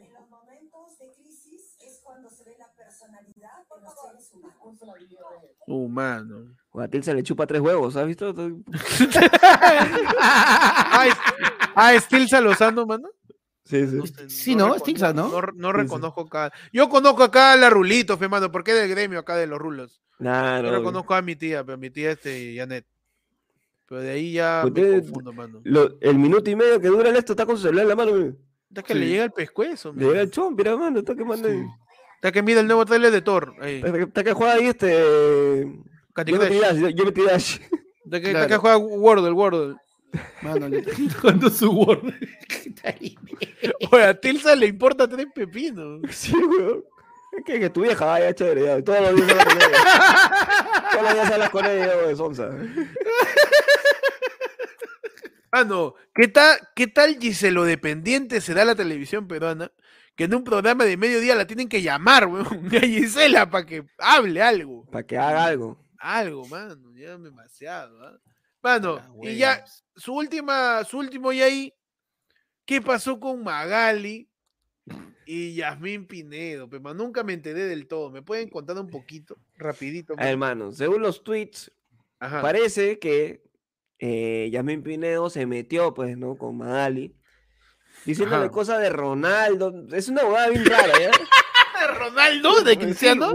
En 0.05 0.13
los 0.13 0.29
momentos 0.29 0.97
de 0.99 1.13
crisis 1.13 1.77
es 1.81 1.99
cuando 2.03 2.29
se 2.29 2.43
ve 2.45 2.55
la 2.57 2.73
personalidad 2.73 3.57
de 3.69 3.81
los 3.81 3.93
seres 3.93 4.24
humanos. 4.24 4.24
Humano. 5.67 6.55
O 6.71 6.81
a 6.81 6.87
Til 6.87 7.03
se 7.03 7.13
le 7.13 7.23
chupa 7.23 7.47
tres 7.47 7.61
huevos, 7.61 7.95
¿has 7.95 8.05
visto? 8.05 8.33
ah, 10.21 11.05
es, 11.95 12.05
ah, 12.33 12.41
Lozano, 12.41 12.85
mano. 12.85 13.09
Sí, 13.63 13.87
sí. 13.87 13.95
No 13.95 14.03
Sí, 14.29 14.55
¿no? 14.55 14.75
Es 14.75 14.81
reco- 14.81 14.85
Tilsa, 14.85 15.13
¿no? 15.13 15.29
No, 15.29 15.41
no 15.41 15.69
Sí, 15.71 15.75
sí. 15.75 15.81
reconozco 15.83 16.21
acá. 16.21 16.53
Yo 16.71 16.87
conozco 16.89 17.23
acá 17.23 17.53
a 17.53 17.57
la 17.57 17.69
Rulito, 17.69 18.17
fe, 18.17 18.27
mano, 18.27 18.51
porque 18.51 18.71
es 18.71 18.77
del 18.77 18.89
gremio 18.89 19.19
acá 19.19 19.35
de 19.37 19.47
los 19.47 19.57
rulos. 19.59 20.01
Nah, 20.19 20.57
Yo 20.61 20.71
no, 20.71 20.77
reconozco 20.77 21.15
a 21.15 21.21
mi 21.21 21.35
tía, 21.35 21.63
pero 21.63 21.77
mi 21.77 21.89
tía 21.89 22.11
este, 22.11 22.53
Janet. 22.55 22.85
Pero 23.87 24.01
de 24.01 24.11
ahí 24.11 24.33
ya 24.33 24.63
me 24.71 24.99
confundo, 25.01 25.33
mano. 25.33 25.61
lo- 25.63 25.97
el 26.01 26.17
minuto 26.17 26.49
y 26.49 26.55
medio 26.55 26.79
que 26.79 26.87
dura 26.87 27.09
el 27.09 27.15
esto 27.15 27.33
está 27.33 27.45
con 27.45 27.55
su 27.57 27.63
celular 27.63 27.83
en 27.83 27.89
la 27.89 27.95
mano. 27.95 28.11
Es 28.75 28.83
que 28.83 28.93
le 28.95 29.07
llega 29.07 29.23
el 29.23 29.31
pescuezo, 29.31 29.93
Le 29.93 30.05
llega 30.05 30.21
el 30.21 30.31
chomp, 30.31 30.57
mira, 30.57 30.75
mano, 30.75 30.99
está 30.99 31.15
quemando 31.15 31.47
ahí. 31.47 31.63
Está 32.25 32.31
que 32.31 32.41
mira 32.41 32.59
el 32.59 32.65
nuevo 32.65 32.83
trailer 32.87 33.11
de 33.11 33.21
Thor. 33.21 33.53
Ahí. 33.61 33.83
Está 33.85 34.23
que- 34.23 34.33
juega 34.33 34.53
ahí 34.53 34.65
este. 34.65 34.89
Yo 34.97 36.23
Crush. 36.23 36.59
dash, 36.59 36.79
yo-. 36.79 36.97
Está 36.97 38.19
que, 38.19 38.27
está 38.27 38.31
Claro. 38.31 38.47
que 38.47 38.57
juega 38.57 38.77
Wordle, 38.77 39.31
Wordle. 39.31 39.75
Mano, 40.41 40.67
le 40.67 40.79
está 40.79 40.91
jugando 41.21 41.51
su 41.51 41.69
Word. 41.71 42.11
Está 42.65 42.89
ahí. 42.99 43.15
Oye, 43.91 44.03
a 44.05 44.19
Tilsa 44.19 44.55
le 44.55 44.65
importa 44.65 45.07
tres 45.07 45.27
pepinos. 45.35 46.01
Sí, 46.09 46.33
weón. 46.35 46.83
Es 47.37 47.43
que, 47.45 47.59
que 47.59 47.69
tu 47.69 47.81
vieja 47.83 48.03
vaya 48.05 48.33
chévere, 48.33 48.63
ya. 48.65 48.81
Todos 48.83 49.01
los 49.01 49.15
días 49.17 49.29
hablas 49.29 49.45
con 49.53 49.57
ella. 49.61 50.89
Todos 50.91 51.03
los 51.03 51.13
días 51.13 51.31
hablas 51.31 51.49
con 51.51 51.65
ella, 51.67 51.97
weón, 51.97 52.17
sonsa. 52.17 52.49
Ah, 55.51 55.63
no. 55.63 55.93
¿Qué 56.15 56.27
tal, 56.27 56.57
¿Qué 56.75 56.87
tal 56.87 57.17
Giselo 57.19 57.65
dependiente 57.65 58.41
será 58.41 58.65
la 58.65 58.73
televisión 58.75 59.27
peruana? 59.27 59.71
Que 60.15 60.25
en 60.25 60.33
un 60.33 60.43
programa 60.43 60.85
de 60.85 60.95
mediodía 60.95 61.35
la 61.35 61.45
tienen 61.45 61.67
que 61.67 61.81
llamar, 61.81 62.27
weón, 62.27 62.69
a 62.75 62.79
Gisela 62.79 63.49
para 63.49 63.65
que 63.65 63.85
hable 63.97 64.41
algo. 64.41 64.85
Para 64.85 65.05
que 65.05 65.17
haga 65.17 65.45
algo. 65.45 65.77
Algo, 65.97 66.45
mano. 66.47 66.93
Ya 66.95 67.17
demasiado, 67.17 68.01
¿ah? 68.03 68.19
Mano, 68.61 68.99
La 69.21 69.29
y 69.31 69.37
ya, 69.37 69.63
su 69.95 70.15
última, 70.15 70.83
su 70.85 70.97
último 70.97 71.31
y 71.31 71.41
ahí, 71.41 71.73
¿qué 72.65 72.81
pasó 72.81 73.19
con 73.19 73.43
Magali 73.43 74.27
y 75.27 75.53
Yasmín 75.53 76.07
Pinedo? 76.07 76.67
Pero 76.67 76.93
nunca 76.95 77.23
me 77.23 77.33
enteré 77.33 77.65
del 77.65 77.87
todo. 77.87 78.09
¿Me 78.09 78.23
pueden 78.23 78.49
contar 78.49 78.77
un 78.79 78.89
poquito? 78.89 79.37
Rapidito. 79.55 80.15
Ver, 80.15 80.29
hermano, 80.29 80.71
según 80.71 81.03
los 81.03 81.23
tweets, 81.23 81.71
Ajá. 82.17 82.41
parece 82.41 82.97
que 82.97 83.43
eh, 83.99 84.49
Yasmín 84.51 84.81
Pinedo 84.81 85.29
se 85.29 85.45
metió, 85.45 85.93
pues, 85.93 86.17
¿no? 86.17 86.35
Con 86.35 86.57
Magali. 86.57 87.13
Diciéndole 88.05 88.49
cosas 88.51 88.79
de 88.81 88.89
Ronaldo. 88.89 89.73
Es 89.91 90.07
una 90.09 90.21
abogada 90.21 90.49
bien 90.49 90.65
rara, 90.65 90.93
¿ya? 91.01 91.11
Ronaldo 91.87 92.61
de 92.61 92.71
Sí, 92.71 92.77
Cristiano. 92.77 93.33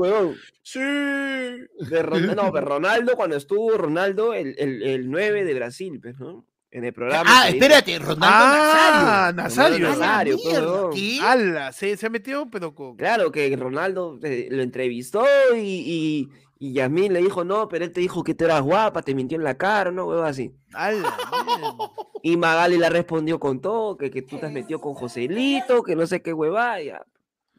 Sí. 0.62 0.78
De 0.80 2.02
Ron- 2.02 2.34
no, 2.36 2.52
pero 2.52 2.66
Ronaldo, 2.66 3.14
cuando 3.16 3.36
estuvo 3.36 3.76
Ronaldo, 3.76 4.34
el, 4.34 4.54
el, 4.58 4.82
el 4.82 5.10
9 5.10 5.44
de 5.44 5.54
Brasil, 5.54 5.98
pues, 6.00 6.18
¿no? 6.18 6.44
En 6.72 6.84
el 6.84 6.92
programa. 6.92 7.24
Ah, 7.28 7.48
espérate, 7.48 7.98
Ronaldo 7.98 8.26
Ah, 8.28 9.32
Nazario. 9.34 9.88
Nazario. 9.88 9.88
Ronaldo 9.88 10.04
¡A 10.04 10.24
la 10.24 10.86
Nazario. 10.86 11.22
Ala, 11.26 11.72
se, 11.72 11.96
se 11.96 12.06
ha 12.06 12.10
metido, 12.10 12.48
pero 12.48 12.74
con. 12.76 12.96
Claro 12.96 13.32
que 13.32 13.54
Ronaldo 13.56 14.20
eh, 14.22 14.46
lo 14.52 14.62
entrevistó 14.62 15.24
y, 15.56 15.58
y, 15.58 16.28
y 16.62 16.74
Yasmín 16.74 17.14
le 17.14 17.20
dijo, 17.22 17.42
no, 17.42 17.68
pero 17.68 17.86
él 17.86 17.92
te 17.92 18.02
dijo 18.02 18.22
que 18.22 18.34
tú 18.34 18.44
eras 18.44 18.60
guapa, 18.60 19.00
te 19.00 19.14
mintió 19.14 19.38
en 19.38 19.44
la 19.44 19.56
cara, 19.56 19.90
¿no? 19.90 20.04
Huevo 20.04 20.22
así. 20.22 20.54
Y 22.22 22.36
Magali 22.36 22.76
le 22.76 22.90
respondió 22.90 23.40
con 23.40 23.62
todo, 23.62 23.96
que, 23.96 24.10
que 24.10 24.20
tú 24.20 24.38
te 24.38 24.44
has 24.44 24.52
metido 24.52 24.78
con 24.78 24.92
Joselito, 24.92 25.82
que 25.82 25.96
no 25.96 26.06
sé 26.06 26.20
qué 26.20 26.34
huevada, 26.34 26.82
ya. 26.82 27.02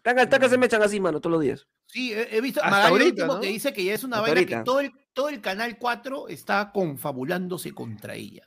Tan 0.03 0.19
al 0.19 0.29
que 0.29 0.49
se 0.49 0.57
me 0.59 0.67
echan 0.67 0.83
así, 0.83 0.99
mano, 0.99 1.19
todos 1.19 1.31
los 1.31 1.41
días. 1.41 1.67
Sí, 1.87 2.13
he, 2.13 2.37
he 2.37 2.41
visto. 2.41 2.59
Hasta 2.63 2.69
Magali 2.69 3.05
ahorita, 3.05 3.25
¿no? 3.25 3.39
que 3.39 3.47
dice 3.47 3.73
que 3.73 3.83
ya 3.83 3.95
es 3.95 4.03
una 4.03 4.17
Hasta 4.17 4.27
vaina 4.27 4.39
ahorita. 4.39 4.57
que 4.59 4.63
todo 4.63 4.79
el, 4.81 4.91
todo 5.13 5.29
el 5.29 5.41
canal 5.41 5.79
4 5.79 6.27
está 6.27 6.71
confabulándose 6.71 7.71
contra 7.71 8.13
ella. 8.13 8.43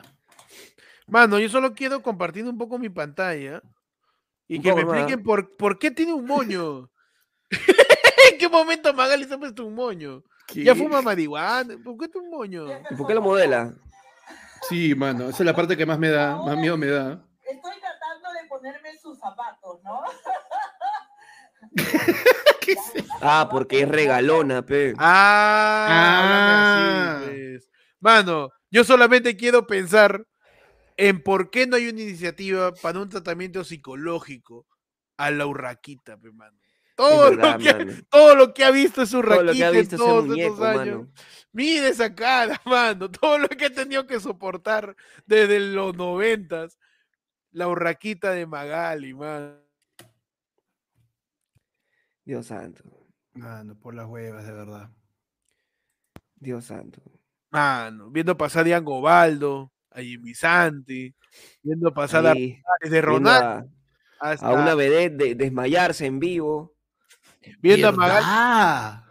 Mano, 1.08 1.40
yo 1.40 1.48
solo 1.48 1.74
quiero 1.74 2.00
compartir 2.00 2.44
un 2.44 2.56
poco 2.56 2.78
mi 2.78 2.90
pantalla 2.90 3.60
y 4.46 4.58
Un 4.58 4.62
que 4.62 4.72
me 4.72 4.82
poco 4.82 4.94
expliquen 4.94 5.24
por, 5.24 5.56
por 5.56 5.80
qué 5.80 5.90
tiene 5.90 6.12
un 6.12 6.26
moño. 6.26 6.92
¿En 8.30 8.38
qué 8.38 8.48
momento 8.48 8.94
Magali 8.94 9.24
se 9.24 9.34
ha 9.34 9.38
puesto 9.38 9.66
un 9.66 9.74
moño? 9.74 10.22
Ya 10.54 10.74
fuma 10.74 11.00
marihuana. 11.02 11.76
¿Por 11.82 11.96
qué 11.98 12.18
un 12.18 12.30
moño? 12.30 12.66
¿Y 12.90 12.94
por 12.94 13.06
qué 13.06 13.14
lo 13.14 13.22
modela? 13.22 13.72
Sí, 14.68 14.94
mano, 14.94 15.28
esa 15.28 15.38
es 15.42 15.46
la 15.46 15.54
parte 15.54 15.76
que 15.76 15.84
más 15.86 15.98
me 15.98 16.08
da, 16.10 16.36
más 16.36 16.56
miedo 16.56 16.76
me 16.76 16.86
da. 16.86 17.22
Estoy 17.42 17.72
tratando 17.80 18.32
de 18.32 18.48
ponerme 18.48 18.96
sus 18.98 19.18
zapatos, 19.18 19.82
¿no? 19.82 20.00
Ah, 23.20 23.48
porque 23.50 23.80
es 23.80 23.88
regalona, 23.88 24.64
pe. 24.64 24.94
Ah, 24.98 25.86
Ah. 25.90 27.20
pues. 27.24 27.70
Mano, 28.00 28.50
yo 28.70 28.84
solamente 28.84 29.36
quiero 29.36 29.66
pensar 29.66 30.26
en 30.96 31.22
por 31.22 31.50
qué 31.50 31.66
no 31.66 31.76
hay 31.76 31.88
una 31.88 32.00
iniciativa 32.02 32.72
para 32.74 33.00
un 33.00 33.08
tratamiento 33.08 33.64
psicológico 33.64 34.66
a 35.16 35.30
la 35.30 35.46
urraquita, 35.46 36.16
pe, 36.18 36.30
mano. 36.32 36.56
Todo, 36.94 37.30
verdad, 37.30 37.52
lo 37.52 37.58
que, 37.58 37.74
mano. 37.74 37.92
todo 38.08 38.36
lo 38.36 38.54
que 38.54 38.64
ha 38.64 38.70
visto 38.70 39.02
es 39.02 39.12
lo 39.12 39.22
que 39.52 39.64
ha 39.64 39.70
visto 39.70 39.96
ese 39.96 39.96
todos 39.96 40.26
muñeco, 40.26 40.52
estos 40.54 40.66
años. 40.66 40.98
mano. 40.98 41.12
Mire 41.52 41.88
esa 41.88 42.14
cara, 42.14 42.60
mano. 42.66 43.10
Todo 43.10 43.38
lo 43.38 43.48
que 43.48 43.66
ha 43.66 43.70
tenido 43.70 44.06
que 44.06 44.20
soportar 44.20 44.96
desde 45.26 45.60
los 45.60 45.96
noventas. 45.96 46.78
La 47.50 47.68
urraquita 47.68 48.30
de 48.32 48.46
Magali, 48.46 49.14
mano. 49.14 49.56
Dios 52.24 52.46
santo. 52.46 52.82
Mano, 53.34 53.78
por 53.78 53.94
las 53.94 54.06
huevas, 54.06 54.46
de 54.46 54.52
verdad. 54.52 54.90
Dios 56.36 56.64
santo. 56.66 57.02
Mano, 57.50 58.10
viendo 58.10 58.36
pasar 58.36 58.62
a 58.62 58.64
Dian 58.64 58.84
Gobaldo, 58.84 59.72
a 59.90 60.00
Jimmy 60.00 60.34
Santi, 60.34 61.14
viendo 61.62 61.92
pasar 61.94 62.26
a 62.26 62.32
viendo 62.34 63.02
Ronaldo 63.02 63.70
a, 64.20 64.30
hasta 64.32 64.46
a 64.48 64.52
una 64.54 64.74
vedette 64.74 65.16
de- 65.16 65.34
desmayarse 65.34 66.06
en 66.06 66.18
vivo. 66.18 66.73
Viendo 67.60 67.88
a 67.88 67.92
Magali, 67.92 69.02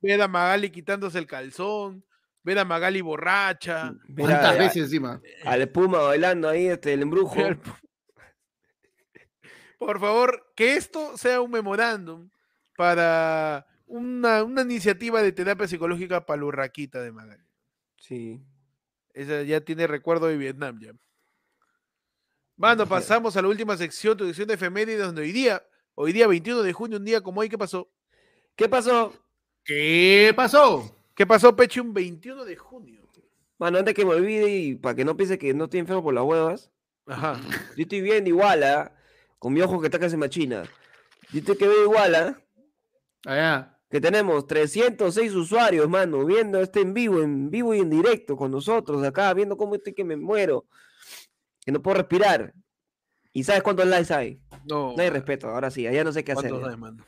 ver 0.00 0.22
a 0.22 0.28
Magali 0.28 0.70
quitándose 0.70 1.18
el 1.18 1.26
calzón, 1.26 2.04
ver 2.42 2.58
a 2.58 2.64
Magali 2.64 3.00
borracha. 3.00 3.92
ver 4.08 4.26
¿Cuántas 4.26 4.56
a- 4.56 4.58
veces 4.58 4.76
encima? 4.84 5.20
Al 5.44 5.68
Puma 5.68 5.98
bailando 6.02 6.48
ahí, 6.48 6.66
este, 6.68 6.92
el 6.94 7.02
embrujo. 7.02 7.36
Por 9.78 10.00
favor, 10.00 10.52
que 10.56 10.74
esto 10.74 11.16
sea 11.16 11.40
un 11.40 11.50
memorándum 11.52 12.28
para 12.76 13.66
una, 13.86 14.42
una 14.42 14.62
iniciativa 14.62 15.22
de 15.22 15.32
terapia 15.32 15.68
psicológica 15.68 16.26
para 16.26 16.40
la 16.40 16.46
urraquita 16.46 17.00
de 17.00 17.12
Magali. 17.12 17.44
Sí. 17.96 18.40
Esa 19.14 19.42
ya 19.42 19.60
tiene 19.60 19.86
recuerdo 19.86 20.26
de 20.26 20.36
Vietnam 20.36 20.78
ya. 20.80 20.92
Mano, 22.56 22.86
pasamos 22.88 23.36
a 23.36 23.42
la 23.42 23.48
última 23.48 23.76
sección, 23.76 24.16
tu 24.16 24.26
sección 24.26 24.48
de 24.48 24.54
efemérides, 24.54 25.06
donde 25.06 25.22
hoy 25.22 25.30
día, 25.30 25.62
hoy 26.00 26.12
día 26.12 26.28
21 26.28 26.62
de 26.62 26.72
junio, 26.72 26.98
un 26.98 27.04
día 27.04 27.20
como 27.20 27.40
hoy, 27.40 27.48
¿qué 27.48 27.58
pasó? 27.58 27.90
¿Qué 28.54 28.68
pasó? 28.68 29.12
¿Qué 29.64 30.32
pasó? 30.34 30.96
¿Qué 31.14 31.26
pasó, 31.26 31.56
Peche, 31.56 31.80
un 31.80 31.92
21 31.92 32.44
de 32.44 32.54
junio? 32.56 33.02
Mano, 33.58 33.78
antes 33.78 33.94
que 33.94 34.04
me 34.04 34.12
olvide 34.12 34.48
y 34.48 34.74
para 34.76 34.94
que 34.94 35.04
no 35.04 35.16
piense 35.16 35.36
que 35.38 35.52
no 35.52 35.64
estoy 35.64 35.80
enfermo 35.80 36.04
por 36.04 36.14
las 36.14 36.22
huevas, 36.22 36.70
Ajá. 37.06 37.40
yo 37.76 37.82
estoy 37.82 38.00
viendo 38.00 38.30
igual, 38.30 38.62
¿ah? 38.62 38.94
Con 39.40 39.52
mi 39.52 39.60
ojo 39.60 39.80
que 39.80 39.88
está 39.88 39.98
casi 39.98 40.16
machina. 40.16 40.62
Yo 41.32 41.40
estoy 41.40 41.56
que 41.56 41.66
veo 41.66 41.82
igual, 41.82 42.14
¿ah? 42.14 42.40
Allá. 43.26 43.80
Que 43.90 44.00
tenemos 44.00 44.46
306 44.46 45.34
usuarios, 45.34 45.88
mano, 45.88 46.24
viendo 46.24 46.60
este 46.60 46.80
en 46.80 46.94
vivo, 46.94 47.20
en 47.20 47.50
vivo 47.50 47.74
y 47.74 47.80
en 47.80 47.90
directo 47.90 48.36
con 48.36 48.52
nosotros 48.52 49.02
acá, 49.02 49.34
viendo 49.34 49.56
cómo 49.56 49.74
estoy 49.74 49.94
que 49.94 50.04
me 50.04 50.16
muero, 50.16 50.66
que 51.60 51.72
no 51.72 51.82
puedo 51.82 51.96
respirar. 51.96 52.54
¿Y 53.32 53.44
sabes 53.44 53.62
cuántos 53.62 53.86
likes 53.86 54.12
hay? 54.12 54.40
No. 54.66 54.94
No 54.96 55.02
hay 55.02 55.10
respeto, 55.10 55.48
ahora 55.48 55.70
sí, 55.70 55.86
allá 55.86 56.02
no 56.04 56.12
sé 56.12 56.24
qué 56.24 56.32
hacer. 56.32 56.50
¿Cuántos 56.50 56.70
hay, 56.70 56.76
mano? 56.78 57.04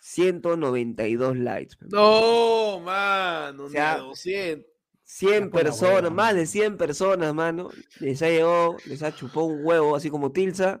192 0.00 1.36
likes. 1.36 1.76
No, 1.80 2.80
mano, 2.80 3.64
O 3.64 3.68
sea, 3.70 3.98
200. 3.98 4.66
100 5.08 5.50
por 5.50 5.60
la 5.60 5.64
personas, 5.70 5.94
hueva, 6.02 6.10
más 6.10 6.34
de 6.34 6.46
100 6.46 6.76
personas, 6.76 7.32
mano. 7.34 7.70
Les 8.00 8.20
ha 8.22 8.28
llegado, 8.28 8.76
les 8.86 9.02
ha 9.02 9.14
chupado 9.14 9.46
un 9.46 9.64
huevo, 9.64 9.94
así 9.94 10.10
como 10.10 10.32
Tilsa. 10.32 10.80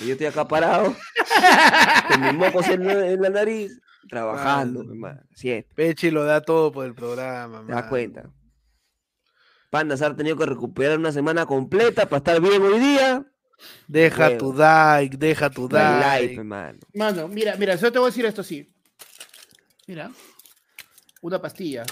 Y 0.00 0.06
yo 0.06 0.12
estoy 0.12 0.26
acá 0.26 0.46
parado, 0.48 0.94
con 2.08 2.20
mis 2.22 2.34
mocos 2.34 2.68
en 2.68 2.86
la, 2.86 3.06
en 3.10 3.20
la 3.22 3.30
nariz, 3.30 3.80
trabajando, 4.08 4.80
Mano. 4.80 4.92
hermano. 4.92 5.20
Así 5.32 5.50
es, 5.50 5.64
Peche 5.74 6.10
lo 6.10 6.24
da 6.24 6.42
todo 6.42 6.70
por 6.72 6.84
el 6.86 6.94
programa, 6.94 7.60
te 7.60 7.66
das 7.72 7.76
mano. 7.76 7.88
cuenta. 7.88 8.30
Panda 9.70 9.96
se 9.96 10.04
ha 10.04 10.14
tenido 10.14 10.36
que 10.36 10.46
recuperar 10.46 10.98
una 10.98 11.12
semana 11.12 11.46
completa 11.46 12.06
para 12.06 12.18
estar 12.18 12.40
bien 12.40 12.60
hoy 12.62 12.78
día. 12.78 13.24
Deja 13.88 14.28
Huevo. 14.28 14.38
tu 14.38 14.52
like, 14.54 15.16
deja 15.16 15.50
tu 15.50 15.68
like, 15.68 16.20
like. 16.20 16.34
hermano. 16.34 16.78
Mano, 16.94 17.28
mira, 17.28 17.56
mira, 17.56 17.74
yo 17.76 17.90
te 17.92 17.98
voy 17.98 18.08
a 18.08 18.10
decir 18.10 18.24
esto 18.26 18.40
así. 18.42 18.70
Mira. 19.86 20.10
Una 21.22 21.40
pastilla. 21.40 21.84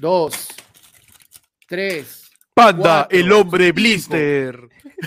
Dos. 0.00 0.48
Tres. 1.68 2.30
Panda, 2.54 2.82
Cuatro, 3.08 3.18
el 3.18 3.32
hombre 3.32 3.64
cinco. 3.66 3.74
blister. 3.76 4.68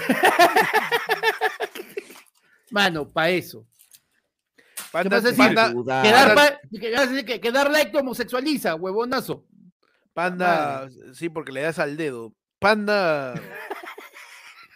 Mano, 2.72 3.08
para 3.08 3.30
eso. 3.30 3.66
Panda, 4.92 5.18
vas 5.18 5.26
a 5.26 5.30
decir? 5.30 5.38
Panda- 5.46 5.66
Ayuda. 5.68 6.02
Que 6.04 6.12
dar, 6.12 6.30
Ahora- 6.30 6.36
pa- 6.36 6.60
que, 6.72 6.80
que- 6.80 7.26
que- 7.26 7.42
que 7.42 7.52
dar 7.52 7.70
like 7.72 7.92
te 7.92 7.98
homosexualiza, 8.00 8.76
huevonazo. 8.76 9.46
Panda, 10.14 10.88
sí, 11.14 11.30
porque 11.30 11.52
le 11.52 11.62
das 11.62 11.80
al 11.80 11.98
dedo. 11.98 12.34
Panda. 12.60 13.34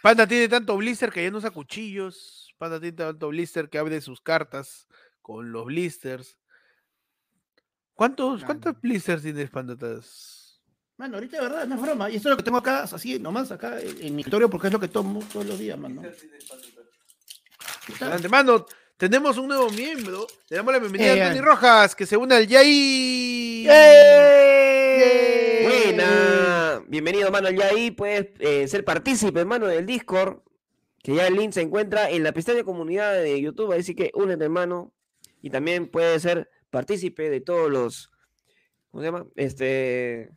Panda 0.02 0.26
tiene 0.26 0.48
tanto 0.48 0.76
blister 0.76 1.10
que 1.10 1.22
ya 1.22 1.30
no 1.30 1.38
usa 1.38 1.50
cuchillos. 1.50 2.54
Panda 2.58 2.80
tiene 2.80 2.96
tanto 2.96 3.28
blister 3.28 3.68
que 3.68 3.78
abre 3.78 4.00
sus 4.00 4.20
cartas 4.20 4.86
con 5.20 5.52
los 5.52 5.66
blisters. 5.66 6.36
¿Cuántos, 7.94 8.44
¿Cuántos 8.44 8.80
blisters 8.80 9.22
tienes, 9.22 9.50
Pandatas? 9.50 10.62
Mano, 10.96 11.16
ahorita 11.16 11.36
de 11.36 11.42
verdad, 11.42 11.66
no 11.66 11.74
es 11.74 11.82
broma. 11.82 12.10
Y 12.10 12.16
esto 12.16 12.28
es 12.28 12.30
lo 12.30 12.36
que 12.36 12.42
tengo 12.42 12.58
acá, 12.58 12.82
así, 12.82 13.18
nomás 13.18 13.50
acá 13.52 13.80
en, 13.80 14.02
en 14.02 14.14
mi 14.14 14.22
escritorio, 14.22 14.48
porque 14.48 14.66
es 14.68 14.72
lo 14.72 14.80
que 14.80 14.88
tomo 14.88 15.22
todos 15.32 15.46
los 15.46 15.58
días, 15.58 15.78
mano. 15.78 16.02
Adelante, 18.00 18.28
mano. 18.28 18.66
Tenemos 18.96 19.38
un 19.38 19.48
nuevo 19.48 19.70
miembro. 19.70 20.26
Le 20.50 20.58
damos 20.58 20.74
la 20.74 20.78
bienvenida 20.78 21.14
Eh, 21.14 21.22
a 21.22 21.28
Tony 21.28 21.38
eh. 21.38 21.42
Rojas, 21.42 21.94
que 21.94 22.04
se 22.04 22.18
une 22.18 22.34
al 22.34 22.46
Yay. 22.46 23.64
Buena. 25.62 26.49
Bienvenido, 26.94 27.30
mano. 27.30 27.50
Ya 27.50 27.66
ahí 27.68 27.92
puedes 27.92 28.30
eh, 28.40 28.66
ser 28.66 28.84
partícipe, 28.84 29.38
hermano, 29.38 29.68
del 29.68 29.86
Discord. 29.86 30.40
Que 31.04 31.14
ya 31.14 31.28
el 31.28 31.34
link 31.34 31.52
se 31.52 31.60
encuentra 31.60 32.10
en 32.10 32.24
la 32.24 32.32
pestaña 32.32 32.64
comunidad 32.64 33.14
de 33.14 33.40
YouTube. 33.40 33.72
Así 33.78 33.94
que 33.94 34.10
únete, 34.12 34.42
hermano. 34.42 34.92
Y 35.40 35.50
también 35.50 35.86
puedes 35.86 36.22
ser 36.22 36.50
partícipe 36.68 37.30
de 37.30 37.40
todos 37.40 37.70
los. 37.70 38.10
¿Cómo 38.90 39.02
se 39.04 39.06
llama? 39.06 39.26
Este. 39.36 40.30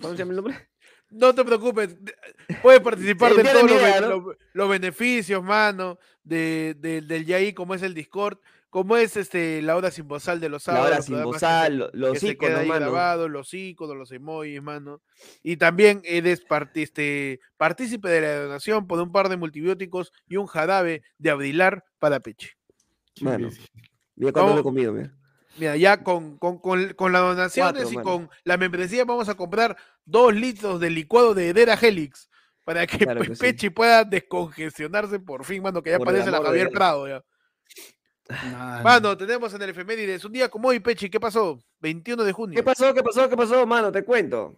¿Cómo 0.00 0.14
se 0.14 0.18
llama 0.18 0.30
el 0.32 0.36
nombre? 0.36 0.54
No 1.12 1.34
te 1.34 1.44
preocupes, 1.44 1.96
de- 2.04 2.14
puedes 2.62 2.80
participar 2.80 3.34
de 3.34 3.42
todos 3.42 3.62
los, 3.64 3.72
idea, 3.72 3.94
be- 3.94 4.00
¿no? 4.00 4.08
los- 4.20 4.36
los 4.52 4.68
beneficios, 4.70 5.42
mano, 5.42 5.98
de, 6.22 6.76
de- 6.78 7.00
del 7.02 7.24
YAI, 7.26 7.52
como 7.52 7.74
es 7.74 7.82
el 7.82 7.94
Discord, 7.94 8.38
como 8.70 8.96
es 8.96 9.16
este 9.16 9.60
la 9.62 9.76
hora 9.76 9.90
sin 9.90 10.06
bozal 10.08 10.40
de 10.40 10.48
los 10.48 10.66
La 10.66 10.72
sábados. 10.74 10.86
hora 10.86 10.96
los 10.96 11.04
sin 11.06 11.22
bozal, 11.22 11.76
lo- 11.78 11.90
los 11.92 12.22
iconos, 12.22 12.66
mano. 12.66 12.86
grabado, 12.86 13.28
los 13.28 13.52
iconos, 13.52 13.96
los 13.96 14.12
emojis, 14.12 14.62
mano. 14.62 15.02
Y 15.42 15.56
también 15.56 16.00
eres 16.04 16.42
este, 16.74 17.40
partícipe 17.56 18.08
de 18.08 18.20
la 18.20 18.40
donación 18.44 18.86
por 18.86 19.00
un 19.00 19.10
par 19.12 19.28
de 19.28 19.36
multibióticos 19.36 20.12
y 20.28 20.36
un 20.36 20.46
jarabe 20.46 21.02
de 21.18 21.30
Abrilar 21.30 21.84
para 21.98 22.20
Peche. 22.20 22.56
Mano. 23.20 23.50
Mira 24.16 24.32
cuánto 24.32 24.54
me 24.54 24.60
he 24.60 24.62
comido, 24.62 24.92
mira. 24.92 25.12
Mira, 25.58 25.76
ya 25.76 26.02
con, 26.04 26.38
con, 26.38 26.58
con, 26.58 26.92
con 26.94 27.12
las 27.12 27.22
donaciones 27.22 27.82
Cuatro, 27.82 27.90
y 27.92 27.96
mano. 27.96 28.04
con 28.08 28.30
la 28.44 28.56
membresía 28.56 29.04
vamos 29.04 29.28
a 29.28 29.34
comprar 29.34 29.76
dos 30.04 30.32
litros 30.32 30.78
de 30.80 30.90
licuado 30.90 31.34
de 31.34 31.48
Hedera 31.48 31.74
Helix 31.74 32.30
para 32.64 32.86
que 32.86 32.98
Claro 32.98 33.20
Pe- 33.22 33.26
que 33.28 33.34
sí. 33.34 33.40
Pechi 33.40 33.70
pueda 33.70 34.04
descongestionarse 34.04 35.18
por 35.18 35.44
fin, 35.44 35.60
mano, 35.62 35.82
que 35.82 35.90
ya 35.90 35.98
Por 35.98 36.06
parece 36.06 36.30
la 36.30 36.40
Javier. 36.40 36.70
Prado 36.70 37.08
ya. 37.08 37.24
Mano. 38.52 38.82
Mano, 38.82 39.16
tenemos 39.16 39.52
en 39.54 39.62
el 39.62 39.70
efemérides 39.70 40.24
un 40.24 40.32
día 40.32 40.48
como 40.48 40.68
hoy, 40.68 40.80
Pechi, 40.80 41.10
¿qué 41.10 41.18
pasó? 41.20 41.58
21 41.80 42.24
de 42.24 42.32
junio. 42.32 42.56
¿Qué 42.56 42.62
pasó? 42.62 42.94
¿Qué 42.94 43.02
pasó? 43.02 43.28
¿Qué 43.28 43.36
pasó, 43.36 43.66
mano? 43.66 43.90
Te 43.92 44.04
cuento. 44.04 44.54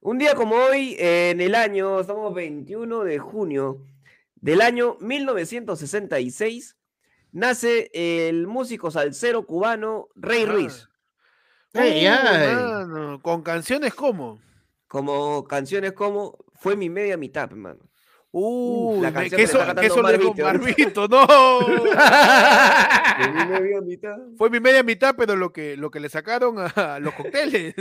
Un 0.00 0.18
día 0.18 0.34
como 0.34 0.54
hoy, 0.56 0.94
eh, 0.98 1.30
en 1.30 1.40
el 1.40 1.54
año, 1.54 2.00
estamos 2.00 2.32
21 2.34 3.04
de 3.04 3.18
junio 3.18 3.78
del 4.36 4.60
año 4.60 4.96
1966, 5.00 6.76
nace 7.32 7.90
el 7.92 8.46
músico 8.46 8.90
salsero 8.90 9.44
cubano 9.44 10.08
Rey 10.14 10.44
Ah. 10.46 10.52
Ruiz. 10.52 10.88
Uh, 11.74 11.78
ay. 11.80 12.06
mano, 12.06 13.20
con 13.22 13.42
canciones 13.42 13.94
como. 13.94 14.40
Como 14.86 15.44
canciones 15.44 15.92
como 15.92 16.38
Fue 16.54 16.76
mi 16.76 16.88
media 16.88 17.16
mitad, 17.16 17.50
hermano. 17.50 17.80
Uh, 18.30 19.00
la 19.00 19.12
canción 19.12 19.38
que 19.38 19.44
eso, 19.44 19.58
que 19.74 19.86
eso 19.86 20.02
Marvito 20.02 20.28
ahorita. 20.28 20.44
Marvito, 20.44 21.08
no. 21.08 21.26
Fue 23.16 23.32
mi 23.32 23.46
media 23.46 23.80
mitad. 23.80 24.16
Fue 24.36 24.50
mi 24.50 24.60
media 24.60 24.82
mitad, 24.82 25.14
pero 25.16 25.34
lo 25.34 25.52
que, 25.52 25.76
lo 25.76 25.90
que 25.90 26.00
le 26.00 26.08
sacaron 26.08 26.56
a 26.58 26.98
los 27.00 27.14
cócteles. 27.14 27.74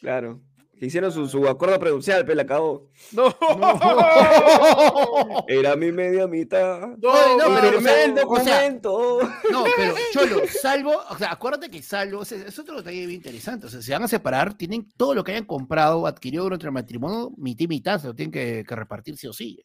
Claro. 0.00 0.40
Que 0.78 0.86
hicieron 0.86 1.10
su, 1.10 1.26
su 1.26 1.48
acuerdo 1.48 1.78
pronuncial, 1.78 2.22
pero 2.26 2.36
la 2.36 2.42
acabó. 2.42 2.90
No. 3.12 3.34
Era 5.48 5.74
mi 5.74 5.90
media 5.90 6.26
mitad. 6.26 6.80
No, 6.98 7.36
no, 7.38 7.50
Y 7.50 7.60
pero, 7.60 7.78
o 7.78 7.80
sea, 7.80 8.04
el 8.04 8.10
o 8.10 8.14
sea, 8.14 8.22
documento. 8.22 9.18
No, 9.50 9.64
pero 9.74 9.94
Cholo, 10.12 10.42
salvo, 10.60 10.92
o 11.08 11.16
sea, 11.16 11.32
acuérdate 11.32 11.70
que 11.70 11.80
salvo, 11.80 12.22
es, 12.22 12.32
es 12.32 12.58
otro 12.58 12.76
detalle 12.76 13.06
bien 13.06 13.12
interesante. 13.12 13.66
O 13.66 13.70
sea, 13.70 13.80
se 13.80 13.92
van 13.92 14.02
a 14.02 14.08
separar, 14.08 14.52
tienen 14.52 14.86
todo 14.98 15.14
lo 15.14 15.24
que 15.24 15.32
hayan 15.32 15.46
comprado, 15.46 16.06
adquirido 16.06 16.44
durante 16.44 16.66
el 16.66 16.72
matrimonio, 16.72 17.30
mitad 17.38 17.64
y 17.64 17.68
mitad, 17.68 17.98
se 17.98 18.08
lo 18.08 18.14
tienen 18.14 18.32
que, 18.32 18.62
que 18.68 18.76
repartir 18.76 19.16
sí 19.16 19.28
o 19.28 19.32
sí. 19.32 19.58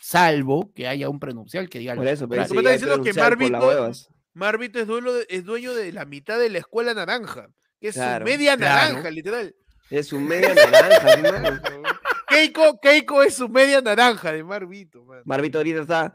Salvo 0.00 0.72
que 0.74 0.88
haya 0.88 1.08
un 1.08 1.20
prenupcial 1.20 1.68
que 1.68 1.78
diga 1.78 1.94
Por 1.94 2.08
eso, 2.08 2.28
pero 2.28 2.44
sí, 2.46 2.56
está 2.56 2.72
diciendo 2.72 3.02
que 3.02 3.14
Marvito-. 3.14 3.92
Marvito 4.32 4.78
es 4.80 4.86
dueño, 4.86 5.12
de, 5.12 5.26
es 5.28 5.44
dueño 5.44 5.74
de 5.74 5.92
la 5.92 6.04
mitad 6.04 6.38
de 6.38 6.50
la 6.50 6.58
escuela 6.58 6.94
naranja, 6.94 7.48
que 7.80 7.88
es 7.88 7.94
Claro, 7.94 8.26
su 8.26 8.32
media 8.32 8.56
claro. 8.56 8.88
naranja, 8.92 9.10
literal. 9.10 9.54
Es 9.90 10.12
un 10.12 10.26
media 10.26 10.54
naranja. 10.54 11.62
Keiko, 12.28 12.78
Keiko 12.80 13.22
es 13.22 13.34
su 13.34 13.48
media 13.48 13.80
naranja 13.80 14.32
de 14.32 14.44
Marvito, 14.44 15.04
mano. 15.04 15.22
Marvito 15.24 15.58
ahorita 15.58 15.80
está 15.80 16.14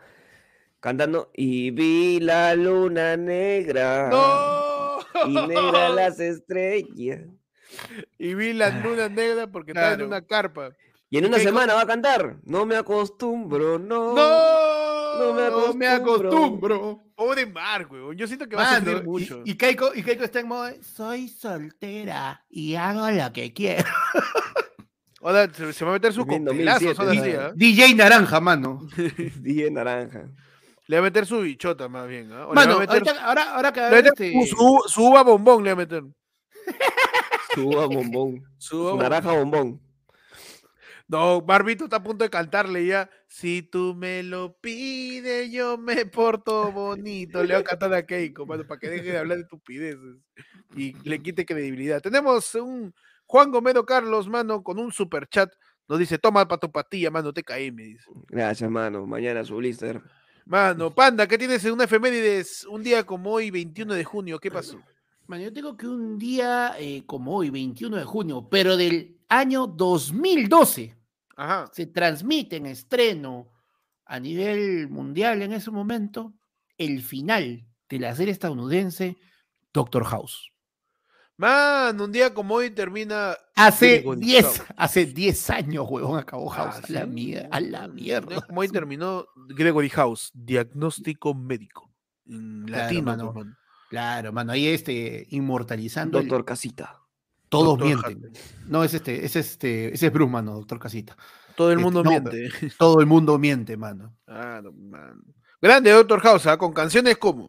cantando 0.80 1.30
y 1.34 1.72
vi 1.72 2.20
la 2.22 2.56
luna 2.56 3.18
negra. 3.18 4.10
¡No! 4.10 5.00
Y 5.28 5.48
negra 5.48 5.90
las 5.90 6.20
estrellas. 6.20 7.22
Y 8.18 8.36
vi 8.36 8.54
las 8.54 8.82
lunas 8.86 9.12
negras 9.12 9.50
porque 9.52 9.72
estaba 9.72 9.94
en 9.94 10.04
una 10.04 10.22
carpa. 10.26 10.72
Y 11.16 11.20
en 11.20 11.26
una 11.28 11.40
semana 11.40 11.74
va 11.74 11.82
a 11.84 11.88
cantar. 11.88 12.40
No 12.44 12.66
me 12.66 12.76
acostumbro, 12.76 13.80
no. 13.80 14.14
¡No! 14.14 15.18
no 15.18 15.34
me 15.34 15.50
No 15.50 15.74
me 15.74 15.88
acostumbro. 15.88 17.04
Pobre 17.16 17.46
Mar, 17.46 17.88
weón. 17.90 18.18
Yo 18.18 18.28
siento 18.28 18.50
que 18.50 18.58
va 18.58 18.70
a 18.70 18.80
sufrir 18.80 18.98
y- 18.98 19.04
mucho. 19.04 19.42
y, 19.46 19.56
Keiko, 19.56 19.92
y 19.96 20.04
Keiko 20.04 20.26
está 20.26 20.42
en 20.42 20.50
modo, 20.50 20.70
soy 20.82 21.30
soltera 21.30 22.44
y 22.50 22.76
hago 22.76 23.10
lo 23.12 23.32
que 23.32 23.54
quiero. 23.54 23.86
Ahora 25.22 25.50
se, 25.54 25.72
se 25.72 25.86
va 25.86 25.92
a 25.92 25.94
meter 25.94 26.12
su 26.12 26.26
Bien, 26.26 26.44
coctelazo, 26.46 26.86
2007, 26.86 26.96
son 26.96 27.10
así, 27.10 27.32
mano. 27.32 27.48
¿ah? 27.48 27.54
DJ 27.56 27.96
Naranja, 27.96 28.40
mano. 28.42 28.82
Dije 29.40 29.72
naranja. 29.72 30.30
Le 30.88 30.98
va 30.98 31.00
a 31.00 31.04
meter 31.04 31.26
su 31.26 31.40
bichota 31.40 31.88
más 31.88 32.08
bien, 32.10 32.28
le 32.30 32.36
Mano, 32.54 32.78
meter, 32.80 33.02
ahorita- 33.02 33.26
ahora, 33.26 33.56
ahora 33.56 33.72
que 33.72 33.80
le 33.80 33.86
va 33.86 33.92
a 33.92 33.96
meter 34.02 34.14
este, 34.18 34.46
su, 34.48 35.02
uva 35.08 35.24
bombón, 35.24 35.64
le 35.64 35.70
va 35.70 35.74
a 35.74 35.86
meter. 35.86 36.04
Su 37.56 37.70
uva 37.70 37.86
bombón. 37.86 38.44
Su 38.58 38.76
Su 38.78 38.84
uva 38.94 39.04
naranja 39.04 39.32
bombón. 39.32 39.82
No, 41.08 41.42
Barbito 41.42 41.84
está 41.84 41.98
a 41.98 42.04
punto 42.04 42.24
de 42.24 42.30
cantarle 42.30 42.86
ya. 42.86 43.10
Si 43.28 43.62
tú 43.62 43.94
me 43.96 44.24
lo 44.24 44.58
pides, 44.60 45.52
yo 45.52 45.78
me 45.78 46.06
porto 46.08 46.72
bonito. 46.72 47.44
Le 47.44 47.54
voy 47.54 47.62
a 47.62 47.64
cantar 47.64 47.94
a 47.94 48.06
Keiko, 48.06 48.46
mano, 48.46 48.66
para 48.66 48.80
que 48.80 48.90
deje 48.90 49.12
de 49.12 49.18
hablar 49.20 49.38
de 49.38 49.44
estupideces 49.44 50.18
y 50.76 50.94
le 51.08 51.22
quite 51.22 51.46
credibilidad. 51.46 52.02
Tenemos 52.02 52.56
un 52.56 52.94
Juan 53.28 53.52
Gomero 53.52 53.86
Carlos, 53.86 54.28
mano, 54.28 54.64
con 54.64 54.80
un 54.80 54.92
super 54.92 55.28
chat. 55.28 55.52
Nos 55.88 56.00
dice, 56.00 56.18
toma 56.18 56.48
para 56.48 56.60
tu 56.60 56.72
patilla, 56.72 57.12
mano, 57.12 57.32
te 57.32 57.44
caí, 57.44 57.72
me 57.72 57.84
dice. 57.84 58.06
Gracias, 58.28 58.70
mano. 58.70 59.06
Mañana 59.06 59.44
su 59.44 59.56
blister. 59.58 60.02
Mano, 60.46 60.94
Panda, 60.94 61.28
¿qué 61.28 61.38
tienes 61.38 61.64
en 61.66 61.74
una 61.74 61.86
efemérides 61.86 62.66
un 62.66 62.82
día 62.82 63.04
como 63.04 63.32
hoy, 63.32 63.52
21 63.52 63.94
de 63.94 64.04
junio? 64.04 64.40
¿Qué 64.40 64.50
pasó? 64.50 64.80
Mano, 65.28 65.44
yo 65.44 65.54
tengo 65.54 65.76
que 65.76 65.88
un 65.88 66.18
día 66.18 66.76
eh, 66.80 67.04
como 67.06 67.36
hoy, 67.36 67.50
21 67.50 67.98
de 67.98 68.04
junio, 68.04 68.48
pero 68.50 68.78
del 68.78 69.15
año 69.30 69.68
2012, 69.68 70.96
Ajá. 71.36 71.70
se 71.74 71.86
transmite 71.88 72.58
en 72.58 72.66
estreno 72.68 73.52
a 74.06 74.20
nivel 74.20 74.88
mundial 74.90 75.42
en 75.42 75.54
ese 75.54 75.72
momento 75.72 76.34
el 76.78 77.02
final 77.02 77.66
de 77.90 78.00
la 78.00 78.16
serie 78.16 78.32
estadounidense 78.34 79.18
Doctor 79.74 80.04
House. 80.06 80.52
Mano, 81.38 82.06
un 82.06 82.12
día 82.14 82.34
como 82.34 82.56
hoy 82.56 82.70
termina. 82.70 83.36
Hace 83.56 83.96
Gregory 83.98 84.22
10, 84.22 84.46
House. 84.46 84.64
hace 84.78 85.06
10 85.06 85.50
años, 85.50 85.86
huevón, 85.90 86.18
acabó 86.18 86.48
House. 86.48 86.76
Ah, 86.78 86.82
a 86.88 86.92
la 86.92 87.06
mierda, 87.06 87.50
a 87.52 87.60
la 87.60 87.86
Un 87.88 87.96
mierda. 87.96 88.28
día 88.30 88.42
como 88.42 88.62
hoy 88.62 88.70
terminó 88.70 89.26
Gregory 89.50 89.90
House, 89.90 90.32
diagnóstico 90.34 91.34
médico. 91.34 91.92
En 92.26 92.64
Claro, 92.66 92.84
latino, 92.86 93.04
mano. 93.04 93.34
mano. 93.34 93.58
Claro, 93.90 94.32
mano, 94.32 94.54
ahí 94.54 94.68
este, 94.68 95.28
inmortalizando. 95.30 96.20
el- 96.20 96.28
Doctor 96.28 96.46
Casita. 96.46 97.02
Todos 97.60 97.80
Doctor 97.80 97.88
mienten. 97.88 98.34
No, 98.68 98.84
es 98.84 98.94
este, 98.94 99.26
es 99.26 99.36
este, 99.36 99.94
ese 99.94 100.08
es 100.08 100.14
Bruce, 100.14 100.32
mano, 100.32 100.54
doctor 100.54 100.80
Casita. 100.80 101.16
Todo 101.56 101.72
el 101.72 101.80
Este, 101.80 101.84
mundo 101.84 102.04
no, 102.04 102.10
miente. 102.10 102.50
Todo 102.78 103.00
el 103.00 103.06
mundo 103.06 103.38
miente, 103.40 103.78
mano. 103.78 104.16
Ah, 104.28 104.60
no, 104.64 104.72
mano. 104.72 105.22
Grande 105.62 105.92
Doctor 105.92 106.20
House, 106.22 106.46
¿ah? 106.48 106.58
con 106.58 106.74
canciones 106.74 107.18
como 107.18 107.48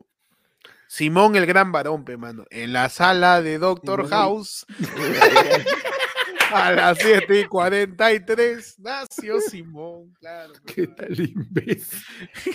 Simón 0.88 1.34
el 1.36 1.44
Gran 1.46 1.72
Varón, 1.72 2.04
pe, 2.04 2.16
mano. 2.16 2.44
En 2.50 2.72
la 2.72 2.88
sala 2.88 3.42
de 3.42 3.58
Doctor 3.58 4.08
House, 4.08 4.64
a 6.52 6.72
las 6.72 6.98
7 6.98 7.40
y 7.40 7.44
43, 7.46 8.78
nació 8.78 9.40
Simón, 9.40 10.14
claro. 10.20 10.52
¿Qué 10.66 10.86
tal 10.86 11.18
imbécil? 11.18 11.98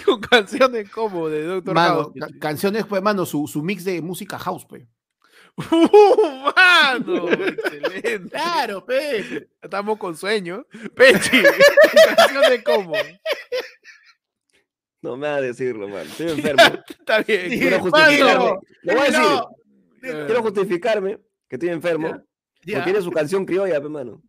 Con 0.05 0.21
canciones 0.21 0.89
como 0.89 1.27
de 1.27 1.43
Doctor 1.43 1.75
Mano, 1.75 1.95
House. 1.95 2.13
ca- 2.17 2.39
canciones, 2.39 2.85
pues, 2.85 3.01
mano, 3.01 3.25
su, 3.25 3.47
su 3.47 3.61
mix 3.61 3.83
de 3.83 4.01
música 4.01 4.39
house, 4.39 4.65
pues. 4.67 4.83
¡Uh, 5.57 6.51
mano! 6.55 7.29
Excelente. 7.31 8.29
Claro, 8.29 8.85
pe. 8.85 9.49
Estamos 9.61 9.97
con 9.97 10.15
sueño. 10.15 10.65
Pechi, 10.95 11.43
canciones 12.17 12.63
como. 12.63 12.93
No 15.01 15.17
me 15.17 15.27
va 15.27 15.35
a 15.35 15.41
decirlo, 15.41 15.87
mano. 15.87 16.03
Estoy 16.03 16.29
enfermo. 16.31 16.61
Está 16.89 17.21
bien. 17.21 17.49
Quiero 17.49 17.79
justificarme. 17.79 18.45
Lo 18.83 18.93
voy 18.93 19.01
a 19.01 19.05
decir. 19.05 19.21
no. 19.21 19.55
Quiero 20.01 20.41
justificarme 20.41 21.19
que 21.47 21.55
estoy 21.55 21.69
enfermo. 21.69 22.09
Ya. 22.63 22.77
Porque 22.77 22.91
tiene 22.91 23.01
su 23.01 23.11
canción 23.11 23.45
criolla, 23.45 23.81
pe, 23.81 23.89
mano. 23.89 24.21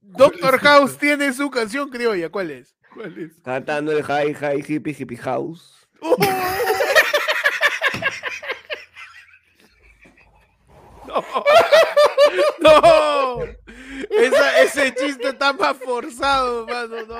Doctor 0.00 0.58
House 0.58 0.98
tiene 0.98 1.32
su 1.32 1.50
canción 1.50 1.88
criolla. 1.88 2.28
¿Cuál 2.30 2.50
es? 2.50 2.76
¿Cuál 2.92 3.16
es? 3.16 3.40
Cantando 3.44 3.92
el 3.92 4.00
hi, 4.00 4.34
hi, 4.34 4.64
hippie, 4.66 4.96
hippie 4.98 5.18
house. 5.18 5.86
¡Uh! 6.00 6.16
No. 12.60 13.40
Esa- 14.10 14.60
ese 14.62 14.94
chiste 14.94 15.28
está 15.28 15.52
más 15.52 15.76
forzado, 15.76 16.66
mano. 16.66 16.96
No. 17.06 17.16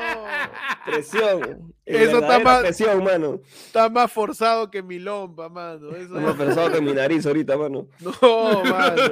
Presión. 0.85 1.75
Eso 1.85 2.19
está 2.19 2.39
mal. 2.41 2.63
presión, 2.63 3.03
mano. 3.05 3.41
Está 3.67 3.89
más 3.89 4.11
forzado 4.13 4.71
que 4.71 4.83
mi 4.83 4.99
lompa, 4.99 5.49
mano. 5.49 5.91
Eso 5.91 6.17
Está 6.17 6.21
más 6.21 6.35
pesado 6.37 6.73
que 6.73 6.81
mi 6.81 6.93
nariz 6.93 7.25
ahorita, 7.27 7.57
mano. 7.57 7.89
No, 8.01 8.65
mano. 8.65 9.03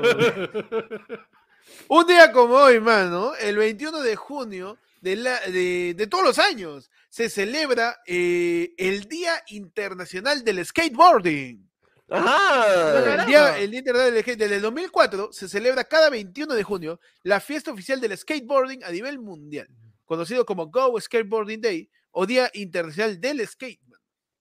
Un 1.88 2.06
día 2.06 2.32
como 2.32 2.54
hoy, 2.54 2.80
mano, 2.80 3.34
el 3.36 3.56
21 3.56 4.00
de 4.00 4.16
junio 4.16 4.76
de, 5.00 5.16
la- 5.16 5.40
de- 5.40 5.94
de 5.96 6.06
todos 6.06 6.24
los 6.24 6.38
años, 6.38 6.90
se 7.08 7.28
celebra 7.30 7.98
eh, 8.06 8.74
el 8.78 9.04
Día 9.08 9.32
Internacional 9.48 10.42
del 10.44 10.64
Skateboarding. 10.64 11.70
Ajá. 12.14 13.14
El 13.22 13.26
Día, 13.26 13.58
el 13.58 13.70
Día 13.70 13.78
Internacional 13.80 14.14
del 14.14 14.22
Skate, 14.22 14.38
desde 14.38 14.56
el 14.56 14.62
2004 14.62 15.32
se 15.32 15.48
celebra 15.48 15.84
cada 15.84 16.10
21 16.10 16.54
de 16.54 16.62
junio 16.62 17.00
la 17.22 17.40
fiesta 17.40 17.70
oficial 17.72 18.00
del 18.00 18.16
skateboarding 18.16 18.84
a 18.84 18.90
nivel 18.90 19.18
mundial, 19.18 19.68
conocido 20.04 20.44
como 20.46 20.66
Go 20.68 21.00
Skateboarding 21.00 21.60
Day 21.60 21.90
o 22.12 22.26
Día 22.26 22.50
Internacional 22.54 23.20
del 23.20 23.46
Skate. 23.46 23.80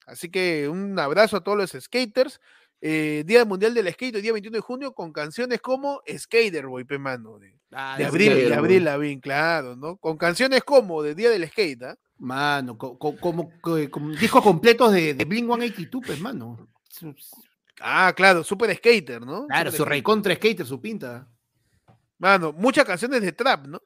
Así 0.05 0.29
que 0.29 0.67
un 0.69 0.97
abrazo 0.99 1.37
a 1.37 1.43
todos 1.43 1.57
los 1.57 1.71
skaters. 1.83 2.39
eh, 2.85 3.23
Día 3.25 3.45
Mundial 3.45 3.73
del 3.73 3.87
Skate, 3.93 4.17
día 4.21 4.33
21 4.33 4.57
de 4.57 4.61
junio, 4.61 4.93
con 4.93 5.13
canciones 5.13 5.61
como 5.61 6.01
Skater 6.05 6.67
Boy, 6.67 6.83
pe 6.83 6.97
mano, 6.97 7.39
de, 7.39 7.57
Ah, 7.71 7.95
de 7.97 8.03
Abril, 8.05 8.83
de 8.83 8.89
Abril 8.89 9.21
claro, 9.21 9.75
¿no? 9.77 9.95
Con 9.95 10.17
canciones 10.17 10.63
como 10.65 11.01
de 11.01 11.15
Día 11.15 11.29
del 11.29 11.47
Skate, 11.47 11.83
¿ah? 11.83 11.95
Mano, 12.17 12.77
co- 12.77 12.99
co- 12.99 13.15
como, 13.17 13.49
co- 13.61 13.77
como 13.89 14.11
discos 14.11 14.43
completos 14.43 14.91
de, 14.91 15.13
de 15.13 15.23
Blink 15.25 15.45
182, 15.45 16.03
pues, 16.05 16.19
mano. 16.19 16.67
Ah, 17.81 18.13
claro, 18.15 18.43
Super 18.43 18.75
Skater, 18.75 19.21
¿no? 19.25 19.47
Claro, 19.47 19.71
Super 19.71 19.77
su 19.77 19.85
recontra 19.85 20.35
skater, 20.35 20.65
su 20.65 20.79
pinta. 20.81 21.27
Mano, 22.17 22.53
muchas 22.53 22.85
canciones 22.85 23.21
de 23.21 23.31
trap, 23.31 23.65
¿no? 23.67 23.81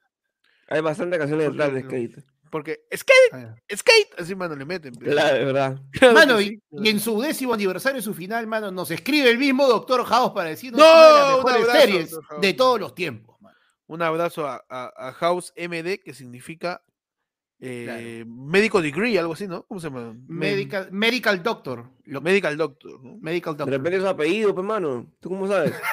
Hay 0.69 0.81
bastantes 0.81 1.17
canciones 1.17 1.49
de 1.51 1.55
trap 1.57 1.71
de 1.73 1.81
skate. 1.83 2.25
Porque 2.49 2.79
skate, 2.95 3.33
Ah, 3.33 3.55
skate, 3.75 4.19
así, 4.19 4.33
mano, 4.35 4.55
le 4.55 4.63
meten. 4.65 4.93
pe. 4.95 5.05
Claro, 5.09 5.35
de 5.37 5.45
verdad. 5.45 5.81
Claro 5.91 6.13
Mano, 6.13 6.41
y, 6.41 6.61
en 6.71 6.99
su 6.99 7.19
décimo 7.21 7.53
aniversario, 7.53 8.01
su 8.01 8.13
final, 8.13 8.47
mano, 8.47 8.71
nos 8.71 8.89
escribe 8.91 9.29
el 9.29 9.37
mismo 9.37 9.67
Doctor 9.67 10.05
House 10.05 10.31
para 10.33 10.49
decirnos 10.49 10.79
¡No! 10.79 10.85
una 10.85 10.95
de 11.03 11.11
las 11.11 11.37
mejores 11.37 11.61
abrazo, 11.63 11.79
series 11.81 12.15
de 12.41 12.53
todos 12.53 12.79
los 12.79 12.95
tiempos. 12.95 13.39
mano. 13.41 13.57
Un 13.87 14.01
abrazo 14.01 14.47
a, 14.47 14.63
a- 14.69 14.93
a 15.09 15.13
House 15.13 15.51
MD, 15.57 15.99
que 16.03 16.13
significa 16.13 16.81
eh, 17.59 18.23
médico 18.27 18.81
degree, 18.81 19.17
algo 19.17 19.33
así, 19.33 19.47
¿no? 19.47 19.63
¿Cómo 19.63 19.79
se 19.79 19.89
llama? 19.89 20.13
Me- 20.27 20.51
Medical, 20.51 20.89
medical 20.91 21.41
Doctor. 21.41 21.85
lo- 22.05 22.21
medical 22.21 22.55
doctor, 22.57 23.03
¿no? 23.03 23.17
medical 23.19 23.53
De 23.55 23.57
Doctor. 23.59 23.77
repente 23.77 23.97
es 23.97 24.03
su 24.03 24.09
apellido, 24.09 24.53
pues, 24.53 24.65
mano. 24.65 25.11
¿Tú 25.19 25.29
cómo 25.29 25.47
sabes? 25.47 25.73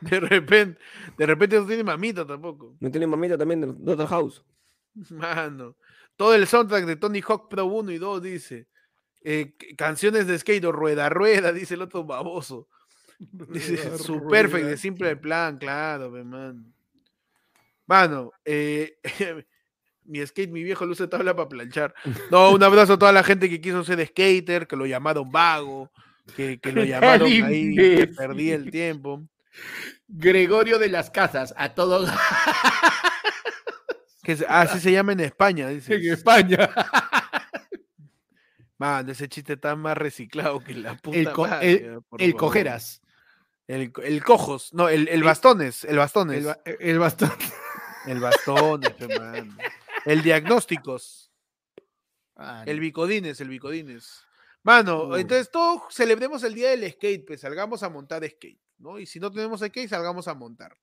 De 0.00 0.20
repente, 0.20 0.78
de 1.16 1.26
repente 1.26 1.56
no 1.58 1.66
tiene 1.66 1.82
mamita 1.82 2.26
tampoco. 2.26 2.76
No 2.78 2.90
tiene 2.90 3.06
mamita 3.06 3.38
también 3.38 3.60
de 3.62 3.68
Doctor 3.68 4.06
House. 4.08 4.44
Mano. 5.10 5.76
Todo 6.16 6.34
el 6.34 6.46
soundtrack 6.46 6.84
de 6.84 6.96
Tony 6.96 7.22
Hawk 7.26 7.48
Pro 7.48 7.64
1 7.66 7.90
y 7.90 7.98
2 7.98 8.22
dice. 8.22 8.68
eh, 9.22 9.54
canciones 9.78 10.26
de 10.26 10.38
skate 10.38 10.64
o 10.66 10.72
rueda 10.72 11.08
rueda, 11.08 11.52
dice 11.52 11.74
el 11.74 11.82
otro 11.82 12.04
baboso. 12.04 12.68
Dice, 13.50 13.96
su 13.96 14.26
perfect 14.26 14.66
de 14.66 14.76
simple 14.76 15.16
plan, 15.16 15.56
claro, 15.56 16.12
pe, 16.12 16.22
mano. 17.86 18.30
Eh, 18.44 18.96
mi 20.04 20.24
skate, 20.26 20.50
mi 20.50 20.62
viejo 20.62 20.84
luce 20.86 21.06
tabla 21.08 21.34
para 21.34 21.48
planchar. 21.48 21.94
No, 22.30 22.50
un 22.52 22.62
abrazo 22.62 22.94
a 22.94 22.98
toda 22.98 23.12
la 23.12 23.22
gente 23.24 23.48
que 23.50 23.60
quiso 23.60 23.84
ser 23.84 24.04
skater, 24.06 24.66
que 24.66 24.76
lo 24.76 24.86
llamaron 24.86 25.30
vago, 25.30 25.90
que, 26.36 26.58
que 26.60 26.72
lo 26.72 26.84
llamaron 26.84 27.28
ahí, 27.30 27.74
que 27.74 28.06
perdí 28.08 28.50
el 28.50 28.70
tiempo. 28.70 29.22
Gregorio 30.08 30.78
de 30.78 30.88
las 30.88 31.10
Casas, 31.10 31.54
a 31.56 31.74
todos 31.74 32.10
Que 34.22 34.36
se- 34.36 34.46
así 34.48 34.80
se 34.80 34.90
llama 34.92 35.12
en 35.12 35.20
España, 35.20 35.68
dice. 35.68 35.94
en 35.94 36.12
España. 36.12 36.70
Man, 38.78 39.08
ese 39.08 39.28
chiste 39.28 39.52
está 39.52 39.76
más 39.76 39.96
reciclado 39.96 40.58
que 40.62 40.74
la 40.74 40.96
puta 40.96 41.18
El, 41.18 41.30
co- 41.32 41.46
madre, 41.46 41.70
el- 41.72 41.98
ah, 42.10 42.16
el 42.18 42.34
cojeras. 42.34 43.00
El, 43.68 43.92
co- 43.92 44.02
el 44.02 44.22
cojos, 44.24 44.74
no, 44.74 44.88
el, 44.88 45.08
el 45.08 45.22
bastones, 45.22 45.84
el 45.84 45.96
bastones. 45.96 46.38
El, 46.80 46.98
ba- 46.98 47.08
el 48.06 48.20
bastón. 48.20 48.82
El 50.04 50.22
diagnósticos. 50.22 51.30
Ah, 52.36 52.64
El 52.66 52.80
bicodines, 52.80 53.40
el 53.40 53.48
bicodines. 53.48 54.24
Mano, 54.62 55.04
Uy. 55.08 55.20
entonces 55.20 55.50
todos 55.50 55.82
celebremos 55.94 56.42
el 56.42 56.54
día 56.54 56.70
del 56.70 56.90
skate, 56.90 57.26
pues 57.26 57.40
salgamos 57.42 57.82
a 57.82 57.90
montar 57.90 58.26
skate, 58.28 58.60
¿no? 58.78 58.98
Y 58.98 59.06
si 59.06 59.20
no 59.20 59.30
tenemos 59.30 59.60
skate, 59.60 59.88
salgamos 59.88 60.26
a 60.26 60.34
montar. 60.34 60.76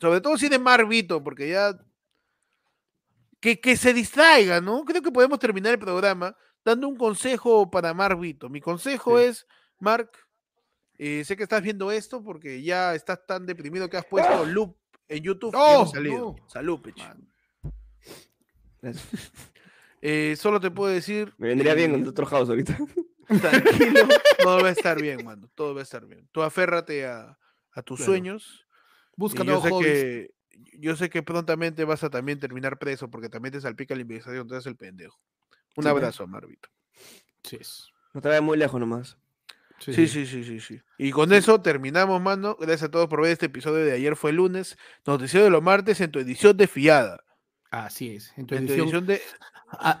Sobre 0.00 0.20
todo 0.20 0.36
si 0.38 0.48
de 0.48 0.58
Marvito, 0.58 1.22
porque 1.22 1.50
ya. 1.50 1.76
Que, 3.40 3.60
que 3.60 3.76
se 3.76 3.92
distraiga, 3.92 4.60
¿no? 4.60 4.84
Creo 4.84 5.02
que 5.02 5.10
podemos 5.10 5.38
terminar 5.40 5.72
el 5.72 5.78
programa 5.80 6.36
dando 6.64 6.86
un 6.86 6.96
consejo 6.96 7.68
para 7.70 7.92
Marvito. 7.92 8.48
Mi 8.48 8.60
consejo 8.60 9.18
Sí. 9.18 9.24
es, 9.24 9.46
Mark, 9.80 10.12
eh, 10.96 11.24
sé 11.24 11.36
que 11.36 11.42
estás 11.42 11.60
viendo 11.60 11.90
esto 11.90 12.22
porque 12.22 12.62
ya 12.62 12.94
estás 12.94 13.26
tan 13.26 13.44
deprimido 13.46 13.90
que 13.90 13.96
has 13.96 14.06
puesto 14.06 14.44
loop 14.46 14.76
en 15.08 15.22
YouTube. 15.22 15.52
¡No! 15.52 15.74
hemos 15.74 15.90
salido. 15.90 16.36
no. 16.38 16.48
Salud, 16.48 16.80
Pech. 16.80 16.96
Eh, 20.04 20.34
solo 20.36 20.58
te 20.60 20.70
puedo 20.72 20.92
decir. 20.92 21.32
Me 21.38 21.46
vendría 21.48 21.74
bien 21.74 21.92
eh, 21.92 21.94
con 21.94 22.08
otro 22.08 22.26
house 22.26 22.48
ahorita. 22.48 22.76
Tranquilo, 23.40 24.08
todo 24.42 24.60
va 24.60 24.68
a 24.68 24.72
estar 24.72 25.00
bien, 25.00 25.24
mano. 25.24 25.48
Todo 25.54 25.74
va 25.74 25.80
a 25.80 25.84
estar 25.84 26.04
bien. 26.06 26.28
Tú 26.32 26.42
aférrate 26.42 27.06
a, 27.06 27.38
a 27.70 27.82
tus 27.82 27.98
Claro. 27.98 28.10
sueños. 28.12 28.66
Busca 29.16 29.38
yo 29.38 29.44
nuevos 29.44 29.62
sé 29.64 29.70
hobbies. 29.70 29.92
que 29.92 30.34
yo 30.80 30.96
sé 30.96 31.08
que 31.08 31.22
prontamente 31.22 31.84
vas 31.84 32.02
a 32.02 32.10
también 32.10 32.40
terminar 32.40 32.78
preso 32.80 33.08
porque 33.10 33.28
también 33.28 33.52
te 33.52 33.60
salpica 33.60 33.94
la 33.94 34.00
investigación, 34.02 34.42
entonces 34.42 34.66
el 34.66 34.76
pendejo. 34.76 35.20
Un 35.76 35.84
Sí, 35.84 35.88
abrazo, 35.88 36.26
Marvito. 36.26 36.68
Sí, 37.44 37.58
es. 37.60 37.88
No 38.12 38.20
te 38.20 38.28
vayas 38.28 38.42
muy 38.42 38.58
lejos 38.58 38.80
nomás. 38.80 39.16
Sí, 39.84 40.06
sí, 40.06 40.24
sí, 40.26 40.44
sí, 40.44 40.60
sí. 40.60 40.80
Y 40.98 41.10
con 41.10 41.32
eso 41.32 41.60
terminamos, 41.60 42.20
mano. 42.22 42.56
Gracias 42.60 42.84
a 42.84 42.90
todos 42.90 43.08
por 43.08 43.22
ver 43.22 43.32
este 43.32 43.46
episodio 43.46 43.84
de 43.84 43.92
ayer 43.92 44.14
fue 44.16 44.32
lunes. 44.32 44.76
Noticiero 45.06 45.44
de 45.44 45.50
los 45.50 45.62
martes 45.62 46.00
en 46.00 46.10
tu 46.12 46.18
edición 46.20 46.56
de 46.56 46.68
fiada. 46.68 47.24
Así 47.70 48.14
es. 48.14 48.32
En 48.36 48.46
tu 48.46 48.54
En 48.54 48.66
tu 48.66 48.72
edición. 48.74 48.88
edición 48.88 49.06
de, 49.06 49.20
a- 49.72 50.00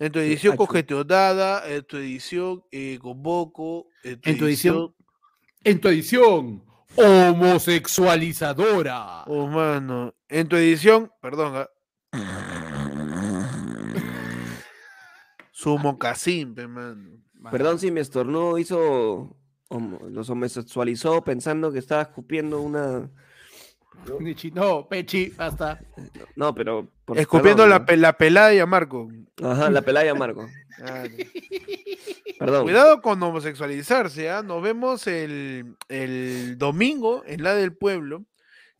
en 0.00 0.12
tu 0.12 0.20
edición 0.20 0.56
congestionada, 0.56 1.68
en 1.68 1.82
tu 1.84 1.96
edición 1.96 2.62
eh, 2.70 2.98
con 3.00 3.20
Boco, 3.22 3.88
en 4.04 4.20
tu, 4.20 4.30
En 4.30 4.38
tu 4.38 4.44
edición 4.46 4.94
En 5.64 5.80
tu 5.80 5.88
edición. 5.88 6.64
Homosexualizadora. 6.94 9.24
Oh, 9.26 9.48
mano. 9.48 10.14
En 10.28 10.46
tu 10.48 10.54
edición, 10.56 11.10
perdón. 11.20 11.54
ah. 11.56 11.68
Su 15.52 15.76
mocasín, 15.78 16.54
pe, 16.54 16.68
Perdón 17.50 17.78
si 17.78 17.90
mi 17.90 18.00
estornudo 18.00 18.58
hizo. 18.58 19.36
homo- 19.68 20.00
los 20.08 20.30
homosexualizó 20.30 21.22
pensando 21.22 21.70
que 21.72 21.78
estaba 21.78 22.02
escupiendo 22.02 22.60
una. 22.60 23.10
No, 24.54 24.88
Pechi, 24.88 25.30
basta. 25.30 25.80
No, 26.36 26.54
pero. 26.54 26.88
por- 27.04 27.18
Escupiendo 27.18 27.64
perdón, 27.64 27.70
la, 27.70 27.78
¿no? 27.80 27.86
pe- 27.86 27.96
la 27.96 28.12
pelada 28.14 28.48
de 28.48 28.64
Marco. 28.64 29.08
Ajá, 29.42 29.70
la 29.70 29.82
pelaya, 29.82 30.14
Marco. 30.14 30.46
Perdón. 32.38 32.62
Cuidado 32.64 33.02
con 33.02 33.22
homosexualizarse, 33.22 34.30
¿ah? 34.30 34.42
Nos 34.42 34.62
vemos 34.62 35.06
el, 35.06 35.76
el 35.88 36.56
domingo 36.58 37.22
en 37.26 37.42
la 37.42 37.54
del 37.54 37.76
pueblo. 37.76 38.24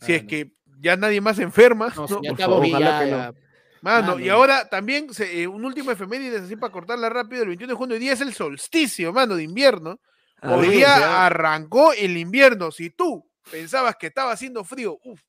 Si 0.00 0.12
es 0.14 0.24
que 0.24 0.52
ya 0.80 0.96
nadie 0.96 1.20
más 1.20 1.38
enferma. 1.40 1.92
No, 1.96 2.02
¿no? 2.02 2.08
señor 2.08 2.36
por 2.36 2.38
favor, 2.38 2.66
ojalá 2.66 3.04
que 3.04 3.10
no. 3.10 3.47
Mano, 3.80 4.18
y 4.18 4.28
ahora 4.28 4.68
también 4.68 5.12
se- 5.14 5.42
eh, 5.42 5.46
un 5.46 5.64
último 5.64 5.90
efemérides 5.92 6.42
así 6.42 6.56
para 6.56 6.72
cortarla 6.72 7.08
rápido. 7.08 7.42
El 7.42 7.48
21 7.48 7.72
de 7.72 7.76
junio, 7.76 7.94
hoy 7.94 8.00
día 8.00 8.12
es 8.12 8.20
el 8.20 8.34
solsticio, 8.34 9.12
mano, 9.12 9.36
de 9.36 9.44
invierno. 9.44 10.00
Hoy 10.42 10.52
Abríguense, 10.52 10.76
día 10.78 10.96
¿ah? 11.22 11.26
arrancó 11.26 11.92
el 11.92 12.16
invierno. 12.16 12.70
Si 12.70 12.90
tú 12.90 13.28
pensabas 13.50 13.96
que 13.96 14.06
estaba 14.08 14.32
haciendo 14.32 14.64
frío, 14.64 14.98
uff. 15.04 15.20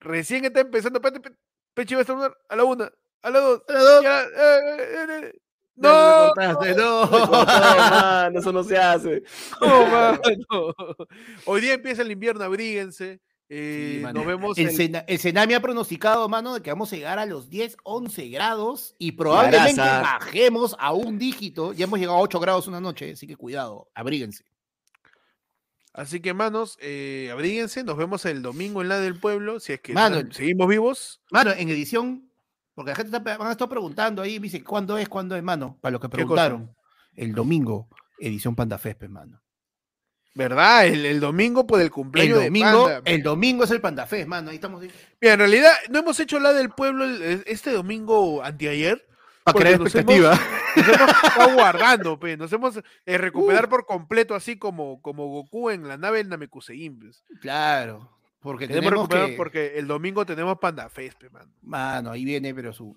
Recién 0.00 0.44
está 0.44 0.60
empezando. 0.60 1.00
Pe- 1.00 1.12
Pechi 1.74 1.94
va 1.94 2.00
a 2.00 2.02
estornudar 2.02 2.36
a 2.48 2.56
la 2.56 2.64
una, 2.64 2.90
a 3.22 3.30
la 3.30 3.40
dos. 3.40 3.62
A 3.68 3.72
la 3.72 3.80
dos. 3.80 4.02
ya, 4.02 4.22
eh, 4.22 4.28
eh, 4.36 4.76
eh, 4.78 5.20
eh. 5.24 5.40
¡No! 5.76 6.34
no. 6.34 6.74
No, 6.74 7.06
mano, 7.36 8.38
eso 8.40 8.52
no 8.52 8.64
se 8.64 8.76
hace. 8.76 9.22
no, 9.60 9.86
mano. 9.86 10.20
Hoy 11.44 11.60
día 11.60 11.74
empieza 11.74 12.02
el 12.02 12.10
invierno, 12.10 12.44
abríguense. 12.44 13.20
Eh, 13.50 14.02
Sí, 14.06 14.12
nos 14.12 14.26
vemos 14.26 14.58
El, 14.58 14.68
el- 14.68 14.74
Sena- 14.76 15.04
el 15.06 15.18
Senami 15.18 15.54
ha 15.54 15.60
pronosticado, 15.60 16.28
mano, 16.28 16.54
de 16.54 16.60
que 16.62 16.70
vamos 16.70 16.92
a 16.92 16.96
llegar 16.96 17.18
a 17.18 17.26
los 17.26 17.48
10, 17.48 17.76
11 17.84 18.28
grados 18.28 18.94
y 18.98 19.12
probablemente 19.12 19.80
bajemos 19.80 20.76
a 20.78 20.92
un 20.92 21.18
dígito. 21.18 21.72
Ya 21.72 21.84
hemos 21.84 21.98
llegado 21.98 22.18
a 22.18 22.22
8 22.22 22.38
grados 22.40 22.66
una 22.66 22.80
noche, 22.80 23.12
así 23.12 23.26
que 23.26 23.36
cuidado, 23.36 23.90
abríguense. 23.94 24.44
Así 25.94 26.20
que, 26.20 26.32
manos, 26.32 26.78
eh, 26.80 27.28
abríguense. 27.32 27.82
Nos 27.82 27.96
vemos 27.96 28.24
el 28.26 28.40
domingo 28.42 28.82
en 28.82 28.88
la 28.88 29.00
del 29.00 29.18
pueblo. 29.18 29.58
Si 29.58 29.72
es 29.72 29.80
que 29.80 29.92
Mano, 29.92 30.20
seguimos 30.32 30.68
vivos. 30.68 31.20
Mano, 31.32 31.50
en 31.50 31.68
edición, 31.70 32.30
porque 32.74 32.90
la 32.90 32.96
gente 32.96 33.16
está, 33.16 33.36
van 33.36 33.48
a 33.48 33.52
estar 33.52 33.68
preguntando 33.68 34.22
ahí, 34.22 34.38
me 34.38 34.44
dice, 34.44 34.62
¿cuándo 34.62 34.96
es? 34.96 35.08
¿Cuándo 35.08 35.34
es, 35.34 35.42
mano? 35.42 35.76
Para 35.80 35.92
los 35.92 36.00
que 36.00 36.08
preguntaron. 36.08 36.72
El 37.14 37.32
domingo, 37.34 37.88
edición 38.20 38.54
Panda 38.54 38.78
Fest, 38.78 38.98
pues, 39.00 39.10
mano. 39.10 39.42
¿Verdad? 40.34 40.86
El, 40.86 41.04
el 41.04 41.18
domingo 41.20 41.66
por 41.66 41.80
el 41.80 41.86
El 41.86 41.90
cumpleaños 41.90 42.44
domingo, 42.44 42.88
de 42.88 42.94
Panda. 42.96 43.10
el 43.10 43.22
domingo 43.22 43.64
es 43.64 43.70
el 43.72 43.80
Panda 43.80 44.06
Fest, 44.06 44.28
mano. 44.28 44.50
Ahí 44.50 44.56
estamos. 44.56 44.80
Mira, 44.82 45.32
en 45.34 45.38
realidad 45.38 45.72
no 45.90 45.98
hemos 45.98 46.20
hecho 46.20 46.38
la 46.38 46.52
del 46.52 46.70
pueblo 46.70 47.04
el- 47.04 47.22
el- 47.22 47.44
este 47.46 47.72
domingo 47.72 48.42
anteayer. 48.44 49.04
Para 49.42 49.58
crear 49.58 49.80
expectativa. 49.80 50.38
Nos 50.76 50.86
hemos 50.88 51.10
estado 51.24 51.54
guardando, 51.54 52.20
pe, 52.20 52.36
nos 52.36 52.52
hemos 52.52 52.76
eh, 53.06 53.18
recuperar 53.18 53.68
por 53.68 53.86
completo, 53.86 54.34
así 54.34 54.58
como, 54.58 55.00
como 55.02 55.26
Goku 55.28 55.70
en 55.70 55.88
la 55.88 55.96
nave 55.96 56.18
del 56.18 56.28
Namekusein. 56.28 56.98
pues. 56.98 57.24
Claro. 57.40 58.10
Porque 58.40 58.68
tenemos 58.68 59.08
que... 59.08 59.34
porque 59.36 59.78
el 59.78 59.86
domingo 59.88 60.24
tenemos 60.24 60.58
Panda 60.58 60.88
Fest, 60.88 61.18
pe, 61.18 61.30
mano. 61.30 61.50
Mano, 61.62 62.10
ahí 62.12 62.24
viene, 62.24 62.54
pero 62.54 62.72
su... 62.72 62.96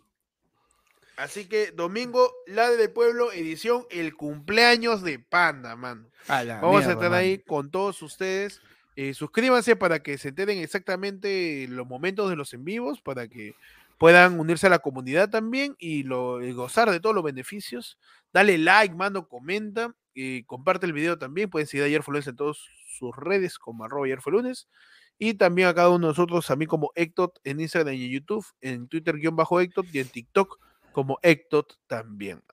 Así 1.22 1.46
que 1.46 1.72
domingo, 1.72 2.34
la 2.48 2.72
del 2.72 2.90
pueblo, 2.90 3.32
edición 3.32 3.86
El 3.92 4.16
cumpleaños 4.16 5.04
de 5.04 5.20
Panda, 5.20 5.76
mano. 5.76 6.08
a 6.28 6.44
Vamos 6.44 6.88
a 6.88 6.94
estar 6.94 7.12
mano. 7.12 7.16
ahí 7.18 7.38
con 7.38 7.70
todos 7.70 8.02
ustedes. 8.02 8.60
Eh, 8.96 9.14
suscríbanse 9.14 9.76
para 9.76 10.02
que 10.02 10.18
se 10.18 10.30
enteren 10.30 10.58
exactamente 10.58 11.68
los 11.70 11.86
momentos 11.86 12.28
de 12.28 12.36
los 12.36 12.52
en 12.56 12.66
vivos, 12.66 13.02
para 13.02 13.28
que 13.28 13.54
puedan 14.00 14.40
unirse 14.40 14.66
a 14.66 14.72
la 14.72 14.80
comunidad 14.80 15.30
también 15.30 15.76
y, 15.78 16.02
lo, 16.02 16.44
y 16.44 16.54
gozar 16.54 16.90
de 16.90 17.00
todos 17.00 17.14
los 17.14 17.24
beneficios. 17.24 18.00
Dale 18.34 18.58
like, 18.58 18.96
mando, 18.96 19.28
comenta, 19.28 19.94
y 20.16 20.42
comparte 20.46 20.88
el 20.88 20.94
video 20.94 21.20
también. 21.20 21.52
Pueden 21.52 21.68
seguir 21.68 21.84
a 21.84 21.86
Ayer 21.86 22.02
fue 22.02 22.14
lunes 22.14 22.26
en 22.30 22.36
todas 22.36 22.58
sus 22.98 23.16
redes 23.16 23.60
como 23.60 23.84
arroba 23.84 24.08
ayer 24.08 24.22
fue 24.22 24.34
lunes. 24.34 24.68
Y 25.20 25.36
también 25.36 25.68
a 25.68 25.76
cada 25.76 25.90
uno 25.90 26.08
de 26.08 26.14
nosotros, 26.14 26.50
a 26.50 26.56
mí 26.56 26.66
como 26.66 26.92
Ectot 26.96 27.40
en 27.44 27.60
Instagram 27.60 27.94
y 27.94 28.06
en 28.06 28.12
YouTube, 28.12 28.46
en 28.60 28.88
Twitter 28.88 29.18
guion 29.18 29.36
bajo 29.36 29.62
Ectot 29.62 29.86
y 29.94 30.00
en 30.00 30.08
TikTok 30.08 30.71
como 30.92 31.20
Ectot 31.22 31.80
también. 31.88 32.44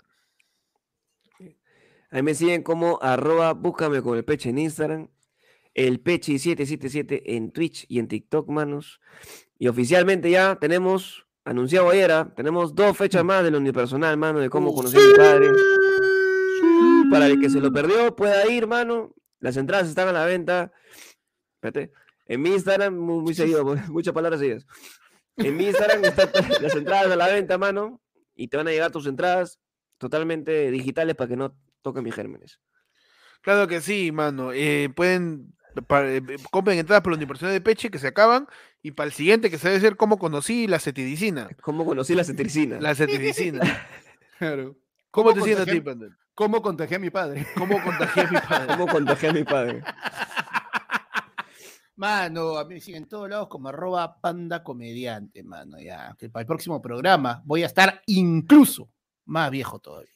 Ahí 2.11 2.23
me 2.23 2.35
siguen 2.35 2.63
como 2.63 2.99
arroba, 3.03 3.53
búscame 3.53 4.01
con 4.01 4.17
el 4.17 4.25
peche 4.25 4.49
en 4.49 4.59
Instagram, 4.59 5.09
el 5.75 6.03
peche777 6.03 7.23
en 7.27 7.51
Twitch 7.51 7.85
y 7.89 7.99
en 7.99 8.09
TikTok, 8.09 8.49
manos. 8.49 9.01
Y 9.59 9.69
oficialmente 9.69 10.31
ya 10.31 10.57
tenemos, 10.57 11.27
anunciado 11.45 11.91
ayer, 11.91 12.11
¿ah? 12.13 12.33
tenemos 12.35 12.75
dos 12.75 12.97
fechas 12.97 13.25
más 13.25 13.45
del 13.45 13.57
unipersonal, 13.57 14.17
mano, 14.17 14.41
de 14.41 14.49
cómo 14.49 14.75
conocí 14.75 14.97
a 14.97 15.01
mi 15.01 15.15
padre. 15.15 15.49
Para 17.11 17.27
el 17.27 17.41
que 17.41 17.51
se 17.51 17.61
lo 17.61 17.73
perdió, 17.73 18.17
pueda 18.17 18.51
ir, 18.51 18.67
mano. 18.67 19.15
Las 19.41 19.57
entradas 19.57 19.89
están 19.89 20.09
a 20.09 20.13
la 20.13 20.25
venta. 20.25 20.73
Espérate. 21.55 21.93
En 22.27 22.43
mi 22.43 22.51
Instagram, 22.51 22.95
muy, 22.95 23.23
muy 23.23 23.35
seguido, 23.35 23.65
muchas 23.89 24.15
palabras 24.15 24.41
seguidas. 24.41 24.67
En 25.37 25.57
mi 25.57 25.67
Instagram 25.67 26.05
están 26.05 26.31
las 26.63 26.75
entradas 26.75 27.11
a 27.11 27.17
la 27.17 27.29
venta, 27.29 27.59
mano. 27.59 28.01
Y 28.41 28.47
te 28.49 28.57
van 28.57 28.69
a 28.69 28.71
llegar 28.71 28.93
tus 28.93 29.07
entradas 29.07 29.59
totalmente 29.99 30.71
digitales 30.71 31.17
para 31.17 31.29
que 31.29 31.37
no 31.37 31.57
toquen 31.83 32.05
mis 32.05 32.15
gérmenes. 32.15 32.61
Claro 33.43 33.67
que 33.67 33.81
sí, 33.81 34.13
mano. 34.13 34.53
Eh, 34.53 34.91
pueden 34.95 35.55
pa- 35.89 36.07
eh, 36.09 36.23
compren 36.53 36.79
entradas 36.79 37.03
por 37.03 37.13
la 37.13 37.17
Universidad 37.17 37.51
de 37.51 37.61
Peche 37.61 37.91
que 37.91 37.99
se 37.99 38.07
acaban 38.07 38.47
y 38.81 38.93
para 38.93 39.09
el 39.09 39.13
siguiente 39.13 39.51
que 39.51 39.59
se 39.59 39.69
debe 39.69 39.81
ser 39.81 39.97
cómo 39.97 40.19
conocí 40.19 40.69
la 40.69 40.79
cetiricina. 40.79 41.49
¿Cómo 41.63 41.85
conocí 41.85 42.15
la 42.15 42.23
cetiricina? 42.25 42.81
La 42.81 42.95
cetiricina. 42.95 43.61
Claro. 44.39 44.77
¿Cómo 45.11 45.35
te 45.35 45.41
sientes 45.43 45.67
a 45.67 45.71
ti, 45.73 45.81
Pandel? 45.81 46.13
¿Cómo 46.33 46.63
contagié 46.63 46.97
a 46.97 47.01
mi 47.01 47.11
padre? 47.11 47.45
¿Cómo 47.57 47.83
contagié 47.83 48.23
a 48.23 48.31
mi 48.31 48.39
padre? 48.39 48.67
¿Cómo 48.69 48.87
contagié 48.87 49.29
a 49.31 49.33
mi 49.33 49.43
padre? 49.43 49.83
Mano, 51.99 52.57
a 52.59 52.65
mí 52.65 52.81
siguen 52.81 53.03
en 53.03 53.09
todos 53.09 53.29
lados 53.29 53.49
como 53.49 53.69
arroba 53.69 54.21
panda 54.21 54.63
comediante, 54.63 55.43
mano. 55.43 55.79
Ya, 55.81 56.15
que 56.17 56.31
para 56.31 56.43
el 56.43 56.47
próximo 56.47 56.81
programa 56.81 57.43
voy 57.45 57.65
a 57.65 57.67
estar 57.67 58.01
incluso 58.07 58.89
más 59.27 59.51
viejo 59.51 59.81
todavía. 59.81 60.13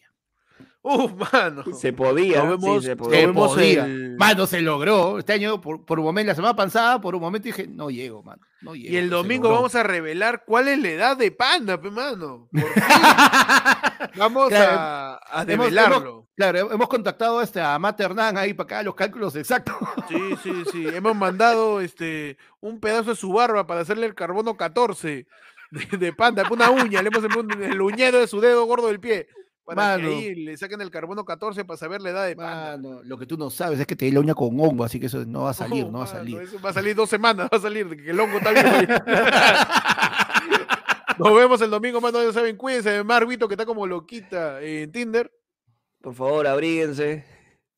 Uf, 0.84 1.12
mano. 1.32 1.64
Se 1.74 1.92
podía, 1.92 2.42
sí, 2.58 2.80
se 2.82 2.96
podía. 2.96 3.20
Se 3.26 3.32
podía. 3.32 3.84
el- 3.84 4.16
Mano, 4.16 4.46
se 4.46 4.60
logró. 4.62 5.18
Este 5.18 5.32
año, 5.32 5.60
por, 5.60 5.84
por 5.84 5.98
un 5.98 6.04
momento, 6.04 6.28
la 6.30 6.34
semana 6.36 6.54
pasada, 6.56 7.00
por 7.00 7.14
un 7.16 7.20
momento 7.20 7.46
dije, 7.46 7.66
no 7.68 7.90
llego, 7.90 8.22
mano. 8.22 8.42
No 8.60 8.74
llego, 8.74 8.92
Y 8.94 8.96
el 8.96 9.10
domingo 9.10 9.48
vamos 9.50 9.74
a 9.74 9.82
revelar 9.82 10.44
cuál 10.46 10.68
es 10.68 10.78
la 10.80 10.88
edad 10.90 11.16
de 11.16 11.30
Panda, 11.32 11.80
pe 11.80 11.90
mano. 11.90 12.48
Por. 12.52 12.62
Vamos 14.16 14.48
Claro, 14.48 14.72
a, 14.78 15.20
a 15.30 15.42
hemos- 15.42 15.66
develarlo. 15.66 16.28
Claro, 16.36 16.72
hemos 16.72 16.88
contactado 16.88 17.40
este, 17.42 17.60
a 17.60 17.78
Matt 17.78 18.00
Hernán 18.00 18.36
ahí 18.36 18.54
para 18.54 18.64
acá 18.66 18.82
los 18.82 18.94
cálculos 18.94 19.36
exactos. 19.36 19.76
Sí, 20.08 20.34
sí, 20.42 20.52
sí. 20.72 20.86
Hemos 20.88 21.14
mandado 21.14 21.80
este 21.80 22.36
un 22.60 22.80
pedazo 22.80 23.10
de 23.10 23.16
su 23.16 23.32
barba 23.32 23.66
para 23.66 23.80
hacerle 23.82 24.06
el 24.06 24.14
carbono 24.14 24.56
14 24.56 25.26
de, 25.70 25.96
de 25.98 26.12
Panda, 26.12 26.44
una 26.50 26.70
uña. 26.70 27.02
Le 27.02 27.08
hemos 27.08 27.22
enviado 27.24 27.64
el 27.64 27.80
uñero 27.80 28.18
de 28.20 28.26
su 28.26 28.40
dedo 28.40 28.64
gordo 28.64 28.88
del 28.88 29.00
pie. 29.00 29.28
Para 29.64 29.96
Mano. 29.96 30.08
que 30.08 30.14
ahí 30.16 30.34
le 30.34 30.56
saquen 30.56 30.80
el 30.80 30.90
carbono 30.90 31.24
14 31.24 31.64
para 31.64 31.76
saber 31.78 32.00
la 32.02 32.10
edad 32.10 32.26
de 32.26 32.34
Panda. 32.34 32.76
Mano, 32.76 33.00
lo 33.04 33.16
que 33.16 33.26
tú 33.26 33.36
no 33.38 33.48
sabes 33.48 33.78
es 33.78 33.86
que 33.86 33.94
te 33.94 34.06
di 34.06 34.10
la 34.10 34.18
uña 34.18 34.34
con 34.34 34.58
hongo, 34.58 34.82
así 34.82 34.98
que 34.98 35.06
eso 35.06 35.24
no 35.24 35.42
va 35.42 35.50
a 35.50 35.54
salir, 35.54 35.84
Oh, 35.84 35.90
no 35.92 35.98
va 35.98 36.04
a 36.04 36.08
salir. 36.08 36.40
eso 36.40 36.60
va 36.60 36.70
a 36.70 36.72
salir 36.72 36.96
dos 36.96 37.08
semanas, 37.08 37.48
va 37.52 37.58
a 37.58 37.60
salir, 37.60 37.86
que 37.96 38.10
el 38.10 38.18
hongo 38.18 38.38
está 38.38 38.50
bien. 38.50 38.88
Nos 41.24 41.34
vemos 41.36 41.60
el 41.60 41.70
domingo, 41.70 42.00
mano. 42.00 42.22
Ya 42.22 42.32
saben, 42.32 42.56
cuídense 42.56 42.90
de 42.90 43.04
Marvito, 43.04 43.48
que 43.48 43.54
está 43.54 43.66
como 43.66 43.86
loquita 43.86 44.60
en 44.62 44.90
Tinder. 44.92 45.30
Por 46.00 46.14
favor, 46.14 46.46
abríguense. 46.46 47.24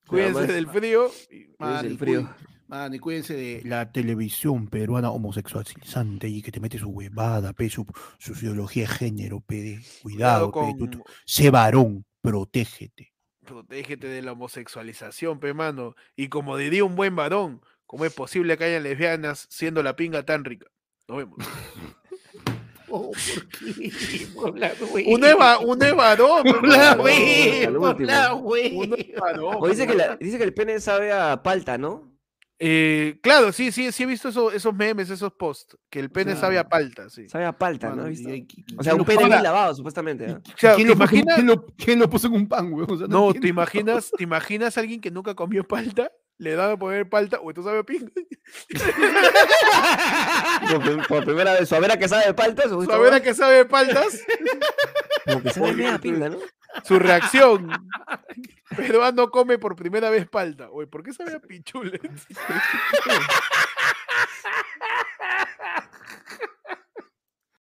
Cuídense 0.07 0.41
más. 0.41 0.49
del 0.49 0.66
frío. 0.69 1.11
y- 1.31 1.47
Mano, 1.59 1.89
el 1.89 1.99
frío. 1.99 2.29
mano, 2.66 2.95
y 2.95 2.99
cuídense 2.99 3.35
de 3.35 3.62
la 3.65 3.91
televisión 3.93 4.66
peruana 4.69 5.11
homosexualizante 5.11 6.29
y 6.29 6.43
que 6.43 6.51
te 6.53 6.61
mete 6.61 6.79
su 6.79 6.89
huevada, 6.91 7.53
pe, 7.53 7.69
su, 7.71 7.87
su 8.19 8.33
ideología 8.33 8.83
de 8.83 8.89
género, 8.89 9.41
pe, 9.41 9.57
de- 9.62 9.81
cuidado, 10.03 10.49
pe, 10.49 10.53
con, 10.53 10.77
tú- 10.79 10.89
tú- 10.89 11.05
sé 11.25 11.51
varón, 11.51 12.05
protégete. 12.21 13.12
protégete 13.45 14.07
de 14.09 14.23
la 14.23 14.33
homosexualización, 14.33 15.39
pe 15.41 15.53
mano. 15.55 15.95
Y 16.16 16.29
como 16.29 16.57
diría 16.57 16.85
un 16.85 16.97
buen 16.97 17.15
varón, 17.16 17.61
¿cómo 17.87 18.05
es 18.07 18.12
posible 18.15 18.57
que 18.57 18.65
hayan 18.65 18.83
lesbianas 18.83 19.47
siendo 19.51 19.83
la 19.83 19.97
pinga 19.97 20.25
tan 20.25 20.45
rica? 20.45 20.66
Nos 21.09 21.19
vemos. 21.19 21.39
Oh, 22.97 23.11
¿por 23.11 23.49
qué? 23.49 24.27
Por 24.35 24.59
la 24.59 24.73
Un 25.07 25.25
eva, 25.25 25.59
un 25.59 25.79
pe, 25.79 26.53
Por 26.53 26.66
la 26.69 26.91
al 26.93 26.97
por 26.99 28.01
la 28.01 28.33
O 29.59 29.69
dice 29.69 29.87
que, 29.87 29.95
la- 29.95 30.16
dice 30.16 30.39
que 30.39 30.45
el 30.45 30.55
pene 30.55 30.81
sabe 30.81 31.12
a 31.12 31.43
palta, 31.43 31.77
¿no? 31.79 32.12
Eh, 32.61 33.19
claro, 33.21 33.53
sí, 33.53 33.73
sí, 33.73 33.91
sí 33.91 34.05
he 34.05 34.07
visto 34.07 34.29
eso- 34.29 34.53
esos 34.53 34.73
memes, 34.73 35.11
esos 35.11 35.33
posts, 35.33 35.77
que 35.91 35.99
el 35.99 36.11
pene 36.11 36.37
sabe 36.37 36.57
a 36.57 36.69
palta, 36.69 37.11
sí. 37.11 37.29
Sabe 37.29 37.45
a 37.47 37.53
palta, 37.53 37.91
¿no? 37.91 38.07
y- 38.07 38.11
¿Visto? 38.11 38.29
y- 38.31 38.47
y- 38.49 38.77
O 38.79 38.83
sea, 38.83 38.93
¿quién 38.93 39.01
un 39.01 39.07
pene 39.07 39.25
bien 39.27 39.43
lavado, 39.43 39.75
supuestamente. 39.75 40.27
¿ah? 40.27 40.41
O 40.47 40.57
sea, 40.57 40.75
¿Quién 40.77 40.87
¿te 40.89 40.95
lo, 40.95 41.01
puso- 41.01 41.15
imaginas? 41.16 41.35
quién 41.35 41.47
lo- 41.49 41.66
quién 41.77 41.99
lo 41.99 42.09
puso 42.09 42.27
en 42.29 42.35
un 42.35 42.49
pan, 42.49 42.73
weón? 42.73 42.91
O 42.93 42.97
sea, 42.97 43.07
No, 43.09 43.33
¿te 43.33 43.39
entiendo. 43.39 43.49
imaginas, 43.49 44.11
¿te 44.16 44.23
imaginas 44.23 44.77
a 44.77 44.81
alguien 44.81 45.01
que 45.01 45.11
nunca 45.11 45.35
comió 45.35 45.65
palta? 45.66 46.11
Le 46.39 46.56
dan 46.56 46.73
a 46.73 46.77
poner 46.77 47.09
palta, 47.09 47.39
o 47.40 47.51
esto 47.51 47.62
sabe 47.62 47.78
a 47.78 47.82
pinga. 47.85 48.11
Por, 50.70 51.06
por 51.06 51.24
primera 51.24 51.52
vez, 51.52 51.69
su 51.69 51.77
a 51.77 51.97
que 51.97 52.09
sabe 52.09 52.27
de 52.27 52.35
palta. 52.35 52.69
Su 52.69 52.85
Saber 52.85 53.15
a 53.15 53.20
qué 53.23 53.35
sabe 53.35 53.56
de 53.56 53.65
paltas, 53.65 54.20
Como 55.24 55.43
que 55.43 55.51
sabe 55.51 55.73
media 55.73 55.98
pinga, 55.98 56.28
¿no? 56.28 56.39
su 56.82 56.98
reacción. 56.98 57.70
Peruano 58.77 59.31
come 59.31 59.59
por 59.59 59.77
primera 59.77 60.11
vez 60.11 60.27
palta. 60.28 60.69
Oye, 60.70 60.89
¿por 60.89 61.05
qué 61.05 61.12
sabe 61.12 61.35
a 61.35 61.40
pichules? 61.40 62.01